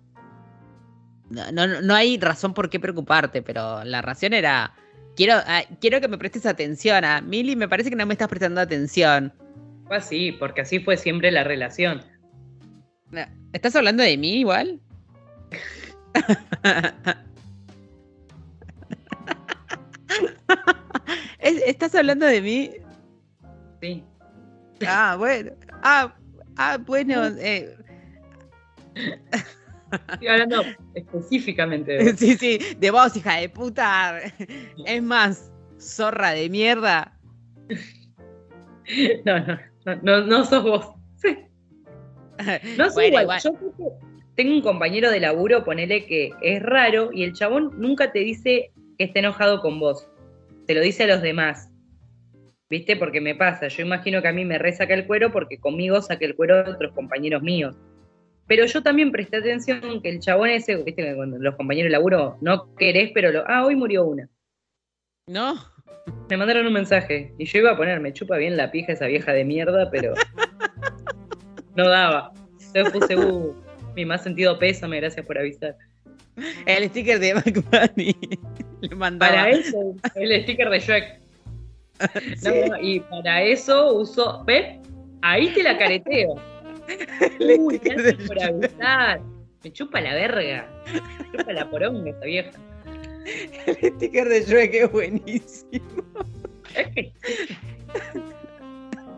No, 1.29 1.51
no, 1.51 1.81
no 1.81 1.95
hay 1.95 2.17
razón 2.19 2.53
por 2.53 2.69
qué 2.69 2.79
preocuparte, 2.79 3.41
pero 3.41 3.83
la 3.83 4.01
razón 4.01 4.33
era. 4.33 4.73
Quiero, 5.15 5.35
ah, 5.45 5.61
quiero 5.79 6.01
que 6.01 6.07
me 6.07 6.17
prestes 6.17 6.45
atención. 6.45 7.03
A 7.05 7.21
Mili, 7.21 7.55
me 7.55 7.67
parece 7.67 7.89
que 7.89 7.95
no 7.95 8.05
me 8.05 8.13
estás 8.13 8.27
prestando 8.27 8.61
atención. 8.61 9.33
Fue 9.87 9.97
así, 9.97 10.31
porque 10.33 10.61
así 10.61 10.79
fue 10.79 10.97
siempre 10.97 11.31
la 11.31 11.43
relación. 11.43 12.01
No, 13.11 13.21
¿Estás 13.53 13.75
hablando 13.75 14.03
de 14.03 14.17
mí 14.17 14.39
igual? 14.39 14.79
Es- 21.39 21.61
¿Estás 21.67 21.93
hablando 21.95 22.25
de 22.25 22.41
mí? 22.41 22.71
Sí. 23.81 24.03
Ah, 24.87 25.15
bueno. 25.17 25.51
Ah, 25.81 26.13
ah 26.57 26.77
bueno. 26.77 27.25
eh, 27.37 27.75
Estoy 30.11 30.27
hablando 30.27 30.63
específicamente 30.93 31.91
de 31.93 32.11
vos. 32.11 32.13
sí, 32.19 32.35
sí, 32.35 32.59
de 32.77 32.91
vos, 32.91 33.15
hija 33.15 33.37
de 33.37 33.49
puta. 33.49 34.19
Es 34.85 35.03
más, 35.03 35.51
zorra 35.79 36.31
de 36.31 36.49
mierda. 36.49 37.19
No, 39.25 39.39
no, 39.45 39.57
no, 39.85 39.95
no, 40.01 40.25
no 40.25 40.45
sos 40.45 40.63
vos. 40.63 40.87
Sí. 41.15 41.37
No 42.77 42.91
Bueno, 42.93 43.21
igual, 43.21 43.23
igual. 43.23 43.41
yo 43.43 43.51
tengo 44.35 44.53
un 44.53 44.61
compañero 44.61 45.11
de 45.11 45.19
laburo, 45.19 45.63
ponele 45.63 46.05
que 46.05 46.31
es 46.41 46.61
raro, 46.61 47.11
y 47.13 47.23
el 47.23 47.33
chabón 47.33 47.71
nunca 47.77 48.11
te 48.11 48.19
dice 48.19 48.71
que 48.97 49.05
esté 49.05 49.19
enojado 49.19 49.61
con 49.61 49.79
vos. 49.79 50.07
Te 50.65 50.73
lo 50.73 50.81
dice 50.81 51.03
a 51.03 51.07
los 51.07 51.21
demás. 51.21 51.69
¿Viste? 52.69 52.95
Porque 52.95 53.21
me 53.21 53.35
pasa. 53.35 53.67
Yo 53.67 53.83
imagino 53.83 54.21
que 54.21 54.29
a 54.29 54.33
mí 54.33 54.45
me 54.45 54.57
resaca 54.57 54.93
el 54.95 55.05
cuero 55.05 55.31
porque 55.31 55.59
conmigo 55.59 56.01
saqué 56.01 56.25
el 56.25 56.35
cuero 56.35 56.63
de 56.63 56.71
otros 56.71 56.93
compañeros 56.93 57.43
míos. 57.43 57.75
Pero 58.47 58.65
yo 58.65 58.83
también 58.83 59.11
presté 59.11 59.37
atención 59.37 60.01
que 60.01 60.09
el 60.09 60.19
chabón 60.19 60.49
ese, 60.49 60.75
viste 60.75 61.01
que 61.01 61.15
cuando 61.15 61.37
los 61.37 61.55
compañeros 61.55 61.87
de 61.87 61.91
laburo 61.91 62.37
no 62.41 62.75
querés, 62.75 63.11
pero 63.13 63.31
lo. 63.31 63.43
Ah, 63.47 63.65
hoy 63.65 63.75
murió 63.75 64.05
una. 64.05 64.29
¿No? 65.27 65.55
Me 66.29 66.35
mandaron 66.35 66.67
un 66.67 66.73
mensaje 66.73 67.33
y 67.37 67.45
yo 67.45 67.59
iba 67.59 67.71
a 67.71 67.77
poner, 67.77 67.99
me 68.01 68.11
chupa 68.11 68.37
bien 68.37 68.57
la 68.57 68.71
pija 68.71 68.91
esa 68.91 69.07
vieja 69.07 69.31
de 69.31 69.45
mierda, 69.45 69.89
pero 69.89 70.13
no 71.75 71.87
daba. 71.87 72.33
Entonces 72.73 72.91
puse, 72.91 73.15
uh, 73.15 73.55
mi 73.95 74.05
más 74.05 74.23
sentido 74.23 74.59
pésame, 74.59 74.99
gracias 74.99 75.25
por 75.25 75.37
avisar. 75.37 75.77
El 76.65 76.89
sticker 76.89 77.19
de 77.19 77.35
Mac 77.35 77.63
Bunny. 77.95 78.15
Le 78.81 78.95
mandaba. 78.95 79.31
Para 79.31 79.49
eso, 79.51 79.95
el 80.15 80.43
sticker 80.43 80.69
de 80.69 80.79
Shrek. 80.79 81.23
Sí. 82.35 82.49
No, 82.67 82.81
y 82.81 82.99
para 82.99 83.43
eso 83.43 83.93
uso, 83.93 84.43
¿ves? 84.45 84.77
Ahí 85.21 85.53
te 85.53 85.63
la 85.63 85.77
careteo. 85.77 86.35
Uy, 87.59 87.77
gracias 87.83 88.15
por 88.27 88.41
avisar. 88.41 89.21
Me 89.63 89.71
chupa 89.71 90.01
la 90.01 90.13
verga. 90.13 90.69
Me 91.31 91.37
chupa 91.37 91.53
la 91.53 91.69
poronga 91.69 92.09
esa 92.11 92.25
vieja. 92.25 92.51
El 93.65 93.93
sticker 93.95 94.27
de 94.27 94.41
Shrek 94.41 94.73
es 94.73 94.91
buenísimo. 94.91 96.03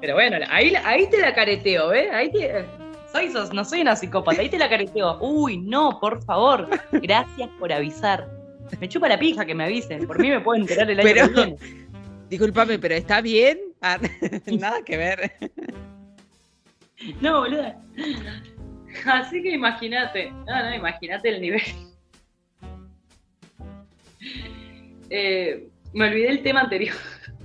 Pero 0.02 0.14
bueno, 0.14 0.38
ahí, 0.49 0.73
ahí 0.84 1.07
te 1.10 1.19
la 1.19 1.34
careteo, 1.34 1.89
¿ves? 1.89 2.11
Ahí 2.11 2.31
te... 2.31 2.65
Soy, 3.11 3.31
sos, 3.31 3.53
no 3.53 3.64
soy 3.64 3.81
una 3.81 3.95
psicópata, 3.95 4.41
ahí 4.41 4.49
te 4.49 4.60
la 4.60 4.69
careteo. 4.69 5.18
Uy, 5.22 5.57
no, 5.57 5.99
por 5.99 6.22
favor, 6.26 6.68
gracias 6.91 7.49
por 7.60 7.72
avisar. 7.72 8.30
Me 8.80 8.89
chupa 8.89 9.07
la 9.07 9.18
pija 9.18 9.45
que 9.45 9.56
me 9.56 9.64
avisen, 9.64 10.06
por 10.06 10.19
mí 10.19 10.30
me 10.30 10.41
puedo 10.41 10.60
enterar 10.60 10.91
el 10.91 10.99
año 10.99 11.07
Pero- 11.07 11.27
que 11.30 11.34
viene. 11.34 11.57
Disculpame, 12.30 12.80
pero 12.80 12.95
¿está 12.95 13.22
bien? 13.22 13.60
Ah, 13.81 13.99
nada 14.47 14.84
que 14.84 14.97
ver. 14.97 15.31
No, 17.22 17.42
boluda. 17.42 17.78
Así 19.06 19.42
que 19.44 19.52
imagínate, 19.52 20.32
no, 20.32 20.64
no, 20.64 20.74
imagínate 20.74 21.30
el 21.30 21.42
nivel. 21.42 21.62
Eh, 25.10 25.68
me 25.94 26.08
olvidé 26.08 26.30
el 26.30 26.42
tema 26.42 26.62
anterior, 26.62 26.96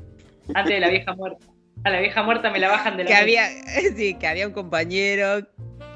antes 0.54 0.74
de 0.74 0.80
la 0.80 0.88
vieja 0.88 1.14
muerta. 1.14 1.46
A 1.84 1.90
la 1.90 2.00
vieja 2.00 2.22
muerta 2.22 2.50
me 2.50 2.58
la 2.58 2.68
bajan 2.68 2.96
de 2.96 3.04
la 3.04 3.08
Que 3.08 3.16
había, 3.16 3.48
sí, 3.96 4.14
que 4.14 4.26
había 4.26 4.46
un 4.46 4.52
compañero 4.52 5.46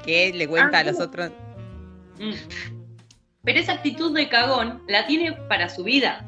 que 0.03 0.31
le 0.33 0.47
cuenta 0.47 0.77
Ah, 0.77 0.81
a 0.81 0.83
los 0.83 0.97
no. 0.97 1.05
otros. 1.05 1.31
Mm. 2.19 2.31
Pero 3.43 3.59
esa 3.59 3.73
actitud 3.73 4.15
de 4.15 4.27
cagón 4.27 4.81
la 4.87 5.05
tiene 5.05 5.33
para 5.33 5.69
su 5.69 5.83
vida. 5.83 6.25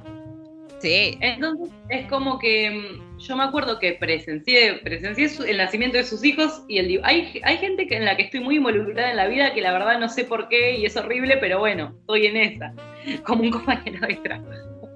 Entonces 0.82 1.74
es 1.90 2.06
como 2.08 2.40
que 2.40 2.70
mm, 2.70 3.20
yo 3.20 3.36
me 3.36 3.44
acuerdo 3.44 3.80
que 3.80 3.94
presencié, 3.94 4.76
presencié 4.84 5.30
el 5.50 5.58
nacimiento 5.58 5.98
de 5.98 6.04
sus 6.04 6.24
hijos 6.24 6.64
y 6.68 6.78
el 6.78 7.00
hay, 7.04 7.42
hay 7.44 7.58
gente 7.58 7.88
que, 7.88 7.98
en 7.98 8.06
la 8.06 8.16
que 8.16 8.24
estoy 8.24 8.42
muy 8.42 8.58
involucrada 8.58 9.12
en 9.12 9.18
la 9.18 9.28
vida 9.28 9.54
que 9.54 9.62
la 9.62 9.74
verdad 9.74 10.00
no 10.00 10.10
sé 10.10 10.24
por 10.24 10.48
qué 10.50 10.78
y 10.78 10.86
es 10.86 10.96
horrible, 10.96 11.38
pero 11.38 11.60
bueno, 11.60 11.96
estoy 12.02 12.28
en 12.28 12.38
esa, 12.38 12.74
como 13.26 13.44
un 13.44 13.52
compañero 13.52 14.06
de 14.08 14.16
trabajo. 14.16 14.90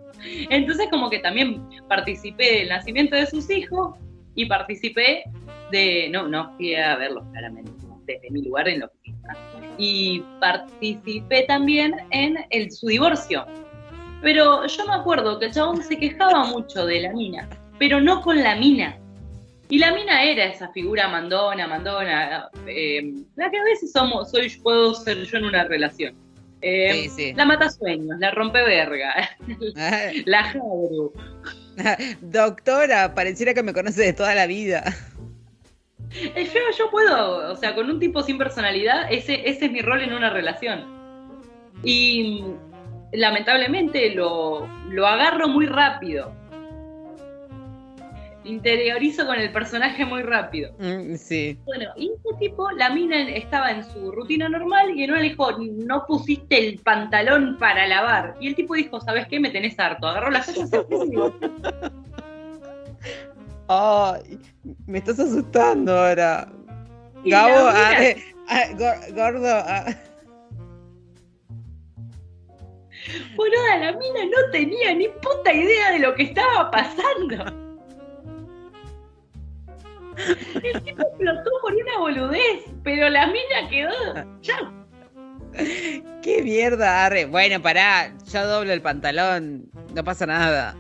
Entonces 0.50 0.88
como 0.92 1.10
que 1.10 1.20
también 1.20 1.68
participé 1.88 2.60
del 2.60 2.70
nacimiento 2.70 3.16
de 3.16 3.26
sus 3.26 3.50
hijos 3.50 3.98
y 4.36 4.46
participé 4.46 5.24
de, 5.72 6.10
no, 6.12 6.28
no 6.28 6.56
fui 6.56 6.76
a 6.76 6.96
verlos 6.96 7.24
claramente, 7.32 7.72
desde 8.06 8.30
mi 8.30 8.44
lugar 8.44 8.68
en 8.68 8.82
la 8.82 8.86
oficina. 8.86 9.38
Y 9.78 10.24
participé 10.40 11.44
también 11.48 11.96
en 12.12 12.38
el, 12.52 12.72
su 12.72 12.88
divorcio. 12.88 13.46
Pero 14.22 14.66
yo 14.68 14.86
me 14.86 14.94
acuerdo 14.94 15.40
que 15.40 15.46
el 15.46 15.54
chabón 15.54 15.82
se 15.84 15.98
quejaba 15.98 16.46
mucho 16.46 16.86
de 16.86 17.02
la 17.02 17.14
mina, 17.14 17.50
pero 17.80 18.00
no 18.00 18.22
con 18.22 18.42
la 18.42 18.56
mina. 18.56 18.98
Y 19.70 19.80
la 19.80 19.94
mina 19.94 20.24
era 20.24 20.46
esa 20.46 20.68
figura 20.70 21.08
mandona, 21.08 21.66
mandona, 21.66 22.50
eh, 22.68 23.14
la 23.36 23.50
que 23.50 23.58
a 23.58 23.64
veces 23.64 23.92
somos, 23.92 24.30
soy, 24.30 24.50
puedo 24.62 24.94
ser 24.94 25.24
yo 25.24 25.38
en 25.38 25.46
una 25.46 25.64
relación. 25.64 26.14
Eh, 26.62 26.92
sí, 26.94 27.10
sí. 27.10 27.34
La 27.34 27.46
mata 27.46 27.70
sueños, 27.70 28.20
la 28.20 28.32
rompe 28.32 28.62
verga, 28.64 29.30
la 30.26 30.44
jabru. 30.44 31.14
Doctora, 32.22 33.16
pareciera 33.16 33.54
que 33.54 33.64
me 33.64 33.74
conoce 33.74 34.02
de 34.04 34.14
toda 34.14 34.36
la 34.36 34.46
vida. 34.46 34.84
Eh, 36.14 36.46
Yo, 36.54 36.60
yo 36.78 36.92
puedo, 36.92 37.52
o 37.52 37.56
sea, 37.56 37.74
con 37.74 37.90
un 37.90 38.00
tipo 38.00 38.22
sin 38.22 38.38
personalidad, 38.38 39.12
ese, 39.12 39.50
ese 39.50 39.66
es 39.66 39.72
mi 39.72 39.82
rol 39.82 40.02
en 40.02 40.14
una 40.14 40.30
relación. 40.30 40.86
Y 41.84 42.44
lamentablemente 43.14 44.14
lo, 44.16 44.68
lo 44.90 45.08
agarro 45.08 45.48
muy 45.48 45.66
rápido. 45.66 46.34
Interiorizo 48.44 49.28
con 49.28 49.36
el 49.40 49.52
personaje 49.52 50.04
muy 50.04 50.24
rápido. 50.24 50.72
Mm, 50.80 51.16
Sí. 51.16 51.60
Bueno, 51.66 51.90
y 51.96 52.12
este 52.16 52.30
tipo, 52.40 52.72
la 52.72 52.90
mina 52.90 53.22
estaba 53.30 53.70
en 53.70 53.84
su 53.84 54.12
rutina 54.12 54.50
normal 54.50 54.90
y 54.98 55.04
en 55.04 55.12
una 55.12 55.20
le 55.22 55.30
dijo, 55.30 55.52
no 55.60 56.06
pusiste 56.08 56.58
el 56.68 56.80
pantalón 56.80 57.58
para 57.60 57.86
lavar. 57.86 58.36
Y 58.40 58.48
el 58.48 58.56
tipo 58.56 58.74
dijo, 58.74 59.00
¿sabes 59.00 59.28
qué? 59.28 59.40
Me 59.40 59.52
tenés 59.52 59.78
harto. 59.80 60.08
Agarró 60.08 60.32
las 60.32 60.46
cosas 60.52 60.86
y 60.90 60.98
se 60.98 61.12
fue. 61.14 61.32
Ay, 63.68 64.40
me 64.88 64.98
estás 64.98 65.20
asustando 65.20 65.96
ahora. 65.96 66.48
Gabo, 67.24 67.50
la 67.68 67.72
mina- 67.74 67.90
ah, 67.90 68.04
eh, 68.04 68.18
ah, 68.50 68.64
gor- 68.76 69.14
gordo. 69.14 69.48
ah. 69.50 69.86
Boluda, 73.36 73.78
la 73.78 73.92
mina 73.94 74.26
no 74.26 74.52
tenía 74.52 74.94
ni 74.94 75.08
puta 75.08 75.54
idea 75.54 75.92
de 75.92 76.00
lo 76.00 76.16
que 76.16 76.24
estaba 76.24 76.72
pasando. 76.72 77.46
El 80.64 80.84
tipo 80.84 81.02
explotó 81.02 81.50
por 81.62 81.74
una 81.74 81.98
boludez, 82.00 82.66
pero 82.84 83.10
la 83.10 83.28
mina 83.28 83.70
quedó. 83.70 84.26
Ya. 84.42 84.72
Qué 86.22 86.42
mierda, 86.44 87.06
arre. 87.06 87.26
Bueno, 87.26 87.62
pará, 87.62 88.14
yo 88.32 88.48
doblo 88.48 88.72
el 88.72 88.82
pantalón. 88.82 89.70
No 89.94 90.04
pasa 90.04 90.26
nada. 90.26 90.76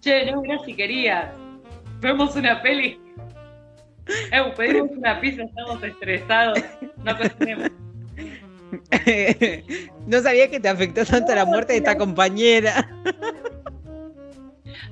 Che, 0.00 0.30
no, 0.30 0.42
mira 0.42 0.58
si 0.64 0.74
querías. 0.74 1.32
Vemos 2.00 2.36
una 2.36 2.60
peli. 2.60 3.00
Eh, 4.06 4.52
pedimos 4.56 4.90
una 4.90 5.18
pizza, 5.20 5.44
estamos 5.44 5.82
estresados. 5.82 6.58
No 7.04 7.16
cocinemos. 7.16 7.70
no 10.06 10.20
sabía 10.20 10.50
que 10.50 10.60
te 10.60 10.68
afectó 10.68 11.04
tanto 11.04 11.34
la 11.34 11.44
muerte 11.44 11.72
de 11.74 11.78
esta 11.78 11.96
compañera. 11.96 12.88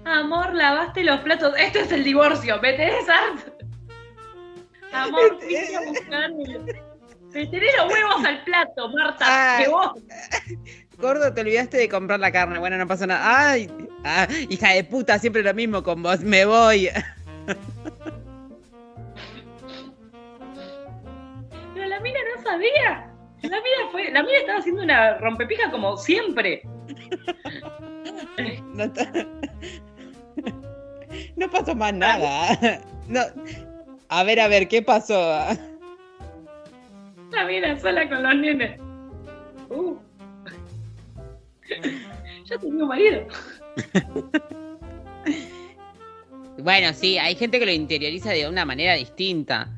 Amor, 0.04 0.54
lavaste 0.54 1.04
los 1.04 1.20
platos. 1.20 1.54
Esto 1.58 1.80
es 1.80 1.92
el 1.92 2.04
divorcio, 2.04 2.60
¿me 2.60 2.72
tenés 2.72 3.08
harto? 3.08 3.52
Amor, 4.92 5.38
fuiste 5.40 5.76
a 5.76 5.80
buscar. 5.80 6.30
Me 7.32 7.46
tenés 7.46 7.76
los 7.78 7.92
huevos 7.92 8.24
al 8.24 8.44
plato, 8.44 8.88
Marta. 8.90 9.24
Ay. 9.56 9.64
Que 9.64 9.70
vos. 9.70 9.92
gordo, 10.98 11.32
te 11.32 11.40
olvidaste 11.40 11.76
de 11.76 11.88
comprar 11.88 12.20
la 12.20 12.32
carne. 12.32 12.58
Bueno, 12.58 12.78
no 12.78 12.86
pasa 12.86 13.06
nada. 13.06 13.50
Ay, 13.50 13.70
ah, 14.04 14.26
hija 14.48 14.70
de 14.70 14.84
puta, 14.84 15.18
siempre 15.18 15.42
lo 15.42 15.54
mismo 15.54 15.82
con 15.82 16.02
vos. 16.02 16.20
Me 16.20 16.44
voy. 16.44 16.88
Pero 21.74 21.86
la 21.86 22.00
mina 22.00 22.18
no 22.34 22.42
sabía. 22.42 23.11
La 23.42 23.48
mina, 23.48 23.90
fue, 23.90 24.10
la 24.10 24.22
mina 24.22 24.38
estaba 24.38 24.58
haciendo 24.58 24.82
una 24.82 25.18
rompepija 25.18 25.70
como 25.70 25.96
siempre. 25.96 26.62
No, 28.74 28.90
no 31.36 31.50
pasó 31.50 31.74
más 31.74 31.92
nada. 31.92 32.80
No. 33.08 33.20
A 34.08 34.22
ver, 34.24 34.40
a 34.40 34.48
ver, 34.48 34.68
¿qué 34.68 34.80
pasó? 34.80 35.14
La 37.30 37.44
mina 37.46 37.78
sola 37.78 38.08
con 38.08 38.22
los 38.22 38.34
nenes. 38.36 38.80
Uh. 39.68 39.96
Ya 42.44 42.58
tenía 42.58 42.82
un 42.82 42.88
marido. 42.88 43.26
Bueno, 46.58 46.92
sí, 46.92 47.18
hay 47.18 47.34
gente 47.34 47.58
que 47.58 47.66
lo 47.66 47.72
interioriza 47.72 48.30
de 48.30 48.48
una 48.48 48.64
manera 48.64 48.94
distinta. 48.94 49.68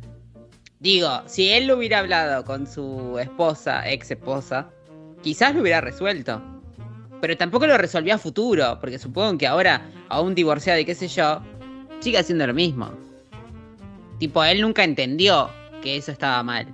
Digo, 0.85 1.23
si 1.25 1.51
él 1.51 1.67
lo 1.67 1.79
hubiera 1.79 2.01
hablado 2.01 2.45
con 2.45 2.67
su 2.67 3.19
esposa, 3.19 3.91
ex 3.91 4.11
esposa, 4.11 4.69
quizás 5.23 5.55
lo 5.55 5.63
hubiera 5.63 5.81
resuelto. 5.81 6.43
Pero 7.23 7.39
tampoco 7.39 7.67
lo 7.67 7.79
resolvió 7.79 8.15
a 8.15 8.19
futuro, 8.19 8.77
porque 8.83 8.99
supongo 8.99 9.39
que 9.39 9.47
ahora, 9.47 9.81
aún 10.11 10.35
divorciado 10.35 10.79
y 10.79 10.85
qué 10.85 10.95
sé 10.95 11.09
yo, 11.09 11.41
sigue 12.01 12.19
haciendo 12.19 12.47
lo 12.47 12.53
mismo. 12.53 12.93
Tipo, 14.19 14.45
él 14.45 14.61
nunca 14.61 14.85
entendió 14.85 15.49
que 15.83 15.97
eso 15.97 16.13
estaba 16.13 16.43
mal. 16.43 16.67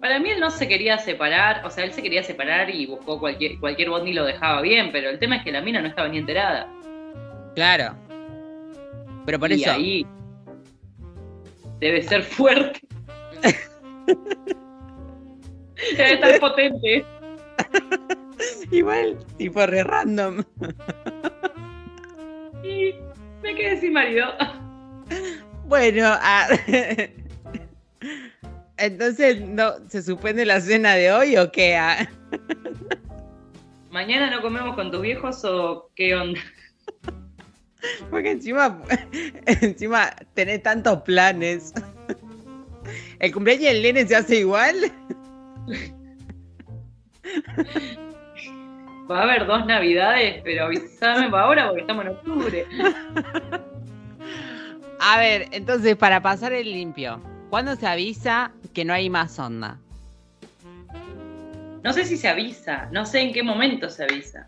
Para 0.00 0.18
mí 0.18 0.30
él 0.30 0.40
no 0.40 0.50
se 0.50 0.66
quería 0.66 0.98
separar, 0.98 1.64
o 1.64 1.70
sea, 1.70 1.84
él 1.84 1.92
se 1.92 2.02
quería 2.02 2.24
separar 2.24 2.68
y 2.68 2.86
buscó 2.86 3.20
cualquier, 3.20 3.60
cualquier 3.60 3.90
bondi 3.90 4.10
y 4.10 4.14
lo 4.14 4.24
dejaba 4.24 4.60
bien, 4.60 4.90
pero 4.90 5.08
el 5.08 5.20
tema 5.20 5.36
es 5.36 5.44
que 5.44 5.52
la 5.52 5.60
mina 5.60 5.80
no 5.80 5.86
estaba 5.86 6.08
ni 6.08 6.18
enterada. 6.18 6.68
Claro. 7.54 7.94
Pero 9.24 9.38
por 9.38 9.52
y 9.52 9.62
eso. 9.62 9.70
ahí 9.70 10.04
debe 11.78 12.02
ser 12.02 12.24
fuerte. 12.24 12.80
debe 15.96 16.14
estar 16.14 16.40
potente. 16.40 17.04
Igual, 18.70 19.18
tipo 19.36 19.66
re 19.66 19.84
random. 19.84 20.42
Y 22.62 22.94
me 23.42 23.54
quedé 23.54 23.80
sin 23.80 23.92
marido. 23.92 24.26
Bueno, 25.66 26.04
ah, 26.06 26.48
entonces, 28.76 29.40
¿no 29.40 29.74
se 29.88 30.02
suspende 30.02 30.44
la 30.44 30.60
cena 30.60 30.94
de 30.94 31.12
hoy 31.12 31.36
o 31.36 31.50
qué? 31.50 31.76
Ah, 31.76 32.08
¿Mañana 33.90 34.30
no 34.30 34.42
comemos 34.42 34.74
con 34.74 34.90
tus 34.90 35.02
viejos 35.02 35.44
o 35.44 35.90
qué 35.94 36.14
onda? 36.14 36.40
Porque 38.10 38.32
encima, 38.32 38.80
encima 39.46 40.14
tenés 40.34 40.62
tantos 40.62 41.02
planes. 41.02 41.72
¿El 43.24 43.32
cumpleaños 43.32 43.72
del 43.72 43.82
nene 43.82 44.06
se 44.06 44.16
hace 44.16 44.40
igual? 44.40 44.76
Va 49.10 49.20
a 49.20 49.22
haber 49.22 49.46
dos 49.46 49.64
navidades, 49.64 50.42
pero 50.44 50.66
avísame 50.66 51.30
para 51.30 51.44
ahora 51.44 51.68
porque 51.68 51.80
estamos 51.80 52.04
en 52.04 52.10
octubre. 52.10 52.66
A 55.00 55.18
ver, 55.18 55.48
entonces, 55.52 55.96
para 55.96 56.20
pasar 56.20 56.52
el 56.52 56.70
limpio, 56.70 57.18
¿cuándo 57.48 57.74
se 57.76 57.86
avisa 57.86 58.52
que 58.74 58.84
no 58.84 58.92
hay 58.92 59.08
más 59.08 59.38
onda? 59.38 59.78
No 61.82 61.94
sé 61.94 62.04
si 62.04 62.18
se 62.18 62.28
avisa, 62.28 62.90
no 62.92 63.06
sé 63.06 63.20
en 63.20 63.32
qué 63.32 63.42
momento 63.42 63.88
se 63.88 64.04
avisa. 64.04 64.46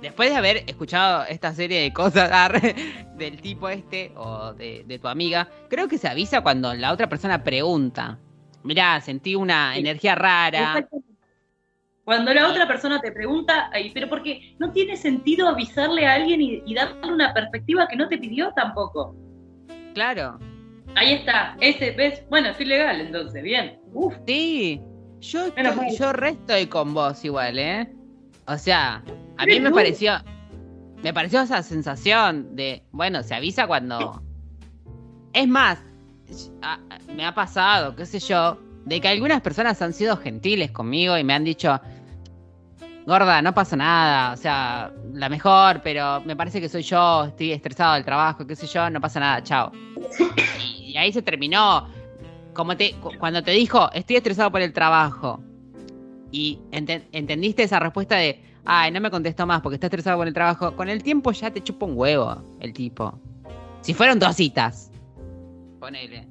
Después 0.00 0.30
de 0.30 0.36
haber 0.36 0.56
escuchado 0.66 1.24
esta 1.28 1.52
serie 1.52 1.82
de 1.82 1.92
cosas 1.92 2.30
del 3.16 3.40
tipo 3.40 3.68
este 3.68 4.12
o 4.16 4.52
de, 4.54 4.84
de 4.86 4.98
tu 4.98 5.08
amiga, 5.08 5.48
creo 5.68 5.88
que 5.88 5.98
se 5.98 6.08
avisa 6.08 6.40
cuando 6.40 6.72
la 6.74 6.92
otra 6.92 7.08
persona 7.08 7.42
pregunta. 7.44 8.18
Mirá, 8.62 9.00
sentí 9.00 9.34
una 9.34 9.74
Sí. 9.74 9.80
energía 9.80 10.14
rara. 10.14 10.88
Cuando 12.04 12.32
la 12.34 12.48
otra 12.48 12.66
persona 12.66 13.00
te 13.00 13.12
pregunta, 13.12 13.70
ay, 13.72 13.90
pero 13.92 14.08
porque 14.08 14.56
no 14.58 14.72
tiene 14.72 14.96
sentido 14.96 15.48
avisarle 15.48 16.06
a 16.06 16.14
alguien 16.14 16.40
y, 16.40 16.62
y 16.66 16.74
darle 16.74 17.12
una 17.12 17.32
perspectiva 17.32 17.86
que 17.86 17.96
no 17.96 18.08
te 18.08 18.18
pidió 18.18 18.52
tampoco. 18.56 19.14
Claro. 19.94 20.38
Ahí 20.96 21.12
está, 21.12 21.56
ese, 21.60 21.92
¿ves? 21.92 22.24
Bueno, 22.28 22.48
estoy 22.48 22.66
legal 22.66 23.00
entonces, 23.00 23.42
bien. 23.42 23.78
Uf, 23.92 24.14
Sí, 24.26 24.80
yo, 25.20 25.46
estoy- 25.46 25.96
yo 25.96 26.12
re 26.12 26.30
estoy 26.30 26.66
con 26.66 26.94
vos 26.94 27.24
igual, 27.24 27.58
¿eh? 27.58 27.88
O 28.52 28.58
sea, 28.58 29.02
a 29.38 29.46
mí 29.46 29.60
me 29.60 29.70
pareció, 29.70 30.12
me 31.02 31.14
pareció 31.14 31.40
esa 31.42 31.62
sensación 31.62 32.56
de, 32.56 32.82
bueno, 32.90 33.22
se 33.22 33.34
avisa 33.34 33.66
cuando... 33.66 34.22
Es 35.32 35.46
más, 35.46 35.78
me 37.14 37.24
ha 37.24 37.32
pasado, 37.34 37.94
qué 37.94 38.04
sé 38.06 38.18
yo, 38.18 38.58
de 38.84 39.00
que 39.00 39.06
algunas 39.08 39.40
personas 39.40 39.80
han 39.80 39.92
sido 39.92 40.16
gentiles 40.16 40.72
conmigo 40.72 41.16
y 41.16 41.22
me 41.22 41.32
han 41.34 41.44
dicho, 41.44 41.80
gorda, 43.06 43.40
no 43.40 43.54
pasa 43.54 43.76
nada, 43.76 44.32
o 44.32 44.36
sea, 44.36 44.92
la 45.12 45.28
mejor, 45.28 45.80
pero 45.82 46.20
me 46.22 46.34
parece 46.34 46.60
que 46.60 46.68
soy 46.68 46.82
yo, 46.82 47.26
estoy 47.26 47.52
estresado 47.52 47.94
del 47.94 48.04
trabajo, 48.04 48.44
qué 48.46 48.56
sé 48.56 48.66
yo, 48.66 48.90
no 48.90 49.00
pasa 49.00 49.20
nada, 49.20 49.42
chao. 49.44 49.70
Y, 50.84 50.96
ahí 50.96 51.12
se 51.12 51.22
terminó. 51.22 51.86
Como 52.52 52.76
te, 52.76 52.94
cu- 52.94 53.12
cuando 53.20 53.44
te 53.44 53.52
dijo, 53.52 53.92
estoy 53.92 54.16
estresado 54.16 54.50
por 54.50 54.60
el 54.60 54.72
trabajo, 54.72 55.40
y 56.32 56.58
ente- 56.70 57.06
entendiste 57.12 57.62
esa 57.62 57.78
respuesta 57.80 58.16
de, 58.16 58.40
ay, 58.64 58.90
no 58.90 59.00
me 59.00 59.10
contestó 59.10 59.46
más 59.46 59.60
porque 59.62 59.74
está 59.76 59.86
estresado 59.86 60.18
por 60.18 60.26
el 60.26 60.34
trabajo, 60.34 60.74
con 60.76 60.88
el 60.88 61.02
tiempo 61.02 61.32
ya 61.32 61.50
te 61.50 61.62
chupa 61.62 61.86
un 61.86 61.92
huevo 61.96 62.42
el 62.60 62.72
tipo. 62.72 63.18
Si 63.80 63.94
fueron 63.94 64.18
dos 64.18 64.36
citas. 64.36 64.90
Ponele. 65.80 66.26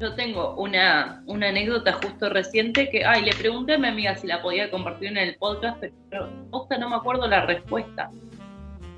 yo 0.00 0.14
tengo 0.14 0.54
una, 0.54 1.22
una 1.26 1.48
anécdota 1.48 1.92
justo 1.94 2.28
reciente 2.30 2.88
que, 2.88 3.04
ay, 3.04 3.24
le 3.24 3.32
pregunté 3.34 3.74
a 3.74 3.78
mi 3.78 3.88
amiga 3.88 4.16
si 4.16 4.26
la 4.28 4.40
podía 4.40 4.70
compartir 4.70 5.08
en 5.08 5.18
el 5.18 5.34
podcast, 5.36 5.82
pero 6.08 6.28
posta 6.50 6.78
no 6.78 6.88
me 6.88 6.96
acuerdo 6.96 7.26
la 7.26 7.44
respuesta. 7.46 8.10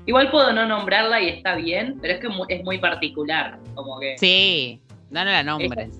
Igual 0.05 0.31
puedo 0.31 0.53
no 0.53 0.67
nombrarla 0.67 1.21
y 1.21 1.29
está 1.29 1.55
bien, 1.55 1.97
pero 2.01 2.13
es 2.13 2.19
que 2.19 2.27
es 2.49 2.63
muy 2.63 2.77
particular, 2.77 3.59
como 3.75 3.99
que... 3.99 4.17
Sí, 4.17 4.81
no, 5.09 5.25
no 5.25 5.31
la 5.31 5.43
nombres. 5.43 5.99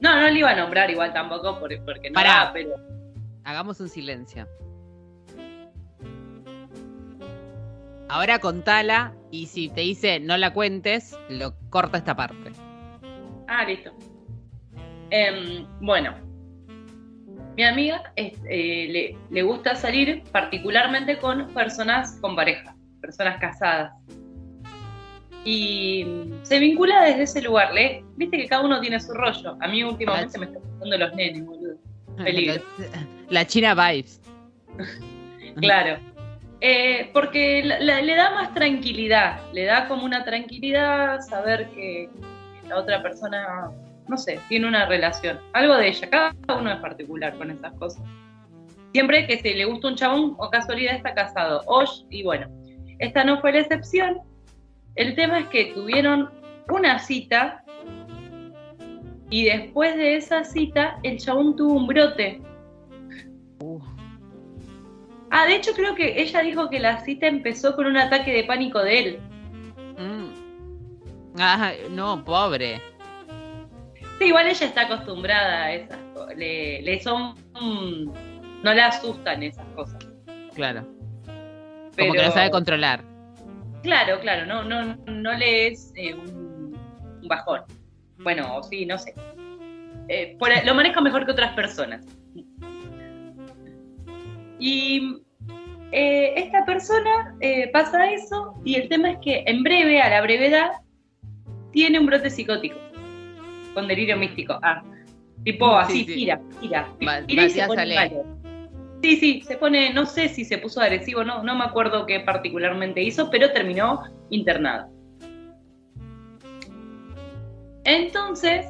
No, 0.00 0.14
no 0.20 0.28
le 0.28 0.38
iba 0.38 0.50
a 0.50 0.56
nombrar 0.56 0.90
igual 0.90 1.12
tampoco 1.12 1.58
por- 1.58 1.84
porque 1.84 2.10
no 2.10 2.14
Pará. 2.14 2.50
pero 2.52 2.70
Hagamos 3.44 3.80
un 3.80 3.88
silencio. 3.88 4.46
Ahora 8.08 8.38
contala 8.38 9.14
y 9.30 9.46
si 9.46 9.68
te 9.68 9.80
dice 9.82 10.20
no 10.20 10.36
la 10.36 10.52
cuentes, 10.52 11.18
lo 11.28 11.54
corta 11.70 11.98
esta 11.98 12.14
parte. 12.14 12.52
Ah, 13.48 13.64
listo. 13.64 13.90
Em, 15.10 15.66
bueno, 15.80 16.14
mi 17.56 17.64
amiga 17.64 18.12
es- 18.16 18.38
eh, 18.48 18.88
le, 18.90 19.18
le 19.30 19.42
gusta 19.42 19.74
salir 19.76 20.22
particularmente 20.32 21.18
con 21.18 21.48
personas 21.54 22.18
con 22.20 22.36
pareja, 22.36 22.74
personas 23.00 23.38
casadas. 23.40 23.92
Y 25.46 26.04
se 26.42 26.58
vincula 26.58 27.02
desde 27.04 27.22
ese 27.22 27.40
lugar. 27.42 27.72
Le, 27.72 28.04
Viste 28.16 28.36
que 28.36 28.46
cada 28.48 28.62
uno 28.64 28.80
tiene 28.80 28.98
su 28.98 29.12
rollo. 29.14 29.56
A 29.60 29.68
mí 29.68 29.84
últimamente 29.84 30.32
se 30.32 30.38
me 30.38 30.46
están 30.46 30.60
pasando 30.62 30.98
los 30.98 31.14
nenes, 31.14 31.46
boludo. 31.46 31.76
Peligro. 32.16 32.62
La, 32.78 33.06
la 33.30 33.46
China 33.46 33.74
Vibes. 33.74 34.20
Claro. 35.60 35.98
Eh, 36.60 37.08
porque 37.14 37.62
la- 37.64 37.78
la- 37.80 38.02
le 38.02 38.14
da 38.14 38.30
más 38.34 38.52
tranquilidad, 38.52 39.40
le 39.54 39.64
da 39.64 39.88
como 39.88 40.04
una 40.04 40.22
tranquilidad 40.24 41.20
saber 41.22 41.68
que 41.70 42.10
la 42.68 42.76
otra 42.78 43.02
persona, 43.02 43.70
no 44.08 44.16
sé, 44.18 44.38
tiene 44.48 44.66
una 44.66 44.84
relación. 44.86 45.38
Algo 45.54 45.76
de 45.76 45.88
ella, 45.88 46.10
cada 46.10 46.34
uno 46.58 46.70
es 46.72 46.78
particular 46.80 47.36
con 47.38 47.50
esas 47.50 47.72
cosas. 47.74 48.02
Siempre 48.92 49.26
que 49.26 49.38
se 49.38 49.54
le 49.54 49.64
gusta 49.64 49.88
un 49.88 49.94
chabón 49.96 50.34
o 50.38 50.50
casualidad 50.50 50.96
está 50.96 51.14
casado. 51.14 51.62
O, 51.66 51.84
y 52.10 52.22
bueno, 52.22 52.48
esta 52.98 53.24
no 53.24 53.40
fue 53.40 53.52
la 53.52 53.60
excepción. 53.60 54.18
El 54.96 55.14
tema 55.14 55.40
es 55.40 55.46
que 55.48 55.72
tuvieron 55.74 56.30
una 56.68 56.98
cita 56.98 57.62
y 59.30 59.44
después 59.44 59.96
de 59.96 60.16
esa 60.16 60.44
cita 60.44 60.98
el 61.02 61.18
chabón 61.18 61.56
tuvo 61.56 61.74
un 61.74 61.86
brote. 61.86 62.40
Ah, 65.30 65.46
de 65.46 65.56
hecho 65.56 65.72
creo 65.74 65.94
que 65.94 66.20
ella 66.20 66.40
dijo 66.40 66.70
que 66.70 66.78
la 66.78 67.00
cita 67.04 67.26
empezó 67.26 67.74
con 67.76 67.86
un 67.86 67.96
ataque 67.96 68.32
de 68.32 68.44
pánico 68.44 68.82
de 68.82 68.98
él. 68.98 69.20
Mm. 69.98 71.36
Ah, 71.38 71.72
no, 71.90 72.24
pobre. 72.24 72.80
Sí, 74.18 74.26
igual 74.26 74.46
ella 74.46 74.66
está 74.66 74.82
acostumbrada 74.82 75.64
a 75.64 75.72
esas 75.74 75.98
cosas. 76.14 76.36
Le, 76.36 76.80
le 76.80 77.02
son. 77.02 77.34
mm, 77.60 78.12
no 78.62 78.72
le 78.72 78.82
asustan 78.82 79.42
esas 79.42 79.66
cosas. 79.74 79.98
Claro. 80.54 80.86
Pero, 81.94 82.08
Como 82.08 82.12
que 82.14 82.26
lo 82.26 82.32
sabe 82.32 82.50
controlar. 82.50 83.15
Claro, 83.86 84.18
claro, 84.20 84.46
no, 84.46 84.64
no, 84.64 84.96
no 85.06 85.32
le 85.34 85.68
es 85.68 85.92
eh, 85.94 86.12
un, 86.12 86.76
un 87.22 87.28
bajón. 87.28 87.60
Bueno, 88.18 88.56
o 88.56 88.62
sí, 88.64 88.84
no 88.84 88.98
sé. 88.98 89.14
Eh, 90.08 90.36
por 90.40 90.48
lo 90.64 90.74
maneja 90.74 91.00
mejor 91.00 91.24
que 91.24 91.30
otras 91.30 91.52
personas. 91.54 92.04
Y 94.58 95.22
eh, 95.92 96.32
esta 96.36 96.64
persona 96.64 97.36
pasa 97.72 98.10
eso 98.10 98.54
y 98.64 98.74
el 98.74 98.88
tema 98.88 99.12
es 99.12 99.18
que 99.22 99.44
en 99.46 99.62
breve, 99.62 100.02
a 100.02 100.10
la 100.10 100.20
brevedad, 100.20 100.70
tiene 101.70 102.00
un 102.00 102.06
brote 102.06 102.28
psicótico 102.28 102.76
con 103.72 103.86
delirio 103.86 104.16
místico. 104.16 104.58
Ah, 104.62 104.82
tipo 105.44 105.68
Sí, 105.68 106.02
así, 106.02 106.04
sí. 106.06 106.14
tira, 106.14 106.40
Ma- 107.00 107.24
tira 107.24 107.44
y 107.44 107.50
se 107.50 107.66
pone. 107.68 107.94
Sí, 109.02 109.16
sí, 109.16 109.42
se 109.46 109.56
pone, 109.56 109.92
no 109.92 110.06
sé 110.06 110.28
si 110.28 110.44
se 110.44 110.58
puso 110.58 110.80
agresivo, 110.80 111.22
no, 111.22 111.42
no 111.42 111.54
me 111.54 111.64
acuerdo 111.64 112.06
qué 112.06 112.20
particularmente 112.20 113.02
hizo, 113.02 113.30
pero 113.30 113.52
terminó 113.52 114.02
internado. 114.30 114.90
Entonces, 117.84 118.66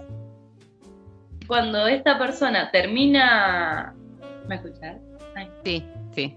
cuando 1.47 1.87
esta 1.87 2.19
persona 2.19 2.71
termina... 2.71 3.95
¿Me 4.49 4.57
escuchas? 4.57 4.99
Sí, 5.65 5.83
sí. 6.15 6.37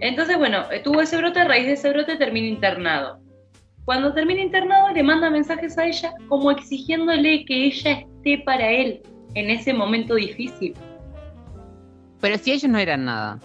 Entonces, 0.00 0.36
bueno, 0.36 0.64
tuvo 0.84 1.00
ese 1.00 1.16
brote, 1.16 1.40
a 1.40 1.44
raíz 1.44 1.66
de 1.66 1.72
ese 1.72 1.90
brote 1.90 2.16
termina 2.16 2.48
internado. 2.48 3.20
Cuando 3.84 4.12
termina 4.12 4.40
internado, 4.40 4.90
le 4.90 5.02
manda 5.02 5.30
mensajes 5.30 5.78
a 5.78 5.86
ella 5.86 6.12
como 6.28 6.50
exigiéndole 6.50 7.44
que 7.44 7.66
ella 7.66 8.00
esté 8.00 8.42
para 8.44 8.70
él 8.70 9.02
en 9.34 9.50
ese 9.50 9.72
momento 9.72 10.14
difícil. 10.14 10.74
Pero 12.22 12.38
si 12.38 12.52
ellos 12.52 12.70
no 12.70 12.78
eran 12.78 13.04
nada. 13.04 13.40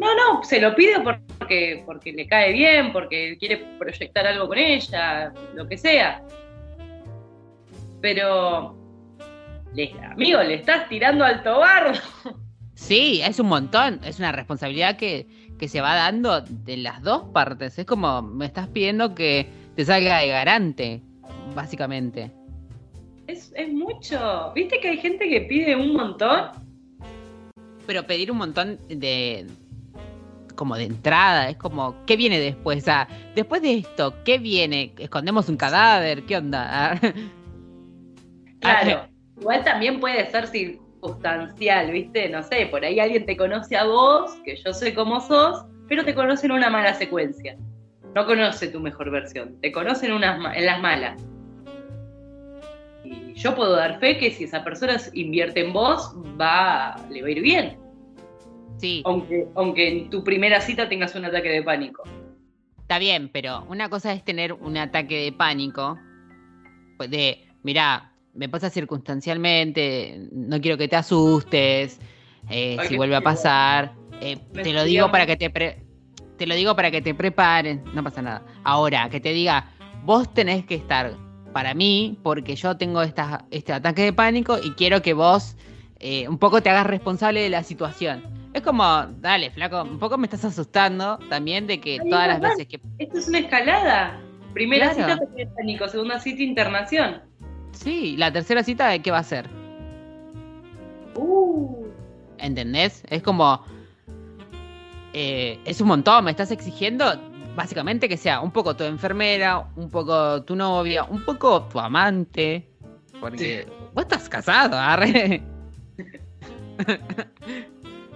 No, 0.00 0.14
no, 0.14 0.42
se 0.42 0.58
lo 0.58 0.74
pide 0.74 1.00
porque, 1.00 1.82
porque 1.84 2.12
le 2.12 2.26
cae 2.26 2.52
bien, 2.54 2.92
porque 2.92 3.36
quiere 3.38 3.58
proyectar 3.78 4.26
algo 4.26 4.48
con 4.48 4.56
ella, 4.56 5.34
lo 5.54 5.68
que 5.68 5.76
sea. 5.76 6.22
Pero, 8.00 8.74
amigo, 10.10 10.42
le 10.42 10.54
estás 10.54 10.88
tirando 10.88 11.24
al 11.24 11.42
tobar. 11.42 11.92
Sí, 12.74 13.20
es 13.22 13.38
un 13.38 13.48
montón. 13.48 14.00
Es 14.04 14.18
una 14.18 14.32
responsabilidad 14.32 14.96
que, 14.96 15.26
que 15.58 15.68
se 15.68 15.80
va 15.80 15.94
dando 15.94 16.40
de 16.40 16.76
las 16.76 17.02
dos 17.02 17.24
partes. 17.34 17.76
Es 17.78 17.84
como 17.84 18.22
me 18.22 18.46
estás 18.46 18.68
pidiendo 18.68 19.14
que 19.16 19.46
te 19.74 19.84
salga 19.84 20.20
de 20.20 20.28
garante, 20.28 21.02
básicamente. 21.54 22.30
Es, 23.26 23.52
es 23.56 23.70
mucho. 23.72 24.52
¿Viste 24.54 24.78
que 24.80 24.90
hay 24.90 24.98
gente 24.98 25.28
que 25.28 25.40
pide 25.42 25.74
un 25.74 25.92
montón? 25.92 26.67
Pero 27.88 28.02
pedir 28.02 28.30
un 28.30 28.36
montón 28.36 28.78
de. 28.90 29.46
como 30.54 30.76
de 30.76 30.84
entrada, 30.84 31.48
es 31.48 31.56
como, 31.56 32.04
¿qué 32.04 32.18
viene 32.18 32.38
después? 32.38 32.84
Sea, 32.84 33.08
después 33.34 33.62
de 33.62 33.78
esto, 33.78 34.12
¿qué 34.26 34.36
viene? 34.36 34.92
¿Escondemos 34.98 35.48
un 35.48 35.56
cadáver? 35.56 36.22
¿Qué 36.24 36.36
onda? 36.36 37.00
Claro. 38.60 39.08
Igual 39.40 39.62
también 39.62 40.00
puede 40.00 40.28
ser 40.32 40.48
circunstancial, 40.48 41.92
¿viste? 41.92 42.28
No 42.28 42.42
sé, 42.42 42.66
por 42.66 42.84
ahí 42.84 42.98
alguien 42.98 43.24
te 43.24 43.36
conoce 43.36 43.76
a 43.76 43.84
vos, 43.84 44.32
que 44.44 44.56
yo 44.56 44.72
sé 44.74 44.92
cómo 44.92 45.20
sos, 45.20 45.64
pero 45.88 46.04
te 46.04 46.12
conoce 46.12 46.46
en 46.46 46.52
una 46.52 46.68
mala 46.68 46.92
secuencia. 46.92 47.56
No 48.16 48.26
conoce 48.26 48.66
tu 48.66 48.80
mejor 48.80 49.12
versión, 49.12 49.58
te 49.60 49.70
conoce 49.70 50.06
en, 50.06 50.12
unas, 50.12 50.56
en 50.56 50.66
las 50.66 50.80
malas. 50.82 51.22
Y 53.10 53.34
yo 53.34 53.54
puedo 53.54 53.74
dar 53.76 53.98
fe 54.00 54.18
que 54.18 54.30
si 54.30 54.44
esa 54.44 54.62
persona 54.64 54.96
invierte 55.14 55.60
en 55.64 55.72
vos, 55.72 56.14
va, 56.40 56.96
le 57.10 57.22
va 57.22 57.28
a 57.28 57.30
ir 57.30 57.40
bien. 57.40 57.78
Sí, 58.78 59.02
Aunque, 59.06 59.46
aunque 59.56 59.88
en 59.88 60.10
tu 60.10 60.22
primera 60.22 60.60
cita 60.60 60.88
tengas 60.88 61.14
un 61.14 61.24
ataque 61.24 61.48
de 61.48 61.62
pánico. 61.62 62.02
está 62.82 62.98
bien, 62.98 63.28
pero 63.32 63.64
una 63.68 63.88
cosa 63.88 64.12
es 64.12 64.24
tener 64.24 64.52
un 64.52 64.76
ataque 64.76 65.16
de 65.24 65.32
pánico. 65.32 65.98
pues 66.96 67.10
De, 67.10 67.46
mira, 67.62 68.12
me 68.34 68.48
pasa 68.48 68.70
circunstancialmente, 68.70 70.28
no 70.32 70.60
quiero 70.60 70.76
que 70.78 70.86
te 70.88 70.96
asustes, 70.96 71.98
eh, 72.50 72.76
si 72.86 72.96
vuelve 72.96 73.16
a 73.16 73.20
pasar, 73.20 73.94
eh, 74.20 74.36
te 74.52 74.72
lo 74.72 74.84
digo 74.84 75.10
para 75.10 75.26
que 75.26 75.36
te 75.36 75.50
pre- 75.50 75.82
te 76.36 76.46
lo 76.46 76.54
digo 76.54 76.76
para 76.76 76.90
que 76.92 77.02
te 77.02 77.14
preparen, 77.14 77.82
no 77.94 78.04
pasa 78.04 78.22
nada. 78.22 78.46
Ahora, 78.62 79.08
que 79.10 79.18
te 79.20 79.32
diga, 79.32 79.64
vos 80.04 80.32
tenés 80.32 80.64
que 80.64 80.76
estar 80.76 81.14
para 81.58 81.74
mí 81.74 82.16
porque 82.22 82.54
yo 82.54 82.76
tengo 82.76 83.02
esta- 83.02 83.44
este 83.50 83.72
ataque 83.72 84.02
de 84.02 84.12
pánico 84.12 84.58
y 84.62 84.70
quiero 84.74 85.02
que 85.02 85.12
vos 85.12 85.56
eh, 85.98 86.28
un 86.28 86.38
poco 86.38 86.62
te 86.62 86.70
hagas 86.70 86.86
responsable 86.86 87.42
de 87.42 87.48
la 87.48 87.64
situación. 87.64 88.22
Es 88.54 88.62
como, 88.62 88.84
dale, 89.18 89.50
flaco, 89.50 89.82
un 89.82 89.98
poco 89.98 90.16
me 90.18 90.26
estás 90.28 90.44
asustando 90.44 91.18
también 91.28 91.66
de 91.66 91.80
que 91.80 91.98
Ay, 92.00 92.08
todas 92.10 92.28
las 92.28 92.40
veces 92.40 92.68
que... 92.68 92.80
Esto 93.00 93.18
es 93.18 93.26
una 93.26 93.40
escalada. 93.40 94.20
Primera 94.54 94.94
Claro. 94.94 95.14
cita 95.14 95.24
ataque 95.24 95.46
de 95.46 95.50
pánico, 95.52 95.88
segunda 95.88 96.20
cita 96.20 96.44
internación. 96.44 97.22
Sí, 97.72 98.16
la 98.16 98.32
tercera 98.32 98.62
cita, 98.62 98.86
¿de 98.90 99.02
qué 99.02 99.10
va 99.10 99.18
a 99.18 99.24
ser? 99.24 99.50
Uh. 101.16 101.86
¿Entendés? 102.38 103.02
Es 103.10 103.20
como... 103.24 103.64
eh, 105.12 105.58
es 105.64 105.80
un 105.80 105.88
montón, 105.88 106.24
me 106.24 106.30
estás 106.30 106.52
exigiendo 106.52 107.04
básicamente 107.58 108.08
que 108.08 108.16
sea 108.16 108.40
un 108.40 108.52
poco 108.52 108.76
tu 108.76 108.84
enfermera, 108.84 109.64
un 109.74 109.90
poco 109.90 110.44
tu 110.44 110.54
novia, 110.54 111.02
un 111.02 111.24
poco 111.24 111.64
tu 111.64 111.80
amante. 111.80 112.68
Porque 113.18 113.66
vos 113.94 114.04
estás 114.04 114.28
casado, 114.28 114.78
arre. 114.78 115.42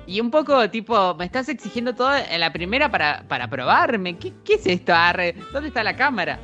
y 0.07 0.21
un 0.21 0.31
poco 0.31 0.71
tipo, 0.71 1.17
me 1.17 1.25
estás 1.25 1.49
exigiendo 1.49 1.93
todo 1.93 2.13
en 2.17 2.39
la 2.39 2.53
primera 2.53 2.89
para, 2.89 3.25
para 3.27 3.49
probarme. 3.49 4.17
¿Qué, 4.17 4.33
¿Qué 4.45 4.55
es 4.55 4.67
esto, 4.67 4.95
arre? 4.95 5.35
¿Dónde 5.53 5.69
está 5.69 5.83
la 5.83 5.97
cámara? 5.97 6.39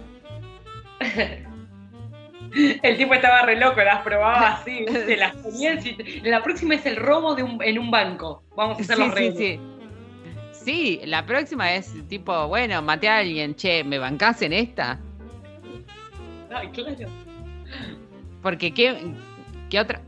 El 2.83 2.97
tipo 2.97 3.15
estaba 3.15 3.43
re 3.43 3.61
loco, 3.61 3.81
las 3.81 4.03
probaba 4.03 4.49
así, 4.55 4.85
¿viste? 4.89 5.17
las 5.17 5.37
en 5.45 6.31
La 6.31 6.43
próxima 6.43 6.75
es 6.75 6.85
el 6.85 6.97
robo 6.97 7.37
de 7.37 7.45
un, 7.45 7.63
en 7.63 7.79
un 7.79 7.93
banco. 7.93 8.43
Vamos 8.57 8.79
a 8.79 8.83
hacer 8.83 8.97
Sí, 8.97 9.03
los 9.03 9.11
sí, 9.11 9.15
rehenes. 9.15 9.39
sí. 9.39 9.78
Sí, 10.69 11.01
la 11.07 11.25
próxima 11.25 11.73
es 11.73 11.95
tipo, 12.09 12.47
bueno, 12.47 12.83
maté 12.83 13.09
a 13.09 13.21
alguien, 13.21 13.55
che, 13.55 13.83
¿me 13.83 13.99
bancás 13.99 14.43
en 14.43 14.53
esta? 14.53 15.01
Ay, 16.55 16.69
claro. 16.69 17.09
Porque 18.43 18.75
qué, 18.75 19.15
qué 19.71 19.81
otra... 19.81 20.03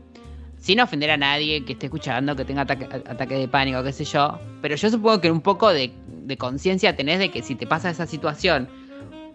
Sin 0.57 0.79
ofender 0.79 1.09
a 1.09 1.17
nadie 1.17 1.65
que 1.65 1.73
esté 1.73 1.87
escuchando, 1.87 2.35
que 2.35 2.45
tenga 2.45 2.61
ataque, 2.61 2.85
ataque 2.85 3.39
de 3.39 3.47
pánico, 3.47 3.81
qué 3.81 3.91
sé 3.91 4.05
yo, 4.05 4.39
pero 4.61 4.75
yo 4.75 4.91
supongo 4.91 5.19
que 5.19 5.31
un 5.31 5.41
poco 5.41 5.73
de, 5.73 5.91
de 6.05 6.37
conciencia 6.37 6.95
tenés 6.95 7.17
de 7.17 7.31
que 7.31 7.41
si 7.41 7.55
te 7.55 7.65
pasa 7.65 7.89
esa 7.89 8.05
situación, 8.05 8.69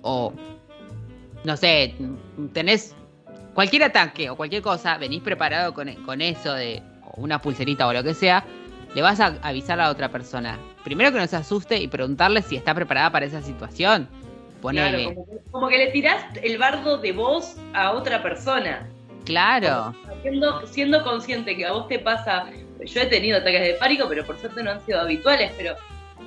o 0.03 0.33
no 1.43 1.57
sé, 1.57 1.97
tenés 2.53 2.95
cualquier 3.53 3.83
ataque 3.83 4.31
o 4.31 4.37
cualquier 4.37 4.63
cosa, 4.63 4.97
venís 4.97 5.23
preparado 5.23 5.75
con, 5.75 5.93
con 6.05 6.21
eso 6.21 6.53
de 6.53 6.85
o 7.03 7.21
una 7.21 7.43
pulserita 7.43 7.89
o 7.89 7.93
lo 7.93 8.05
que 8.05 8.15
sea, 8.15 8.45
le 8.95 9.03
vas 9.03 9.19
a 9.19 9.37
avisar 9.43 9.81
a 9.81 9.87
la 9.87 9.91
otra 9.91 10.09
persona. 10.09 10.57
Primero 10.87 11.11
que 11.11 11.19
no 11.19 11.27
se 11.27 11.35
asuste 11.35 11.79
y 11.79 11.89
preguntarle 11.89 12.43
si 12.43 12.55
está 12.55 12.73
preparada 12.73 13.11
para 13.11 13.27
esa 13.27 13.43
situación. 13.43 14.09
Ponele. 14.63 14.89
Claro, 14.89 15.15
como, 15.17 15.27
que, 15.27 15.51
como 15.51 15.69
que 15.69 15.79
le 15.79 15.87
tirás 15.89 16.25
el 16.41 16.59
bardo 16.59 16.99
de 16.99 17.11
vos 17.11 17.57
a 17.75 17.91
otra 17.91 18.23
persona. 18.23 18.89
claro. 19.25 19.93
Siendo, 20.23 20.65
siendo 20.69 21.03
consciente 21.03 21.57
que 21.57 21.67
a 21.67 21.73
vos 21.73 21.89
te 21.89 21.99
pasa. 21.99 22.47
Yo 22.85 23.01
he 23.01 23.07
tenido 23.07 23.39
ataques 23.39 23.63
de 23.63 23.75
pánico, 23.75 24.07
pero 24.09 24.25
por 24.25 24.39
suerte 24.39 24.63
no 24.63 24.71
han 24.71 24.87
sido 24.87 25.01
habituales. 25.01 25.51
Pero, 25.59 25.75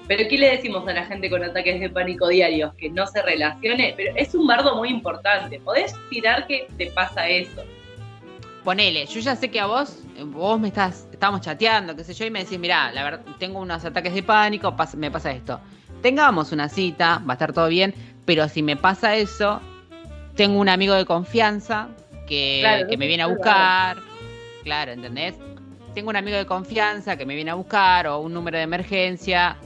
pero 0.10 0.28
¿qué 0.28 0.38
le 0.38 0.50
decimos 0.50 0.86
a 0.90 0.92
la 0.92 1.06
gente 1.06 1.30
con 1.30 1.42
ataques 1.42 1.80
de 1.80 1.90
pánico 1.90 2.28
diarios? 2.28 2.74
Que 2.74 2.90
no 2.90 3.08
se 3.08 3.22
relacione. 3.22 3.94
Pero 3.96 4.12
es 4.18 4.36
un 4.36 4.46
bardo 4.46 4.76
muy 4.76 4.90
importante. 4.90 5.62
Podés 5.62 5.96
tirar 6.10 6.48
que 6.48 6.68
te 6.78 6.88
pasa 6.88 7.30
eso. 7.30 7.64
Ponele, 8.70 9.08
yo 9.08 9.20
ya 9.20 9.36
sé 9.36 9.50
que 9.50 9.60
a 9.60 9.66
vos, 9.66 9.98
eh, 10.16 10.24
vos 10.24 10.60
me 10.60 10.68
estás, 10.68 11.08
estamos 11.12 11.42
chateando, 11.42 11.96
qué 11.96 12.04
sé 12.04 12.14
yo, 12.14 12.26
y 12.28 12.30
me 12.30 12.44
decís, 12.44 12.60
mirá, 12.60 12.92
la 12.92 13.04
verdad, 13.04 13.22
tengo 13.40 13.58
unos 13.58 13.84
ataques 13.84 14.14
de 14.14 14.22
pánico, 14.22 14.76
pas- 14.78 14.94
me 14.94 15.10
pasa 15.10 15.32
esto. 15.32 15.60
Tengamos 16.04 16.52
una 16.52 16.70
cita, 16.70 17.20
va 17.28 17.32
a 17.32 17.34
estar 17.34 17.52
todo 17.52 17.68
bien, 17.68 17.96
pero 18.26 18.48
si 18.48 18.62
me 18.62 18.76
pasa 18.78 19.16
eso, 19.16 19.60
tengo 20.36 20.60
un 20.60 20.70
amigo 20.70 20.94
de 20.94 21.04
confianza 21.06 21.88
que, 22.28 22.60
Claro, 22.62 22.88
que 22.88 22.98
me 22.98 23.08
viene 23.08 23.24
a 23.24 23.26
buscar. 23.26 23.98
Claro, 24.64 24.92
¿entendés? 24.92 25.34
Tengo 25.96 26.12
un 26.12 26.16
amigo 26.18 26.38
de 26.38 26.46
confianza 26.46 27.18
que 27.18 27.26
me 27.26 27.34
viene 27.34 27.50
a 27.50 27.56
buscar 27.56 28.06
o 28.06 28.20
un 28.20 28.36
número 28.36 28.60
de 28.60 28.66
emergencia. 28.66 29.58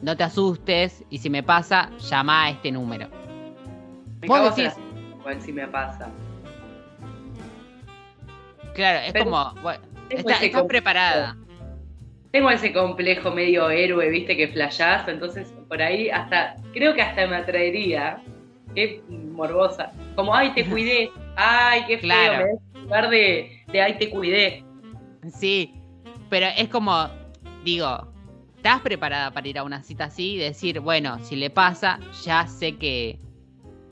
No 0.00 0.16
te 0.16 0.24
asustes 0.24 1.04
y 1.10 1.18
si 1.18 1.28
me 1.28 1.42
pasa, 1.42 1.90
llama 1.98 2.44
a 2.44 2.48
este 2.52 2.72
número. 2.72 3.08
Me 4.22 4.28
Vos 4.28 4.56
decís- 4.56 4.72
Igual 5.20 5.42
si 5.42 5.52
me 5.52 5.68
pasa. 5.68 6.08
Claro, 8.76 8.98
es 9.00 9.12
Pero- 9.12 9.24
como, 9.24 9.54
bueno, 9.62 9.80
está- 10.10 10.44
estás 10.44 10.62
preparada. 10.64 11.36
Tengo 12.30 12.50
ese 12.50 12.72
complejo 12.72 13.30
medio 13.30 13.70
héroe, 13.70 14.08
viste, 14.10 14.36
que 14.36 14.48
flashás, 14.48 15.08
entonces 15.08 15.52
por 15.68 15.80
ahí 15.80 16.10
hasta, 16.10 16.54
creo 16.74 16.94
que 16.94 17.00
hasta 17.00 17.26
me 17.26 17.36
atraería, 17.36 18.18
qué 18.74 19.02
morbosa, 19.08 19.92
como, 20.14 20.34
ay, 20.34 20.50
te 20.54 20.66
cuidé, 20.66 21.10
ay, 21.36 21.84
qué 21.86 21.98
feo, 21.98 22.08
Claro. 22.08 22.46
me 22.74 22.80
lugar 22.82 23.08
de, 23.10 23.62
de, 23.72 23.80
ay, 23.82 23.96
te 23.98 24.10
cuidé. 24.10 24.62
Sí, 25.32 25.72
pero 26.28 26.46
es 26.56 26.68
como, 26.68 27.08
digo, 27.64 28.06
¿estás 28.56 28.80
preparada 28.82 29.30
para 29.30 29.48
ir 29.48 29.58
a 29.58 29.64
una 29.64 29.82
cita 29.82 30.04
así 30.04 30.34
y 30.34 30.38
decir, 30.38 30.80
bueno, 30.80 31.18
si 31.24 31.36
le 31.36 31.48
pasa, 31.48 31.98
ya 32.22 32.46
sé 32.46 32.76
que, 32.76 33.18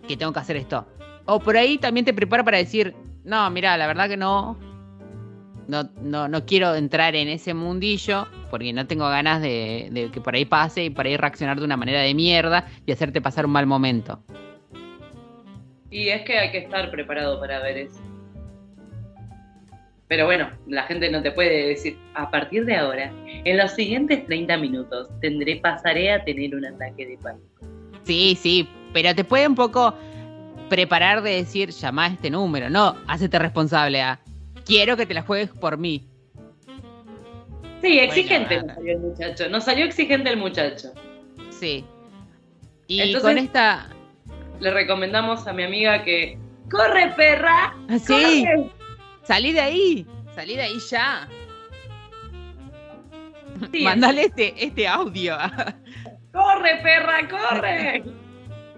que 0.07 0.17
tengo 0.19 0.33
que 0.35 0.41
hacer 0.41 0.57
esto? 0.57 0.87
O 1.25 1.41
por 1.41 1.57
ahí 1.57 1.79
también 1.79 2.05
te 2.05 2.13
prepara 2.13 2.45
para 2.45 2.59
decir, 2.59 2.95
no, 3.25 3.49
mira, 3.51 3.79
la 3.79 3.87
verdad 3.87 4.07
que 4.09 4.19
no. 4.19 4.59
No, 5.69 5.91
no, 6.03 6.29
no 6.29 6.47
quiero 6.47 6.75
entrar 6.75 7.15
en 7.17 7.29
ese 7.29 7.55
mundillo 7.55 8.27
porque 8.51 8.73
no 8.73 8.87
tengo 8.87 9.09
ganas 9.09 9.41
de, 9.41 9.89
de 9.91 10.11
que 10.11 10.21
por 10.21 10.35
ahí 10.35 10.45
pase 10.45 10.85
y 10.85 10.91
por 10.91 11.07
ahí 11.07 11.17
reaccionar 11.17 11.59
de 11.59 11.65
una 11.65 11.77
manera 11.77 12.01
de 12.01 12.15
mierda 12.15 12.67
y 12.87 12.93
hacerte 12.93 13.21
pasar 13.21 13.47
un 13.47 13.53
mal 13.53 13.67
momento. 13.67 14.23
Y 15.91 16.09
es 16.09 16.23
que 16.23 16.39
hay 16.39 16.51
que 16.51 16.59
estar 16.59 16.91
preparado 16.91 17.39
para 17.39 17.61
ver 17.61 17.79
eso. 17.79 18.01
Pero 20.09 20.27
bueno, 20.27 20.51
la 20.67 20.83
gente 20.85 21.11
no 21.11 21.23
te 21.23 21.31
puede 21.31 21.69
decir, 21.69 21.97
a 22.15 22.31
partir 22.31 22.65
de 22.67 22.77
ahora, 22.77 23.13
en 23.27 23.57
los 23.57 23.73
siguientes 23.73 24.27
30 24.27 24.59
minutos, 24.59 25.09
tendré, 25.21 25.57
pasaré 25.57 26.13
a 26.13 26.23
tener 26.25 26.55
un 26.55 26.67
ataque 26.67 27.07
de 27.07 27.19
pánico. 27.19 27.47
Sí, 28.03 28.37
sí, 28.41 28.69
pero 28.93 29.15
te 29.15 29.25
puede 29.25 29.49
un 29.49 29.55
poco 29.55 29.95
preparar 30.69 31.23
de 31.23 31.37
decir, 31.37 31.71
llama 31.71 32.05
a 32.05 32.09
este 32.09 32.31
número, 32.31 32.69
no, 32.69 32.97
hacete 33.07 33.39
responsable 33.39 34.03
a, 34.03 34.21
quiero 34.65 34.97
que 34.97 35.07
te 35.07 35.15
la 35.15 35.23
juegues 35.23 35.51
por 35.51 35.79
mí. 35.79 36.07
Sí, 37.83 37.99
exigente 37.99 38.61
Bueno, 38.61 38.67
nos 38.67 38.75
salió 38.77 38.93
el 38.95 39.01
muchacho. 39.01 39.49
Nos 39.51 39.65
salió 39.65 39.85
exigente 39.85 40.31
el 40.31 40.37
muchacho. 40.39 40.89
Sí. 41.51 41.85
Y 42.87 43.01
Entonces- 43.01 43.23
con 43.23 43.39
esta... 43.39 43.91
Le 44.61 44.71
recomendamos 44.71 45.47
a 45.47 45.53
mi 45.53 45.65
amiga 45.65 46.05
que. 46.05 46.39
¡Corre, 46.71 47.13
perra! 47.17 47.77
Sí, 47.99 48.45
¡Corre! 48.47 48.71
salí 49.25 49.53
de 49.53 49.61
ahí, 49.61 50.07
salí 50.35 50.55
de 50.55 50.63
ahí 50.63 50.79
ya. 50.89 51.29
Sí, 53.73 53.83
Mandale 53.85 54.23
este, 54.27 54.65
este 54.65 54.87
audio. 54.87 55.37
¡Corre, 56.33 56.81
perra! 56.83 57.29
¡Corre! 57.29 58.05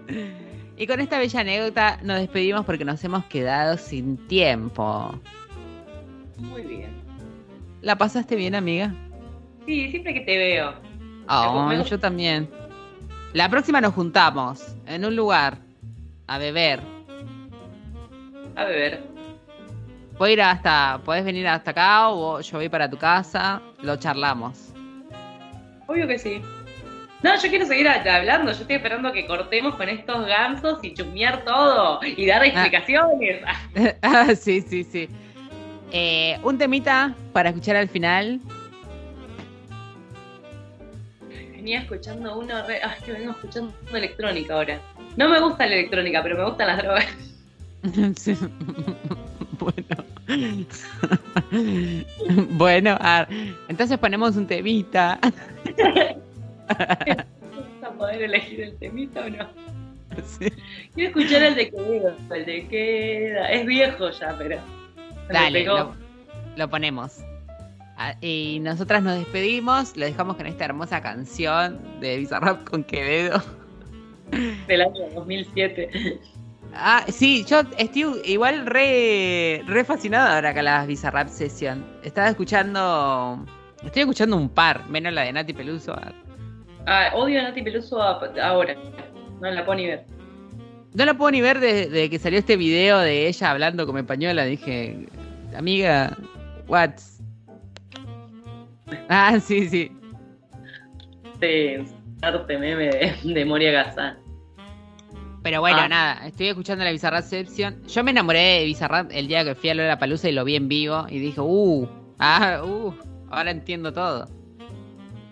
y 0.77 0.87
con 0.87 0.99
esta 0.99 1.19
bella 1.19 1.39
anécdota 1.39 1.99
nos 2.03 2.19
despedimos 2.19 2.65
porque 2.65 2.83
nos 2.83 3.03
hemos 3.03 3.25
quedado 3.25 3.77
sin 3.77 4.17
tiempo. 4.27 5.19
Muy 6.39 6.61
bien. 6.63 6.91
¿La 7.81 7.95
pasaste 7.97 8.35
bien, 8.35 8.55
amiga? 8.55 8.93
Sí, 9.65 9.89
siempre 9.91 10.13
que 10.13 10.21
te 10.21 10.37
veo. 10.37 10.73
Oh, 11.29 11.67
Me- 11.67 11.83
yo 11.83 11.99
también. 11.99 12.49
La 13.33 13.49
próxima 13.49 13.81
nos 13.81 13.93
juntamos 13.93 14.75
en 14.85 15.05
un 15.05 15.15
lugar 15.15 15.57
a 16.27 16.37
beber. 16.37 16.79
A 18.55 18.63
beber. 18.65 19.03
Puedo 20.17 20.31
ir 20.31 20.41
hasta, 20.41 20.99
podés 21.05 21.23
venir 21.23 21.47
hasta 21.47 21.71
acá 21.71 22.09
o 22.09 22.41
yo 22.41 22.57
voy 22.57 22.69
para 22.69 22.89
tu 22.89 22.97
casa, 22.97 23.61
lo 23.81 23.97
charlamos. 23.97 24.73
Obvio 25.85 26.07
que 26.07 26.17
sí. 26.17 26.41
No, 27.23 27.35
yo 27.35 27.49
quiero 27.49 27.65
seguir 27.65 27.87
hablando. 27.87 28.51
Yo 28.51 28.61
estoy 28.61 28.77
esperando 28.77 29.11
que 29.11 29.25
cortemos 29.27 29.75
con 29.75 29.89
estos 29.89 30.25
gansos 30.25 30.79
y 30.83 30.93
chusmear 30.93 31.43
todo 31.43 31.99
y 32.03 32.25
dar 32.25 32.43
explicaciones. 32.45 33.41
Ah, 33.45 33.95
Ah, 34.01 34.35
sí, 34.35 34.61
sí, 34.61 34.83
sí. 34.83 35.09
Eh, 35.91 36.39
un 36.43 36.57
temita 36.57 37.15
para 37.33 37.49
escuchar 37.49 37.75
al 37.75 37.89
final. 37.89 38.41
venía 41.67 41.81
escuchando 41.81 42.37
uno 42.39 42.65
re. 42.65 42.79
Ah, 42.81 42.95
que 43.03 43.11
vengo 43.11 43.31
escuchando 43.31 43.73
electrónica 43.93 44.53
ahora. 44.53 44.79
No 45.17 45.27
me 45.27 45.41
gusta 45.41 45.65
la 45.65 45.73
electrónica, 45.75 46.23
pero 46.23 46.37
me 46.37 46.45
gustan 46.45 46.67
las 46.67 46.77
drogas. 46.77 47.05
Sí. 48.17 48.35
bueno. 49.59 50.03
bueno, 52.51 52.97
a 52.99 53.25
ver, 53.25 53.55
entonces 53.69 53.97
ponemos 53.97 54.35
un 54.35 54.47
temita. 54.47 55.19
¿Vamos 56.67 57.83
a 57.83 57.89
poder 57.91 58.23
elegir 58.23 58.61
el 58.61 58.77
temita 58.77 59.25
o 59.25 59.29
no? 59.29 59.47
Sí. 60.25 60.51
Quiero 60.95 61.09
escuchar 61.09 61.43
el 61.43 61.55
de 61.55 61.69
Quevedo. 61.69 62.15
El 62.33 62.45
de 62.45 62.67
Queda. 62.67 63.51
Es 63.51 63.65
viejo 63.65 64.09
ya, 64.09 64.35
pero. 64.37 64.57
Dale, 65.29 65.65
lo, 65.65 65.95
lo 66.55 66.69
ponemos. 66.69 67.19
Ah, 67.97 68.15
Y 68.21 68.59
nosotras 68.61 69.01
nos 69.01 69.17
despedimos, 69.17 69.97
lo 69.97 70.05
dejamos 70.05 70.37
con 70.37 70.45
esta 70.45 70.65
hermosa 70.65 71.01
canción 71.01 71.99
de 71.99 72.17
Bizarrap 72.17 72.63
con 72.63 72.83
Quevedo. 72.83 73.41
Del 74.67 74.81
año 74.81 75.09
2007. 75.15 76.19
Ah, 76.75 77.03
sí, 77.07 77.43
yo 77.45 77.61
estoy 77.77 78.21
igual 78.25 78.65
re, 78.67 79.63
re 79.65 79.83
fascinada 79.83 80.35
ahora 80.35 80.53
con 80.53 80.65
la 80.65 80.85
Bizarrap 80.85 81.27
Session. 81.27 81.83
Estaba 82.03 82.27
escuchando, 82.29 83.43
estoy 83.83 84.01
escuchando 84.01 84.37
un 84.37 84.49
par, 84.49 84.87
menos 84.89 85.11
la 85.13 85.23
de 85.23 85.33
Nati 85.33 85.53
Peluso. 85.53 85.95
Ah, 86.85 87.09
odio 87.15 87.39
a 87.39 87.43
Nati 87.43 87.63
Peluso 87.63 87.99
ahora. 88.01 88.75
No 89.41 89.49
la 89.49 89.65
puedo 89.65 89.77
ni 89.79 89.87
ver. 89.87 90.05
No 90.93 91.05
la 91.05 91.13
puedo 91.15 91.31
ni 91.31 91.41
ver 91.41 91.59
desde 91.59 92.09
que 92.09 92.17
salió 92.19 92.39
este 92.39 92.57
video 92.57 92.97
de 92.99 93.27
ella 93.27 93.51
hablando 93.51 93.85
como 93.85 93.99
española. 93.99 94.45
Dije, 94.45 95.07
amiga, 95.55 96.17
what? 96.67 96.91
Ah, 99.09 99.37
sí, 99.39 99.67
sí. 99.69 99.91
Sí, 101.41 101.75
arte 102.21 102.57
meme 102.57 102.85
de, 102.87 103.13
de 103.33 103.45
Moria 103.45 103.71
Gazán. 103.71 104.17
Pero 105.43 105.59
bueno, 105.61 105.79
Ah. 105.81 105.87
nada, 105.89 106.27
estoy 106.27 106.47
escuchando 106.47 106.83
la 106.83 106.91
Bizarrap 106.91 107.23
Session. 107.23 107.81
Yo 107.87 108.03
me 108.03 108.11
enamoré 108.11 108.39
de 108.39 108.65
Bizarrap 108.65 109.11
el 109.11 109.27
día 109.27 109.43
que 109.45 109.55
fui 109.55 109.69
a 109.69 109.75
Lola 109.75 109.99
Palusa 109.99 110.29
y 110.29 110.31
lo 110.33 110.43
vi 110.45 110.55
en 110.55 110.67
vivo. 110.67 111.05
Y 111.09 111.19
dije, 111.19 111.39
uh, 111.39 111.87
ah, 112.19 112.61
uh, 112.65 112.93
ahora 113.29 113.51
entiendo 113.51 113.93
todo. 113.93 114.27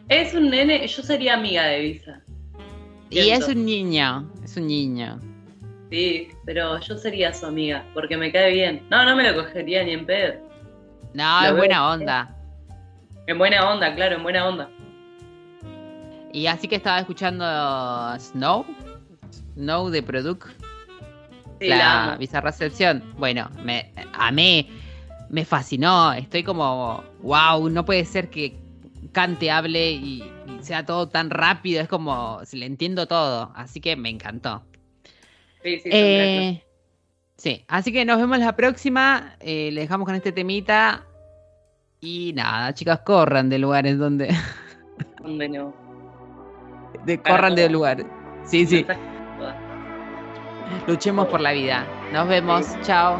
Es 0.09 0.33
un 0.33 0.49
nene, 0.49 0.85
yo 0.85 1.01
sería 1.01 1.33
amiga 1.33 1.65
de 1.65 1.79
Visa. 1.79 2.21
Y 3.09 3.29
es 3.29 3.47
un 3.47 3.65
niño, 3.65 4.31
es 4.43 4.55
un 4.57 4.67
niño. 4.67 5.19
Sí, 5.89 6.29
pero 6.45 6.79
yo 6.79 6.97
sería 6.97 7.33
su 7.33 7.45
amiga, 7.45 7.85
porque 7.93 8.17
me 8.17 8.31
cae 8.31 8.51
bien. 8.51 8.85
No, 8.89 9.05
no 9.05 9.15
me 9.15 9.23
lo 9.23 9.35
cogería 9.43 9.83
ni 9.83 9.91
en 9.91 10.05
pedo. 10.05 10.33
No, 11.13 11.41
Lo 11.41 11.47
es 11.47 11.57
buena 11.57 11.91
onda. 11.91 12.35
En 13.27 13.37
buena 13.37 13.69
onda, 13.69 13.93
claro, 13.95 14.15
en 14.15 14.23
buena 14.23 14.47
onda. 14.47 14.69
Y 16.31 16.47
así 16.47 16.67
que 16.67 16.75
estaba 16.75 16.99
escuchando 16.99 17.45
Snow, 18.19 18.65
Snow 19.55 19.89
de 19.89 20.03
Product, 20.03 20.47
Sí, 21.59 21.69
la, 21.69 22.17
la 22.19 22.51
Session. 22.51 23.01
Bueno, 23.17 23.49
me 23.63 23.91
amé, 24.13 24.67
me 25.29 25.45
fascinó. 25.45 26.11
Estoy 26.13 26.43
como, 26.43 27.03
wow, 27.21 27.69
no 27.69 27.85
puede 27.85 28.03
ser 28.05 28.29
que 28.29 28.57
cante, 29.13 29.49
hable 29.49 29.91
y, 29.91 30.21
y 30.21 30.63
sea 30.63 30.85
todo 30.85 31.07
tan 31.07 31.29
rápido. 31.29 31.81
Es 31.81 31.87
como, 31.87 32.41
le 32.51 32.65
entiendo 32.65 33.07
todo. 33.07 33.53
Así 33.55 33.79
que 33.79 33.95
me 33.95 34.09
encantó. 34.09 34.63
Sí, 35.65 35.79
sí. 35.79 35.89
Eh, 35.91 36.63
sí, 37.37 37.65
así 37.67 37.91
que 37.91 38.05
nos 38.05 38.19
vemos 38.19 38.37
la 38.37 38.55
próxima. 38.55 39.35
Eh, 39.39 39.71
le 39.71 39.81
dejamos 39.81 40.05
con 40.05 40.13
este 40.13 40.31
temita. 40.31 41.03
Y 42.01 42.33
nada, 42.33 42.71
chicas, 42.75 42.99
corran 42.99 43.49
de 43.49 43.57
lugares 43.57 43.97
donde. 43.97 44.27
¿Dónde 45.23 45.49
no? 45.49 45.73
de- 47.03 47.19
corran 47.19 47.55
de 47.55 47.67
lugares. 47.67 48.05
Sí, 48.45 48.67
sí, 48.67 48.85
luchemos 50.85 51.27
por 51.29 51.41
la 51.41 51.51
vida. 51.51 51.83
Nos 52.13 52.27
vemos. 52.27 52.67
Chao. 52.83 53.19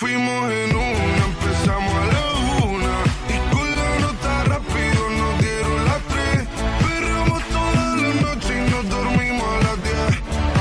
Fuimos 0.00 0.50
en 0.50 0.74
una, 0.74 1.24
empezamos 1.26 1.92
a 1.92 2.06
la 2.06 2.22
una. 2.64 2.94
Y 3.28 3.36
con 3.54 3.68
la 3.68 3.98
nota 4.00 4.44
rápido 4.44 5.10
nos 5.10 5.38
dieron 5.38 5.84
las 5.84 6.00
tres. 6.08 6.48
Perreamos 6.80 7.42
toda 7.52 7.96
la 7.96 8.08
noche 8.22 8.50
y 8.56 8.70
nos 8.70 8.88
dormimos 8.88 9.44
a 9.44 9.58
las 9.62 9.76
diez. 9.84 10.12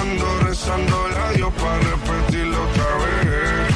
Ando 0.02 0.40
rezando 0.42 1.08
a 1.26 1.32
Dios 1.32 1.54
para 1.54 1.80
repetirlo 1.80 2.58
otra 2.62 2.90
vez. 2.98 3.72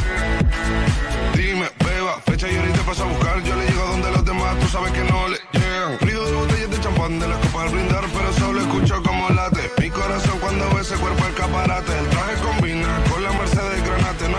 Dime, 1.38 1.72
beba, 1.80 2.20
fecha 2.26 2.52
y 2.52 2.58
ahorita 2.58 2.82
paso 2.82 3.06
a 3.06 3.08
buscar. 3.08 3.42
Yo 3.44 3.56
le 3.56 3.66
llego 3.66 3.86
donde 3.86 4.12
los 4.12 4.26
demás, 4.26 4.60
tú 4.60 4.68
sabes 4.68 4.92
que 4.92 5.04
no 5.06 5.30
le 5.30 5.38
llegan. 5.54 5.98
Ruido 6.02 6.26
de 6.26 6.34
botellas 6.34 6.72
de 6.72 6.80
champán 6.82 7.20
de 7.22 7.28
las 7.30 7.38
copas 7.38 7.68
al 7.68 7.70
brindar, 7.70 8.04
pero 8.14 8.34
solo 8.34 8.60
escucho 8.60 9.02
como 9.02 9.30
late. 9.30 9.72
Mi 9.80 9.90
corazón 9.90 10.40
cuando 10.42 10.70
ve 10.76 10.82
ese 10.82 10.96
cuerpo 10.96 11.26
escaparate. 11.26 11.98
El 12.00 12.10
traje 12.10 12.36
con 12.44 12.53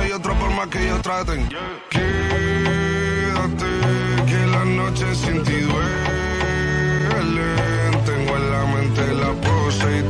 Hay 0.05 0.13
otra 0.13 0.35
forma 0.35 0.69
que 0.69 0.85
ellos 0.85 1.01
traten. 1.01 1.49
Quédate, 1.89 2.05
que 4.27 4.47
la 4.49 4.65
noche 4.67 5.15
sin 5.15 5.43
ti 5.45 5.61
duele. 5.61 7.47
Tengo 8.05 8.37
en 8.37 8.51
la 8.51 8.67
mente 8.67 9.15
la 9.15 9.33
pose 9.33 10.01
y 10.01 10.03